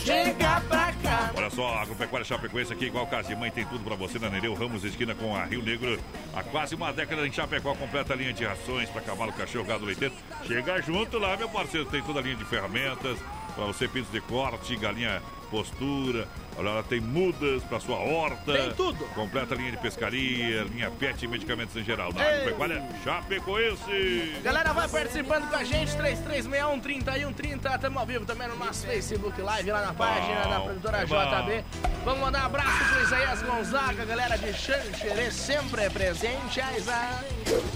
Chega 0.04 0.60
pra 0.62 0.92
cá. 1.02 1.32
Olha 1.36 1.50
só, 1.50 1.74
Agropecuária 1.74 2.24
Chapecoense 2.24 2.72
aqui, 2.72 2.86
igual 2.86 3.06
casa 3.06 3.28
de 3.28 3.36
mãe, 3.36 3.50
tem 3.50 3.64
tudo 3.66 3.82
pra 3.82 3.96
você 3.96 4.18
na 4.18 4.30
Nereu 4.30 4.54
Ramos, 4.54 4.84
esquina 4.84 5.14
com 5.14 5.34
a 5.34 5.44
Rio 5.44 5.62
Negro. 5.62 5.98
Há 6.34 6.42
quase 6.44 6.74
uma 6.74 6.92
década 6.92 7.26
em 7.26 7.32
Chapecó, 7.32 7.74
completa 7.74 8.12
a 8.12 8.16
linha 8.16 8.32
de 8.32 8.44
rações 8.44 8.88
para 8.90 9.02
cavalo, 9.02 9.32
cachorro, 9.32 9.64
gado 9.64 9.84
leiteiro. 9.84 10.14
Chega 10.46 10.80
junto 10.80 11.18
lá, 11.18 11.36
meu 11.36 11.48
parceiro, 11.48 11.86
tem 11.86 12.02
toda 12.02 12.20
a 12.20 12.22
linha 12.22 12.36
de 12.36 12.44
ferramentas 12.44 13.18
para 13.54 13.64
você, 13.64 13.88
pintos 13.88 14.12
de 14.12 14.20
corte, 14.20 14.76
galinha 14.76 15.20
postura. 15.50 16.26
Olha, 16.56 16.68
ela 16.70 16.82
tem 16.82 17.00
mudas 17.00 17.62
para 17.64 17.78
sua 17.78 17.96
horta. 17.96 18.52
Tem 18.52 18.72
tudo. 18.72 19.04
Completa 19.14 19.54
a 19.54 19.56
linha 19.56 19.70
de 19.70 19.76
pescaria, 19.78 20.64
linha 20.64 20.90
pet 20.90 21.24
e 21.24 21.28
medicamentos 21.28 21.76
em 21.76 21.84
geral. 21.84 22.12
Na. 22.12 22.22
Agropecuária 22.22 22.88
Chapecoense. 23.04 24.40
Galera, 24.42 24.72
vai 24.72 24.88
participando 24.88 25.48
com 25.48 25.56
a 25.56 25.64
gente, 25.64 25.92
3361-3130. 25.96 27.78
Tamo 27.78 27.98
ao 27.98 28.06
vivo 28.06 28.24
também 28.24 28.48
no 28.48 28.56
nosso 28.56 28.86
Facebook 28.86 29.40
Live, 29.40 29.70
lá 29.70 29.86
na 29.86 29.94
página 29.94 30.42
da 30.48 30.60
produtora 30.60 30.98
é. 30.98 31.04
JB. 31.04 31.64
Vamos 32.04 32.20
mandar 32.20 32.42
um 32.42 32.46
abraço 32.46 32.92
pro 32.92 33.02
Isaías 33.02 33.42
Gonzaga, 33.42 34.04
galera 34.04 34.36
de 34.36 34.52
Xanxerê, 34.52 35.30
sempre 35.30 35.88
presente. 35.90 36.60
A, 36.60 36.76
Isa, 36.76 36.94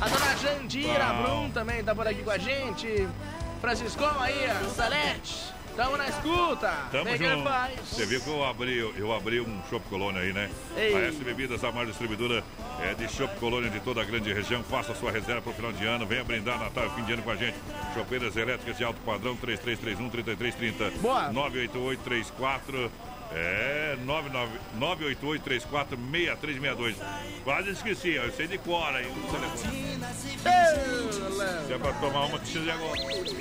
a 0.00 0.08
dona 0.08 0.36
Jandira. 0.36 1.12
Brum 1.22 1.50
também 1.50 1.84
tá 1.84 1.94
por 1.94 2.06
aqui 2.06 2.22
com 2.22 2.30
a 2.30 2.38
gente. 2.38 3.08
Franciscão 3.60 4.20
aí, 4.20 4.44
a 4.46 4.68
Salete. 4.70 5.61
Tamo 5.76 5.96
na 5.96 6.08
escuta. 6.08 6.70
Tamo 6.90 7.04
Vem 7.04 7.16
junto. 7.16 7.48
Você 7.90 8.06
viu 8.06 8.20
que 8.20 8.28
eu 8.28 8.44
abri, 8.44 8.78
eu 8.78 9.12
abri 9.12 9.40
um 9.40 9.62
Shop 9.70 9.86
Colônia 9.88 10.20
aí, 10.20 10.32
né? 10.32 10.50
Ei. 10.76 10.94
A 10.94 11.08
S 11.08 11.24
Bebidas, 11.24 11.64
a 11.64 11.72
maior 11.72 11.86
distribuidora 11.86 12.44
é 12.80 12.94
de 12.94 13.08
Shop 13.08 13.34
Colônia 13.38 13.70
de 13.70 13.80
toda 13.80 14.02
a 14.02 14.04
grande 14.04 14.32
região. 14.32 14.62
Faça 14.62 14.94
sua 14.94 15.10
reserva 15.10 15.40
pro 15.40 15.52
final 15.52 15.72
de 15.72 15.84
ano. 15.86 16.06
Venha 16.06 16.24
brindar 16.24 16.58
Natal 16.58 16.86
e 16.86 16.90
fim 16.90 17.04
de 17.04 17.14
ano 17.14 17.22
com 17.22 17.30
a 17.30 17.36
gente. 17.36 17.56
Chopeiras 17.94 18.36
elétricas 18.36 18.76
de 18.76 18.84
alto 18.84 19.00
padrão, 19.00 19.36
3331-3330. 19.36 20.92
Boa. 21.00 21.32
98834. 21.32 22.90
É, 23.34 23.96
988-34-6362. 24.78 26.96
Quase 27.44 27.70
esqueci, 27.70 28.18
ó, 28.18 28.24
eu 28.24 28.32
sei 28.32 28.46
de 28.46 28.58
cor 28.58 28.94
aí. 28.94 29.10
Se 31.66 31.72
é 31.72 31.78
pra 31.78 31.94
tomar 31.94 32.26
uma, 32.26 32.38
que 32.38 32.70
agora. 32.70 33.00
Auto 33.00 33.34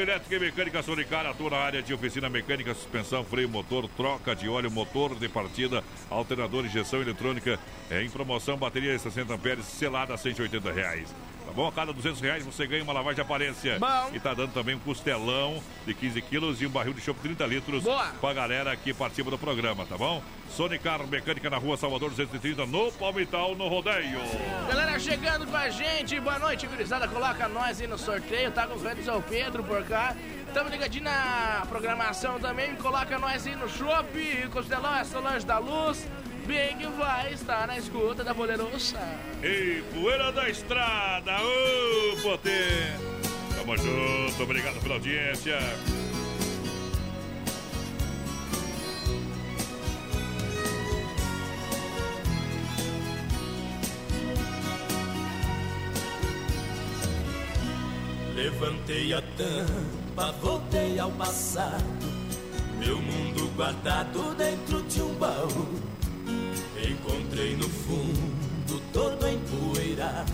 Elétrica 0.00 0.36
e 0.36 0.38
Mecânica 0.38 0.82
Sonicara 0.82 1.30
atua 1.30 1.50
na 1.50 1.56
área 1.58 1.82
de 1.82 1.92
oficina 1.92 2.28
mecânica, 2.28 2.74
suspensão, 2.74 3.24
freio, 3.24 3.48
motor, 3.48 3.88
troca 3.96 4.34
de 4.34 4.48
óleo, 4.48 4.70
motor 4.70 5.14
de 5.14 5.28
partida, 5.28 5.84
alternador, 6.10 6.64
injeção 6.64 7.00
eletrônica. 7.00 7.58
Em 7.90 8.08
promoção, 8.08 8.56
bateria 8.56 8.96
de 8.96 9.02
60 9.02 9.34
amperes, 9.34 9.64
selada 9.66 10.14
a 10.14 10.18
180 10.18 10.72
reais. 10.72 11.14
Tá 11.52 11.56
bom? 11.56 11.68
A 11.68 11.72
cada 11.72 11.92
200 11.92 12.18
reais 12.22 12.44
você 12.46 12.66
ganha 12.66 12.82
uma 12.82 12.94
lavagem 12.94 13.16
de 13.16 13.20
aparência. 13.20 13.78
Bom. 13.78 14.10
E 14.14 14.18
tá 14.18 14.32
dando 14.32 14.54
também 14.54 14.74
um 14.74 14.78
costelão 14.78 15.62
de 15.86 15.92
15 15.92 16.22
quilos 16.22 16.62
e 16.62 16.66
um 16.66 16.70
barril 16.70 16.94
de 16.94 17.02
chopp 17.02 17.20
30 17.20 17.44
litros 17.44 17.82
Boa. 17.82 18.06
pra 18.22 18.32
galera 18.32 18.74
que 18.74 18.94
participa 18.94 19.30
do 19.30 19.36
programa, 19.36 19.84
tá 19.84 19.98
bom? 19.98 20.22
Sonicar 20.48 21.06
Mecânica 21.06 21.50
na 21.50 21.58
rua 21.58 21.76
Salvador 21.76 22.08
230, 22.08 22.64
no 22.64 22.90
Palmital, 22.92 23.54
no 23.54 23.68
Rodeio. 23.68 24.18
Galera 24.66 24.98
chegando 24.98 25.46
com 25.46 25.56
a 25.56 25.68
gente, 25.68 26.18
boa 26.20 26.38
noite, 26.38 26.66
gurizada. 26.66 27.06
Coloca 27.06 27.46
nós 27.48 27.82
aí 27.82 27.86
no 27.86 27.98
sorteio, 27.98 28.50
tá 28.50 28.66
com 28.66 28.74
os 28.74 28.82
velhos 28.82 29.06
ao 29.06 29.20
Pedro 29.20 29.62
por 29.62 29.82
cá. 29.84 30.16
Tamo 30.54 30.70
ligadinho 30.70 31.04
na 31.04 31.66
programação 31.68 32.40
também. 32.40 32.74
Coloca 32.76 33.18
nós 33.18 33.46
aí 33.46 33.56
no 33.56 33.68
shopping. 33.68 34.48
Costelão 34.50 34.94
é 34.96 35.04
Solange 35.04 35.44
da 35.44 35.58
Luz. 35.58 36.06
Bem 36.46 36.76
que 36.76 36.86
vai 36.86 37.32
estar 37.32 37.66
na 37.68 37.78
escuta 37.78 38.24
da 38.24 38.34
Bolerosa. 38.34 38.98
Ei, 39.42 39.82
poeira 39.94 40.32
da 40.32 40.48
estrada, 40.48 41.36
ô 41.40 42.16
potê! 42.20 42.92
Tamo 43.56 43.76
junto, 43.76 44.42
obrigado 44.42 44.80
pela 44.82 44.94
audiência. 44.94 45.58
Levantei 58.34 59.12
a 59.14 59.22
tampa, 59.36 60.32
voltei 60.40 60.98
ao 60.98 61.12
passado. 61.12 61.84
Meu 62.78 63.00
mundo 63.00 63.48
guardado 63.54 64.34
dentro 64.34 64.82
de 64.82 65.02
um 65.02 65.14
baú. 65.14 65.91
Encontrei 66.88 67.56
no 67.56 67.68
fundo, 67.68 68.82
todo 68.92 69.28
empoeirado. 69.28 70.32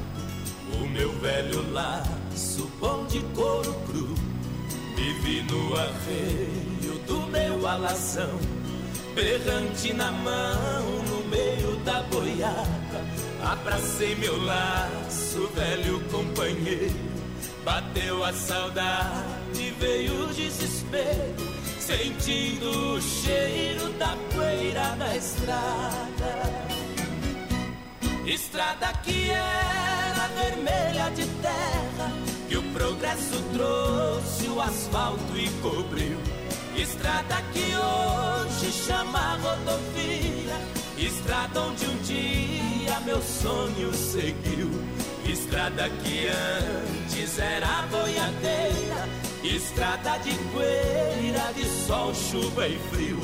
O 0.80 0.86
meu 0.88 1.12
velho 1.20 1.72
laço, 1.72 2.70
bom 2.80 3.04
de 3.06 3.20
couro 3.34 3.74
cru. 3.86 4.14
Me 4.96 5.12
vi 5.20 5.42
no 5.42 5.74
arreio 5.74 6.98
do 7.06 7.26
meu 7.28 7.66
alazão. 7.66 8.38
Berrante 9.14 9.92
na 9.92 10.10
mão, 10.10 11.02
no 11.08 11.28
meio 11.28 11.76
da 11.84 12.02
boiada. 12.04 13.04
Abracei 13.42 14.14
meu 14.16 14.42
laço, 14.44 15.48
velho 15.54 16.00
companheiro. 16.10 17.08
Bateu 17.64 18.24
a 18.24 18.32
saudade, 18.32 19.74
veio 19.78 20.24
o 20.24 20.26
desespero, 20.32 21.57
sentindo 21.88 22.96
o 22.96 23.00
cheiro 23.00 23.88
da 23.94 24.14
poeira 24.34 24.94
da 24.96 25.16
estrada. 25.16 26.32
Estrada 28.26 28.92
que 29.02 29.30
era 29.30 30.28
vermelha 30.36 31.10
de 31.12 31.24
terra, 31.40 32.12
que 32.46 32.58
o 32.58 32.62
progresso 32.74 33.42
trouxe 33.54 34.48
o 34.48 34.60
asfalto 34.60 35.34
e 35.34 35.48
cobriu. 35.62 36.18
Estrada 36.76 37.36
que 37.54 37.74
hoje 37.74 38.70
chama 38.70 39.38
rodovia, 39.42 40.60
estrada 40.98 41.62
onde 41.62 41.86
um 41.86 41.96
dia 42.02 43.00
meu 43.06 43.22
sonho 43.22 43.94
seguiu. 43.94 44.70
Estrada 45.24 45.88
que 45.88 46.28
antes 46.28 47.38
era 47.38 47.82
boiadeira, 47.90 49.08
estrada 49.56 50.18
de 50.18 50.34
poeira, 50.52 51.52
de 51.54 51.64
sol, 51.64 52.14
chuva 52.14 52.66
e 52.66 52.78
frio. 52.90 53.18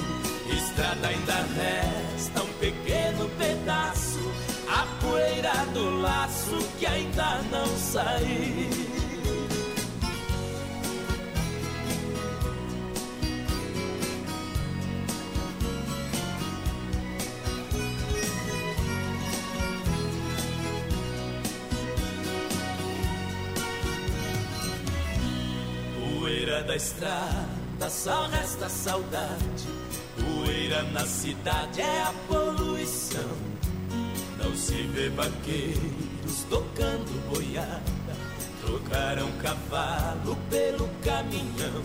Estrada 0.51 1.09
ainda 1.09 1.34
resta 1.34 2.42
um 2.42 2.52
pequeno 2.55 3.28
pedaço, 3.38 4.20
a 4.68 4.86
poeira 5.05 5.66
do 5.72 6.01
laço 6.01 6.56
que 6.78 6.86
ainda 6.86 7.40
não 7.51 7.66
saiu. 7.76 8.94
Poeira 26.45 26.62
da 26.62 26.77
estrada, 26.77 27.89
só 27.89 28.27
resta 28.27 28.69
saudade. 28.69 29.65
Poeira 30.15 30.83
na 30.93 31.07
cidade 31.07 31.81
é 31.81 32.03
a 32.03 32.12
poluição. 32.29 33.31
Não 34.37 34.55
se 34.55 34.83
vê 34.89 35.09
vaqueiros 35.09 36.45
tocando 36.51 37.31
boiada. 37.31 37.81
Trocaram 38.61 39.33
cavalo 39.39 40.37
pelo 40.51 40.87
caminhão. 41.03 41.83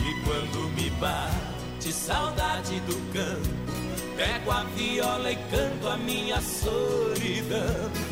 E 0.00 0.24
quando 0.24 0.74
me 0.74 0.88
bate 0.92 1.92
saudade 1.92 2.80
do 2.80 2.96
campo, 3.12 4.16
pego 4.16 4.50
a 4.50 4.64
viola 4.64 5.30
e 5.30 5.36
canto 5.36 5.88
a 5.88 5.98
minha 5.98 6.40
solidão. 6.40 8.11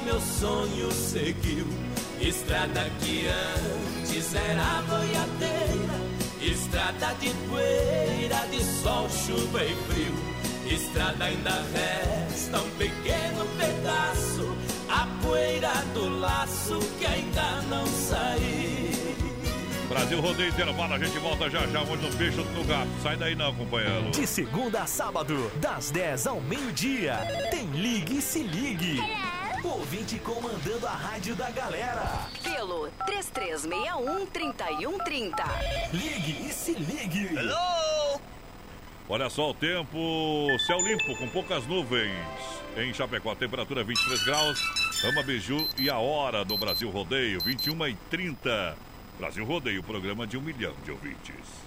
meu 0.00 0.20
sonho 0.20 0.90
seguiu. 0.92 1.66
Estrada 2.20 2.90
que 3.00 3.26
antes 3.26 4.34
era 4.34 4.82
boiadeira, 4.82 5.94
estrada 6.40 7.14
de 7.20 7.30
poeira, 7.48 8.46
de 8.50 8.64
sol, 8.64 9.08
chuva 9.10 9.64
e 9.64 9.74
frio. 9.88 10.14
Estrada 10.66 11.24
ainda 11.24 11.62
resta 11.72 12.60
um 12.60 12.70
pequeno 12.70 13.46
pedaço, 13.58 14.56
a 14.88 15.06
poeira 15.22 15.72
do 15.94 16.18
laço 16.18 16.78
que 16.98 17.06
ainda 17.06 17.62
não 17.68 17.86
saiu. 17.86 18.86
Brasil 19.88 20.20
Rodeio 20.20 20.48
Intervalo, 20.48 20.94
a 20.94 20.98
gente 20.98 21.18
volta 21.18 21.48
já 21.48 21.64
já, 21.66 21.80
onde 21.82 22.04
no 22.04 22.12
peixe 22.16 22.36
no 22.36 22.64
gato. 22.64 22.88
Sai 23.02 23.16
daí 23.16 23.36
não, 23.36 23.54
companheiro. 23.54 24.10
De 24.10 24.26
segunda 24.26 24.82
a 24.82 24.86
sábado, 24.86 25.50
das 25.60 25.90
10 25.90 26.26
ao 26.26 26.40
meio-dia, 26.40 27.18
tem 27.50 27.66
Ligue 27.70 28.18
e 28.18 28.22
Se 28.22 28.42
Ligue. 28.42 29.00
Ouvinte 29.66 30.18
comandando 30.20 30.86
a 30.86 30.92
rádio 30.92 31.34
da 31.34 31.50
galera. 31.50 32.28
Pelo 32.40 32.88
3361-3130. 33.04 35.34
Ligue 35.92 36.48
e 36.48 36.52
Se 36.52 36.72
Ligue. 36.72 37.30
Olha 39.08 39.28
só 39.28 39.50
o 39.50 39.54
tempo, 39.54 40.46
céu 40.64 40.80
limpo 40.80 41.16
com 41.18 41.28
poucas 41.28 41.66
nuvens. 41.66 42.14
Em 42.76 42.94
Chapecó, 42.94 43.34
temperatura 43.34 43.82
23 43.82 44.22
graus. 44.22 44.60
Ama 45.04 45.24
Biju 45.24 45.66
e 45.76 45.90
a 45.90 45.98
hora 45.98 46.44
do 46.44 46.56
Brasil 46.56 46.88
Rodeio, 46.88 47.40
21 47.40 47.88
e 47.88 47.96
30. 48.08 48.76
Brasil 49.18 49.44
Rodeio, 49.44 49.82
programa 49.82 50.28
de 50.28 50.38
um 50.38 50.42
milhão 50.42 50.76
de 50.84 50.92
ouvintes. 50.92 51.66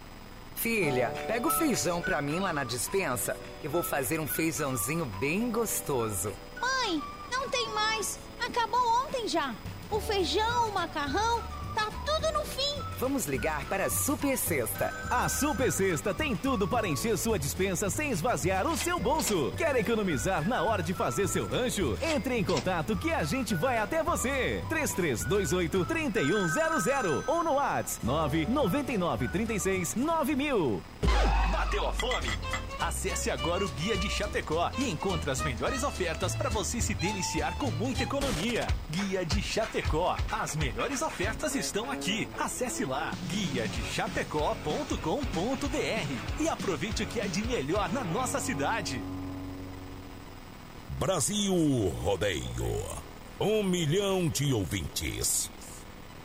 Filha, 0.61 1.11
pega 1.25 1.47
o 1.47 1.49
feijão 1.49 2.03
pra 2.03 2.21
mim 2.21 2.37
lá 2.37 2.53
na 2.53 2.63
dispensa. 2.63 3.35
Eu 3.63 3.71
vou 3.71 3.81
fazer 3.81 4.19
um 4.19 4.27
feijãozinho 4.27 5.05
bem 5.19 5.49
gostoso. 5.49 6.31
Mãe, 6.59 7.01
não 7.31 7.49
tem 7.49 7.67
mais. 7.69 8.19
Acabou 8.39 8.79
ontem 9.03 9.27
já. 9.27 9.55
O 9.89 9.99
feijão, 9.99 10.69
o 10.69 10.71
macarrão, 10.71 11.41
tá 11.75 11.89
tudo 12.05 12.31
no 12.33 12.45
fim. 12.45 12.81
Vamos 12.99 13.25
ligar 13.25 13.65
para 13.65 13.85
a 13.85 13.89
Super 13.89 14.37
Sexta. 14.37 14.93
A 15.09 15.27
Super 15.27 15.71
Sexta 15.71 16.13
tem 16.13 16.35
tudo 16.35 16.67
para 16.67 16.87
encher 16.87 17.17
sua 17.17 17.39
dispensa 17.39 17.89
sem 17.89 18.11
esvaziar 18.11 18.67
o 18.67 18.77
seu 18.77 18.99
bolso. 18.99 19.51
Quer 19.57 19.75
economizar 19.75 20.47
na 20.47 20.61
hora 20.61 20.83
de 20.83 20.93
fazer 20.93 21.27
seu 21.27 21.47
rancho? 21.47 21.97
Entre 22.01 22.37
em 22.37 22.43
contato 22.43 22.95
que 22.95 23.11
a 23.11 23.23
gente 23.23 23.55
vai 23.55 23.77
até 23.77 24.03
você. 24.03 24.63
3328 24.69 25.85
3100 25.85 27.23
ou 27.27 27.43
no 27.43 27.53
WhatsApp 27.53 28.05
999 28.05 29.27
36 29.29 29.95
9000. 29.95 30.81
Bateu 31.51 31.87
a 31.87 31.93
fome? 31.93 32.27
Acesse 32.79 33.29
agora 33.29 33.63
o 33.63 33.69
Guia 33.69 33.95
de 33.95 34.09
Chapecó 34.09 34.71
e 34.77 34.89
encontre 34.89 35.29
as 35.29 35.39
melhores 35.41 35.83
ofertas 35.83 36.35
para 36.35 36.49
você 36.49 36.81
se 36.81 36.95
deliciar 36.95 37.55
com 37.57 37.69
muita 37.71 38.01
economia. 38.03 38.67
Guia 38.89 39.23
de 39.23 39.41
Chapecó. 39.41 40.17
As 40.31 40.55
melhores 40.55 41.01
ofertas 41.03 41.53
estão 41.61 41.89
aqui. 41.89 42.27
Acesse 42.37 42.83
lá 42.83 43.11
guia 43.29 43.67
de 43.67 43.81
e 46.39 46.49
aproveite 46.49 47.03
o 47.03 47.07
que 47.07 47.19
é 47.19 47.27
de 47.27 47.45
melhor 47.47 47.91
na 47.93 48.03
nossa 48.03 48.39
cidade. 48.39 49.01
Brasil 50.99 51.53
Rodeio, 52.03 52.85
um 53.39 53.63
milhão 53.63 54.27
de 54.27 54.53
ouvintes. 54.53 55.49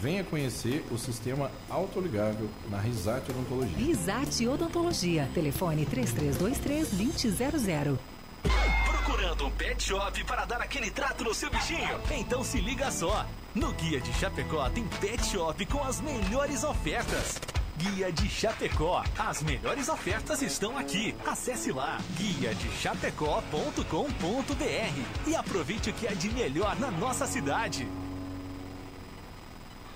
Venha 0.00 0.24
conhecer 0.24 0.82
o 0.90 0.98
sistema 0.98 1.52
autoligável 1.70 2.48
na 2.70 2.78
Risate 2.78 3.30
Odontologia. 3.30 3.76
Risate 3.76 4.48
Odontologia. 4.48 5.30
Telefone 5.32 5.86
3323-2000. 5.86 7.96
Procurando 8.86 9.46
um 9.46 9.50
pet 9.50 9.82
shop 9.82 10.22
para 10.24 10.44
dar 10.44 10.60
aquele 10.60 10.90
trato 10.90 11.24
no 11.24 11.32
seu 11.32 11.48
bichinho? 11.50 11.98
Então 12.10 12.44
se 12.44 12.60
liga 12.60 12.90
só! 12.90 13.24
No 13.54 13.72
Guia 13.72 14.00
de 14.00 14.12
Chapecó 14.14 14.68
tem 14.70 14.84
pet 15.00 15.24
shop 15.26 15.64
com 15.66 15.84
as 15.84 16.00
melhores 16.00 16.64
ofertas. 16.64 17.38
Guia 17.76 18.12
de 18.12 18.28
Chapecó. 18.28 19.02
As 19.18 19.42
melhores 19.42 19.88
ofertas 19.88 20.40
estão 20.42 20.78
aqui. 20.78 21.14
Acesse 21.26 21.72
lá 21.72 21.98
guia 22.16 22.54
de 22.54 22.68
chapecó.com.br 22.70 23.82
e 25.26 25.34
aproveite 25.34 25.90
o 25.90 25.92
que 25.92 26.06
é 26.06 26.14
de 26.14 26.30
melhor 26.30 26.78
na 26.78 26.88
nossa 26.90 27.26
cidade. 27.26 27.88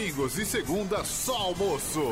Domingos 0.00 0.38
e 0.38 0.46
segunda, 0.46 1.04
só 1.04 1.36
almoço. 1.36 2.02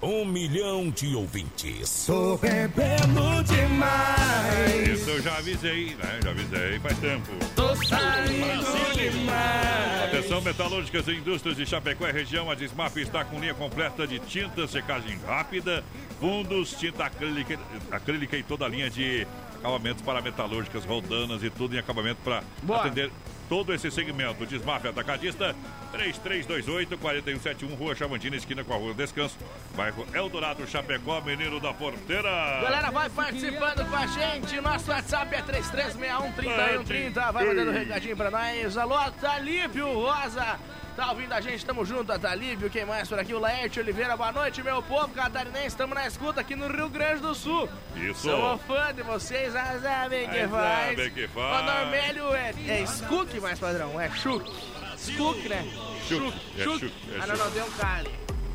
Um 0.00 0.24
milhão 0.24 0.90
de 0.90 1.12
ouvintes. 1.12 2.04
Tô 2.06 2.36
bebendo 2.36 3.42
demais. 3.42 4.88
Isso 4.88 5.10
eu 5.10 5.20
já 5.20 5.38
avisei, 5.38 5.96
né? 5.96 6.20
Já 6.22 6.30
avisei 6.30 6.78
faz 6.78 6.98
tempo. 7.00 7.32
Tô 7.56 7.74
saindo 7.84 8.94
demais. 8.94 10.04
Atenção, 10.04 10.40
metalúrgicas 10.40 11.08
e 11.08 11.16
indústrias 11.16 11.56
de 11.56 11.66
Chapecó 11.66 12.06
e 12.06 12.12
região. 12.12 12.48
A 12.48 12.54
Desmaf 12.54 12.96
está 12.96 13.24
com 13.24 13.40
linha 13.40 13.54
completa 13.54 14.06
de 14.06 14.20
tintas, 14.20 14.70
secagem 14.70 15.18
rápida, 15.26 15.82
fundos, 16.20 16.74
tinta 16.74 17.06
acrílica, 17.06 17.58
acrílica 17.90 18.36
e 18.36 18.42
toda 18.44 18.66
a 18.66 18.68
linha 18.68 18.88
de 18.88 19.26
acabamentos 19.58 20.02
para 20.02 20.22
metalúrgicas, 20.22 20.84
roldanas 20.84 21.42
e 21.42 21.50
tudo 21.50 21.74
em 21.74 21.78
acabamento 21.80 22.20
para 22.22 22.44
atender 22.76 23.10
todo 23.52 23.74
esse 23.74 23.90
segmento. 23.90 24.46
Desmaf 24.46 24.88
Atacadista, 24.88 25.54
3328-4171, 25.92 27.76
Rua 27.76 27.94
Chavantina, 27.94 28.34
esquina 28.34 28.64
com 28.64 28.72
a 28.72 28.76
Rua 28.78 28.94
Descanso, 28.94 29.36
bairro 29.76 30.06
Eldorado, 30.14 30.66
Chapecó, 30.66 31.20
Menino 31.20 31.60
da 31.60 31.74
Porteira. 31.74 32.30
Galera, 32.62 32.90
vai 32.90 33.10
participando 33.10 33.86
com 33.90 33.94
a 33.94 34.06
gente. 34.06 34.58
Nosso 34.58 34.90
WhatsApp 34.90 35.34
é 35.34 35.42
3361-3130. 35.42 37.30
Vai 37.30 37.44
mandando 37.44 37.70
um 37.72 37.74
recadinho 37.74 38.16
pra 38.16 38.30
nós. 38.30 38.78
Alô, 38.78 39.10
Talíbio 39.20 39.86
Rosa. 40.00 40.58
Tá 40.96 41.10
ouvindo 41.10 41.32
a 41.32 41.40
gente? 41.40 41.64
Tamo 41.64 41.86
junto, 41.86 42.18
Talíbio. 42.18 42.68
Quem 42.68 42.84
mais 42.84 43.08
por 43.08 43.18
aqui? 43.18 43.32
O 43.32 43.38
Laerte 43.38 43.80
Oliveira. 43.80 44.14
Boa 44.14 44.30
noite, 44.30 44.62
meu 44.62 44.82
povo 44.82 45.08
catarinense. 45.08 45.68
Estamos 45.68 45.94
na 45.94 46.06
escuta 46.06 46.42
aqui 46.42 46.54
no 46.54 46.68
Rio 46.68 46.90
Grande 46.90 47.22
do 47.22 47.34
Sul. 47.34 47.66
Isso. 47.96 48.28
Sou 48.28 48.58
fã 48.58 48.92
de 48.94 49.02
vocês. 49.02 49.56
Ah, 49.56 49.78
sabem 49.80 50.28
que 50.28 50.46
faz. 50.48 50.96
sabem 50.96 51.10
que 51.10 51.24
O 51.24 51.28
faz. 51.28 51.64
Normélio 51.64 52.34
é, 52.34 52.52
é 52.68 52.82
Skook, 52.82 53.40
mais 53.42 53.58
padrão. 53.58 54.00
É 54.00 54.10
Chuk. 54.10 54.50
Skook, 54.96 55.48
né? 55.48 55.64
Chuk, 56.08 56.32
é 56.58 56.62
Chuk, 56.64 56.86
é 56.86 57.18
Ah, 57.20 57.26
não, 57.26 57.36
não, 57.36 57.50
deu 57.50 57.64
um 57.64 57.70
cara. 57.72 58.08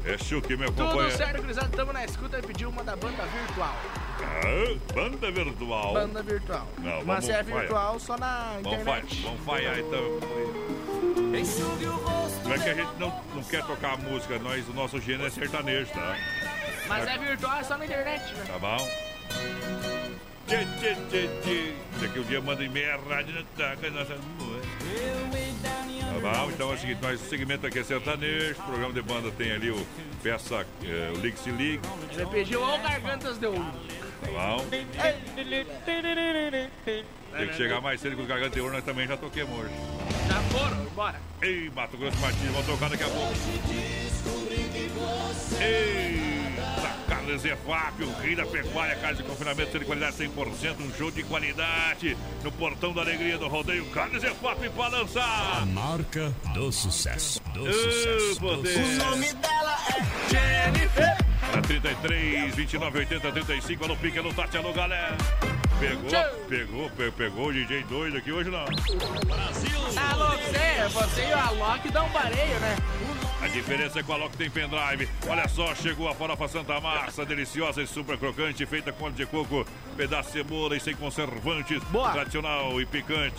É 0.05 0.17
Chuque, 0.17 0.55
meu 0.55 0.71
Tudo 0.71 0.87
companheiro. 0.89 1.17
certo, 1.17 1.41
gurizada. 1.41 1.67
Tamo 1.75 1.91
na 1.91 2.05
escuta 2.05 2.39
e 2.39 2.41
pediu 2.41 2.69
uma 2.69 2.83
da 2.83 2.95
banda 2.95 3.23
virtual. 3.25 3.75
Ah, 4.21 4.93
banda 4.93 5.31
virtual. 5.31 5.93
Banda 5.93 6.23
virtual. 6.23 6.67
Não, 6.77 6.95
Mas 6.97 7.05
vamos 7.05 7.25
se 7.25 7.31
é 7.31 7.43
falhar. 7.43 7.59
virtual, 7.59 7.99
só 7.99 8.17
na 8.17 8.59
Vamos, 8.63 8.83
fa 8.83 8.99
internet. 8.99 9.21
vamos 9.23 9.41
falhar 9.45 9.79
então. 9.79 10.19
Não 12.45 12.53
é 12.53 12.57
que 12.59 12.69
a 12.69 12.73
gente 12.73 12.91
não, 12.97 13.21
não 13.35 13.43
quer 13.43 13.65
tocar 13.65 13.93
a 13.93 13.97
música, 13.97 14.39
nós, 14.39 14.67
o 14.69 14.73
nosso 14.73 14.99
gênero 15.01 15.27
é 15.27 15.29
sertanejo, 15.29 15.91
tá? 15.91 16.15
Mas 16.87 17.05
é 17.05 17.17
virtual, 17.17 17.59
é 17.59 17.63
só 17.63 17.77
na 17.77 17.85
internet, 17.85 18.33
né? 18.33 18.45
Tá 18.47 18.57
bom? 18.59 18.87
Tchê, 20.47 20.65
tchê, 20.79 20.95
tchê, 21.09 21.27
tchê. 21.43 21.73
Daqui 21.99 22.19
um 22.19 22.23
dia 22.23 22.39
manda 22.39 22.63
e-mail, 22.63 23.01
rádio 23.09 23.35
não 23.35 23.43
toca, 23.43 23.89
nossa 23.89 24.15
Tá 24.15 24.21
bom? 26.21 26.51
Então 26.51 26.71
é 26.71 26.73
o 26.73 26.77
seguinte, 26.77 26.99
nós, 27.01 27.21
o 27.21 27.25
segmento 27.29 27.67
aqui 27.67 27.79
é 27.79 27.83
sertanejo, 27.83 28.53
o 28.59 28.63
programa 28.63 28.93
de 28.93 29.01
banda 29.01 29.29
tem 29.31 29.51
ali 29.51 29.71
o 29.71 29.87
Peça, 30.23 30.65
eh, 30.83 31.11
o 31.13 31.17
Ligue 31.19 31.37
Se 31.37 31.49
Ligue, 31.51 31.81
Ele 32.11 32.25
pediu 32.27 32.61
ou 32.61 32.79
Gargantas 32.79 33.37
de 33.37 33.45
Ouro. 33.47 33.65
tá 34.21 34.27
bom? 34.31 34.65
Tem 34.69 34.85
que 37.49 37.53
chegar 37.55 37.81
mais 37.81 37.99
cedo 37.99 38.15
com 38.15 38.21
os 38.21 38.27
gargantes 38.27 38.53
de 38.53 38.61
ouro, 38.61 38.73
nós 38.73 38.85
também 38.85 39.05
já 39.05 39.17
toquemos 39.17 39.59
hoje. 39.59 39.73
Já 40.27 40.41
foram, 40.57 40.85
bora. 40.95 41.19
Ei, 41.41 41.69
Mato 41.75 41.97
Grosso 41.97 42.17
Martins, 42.19 42.51
vão 42.51 42.63
tocar 42.63 42.89
daqui 42.89 43.03
a 43.03 43.07
pouco. 43.07 43.33
Eita, 45.59 46.36
Carlos 47.07 47.45
Efap, 47.45 48.03
o 48.03 48.13
rei 48.21 48.35
da 48.35 48.45
pecuária, 48.45 48.95
casa 48.97 49.15
de 49.15 49.23
confinamento 49.23 49.79
de 49.79 49.85
qualidade 49.85 50.17
100%, 50.17 50.79
um 50.81 50.93
show 50.97 51.09
de 51.09 51.23
qualidade 51.23 52.17
no 52.43 52.51
portão 52.51 52.93
da 52.93 53.01
alegria 53.01 53.37
do 53.37 53.47
rodeio. 53.47 53.85
Carlos 53.87 54.23
Efap 54.23 54.69
para 54.69 54.97
lançar. 54.97 55.61
A 55.61 55.65
marca 55.65 56.33
do 56.53 56.71
sucesso. 56.71 57.41
Do 57.53 57.71
sucesso. 57.71 58.33
do 58.33 58.39
poder. 58.39 58.73
sucesso. 58.73 59.01
O 59.01 59.09
nome 59.09 59.33
dela 59.33 59.77
Jennifer. 60.29 61.17
Para 61.51 61.61
33, 61.61 62.55
29, 62.55 62.99
80, 62.99 63.31
35. 63.31 63.85
Alô, 63.85 63.95
Pique, 63.95 64.19
alô, 64.19 64.33
Tati, 64.33 64.57
alô, 64.57 64.73
galera. 64.73 65.17
Pegou, 65.79 66.09
pegou, 66.49 66.89
pe- 66.89 67.11
pegou 67.11 67.47
o 67.47 67.53
DJ 67.53 67.83
doido 67.83 68.17
aqui 68.17 68.31
hoje 68.31 68.49
não. 68.49 68.65
Brasil! 68.65 69.77
Alô, 70.11 70.31
você, 70.37 70.89
você 70.89 71.21
e 71.29 71.33
o 71.33 71.37
Alok 71.37 71.89
dão 71.91 72.05
um 72.07 72.09
pareio, 72.09 72.59
né? 72.59 72.75
A 73.39 73.47
diferença 73.47 73.99
é 73.99 74.03
que 74.03 74.09
o 74.09 74.13
Alok 74.15 74.35
tem 74.35 74.49
pendrive. 74.49 75.07
Olha 75.27 75.47
só, 75.47 75.75
chegou 75.75 76.07
a 76.09 76.15
farofa 76.15 76.47
Santa 76.47 76.81
Massa, 76.81 77.23
deliciosa 77.23 77.83
e 77.83 77.87
super 77.87 78.17
crocante, 78.17 78.65
feita 78.65 78.91
com 78.91 79.05
óleo 79.05 79.13
de 79.13 79.25
coco, 79.27 79.65
pedaço 79.95 80.29
de 80.29 80.33
cebola 80.39 80.75
e 80.75 80.79
sem 80.79 80.95
conservantes. 80.95 81.83
Boa. 81.85 82.11
Tradicional 82.11 82.81
e 82.81 82.85
picante. 82.87 83.35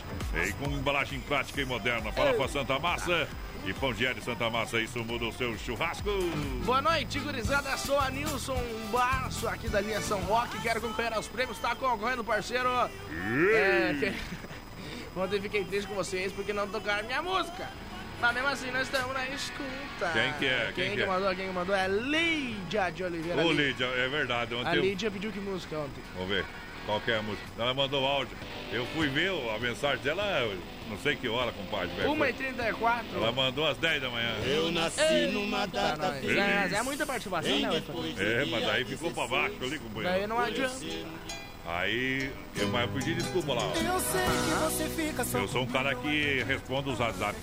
E 0.46 0.52
com 0.52 0.70
embalagem 0.70 1.18
prática 1.20 1.60
e 1.60 1.64
moderna. 1.64 2.12
Farofa 2.12 2.46
Santa 2.46 2.78
Massa 2.78 3.26
e 3.66 3.72
pão 3.74 3.92
de 3.92 4.06
alho 4.06 4.22
Santa 4.22 4.48
Massa. 4.48 4.80
Isso 4.80 4.98
muda 5.04 5.26
o 5.26 5.32
seu 5.32 5.56
churrasco. 5.58 6.08
Boa 6.64 6.80
noite, 6.80 7.18
gurizada. 7.20 7.76
Sou 7.76 7.98
a 7.98 8.10
Nilson 8.10 8.60
Barço, 8.90 9.46
aqui 9.48 9.68
da 9.68 9.80
linha 9.80 10.00
São 10.00 10.20
Roque. 10.20 10.58
Quero 10.60 10.80
concorrer 10.80 11.12
aos 11.12 11.28
prêmios. 11.28 11.58
Tá 11.58 11.74
concorrendo, 11.74 12.24
parceiro. 12.24 12.68
É, 13.54 13.94
que- 13.98 14.14
Ontem 15.18 15.40
fiquei 15.40 15.64
triste 15.64 15.88
com 15.88 15.94
vocês 15.94 16.32
porque 16.32 16.52
não 16.52 16.68
tocaram 16.68 17.06
minha 17.06 17.20
música. 17.22 17.68
Mas 18.20 18.34
mesmo 18.34 18.48
assim, 18.48 18.70
nós 18.70 18.82
estamos 18.82 19.12
na 19.14 19.28
escuta. 19.28 20.10
Quem 20.12 20.32
que 20.34 20.46
é? 20.46 20.72
Quem, 20.74 20.74
Quem 20.74 20.90
que, 20.90 20.96
que 20.96 21.02
é? 21.02 21.06
mandou? 21.06 21.34
Quem 21.36 21.46
que 21.48 21.52
mandou 21.52 21.74
é 21.74 21.86
Lídia 21.88 22.90
de 22.90 23.04
Oliveira. 23.04 23.44
Ô, 23.44 23.52
Lídia, 23.52 23.84
é 23.86 24.08
verdade. 24.08 24.54
A 24.54 24.58
Ontem 24.58 24.76
eu... 24.76 24.82
Lídia 24.82 25.10
pediu 25.10 25.30
que 25.30 25.38
música 25.40 25.76
ontem? 25.78 26.02
Vamos 26.14 26.28
ver. 26.28 26.44
Qual 26.84 27.00
que 27.00 27.10
é 27.12 27.18
a 27.18 27.22
música? 27.22 27.46
Ela 27.58 27.74
mandou 27.74 28.04
áudio. 28.04 28.36
Eu 28.72 28.86
fui 28.86 29.08
ver 29.08 29.30
a 29.54 29.58
mensagem 29.58 30.02
dela, 30.02 30.22
eu 30.40 30.58
não 30.88 30.98
sei 30.98 31.16
que 31.16 31.28
hora, 31.28 31.52
compadre. 31.52 31.88
velho. 31.96 32.10
1h34. 32.10 33.04
Ela 33.14 33.32
mandou 33.32 33.66
às 33.66 33.76
10 33.76 34.02
da 34.02 34.10
manhã. 34.10 34.34
Eu 34.46 34.70
nasci 34.72 35.26
numa 35.32 35.66
data 35.66 35.98
Tá, 35.98 36.16
É, 36.16 36.70
é 36.74 36.82
muita 36.82 37.06
participação, 37.06 37.58
né? 37.58 37.82
É, 38.18 38.44
mas 38.46 38.64
daí 38.64 38.84
ficou 38.84 39.10
pra 39.10 39.26
baixo 39.26 39.56
ali, 39.62 39.78
companheiro. 39.78 40.18
Daí 40.18 40.26
não 40.26 40.38
adianta. 40.38 40.74
Aí, 41.70 42.30
eu, 42.56 42.68
mas 42.68 42.80
eu 42.80 42.88
pedi 42.94 43.14
desculpa 43.14 43.52
lá. 43.52 43.62
Eu 43.62 44.00
sei 44.00 44.22
que 44.22 44.54
você 44.64 44.88
fica 44.88 45.22
só 45.22 45.38
Eu 45.38 45.48
sou 45.48 45.64
um 45.64 45.66
cara 45.66 45.94
que 45.94 46.42
responde 46.44 46.88
os 46.88 46.98
WhatsApp. 46.98 47.36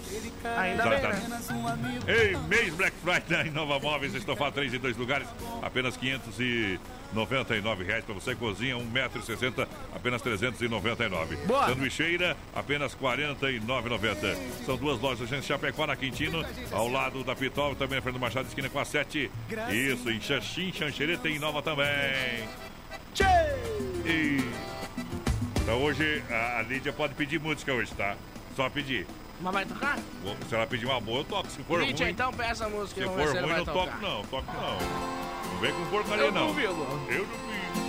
Ainda 0.57 0.83
bem, 0.83 0.99
né? 0.99 1.09
apenas 1.09 1.49
um 1.51 1.67
amigo. 1.67 2.09
Ei, 2.09 2.35
mês 2.47 2.73
Black 2.73 2.97
Friday 3.03 3.49
em 3.49 3.51
Nova 3.51 3.79
Móveis, 3.79 4.15
estofado 4.15 4.53
3 4.53 4.73
em 4.73 4.79
dois 4.79 4.97
lugares, 4.97 5.27
apenas 5.61 5.95
599 5.95 7.83
reais 7.83 8.03
para 8.03 8.15
você, 8.15 8.33
cozinha 8.33 8.75
1,60m, 8.75 9.67
apenas 9.93 10.23
399. 10.23 11.35
Boa. 11.45 11.67
Sanduicheira, 11.67 12.35
apenas 12.55 12.95
49,90. 12.95 14.65
São 14.65 14.75
duas 14.75 14.99
lojas 14.99 15.31
em 15.31 15.41
Chapecó, 15.43 15.85
na 15.85 15.95
Quintino, 15.95 16.43
ao 16.71 16.89
lado 16.89 17.23
da 17.23 17.35
Pitol, 17.35 17.75
também 17.75 17.97
na 17.97 18.01
frente 18.01 18.15
do 18.15 18.19
Machado, 18.19 18.47
esquina 18.47 18.69
com 18.69 18.79
a 18.79 18.85
7. 18.85 19.29
Isso, 19.71 20.09
em 20.09 20.19
Xaxim, 20.19 20.73
Xanxereta 20.73 21.29
e 21.29 21.37
Nova 21.37 21.61
também. 21.61 21.85
E... 24.05 24.37
Então 25.61 25.81
hoje 25.83 26.23
a 26.29 26.61
Lídia 26.63 26.93
pode 26.93 27.13
pedir 27.15 27.39
música 27.39 27.73
hoje, 27.73 27.91
tá? 27.93 28.15
Só 28.55 28.69
pedir. 28.69 29.07
Mas 29.41 29.53
vai 29.53 29.65
tocar? 29.65 29.97
Vou- 30.23 30.35
Se 30.47 30.55
ela 30.55 30.65
pedir 30.67 30.85
uma 30.85 30.99
boa, 31.01 31.19
eu 31.19 31.23
toco. 31.25 31.49
Se 31.49 31.61
for 31.63 31.81
Lídia, 31.81 32.05
ruim, 32.05 32.13
então 32.13 32.31
peça 32.33 32.65
a 32.65 32.69
música 32.69 33.01
se 33.01 33.07
e 33.07 33.09
for 33.09 33.27
ruim, 33.41 33.49
não 33.57 33.65
tocar. 33.65 33.73
toco 33.85 34.01
não, 34.01 34.23
toco 34.25 34.51
não. 34.53 35.51
Não 35.53 35.59
vem 35.59 35.73
com 35.73 35.85
porcaria 35.87 36.23
Eu 36.25 36.31
não. 36.31 36.47
duvido. 36.47 36.69
Eu 37.09 37.25
duvido. 37.25 37.85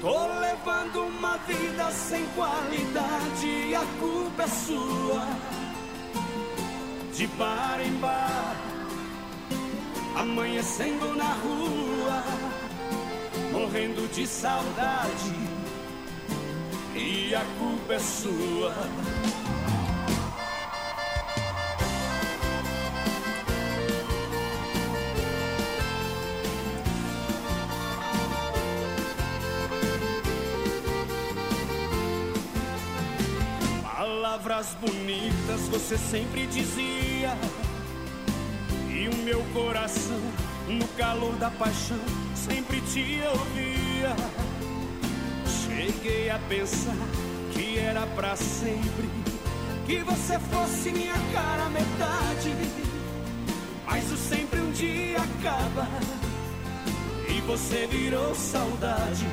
Tô 0.00 0.26
levando 0.40 1.02
uma 1.08 1.36
vida 1.38 1.90
sem 1.90 2.24
qualidade, 2.28 3.74
a 3.74 3.84
culpa 4.00 4.42
é 4.44 4.48
sua. 4.48 5.26
De 7.14 7.26
bar 7.26 7.78
em 7.84 7.92
bar, 7.96 8.56
amanhecendo 10.16 11.14
na 11.16 11.34
rua, 11.34 12.22
morrendo 13.50 14.08
de 14.12 14.26
saudade, 14.26 15.34
e 16.94 17.34
a 17.34 17.44
culpa 17.58 17.94
é 17.94 17.98
sua. 17.98 18.74
Palavras 33.82 34.74
bonitas 34.80 35.68
você 35.70 35.98
sempre 35.98 36.46
dizia. 36.46 37.36
E 38.88 39.08
o 39.08 39.16
meu 39.24 39.42
coração, 39.52 40.20
no 40.70 40.86
calor 40.88 41.34
da 41.34 41.50
paixão, 41.50 41.98
sempre 42.34 42.80
te 42.82 43.20
ouvia. 43.28 44.14
Cheguei 45.46 46.30
a 46.30 46.38
pensar 46.48 46.96
que 47.52 47.78
era 47.78 48.06
pra 48.08 48.36
sempre. 48.36 49.08
Que 49.86 50.02
você 50.04 50.38
fosse 50.38 50.92
minha 50.92 51.14
cara 51.32 51.68
metade. 51.70 52.54
Mas 53.86 54.10
o 54.12 54.16
sempre 54.16 54.60
um 54.60 54.70
dia 54.70 55.18
acaba. 55.18 55.88
E 57.28 57.40
você 57.40 57.88
virou 57.90 58.34
saudade. 58.34 59.26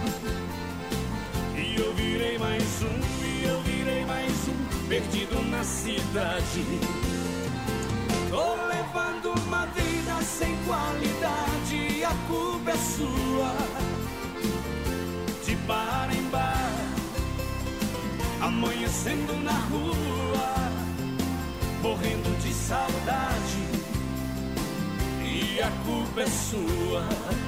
E 1.55 1.75
eu 1.79 1.93
virei 1.93 2.37
mais 2.37 2.63
um, 2.81 3.25
e 3.25 3.43
eu 3.43 3.61
virei 3.61 4.05
mais 4.05 4.31
um, 4.47 4.87
perdido 4.87 5.41
na 5.49 5.63
cidade. 5.63 7.06
Tô 8.29 8.55
levando 8.67 9.31
uma 9.41 9.65
vida 9.67 10.21
sem 10.21 10.55
qualidade, 10.65 12.03
a 12.03 12.13
culpa 12.27 12.71
é 12.71 12.77
sua. 12.77 13.53
De 15.45 15.55
bar 15.67 16.09
em 16.11 16.23
bar, 16.29 16.71
amanhecendo 18.41 19.33
na 19.43 19.53
rua, 19.53 20.71
morrendo 21.81 22.37
de 22.41 22.53
saudade. 22.53 23.63
E 25.23 25.61
a 25.61 25.71
culpa 25.85 26.21
é 26.21 26.27
sua. 26.27 27.46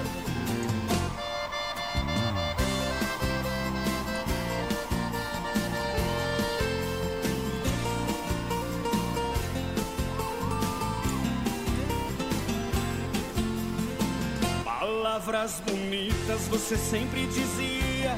Palavras 15.20 15.62
bonitas 15.66 16.48
você 16.48 16.78
sempre 16.78 17.28
dizia. 17.28 18.18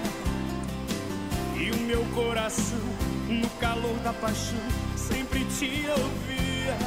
E 1.57 1.71
o 1.71 1.77
meu 1.77 2.05
coração, 2.13 2.77
no 3.27 3.49
calor 3.59 3.97
da 4.03 4.13
paixão, 4.13 4.59
sempre 4.95 5.43
te 5.45 5.83
ouvia. 5.89 6.77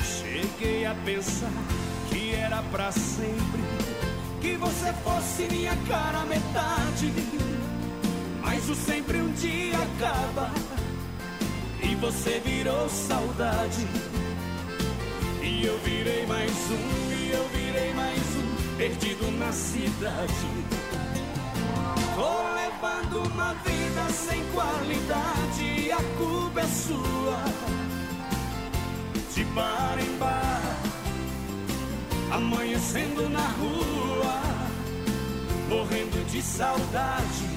Cheguei 0.00 0.86
a 0.86 0.94
pensar 1.04 1.50
que 2.08 2.36
era 2.36 2.62
pra 2.70 2.92
sempre. 2.92 3.62
Que 4.40 4.56
você 4.56 4.92
fosse 5.02 5.52
minha 5.52 5.76
cara 5.88 6.24
metade. 6.26 7.12
Mas 8.42 8.70
o 8.70 8.76
sempre 8.76 9.18
um 9.18 9.32
dia 9.32 9.76
acaba. 9.76 10.52
E 11.82 11.96
você 11.96 12.40
virou 12.44 12.88
saudade. 12.88 13.88
E 15.42 15.66
eu 15.66 15.78
virei 15.80 16.24
mais 16.26 16.52
um, 16.70 17.12
e 17.12 17.32
eu 17.32 17.48
virei 17.48 17.92
mais 17.92 18.36
um, 18.36 18.43
perdido 18.76 19.30
na 19.38 19.52
cidade. 19.52 20.48
Tô 22.14 22.54
levando 22.54 23.28
uma 23.28 23.54
vida 23.54 24.08
sem 24.10 24.44
qualidade, 24.52 25.92
a 25.92 26.02
culpa 26.18 26.60
é 26.60 26.66
sua. 26.66 27.44
De 29.34 29.44
bar 29.46 29.98
em 29.98 30.18
bar, 30.18 30.76
amanhecendo 32.30 33.28
na 33.28 33.46
rua, 33.48 34.42
morrendo 35.68 36.24
de 36.26 36.42
saudade. 36.42 37.54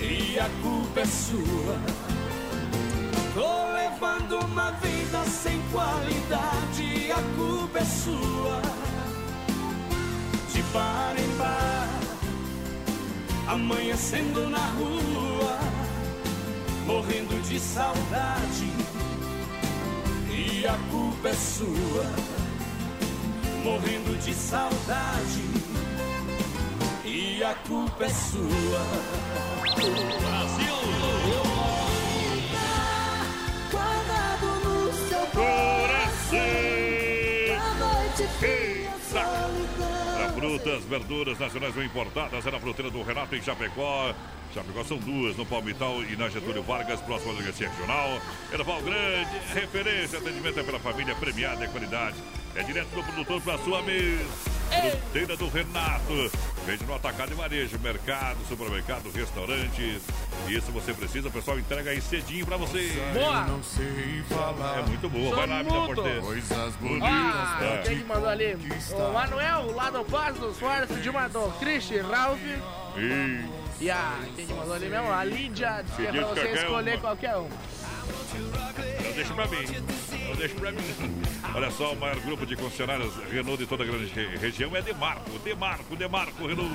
E 0.00 0.38
a 0.38 0.48
culpa 0.62 1.00
é 1.00 1.06
sua. 1.06 1.78
Tô 3.34 3.72
levando 3.72 4.44
uma 4.44 4.70
vida 4.72 5.24
sem 5.24 5.60
qualidade, 5.72 7.10
a 7.10 7.22
culpa 7.36 7.78
é 7.78 7.84
sua. 7.84 8.93
Bar 10.74 11.14
em 11.16 11.34
amanhecendo 13.46 14.50
na 14.50 14.66
rua, 14.70 15.58
morrendo 16.84 17.40
de 17.48 17.60
saudade. 17.60 18.72
E 20.28 20.66
a 20.66 20.76
culpa 20.90 21.28
é 21.28 21.34
sua. 21.34 22.06
Morrendo 23.62 24.18
de 24.18 24.34
saudade. 24.34 25.44
E 27.04 27.44
a 27.44 27.54
culpa 27.54 28.06
é 28.06 28.08
sua. 28.08 28.80
Brasil! 30.20 31.03
Frutas, 40.64 40.84
verduras 40.84 41.38
nacionais 41.38 41.76
ou 41.76 41.84
importadas 41.84 42.46
é 42.46 42.50
na 42.50 42.58
fruteira 42.58 42.90
do 42.90 43.02
Renato 43.02 43.36
em 43.36 43.42
Chapecó. 43.42 44.14
Chapecó 44.54 44.82
são 44.82 44.96
duas, 44.96 45.36
no 45.36 45.44
Palmital 45.44 46.02
e 46.02 46.16
na 46.16 46.30
Getúlio 46.30 46.62
Vargas, 46.62 47.02
próximo 47.02 47.32
à 47.32 47.34
delegacia 47.34 47.68
regional. 47.68 48.18
Erval 48.50 48.80
Grande, 48.80 49.38
referência, 49.52 50.18
atendimento 50.18 50.58
é 50.58 50.62
pela 50.62 50.80
família 50.80 51.14
premiada 51.16 51.66
e 51.66 51.68
qualidade. 51.68 52.16
É 52.54 52.62
direto 52.62 52.88
do 52.94 53.02
produtor 53.02 53.42
para 53.42 53.58
sua 53.58 53.82
mesa. 53.82 54.24
Fruteira 54.80 55.36
do 55.36 55.48
Renato. 55.48 56.30
Vende 56.66 56.84
no 56.86 56.94
atacado 56.94 57.30
e 57.30 57.34
varejo, 57.34 57.78
mercado, 57.78 58.38
supermercado, 58.48 59.10
restaurante. 59.10 60.00
Isso 60.48 60.72
você 60.72 60.94
precisa, 60.94 61.28
o 61.28 61.30
pessoal 61.30 61.58
entrega 61.58 61.90
aí 61.90 62.00
cedinho 62.00 62.46
pra 62.46 62.56
você. 62.56 62.88
Boa! 63.12 63.42
Não 63.44 63.62
sei 63.62 64.22
falar. 64.30 64.78
É 64.78 64.82
muito 64.82 65.08
boa, 65.10 65.36
vai 65.36 65.46
lá, 65.46 65.62
Sou 65.62 65.80
mudo. 65.80 65.94
Porteira. 65.94 66.20
Coisas 66.22 66.74
Ah, 67.02 67.58
É. 67.62 67.82
quem 67.86 67.98
que 67.98 68.04
mandou 68.04 68.28
ali? 68.30 68.56
O 68.92 69.12
Manuel, 69.12 69.74
lá 69.74 69.90
do 69.90 70.04
Paz 70.04 70.36
dos 70.38 70.58
Fortes, 70.58 71.02
de 71.02 71.10
mandou 71.10 71.50
Christian 71.60 72.06
Ralph. 72.06 72.40
Ih, 72.96 73.44
E 73.80 73.90
a, 73.90 74.18
quem 74.34 74.46
que 74.46 74.54
mandou 74.54 74.72
ali 74.74 74.88
mesmo? 74.88 75.12
A 75.12 75.22
Lídia, 75.24 75.82
disse 75.84 75.96
que 75.96 76.06
é 76.06 76.12
pra 76.12 76.26
você 76.28 76.48
escolher 76.52 76.92
uma. 76.92 77.00
qualquer 77.00 77.36
um. 77.36 77.48
Eu 79.04 79.12
deixo 79.14 79.34
pra 79.34 79.46
mim. 79.48 79.58
Eu 80.34 80.38
deixo 80.38 80.54
pra 80.56 80.72
mim. 80.72 80.82
Olha 81.54 81.70
só, 81.70 81.92
o 81.92 81.96
maior 81.96 82.18
grupo 82.20 82.44
de 82.44 82.56
concessionárias 82.56 83.14
Renault 83.30 83.56
de 83.56 83.66
toda 83.68 83.84
a 83.84 83.86
grande 83.86 84.06
re- 84.12 84.36
região 84.36 84.74
é 84.74 84.82
Demarco. 84.82 85.30
Demarco, 85.44 85.94
Demarco, 85.94 86.46
Renault. 86.46 86.74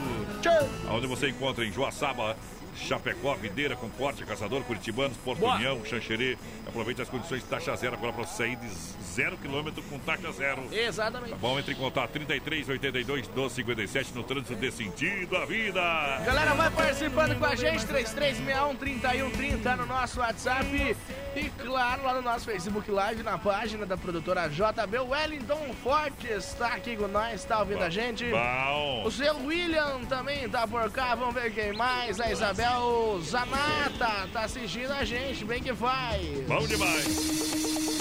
Onde 0.90 1.08
você 1.08 1.28
encontra 1.30 1.66
em 1.66 1.72
Joaçaba, 1.72 2.38
Chapecó, 2.76 3.36
Videira, 3.36 3.76
Concórdia, 3.76 4.26
Caçador, 4.26 4.64
Curitibanos, 4.64 5.18
Porto 5.18 5.40
Boa. 5.40 5.56
União, 5.56 5.84
Xanxerê. 5.86 6.38
Aproveite 6.68 7.02
as 7.02 7.10
condições 7.10 7.42
de 7.42 7.48
taxa 7.48 7.76
zero 7.76 7.96
agora 7.96 8.14
para 8.14 8.26
sair 8.26 8.56
de 8.56 8.70
zero 9.04 9.38
quilômetro 9.38 9.82
com 9.84 10.00
taxa 10.00 10.32
zero. 10.32 10.64
Exatamente. 10.72 11.32
Tá 11.32 11.38
bom? 11.38 11.60
Entre 11.60 11.74
em 11.74 11.78
contato 11.78 12.12
33 12.12 12.70
82 12.70 13.28
12 13.28 13.56
57 13.56 14.14
no 14.16 14.24
trânsito 14.24 14.56
de 14.56 14.72
sentido 14.72 15.36
à 15.36 15.46
vida. 15.46 15.82
Galera, 16.26 16.54
vai 16.54 16.70
participando 16.72 17.38
com 17.38 17.46
a 17.46 17.56
gente, 17.56 17.86
3361-3130 17.88 19.76
no 19.78 19.86
nosso 19.86 20.20
WhatsApp. 20.20 20.96
E 21.36 21.50
claro, 21.62 22.04
lá 22.04 22.14
no 22.14 22.22
nosso 22.22 22.46
Facebook 22.46 22.90
Live, 22.90 23.24
na 23.24 23.38
página 23.38 23.86
da 23.86 23.96
produtora 23.96 24.50
JB. 24.50 24.98
O 25.00 25.10
Wellington 25.10 25.74
Forte 25.84 26.28
está 26.28 26.74
aqui 26.74 26.96
com 26.96 27.08
nós, 27.08 27.42
está 27.42 27.60
ouvindo 27.60 27.84
a 27.84 27.90
gente. 27.90 28.26
Bom. 28.26 29.04
O 29.06 29.12
seu 29.12 29.38
William 29.46 30.02
também 30.06 30.50
tá 30.50 30.68
por 30.68 30.90
cá, 30.92 31.16
vamos 31.16 31.34
ver 31.34 31.54
quem 31.54 31.74
mais. 31.74 32.20
A 32.20 32.32
Isabel 32.32 32.59
Zanata 33.22 34.28
tá 34.34 34.42
assistindo 34.42 34.92
a 34.92 35.06
gente, 35.06 35.46
bem 35.46 35.62
que 35.62 35.72
vai. 35.72 36.20
Bom 36.48 36.66
demais. 36.68 37.60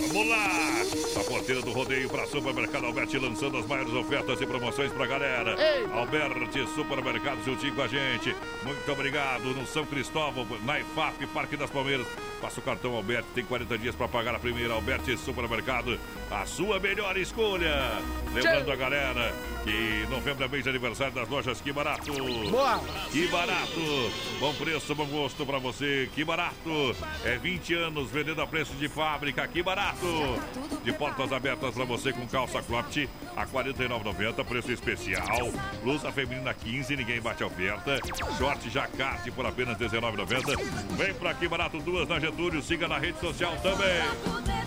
Vamos 0.09 0.29
lá! 0.29 1.21
A 1.21 1.25
porteira 1.25 1.63
do 1.63 1.71
rodeio 1.71 2.09
para 2.09 2.27
Supermercado 2.27 2.87
Alberti 2.87 3.19
lançando 3.19 3.59
as 3.59 3.67
maiores 3.67 3.93
ofertas 3.93 4.41
e 4.41 4.47
promoções 4.47 4.93
pra 4.93 5.07
galera. 5.07 5.55
Ei. 5.61 5.85
Alberti 5.93 6.67
Supermercado 6.75 7.45
juntinho 7.45 7.75
com 7.75 7.83
a 7.83 7.89
gente. 7.89 8.35
Muito 8.65 8.91
obrigado 8.91 9.45
no 9.45 9.67
São 9.67 9.85
Cristóvão, 9.85 10.47
na 10.65 10.81
IFAP, 10.81 11.27
Parque 11.27 11.57
das 11.57 11.71
Palmeiras. 11.71 12.07
Passa 12.41 12.61
o 12.61 12.63
cartão 12.63 12.95
Alberti, 12.95 13.29
tem 13.35 13.45
40 13.45 13.79
dias 13.79 13.95
para 13.95 14.07
pagar 14.07 14.35
a 14.35 14.39
primeira. 14.39 14.73
Alberti 14.75 15.17
Supermercado, 15.17 15.99
a 16.31 16.47
sua 16.47 16.79
melhor 16.79 17.17
escolha. 17.17 17.75
Lembrando 18.33 18.71
a 18.71 18.77
galera 18.77 19.35
que 19.65 20.07
novembro 20.09 20.45
é 20.45 20.49
mês 20.49 20.63
de 20.63 20.71
aniversário 20.71 21.13
das 21.13 21.29
lojas 21.29 21.61
Que 21.61 21.73
Barato. 21.73 22.13
Boa! 22.51 22.81
Que 23.11 23.27
barato! 23.27 24.13
Bom 24.39 24.55
preço, 24.55 24.95
bom 24.95 25.07
gosto 25.07 25.45
pra 25.45 25.59
você. 25.59 26.09
Que 26.15 26.25
barato! 26.25 26.95
É 27.25 27.37
20 27.37 27.75
anos 27.75 28.11
vendendo 28.11 28.41
a 28.41 28.47
preço 28.47 28.73
de 28.75 28.89
fábrica. 28.89 29.47
Que 29.49 29.63
barato! 29.63 30.07
De 30.85 30.93
portas 30.93 31.33
abertas 31.33 31.75
pra 31.75 31.85
você 31.85 32.13
com 32.13 32.27
calça 32.29 32.63
cropped 32.63 33.09
a 33.37 33.43
R$ 33.43 33.49
49,90, 33.53 34.45
preço 34.45 34.73
especial. 34.73 35.53
Blusa 35.83 36.13
feminina 36.13 36.55
15, 36.55 36.97
ninguém 36.97 37.21
bate 37.21 37.43
a 37.43 37.47
oferta. 37.47 37.99
Short 38.39 38.71
jacarte 38.71 39.31
por 39.33 39.45
apenas 39.45 39.77
R$ 39.79 39.89
19,90. 39.89 40.57
Vem 40.97 41.15
pra 41.15 41.35
Que 41.35 41.49
Barato 41.49 41.79
duas 41.79 42.09
na 42.09 42.19
Getúlio. 42.29 42.63
Siga 42.63 42.87
na 42.87 42.99
rede 42.99 43.19
social 43.21 43.57
também. 43.63 44.03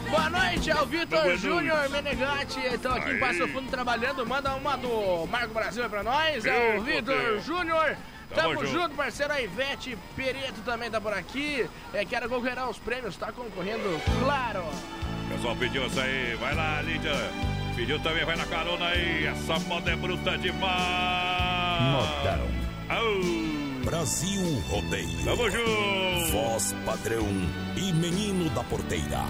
Boa 0.09 0.29
noite, 0.29 0.69
é 0.69 0.81
o 0.81 0.85
Vitor. 0.85 1.37
Júnior 1.37 1.89
Menegatti. 1.89 2.59
Então 2.73 2.93
aqui 2.93 3.09
Aí. 3.09 3.15
em 3.15 3.19
Passo 3.19 3.47
Fundo 3.49 3.69
trabalhando. 3.69 4.25
Manda 4.25 4.53
uma 4.55 4.75
do 4.75 5.25
Marco 5.27 5.53
Brasil 5.53 5.83
aí 5.83 5.89
pra 5.89 6.03
nós. 6.03 6.45
É 6.45 6.77
o 6.77 6.81
Vitor. 6.81 7.39
Júnior. 7.39 7.95
Tamo 8.33 8.55
Tamo 8.55 8.65
junto. 8.65 8.81
junto, 8.81 8.95
parceiro. 8.95 9.33
A 9.33 9.41
Ivete 9.41 9.97
Pereto 10.15 10.61
também 10.65 10.89
tá 10.89 10.99
por 10.99 11.13
aqui. 11.13 11.67
É, 11.93 12.03
quero 12.05 12.29
concorrer 12.29 12.57
os 12.67 12.79
prêmios, 12.79 13.15
tá 13.17 13.31
concorrendo, 13.31 14.01
claro. 14.21 14.61
O 14.61 15.33
pessoal 15.33 15.55
pediu 15.55 15.85
isso 15.85 15.99
aí. 15.99 16.35
Vai 16.39 16.55
lá, 16.55 16.81
Lídia. 16.81 17.11
Pediu 17.75 17.99
também, 17.99 18.25
vai 18.25 18.35
na 18.35 18.45
carona 18.45 18.87
aí. 18.87 19.25
Essa 19.25 19.59
moda 19.59 19.91
é 19.91 19.95
bruta 19.95 20.37
demais. 20.37 21.81
Modão. 21.81 22.47
Au. 22.89 23.70
Brasil 23.83 24.41
Rodeio. 24.69 25.23
Tamo 25.25 25.49
junto. 25.49 26.31
Voz 26.31 26.75
padrão 26.85 27.27
e 27.75 27.91
menino 27.93 28.49
da 28.51 28.63
porteira. 28.63 29.23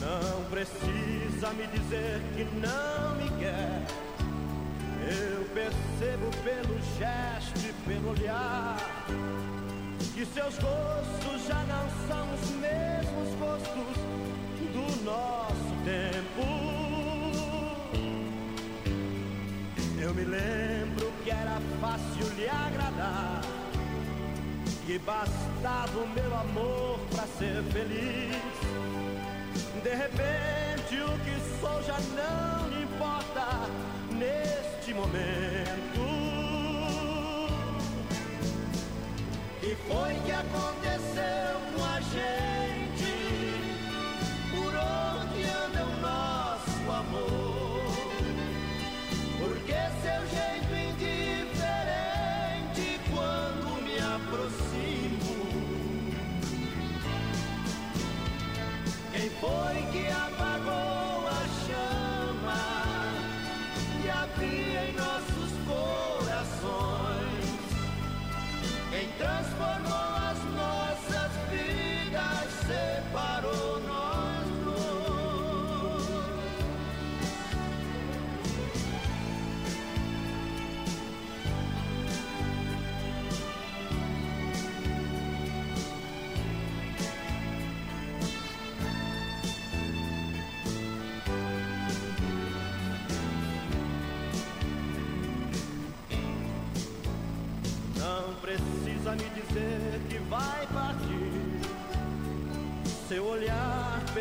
Não 0.00 0.44
precisa 0.50 1.52
me 1.54 1.66
dizer 1.68 2.20
que 2.34 2.44
não 2.44 3.16
me 3.16 3.28
quer. 3.38 3.82
Eu 5.04 5.44
percebo 5.46 6.30
pelo 6.44 6.78
gesto 6.98 7.58
e 7.68 7.72
pelo 7.88 8.10
olhar 8.10 8.76
que 10.14 10.26
seus 10.26 10.54
gostos 10.58 11.46
já 11.48 11.64
não 11.64 11.88
são 12.06 12.36
bastava 25.04 25.98
o 25.98 26.08
meu 26.08 26.34
amor 26.34 26.98
pra 27.10 27.26
ser 27.38 27.62
feliz. 27.72 28.36
De 29.82 29.94
repente 29.94 31.00
o 31.00 31.18
que 31.24 31.60
sou 31.60 31.82
já 31.82 31.98
não 32.14 32.68
lhe 32.68 32.84
importa 32.84 33.46
neste 34.12 34.94
momento. 34.94 36.02
E 39.62 39.74
foi 39.88 40.14
que 40.24 40.32
aconteceu 40.32 41.61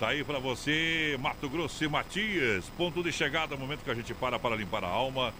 Tá 0.00 0.08
aí 0.08 0.24
pra 0.24 0.38
você, 0.38 1.18
Mato 1.20 1.46
Grosso 1.46 1.84
e 1.84 1.86
Matias. 1.86 2.64
Ponto 2.74 3.02
de 3.02 3.12
chegada, 3.12 3.54
momento 3.54 3.84
que 3.84 3.90
a 3.90 3.94
gente 3.94 4.14
para 4.14 4.38
para 4.38 4.56
limpar 4.56 4.82
a 4.82 4.88
alma, 4.88 5.30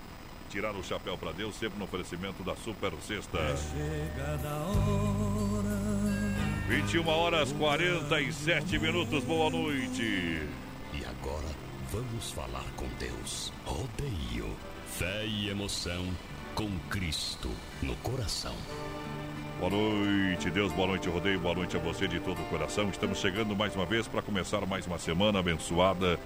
tirar 0.50 0.72
o 0.72 0.84
chapéu 0.84 1.16
pra 1.16 1.32
Deus, 1.32 1.54
sempre 1.54 1.78
no 1.78 1.86
oferecimento 1.86 2.42
da 2.42 2.54
Super 2.56 2.92
Sexta. 3.00 3.38
Chega 3.56 4.36
da 4.36 4.54
hora. 4.56 5.80
21 6.68 7.08
horas 7.08 7.52
47 7.52 8.78
minutos, 8.78 9.24
boa 9.24 9.48
noite. 9.48 10.02
E 10.02 11.04
agora 11.08 11.48
vamos 11.90 12.30
falar 12.30 12.66
com 12.76 12.86
Deus. 12.98 13.50
Rodeio, 13.64 14.54
fé 14.86 15.24
e 15.24 15.48
emoção 15.48 16.06
com 16.54 16.68
Cristo 16.90 17.50
no 17.80 17.96
coração. 17.96 18.54
Boa 19.60 19.68
noite, 19.68 20.48
Deus, 20.48 20.72
boa 20.72 20.88
noite, 20.88 21.06
rodeio, 21.10 21.38
boa 21.38 21.54
noite 21.54 21.76
a 21.76 21.80
você 21.80 22.08
de 22.08 22.18
todo 22.18 22.40
o 22.40 22.44
coração. 22.46 22.88
Estamos 22.88 23.18
chegando 23.18 23.54
mais 23.54 23.76
uma 23.76 23.84
vez 23.84 24.08
para 24.08 24.22
começar 24.22 24.64
mais 24.64 24.86
uma 24.86 24.98
semana 24.98 25.40
abençoada, 25.40 26.18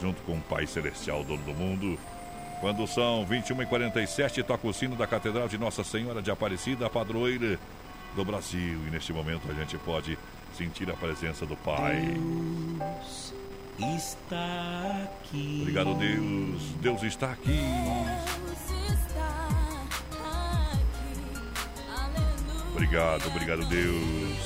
junto 0.00 0.20
com 0.22 0.32
o 0.32 0.40
Pai 0.40 0.66
Celestial, 0.66 1.22
dono 1.22 1.44
do 1.44 1.54
mundo. 1.54 1.96
Quando 2.60 2.84
são 2.88 3.24
21h47, 3.26 4.42
toca 4.42 4.66
o 4.66 4.72
sino 4.72 4.96
da 4.96 5.06
Catedral 5.06 5.46
de 5.46 5.56
Nossa 5.56 5.84
Senhora 5.84 6.20
de 6.20 6.28
Aparecida, 6.28 6.86
a 6.86 6.90
padroeira 6.90 7.60
do 8.16 8.24
Brasil. 8.24 8.80
E 8.88 8.90
neste 8.90 9.12
momento 9.12 9.48
a 9.48 9.54
gente 9.54 9.78
pode 9.78 10.18
sentir 10.52 10.90
a 10.90 10.94
presença 10.94 11.46
do 11.46 11.54
Pai. 11.54 12.12
Deus 13.78 14.16
está 14.18 15.04
aqui. 15.04 15.58
Obrigado, 15.60 15.94
Deus. 15.94 16.62
Deus 16.80 17.02
está 17.04 17.30
aqui. 17.30 17.60
Obrigado, 22.76 23.26
obrigado, 23.28 23.64
Deus. 23.64 24.36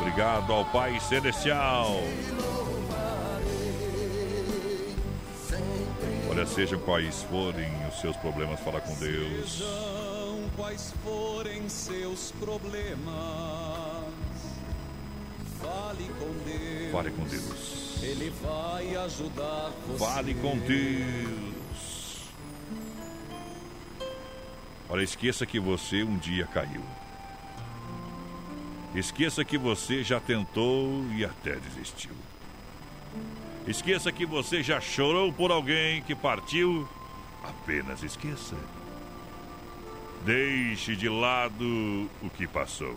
Obrigado 0.00 0.52
ao 0.52 0.64
Pai 0.64 0.98
Celestial. 0.98 2.00
Olha, 6.28 6.44
sejam 6.46 6.80
quais 6.80 7.22
forem 7.22 7.70
os 7.86 8.00
seus 8.00 8.16
problemas, 8.16 8.58
fala 8.58 8.80
com 8.80 8.92
Deus. 8.96 9.52
Sejam 9.52 10.50
quais 10.56 10.92
forem 11.04 11.68
seus 11.68 12.32
problemas. 12.32 12.96
Fale 15.62 16.10
com 16.18 16.32
Deus. 16.44 16.90
Fale 16.90 17.10
com 17.12 17.22
Deus. 17.22 18.02
Ele 18.02 18.34
vai 18.42 18.96
ajudar 18.96 19.70
você. 19.86 20.04
Fale 20.04 20.34
com 20.34 20.58
Deus. 20.58 21.45
Olha, 24.88 25.02
esqueça 25.02 25.44
que 25.44 25.58
você 25.58 26.02
um 26.02 26.16
dia 26.16 26.46
caiu. 26.46 26.82
Esqueça 28.94 29.44
que 29.44 29.58
você 29.58 30.02
já 30.02 30.20
tentou 30.20 31.04
e 31.14 31.24
até 31.24 31.56
desistiu. 31.56 32.14
Esqueça 33.66 34.12
que 34.12 34.24
você 34.24 34.62
já 34.62 34.80
chorou 34.80 35.32
por 35.32 35.50
alguém 35.50 36.02
que 36.02 36.14
partiu. 36.14 36.88
Apenas 37.42 38.02
esqueça. 38.02 38.56
Deixe 40.24 40.94
de 40.96 41.08
lado 41.08 42.08
o 42.22 42.30
que 42.30 42.46
passou. 42.46 42.96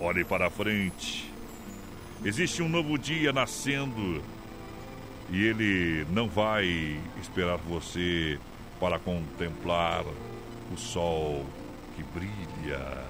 Olhe 0.00 0.24
para 0.24 0.50
frente. 0.50 1.32
Existe 2.24 2.62
um 2.62 2.68
novo 2.68 2.98
dia 2.98 3.32
nascendo 3.32 4.22
e 5.30 5.44
ele 5.44 6.06
não 6.10 6.28
vai 6.28 7.00
esperar 7.20 7.56
você 7.56 8.38
para 8.78 8.98
contemplar 8.98 10.04
o 10.72 10.76
sol 10.78 11.44
que 11.94 12.02
brilha. 12.02 13.04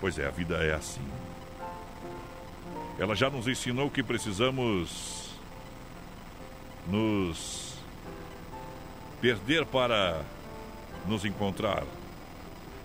Pois 0.00 0.18
é, 0.18 0.26
a 0.26 0.30
vida 0.30 0.56
é 0.56 0.74
assim. 0.74 1.06
Ela 2.98 3.14
já 3.14 3.28
nos 3.28 3.48
ensinou 3.48 3.90
que 3.90 4.02
precisamos 4.02 5.30
nos 6.86 7.76
perder 9.20 9.66
para 9.66 10.22
nos 11.06 11.24
encontrar. 11.24 11.84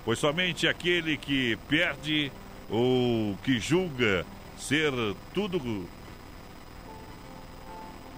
Pois 0.03 0.19
somente 0.19 0.67
aquele 0.67 1.17
que 1.17 1.55
perde 1.69 2.31
ou 2.69 3.37
que 3.43 3.59
julga 3.59 4.25
ser 4.57 4.91
tudo 5.33 5.87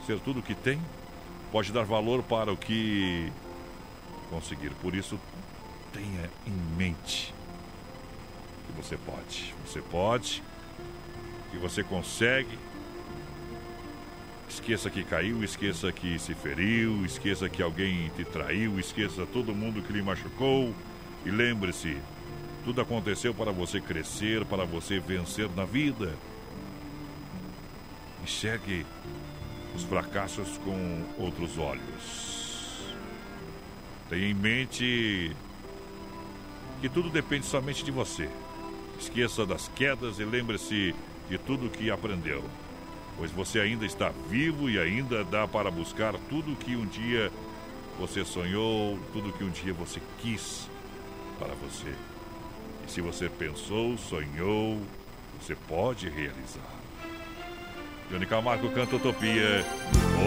ser 0.05 0.19
tudo 0.19 0.41
que 0.41 0.53
tem 0.53 0.79
pode 1.51 1.71
dar 1.71 1.83
valor 1.83 2.23
para 2.23 2.51
o 2.51 2.57
que 2.57 3.31
conseguir. 4.34 4.72
Por 4.81 4.95
isso, 4.95 5.19
tenha 5.91 6.30
em 6.47 6.76
mente 6.76 7.34
que 8.65 8.81
você 8.81 8.97
pode. 8.97 9.53
Você 9.65 9.81
pode, 9.81 10.43
que 11.51 11.57
você 11.57 11.84
consegue. 11.84 12.57
Esqueça 14.49 14.89
que 14.89 15.03
caiu, 15.03 15.43
esqueça 15.43 15.91
que 15.91 16.18
se 16.19 16.34
feriu, 16.34 17.05
esqueça 17.05 17.47
que 17.47 17.61
alguém 17.61 18.11
te 18.15 18.23
traiu, 18.23 18.80
esqueça 18.80 19.26
todo 19.26 19.53
mundo 19.53 19.81
que 19.81 19.93
lhe 19.93 20.01
machucou. 20.01 20.73
E 21.26 21.30
lembre-se, 21.30 21.97
tudo 22.64 22.81
aconteceu 22.81 23.34
para 23.34 23.51
você 23.51 23.80
crescer, 23.80 24.45
para 24.45 24.65
você 24.65 24.99
vencer 24.99 25.49
na 25.55 25.65
vida. 25.65 26.14
Enxergue 28.23 28.85
os 29.76 29.84
fracassos 29.84 30.57
com 30.60 31.03
outros 31.18 31.57
olhos. 31.57 32.32
Tenha 34.14 34.30
em 34.30 34.34
mente 34.35 35.35
que 36.80 36.88
tudo 36.88 37.10
depende 37.10 37.48
somente 37.48 37.84
de 37.84 37.90
você. 37.90 38.30
Esqueça 38.99 39.44
das 39.44 39.68
quedas 39.69 40.19
e 40.19 40.23
lembre-se 40.23 40.94
de 41.27 41.40
tudo 41.40 41.68
que 41.68 41.90
aprendeu, 41.90 42.44
pois 43.18 43.31
você 43.31 43.60
ainda 43.60 43.88
está 43.88 44.14
vivo 44.30 44.69
e 44.69 44.77
ainda 44.77 45.23
dá 45.23 45.48
para 45.48 45.72
buscar 45.72 46.14
tudo 46.30 46.56
que 46.56 46.76
um 46.76 46.85
dia 46.85 47.31
você 47.99 48.23
sonhou, 48.23 48.99
tudo 49.14 49.34
que 49.34 49.44
um 49.44 49.49
dia 49.49 49.73
você 49.73 49.99
quis 50.19 50.69
para 51.40 51.56
você. 51.56 51.91
E 52.88 52.91
se 52.91 53.02
você 53.02 53.27
pensou, 53.27 53.98
sonhou, 53.98 54.80
você 55.41 55.56
pode 55.56 56.07
realizar. 56.07 56.72
Johnny 58.14 58.27
Camargo 58.27 58.69
canta 58.69 58.95
Utopia. 58.95 59.65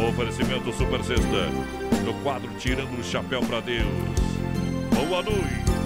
Oferecimento 0.08 0.72
Super 0.72 1.04
Sexta. 1.04 1.46
No 2.04 2.14
quadro 2.24 2.50
Tirando 2.58 2.98
o 2.98 3.04
Chapéu 3.04 3.40
para 3.42 3.60
Deus. 3.60 3.86
Boa 5.08 5.22
noite. 5.22 5.85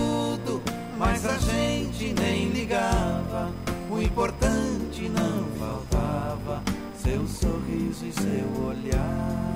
mas 1.21 1.25
a 1.25 1.37
gente 1.37 2.13
nem 2.13 2.49
ligava. 2.49 3.51
O 3.89 4.01
importante 4.01 5.09
não 5.09 5.45
faltava, 5.59 6.63
seu 6.97 7.27
sorriso 7.27 8.05
e 8.05 8.13
seu 8.13 8.65
olhar. 8.65 9.55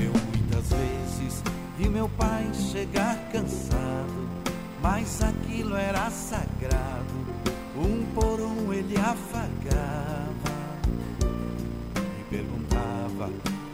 Eu 0.00 0.12
muitas 0.12 0.68
vezes 0.70 1.42
vi 1.76 1.88
meu 1.88 2.08
pai 2.10 2.48
chegar 2.54 3.16
cansado, 3.30 4.28
mas 4.80 5.22
aquilo 5.22 5.76
era 5.76 6.08
sagrado. 6.10 6.99
Ele 8.80 8.96
afagava 8.96 10.56
e 12.18 12.24
perguntava 12.30 13.30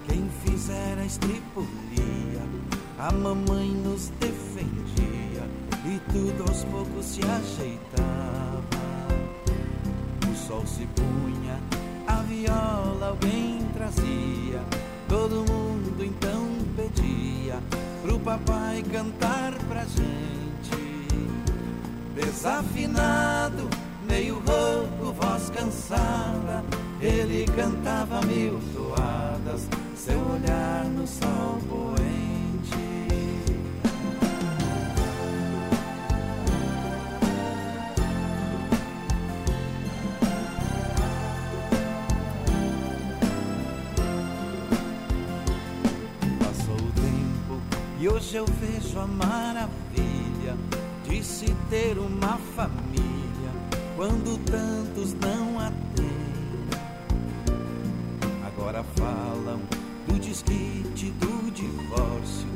quem 0.08 0.28
fizera 0.44 1.00
a 1.00 1.06
estripulia. 1.06 2.42
A 2.98 3.12
mamãe 3.12 3.68
nos 3.68 4.08
defendia 4.18 5.44
e 5.84 6.00
tudo 6.10 6.42
aos 6.48 6.64
poucos 6.64 7.06
se 7.06 7.20
ajeitava. 7.22 7.86
O 10.28 10.34
sol 10.34 10.66
se 10.66 10.86
punha, 10.86 11.60
a 12.08 12.22
viola 12.22 13.10
alguém 13.10 13.60
trazia. 13.74 14.60
Todo 15.08 15.44
mundo 15.50 16.04
então 16.04 16.48
pedia 16.74 17.60
pro 18.02 18.18
papai 18.18 18.82
cantar 18.90 19.54
pra 19.68 19.84
gente. 19.84 20.26
Desafinado, 22.14 23.68
meio 24.08 24.34
rouco, 24.34 25.12
voz 25.12 25.50
cansada, 25.50 26.64
ele 27.00 27.44
cantava 27.56 28.20
mil 28.22 28.58
toadas, 28.74 29.68
seu 29.94 30.18
olhar 30.18 30.84
no 30.84 31.06
sol 31.06 31.58
poente. 31.68 31.96
Passou 46.38 46.74
o 46.74 46.92
tempo 46.92 47.60
e 48.00 48.08
hoje 48.08 48.36
eu 48.36 48.46
vejo 48.46 48.98
a 48.98 49.06
maravilha 49.06 50.56
de 51.08 51.22
se 51.22 51.46
ter 51.70 51.98
uma 51.98 52.38
família 52.54 52.85
quando 53.96 54.38
tantos 54.44 55.14
não 55.14 55.58
a 55.58 55.72
têm. 55.94 56.06
Agora 58.46 58.84
falam 58.94 59.62
do 60.06 60.18
desquite, 60.20 61.10
do 61.12 61.50
divórcio. 61.50 62.46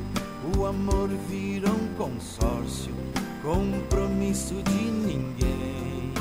O 0.57 0.67
amor 0.67 1.09
vira 1.29 1.71
um 1.71 1.95
consórcio, 1.97 2.93
compromisso 3.43 4.55
de 4.63 4.85
ninguém. 4.85 6.13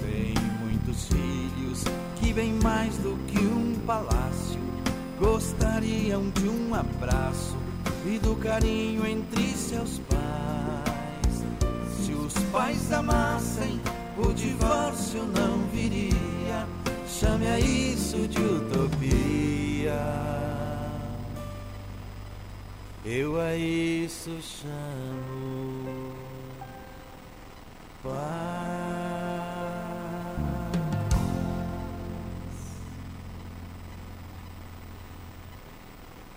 Tem 0.00 0.34
muitos 0.60 1.06
filhos 1.06 1.84
que 2.16 2.32
bem 2.32 2.52
mais 2.64 2.96
do 2.98 3.16
que 3.28 3.38
um 3.38 3.74
palácio 3.86 4.60
gostariam 5.20 6.30
de 6.30 6.48
um 6.48 6.74
abraço 6.74 7.56
e 8.06 8.18
do 8.18 8.34
carinho 8.36 9.06
entre 9.06 9.52
seus 9.52 10.00
pais. 10.08 11.44
Se 12.00 12.12
os 12.12 12.32
pais 12.50 12.90
amassem, 12.90 13.78
o 14.20 14.32
divórcio 14.32 15.22
não 15.24 15.58
viria. 15.72 16.66
Chame 17.06 17.46
a 17.46 17.58
isso 17.58 18.28
de 18.28 18.40
utopia. 18.40 20.00
Eu 23.04 23.40
a 23.40 23.56
isso 23.56 24.30
chamo 24.42 26.10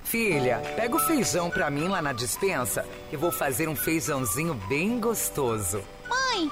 Filha, 0.04 0.62
pega 0.76 0.96
o 0.96 1.00
feijão 1.00 1.50
pra 1.50 1.72
mim 1.72 1.88
lá 1.88 2.00
na 2.00 2.14
dispensa, 2.14 2.86
que 3.10 3.18
vou 3.18 3.32
fazer 3.32 3.68
um 3.68 3.76
feijãozinho 3.76 4.54
bem 4.70 5.00
gostoso. 5.00 5.82
Mãe, 6.08 6.52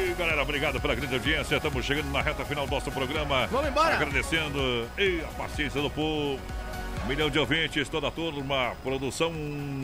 Galera, 0.17 0.41
obrigado 0.41 0.79
pela 0.79 0.93
grande 0.95 1.13
audiência. 1.15 1.55
Estamos 1.55 1.85
chegando 1.85 2.11
na 2.11 2.21
reta 2.21 2.43
final 2.45 2.65
do 2.65 2.71
nosso 2.71 2.91
programa. 2.91 3.47
Vamos 3.47 3.69
embora. 3.69 3.95
Agradecendo 3.95 4.87
ei, 4.97 5.21
a 5.21 5.27
paciência 5.41 5.81
do 5.81 5.89
povo. 5.89 6.39
Um 7.03 7.07
milhão 7.07 7.29
de 7.29 7.39
ouvintes, 7.39 7.89
toda 7.89 8.07
a 8.09 8.11
turma, 8.11 8.73
produção, 8.83 9.33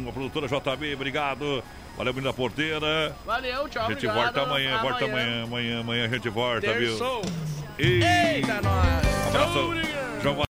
a 0.07 0.11
produtora 0.11 0.47
JB, 0.47 0.93
obrigado. 0.93 1.63
Valeu, 1.97 2.13
menina 2.13 2.31
porteira. 2.31 3.15
Valeu, 3.25 3.67
tchau, 3.67 3.85
A 3.85 3.87
gente 3.87 4.05
obrigado. 4.07 4.23
volta 4.35 4.41
amanhã, 4.43 4.77
volta 4.79 5.05
amanhã, 5.05 5.43
amanhã, 5.43 5.79
amanhã 5.79 6.05
a 6.05 6.07
gente 6.09 6.29
volta, 6.29 6.71
viu? 6.73 6.95
Ei. 7.79 8.03
Eita, 8.03 8.61
nós. 8.61 9.27
Abração. 9.27 9.73
Tchau, 10.21 10.35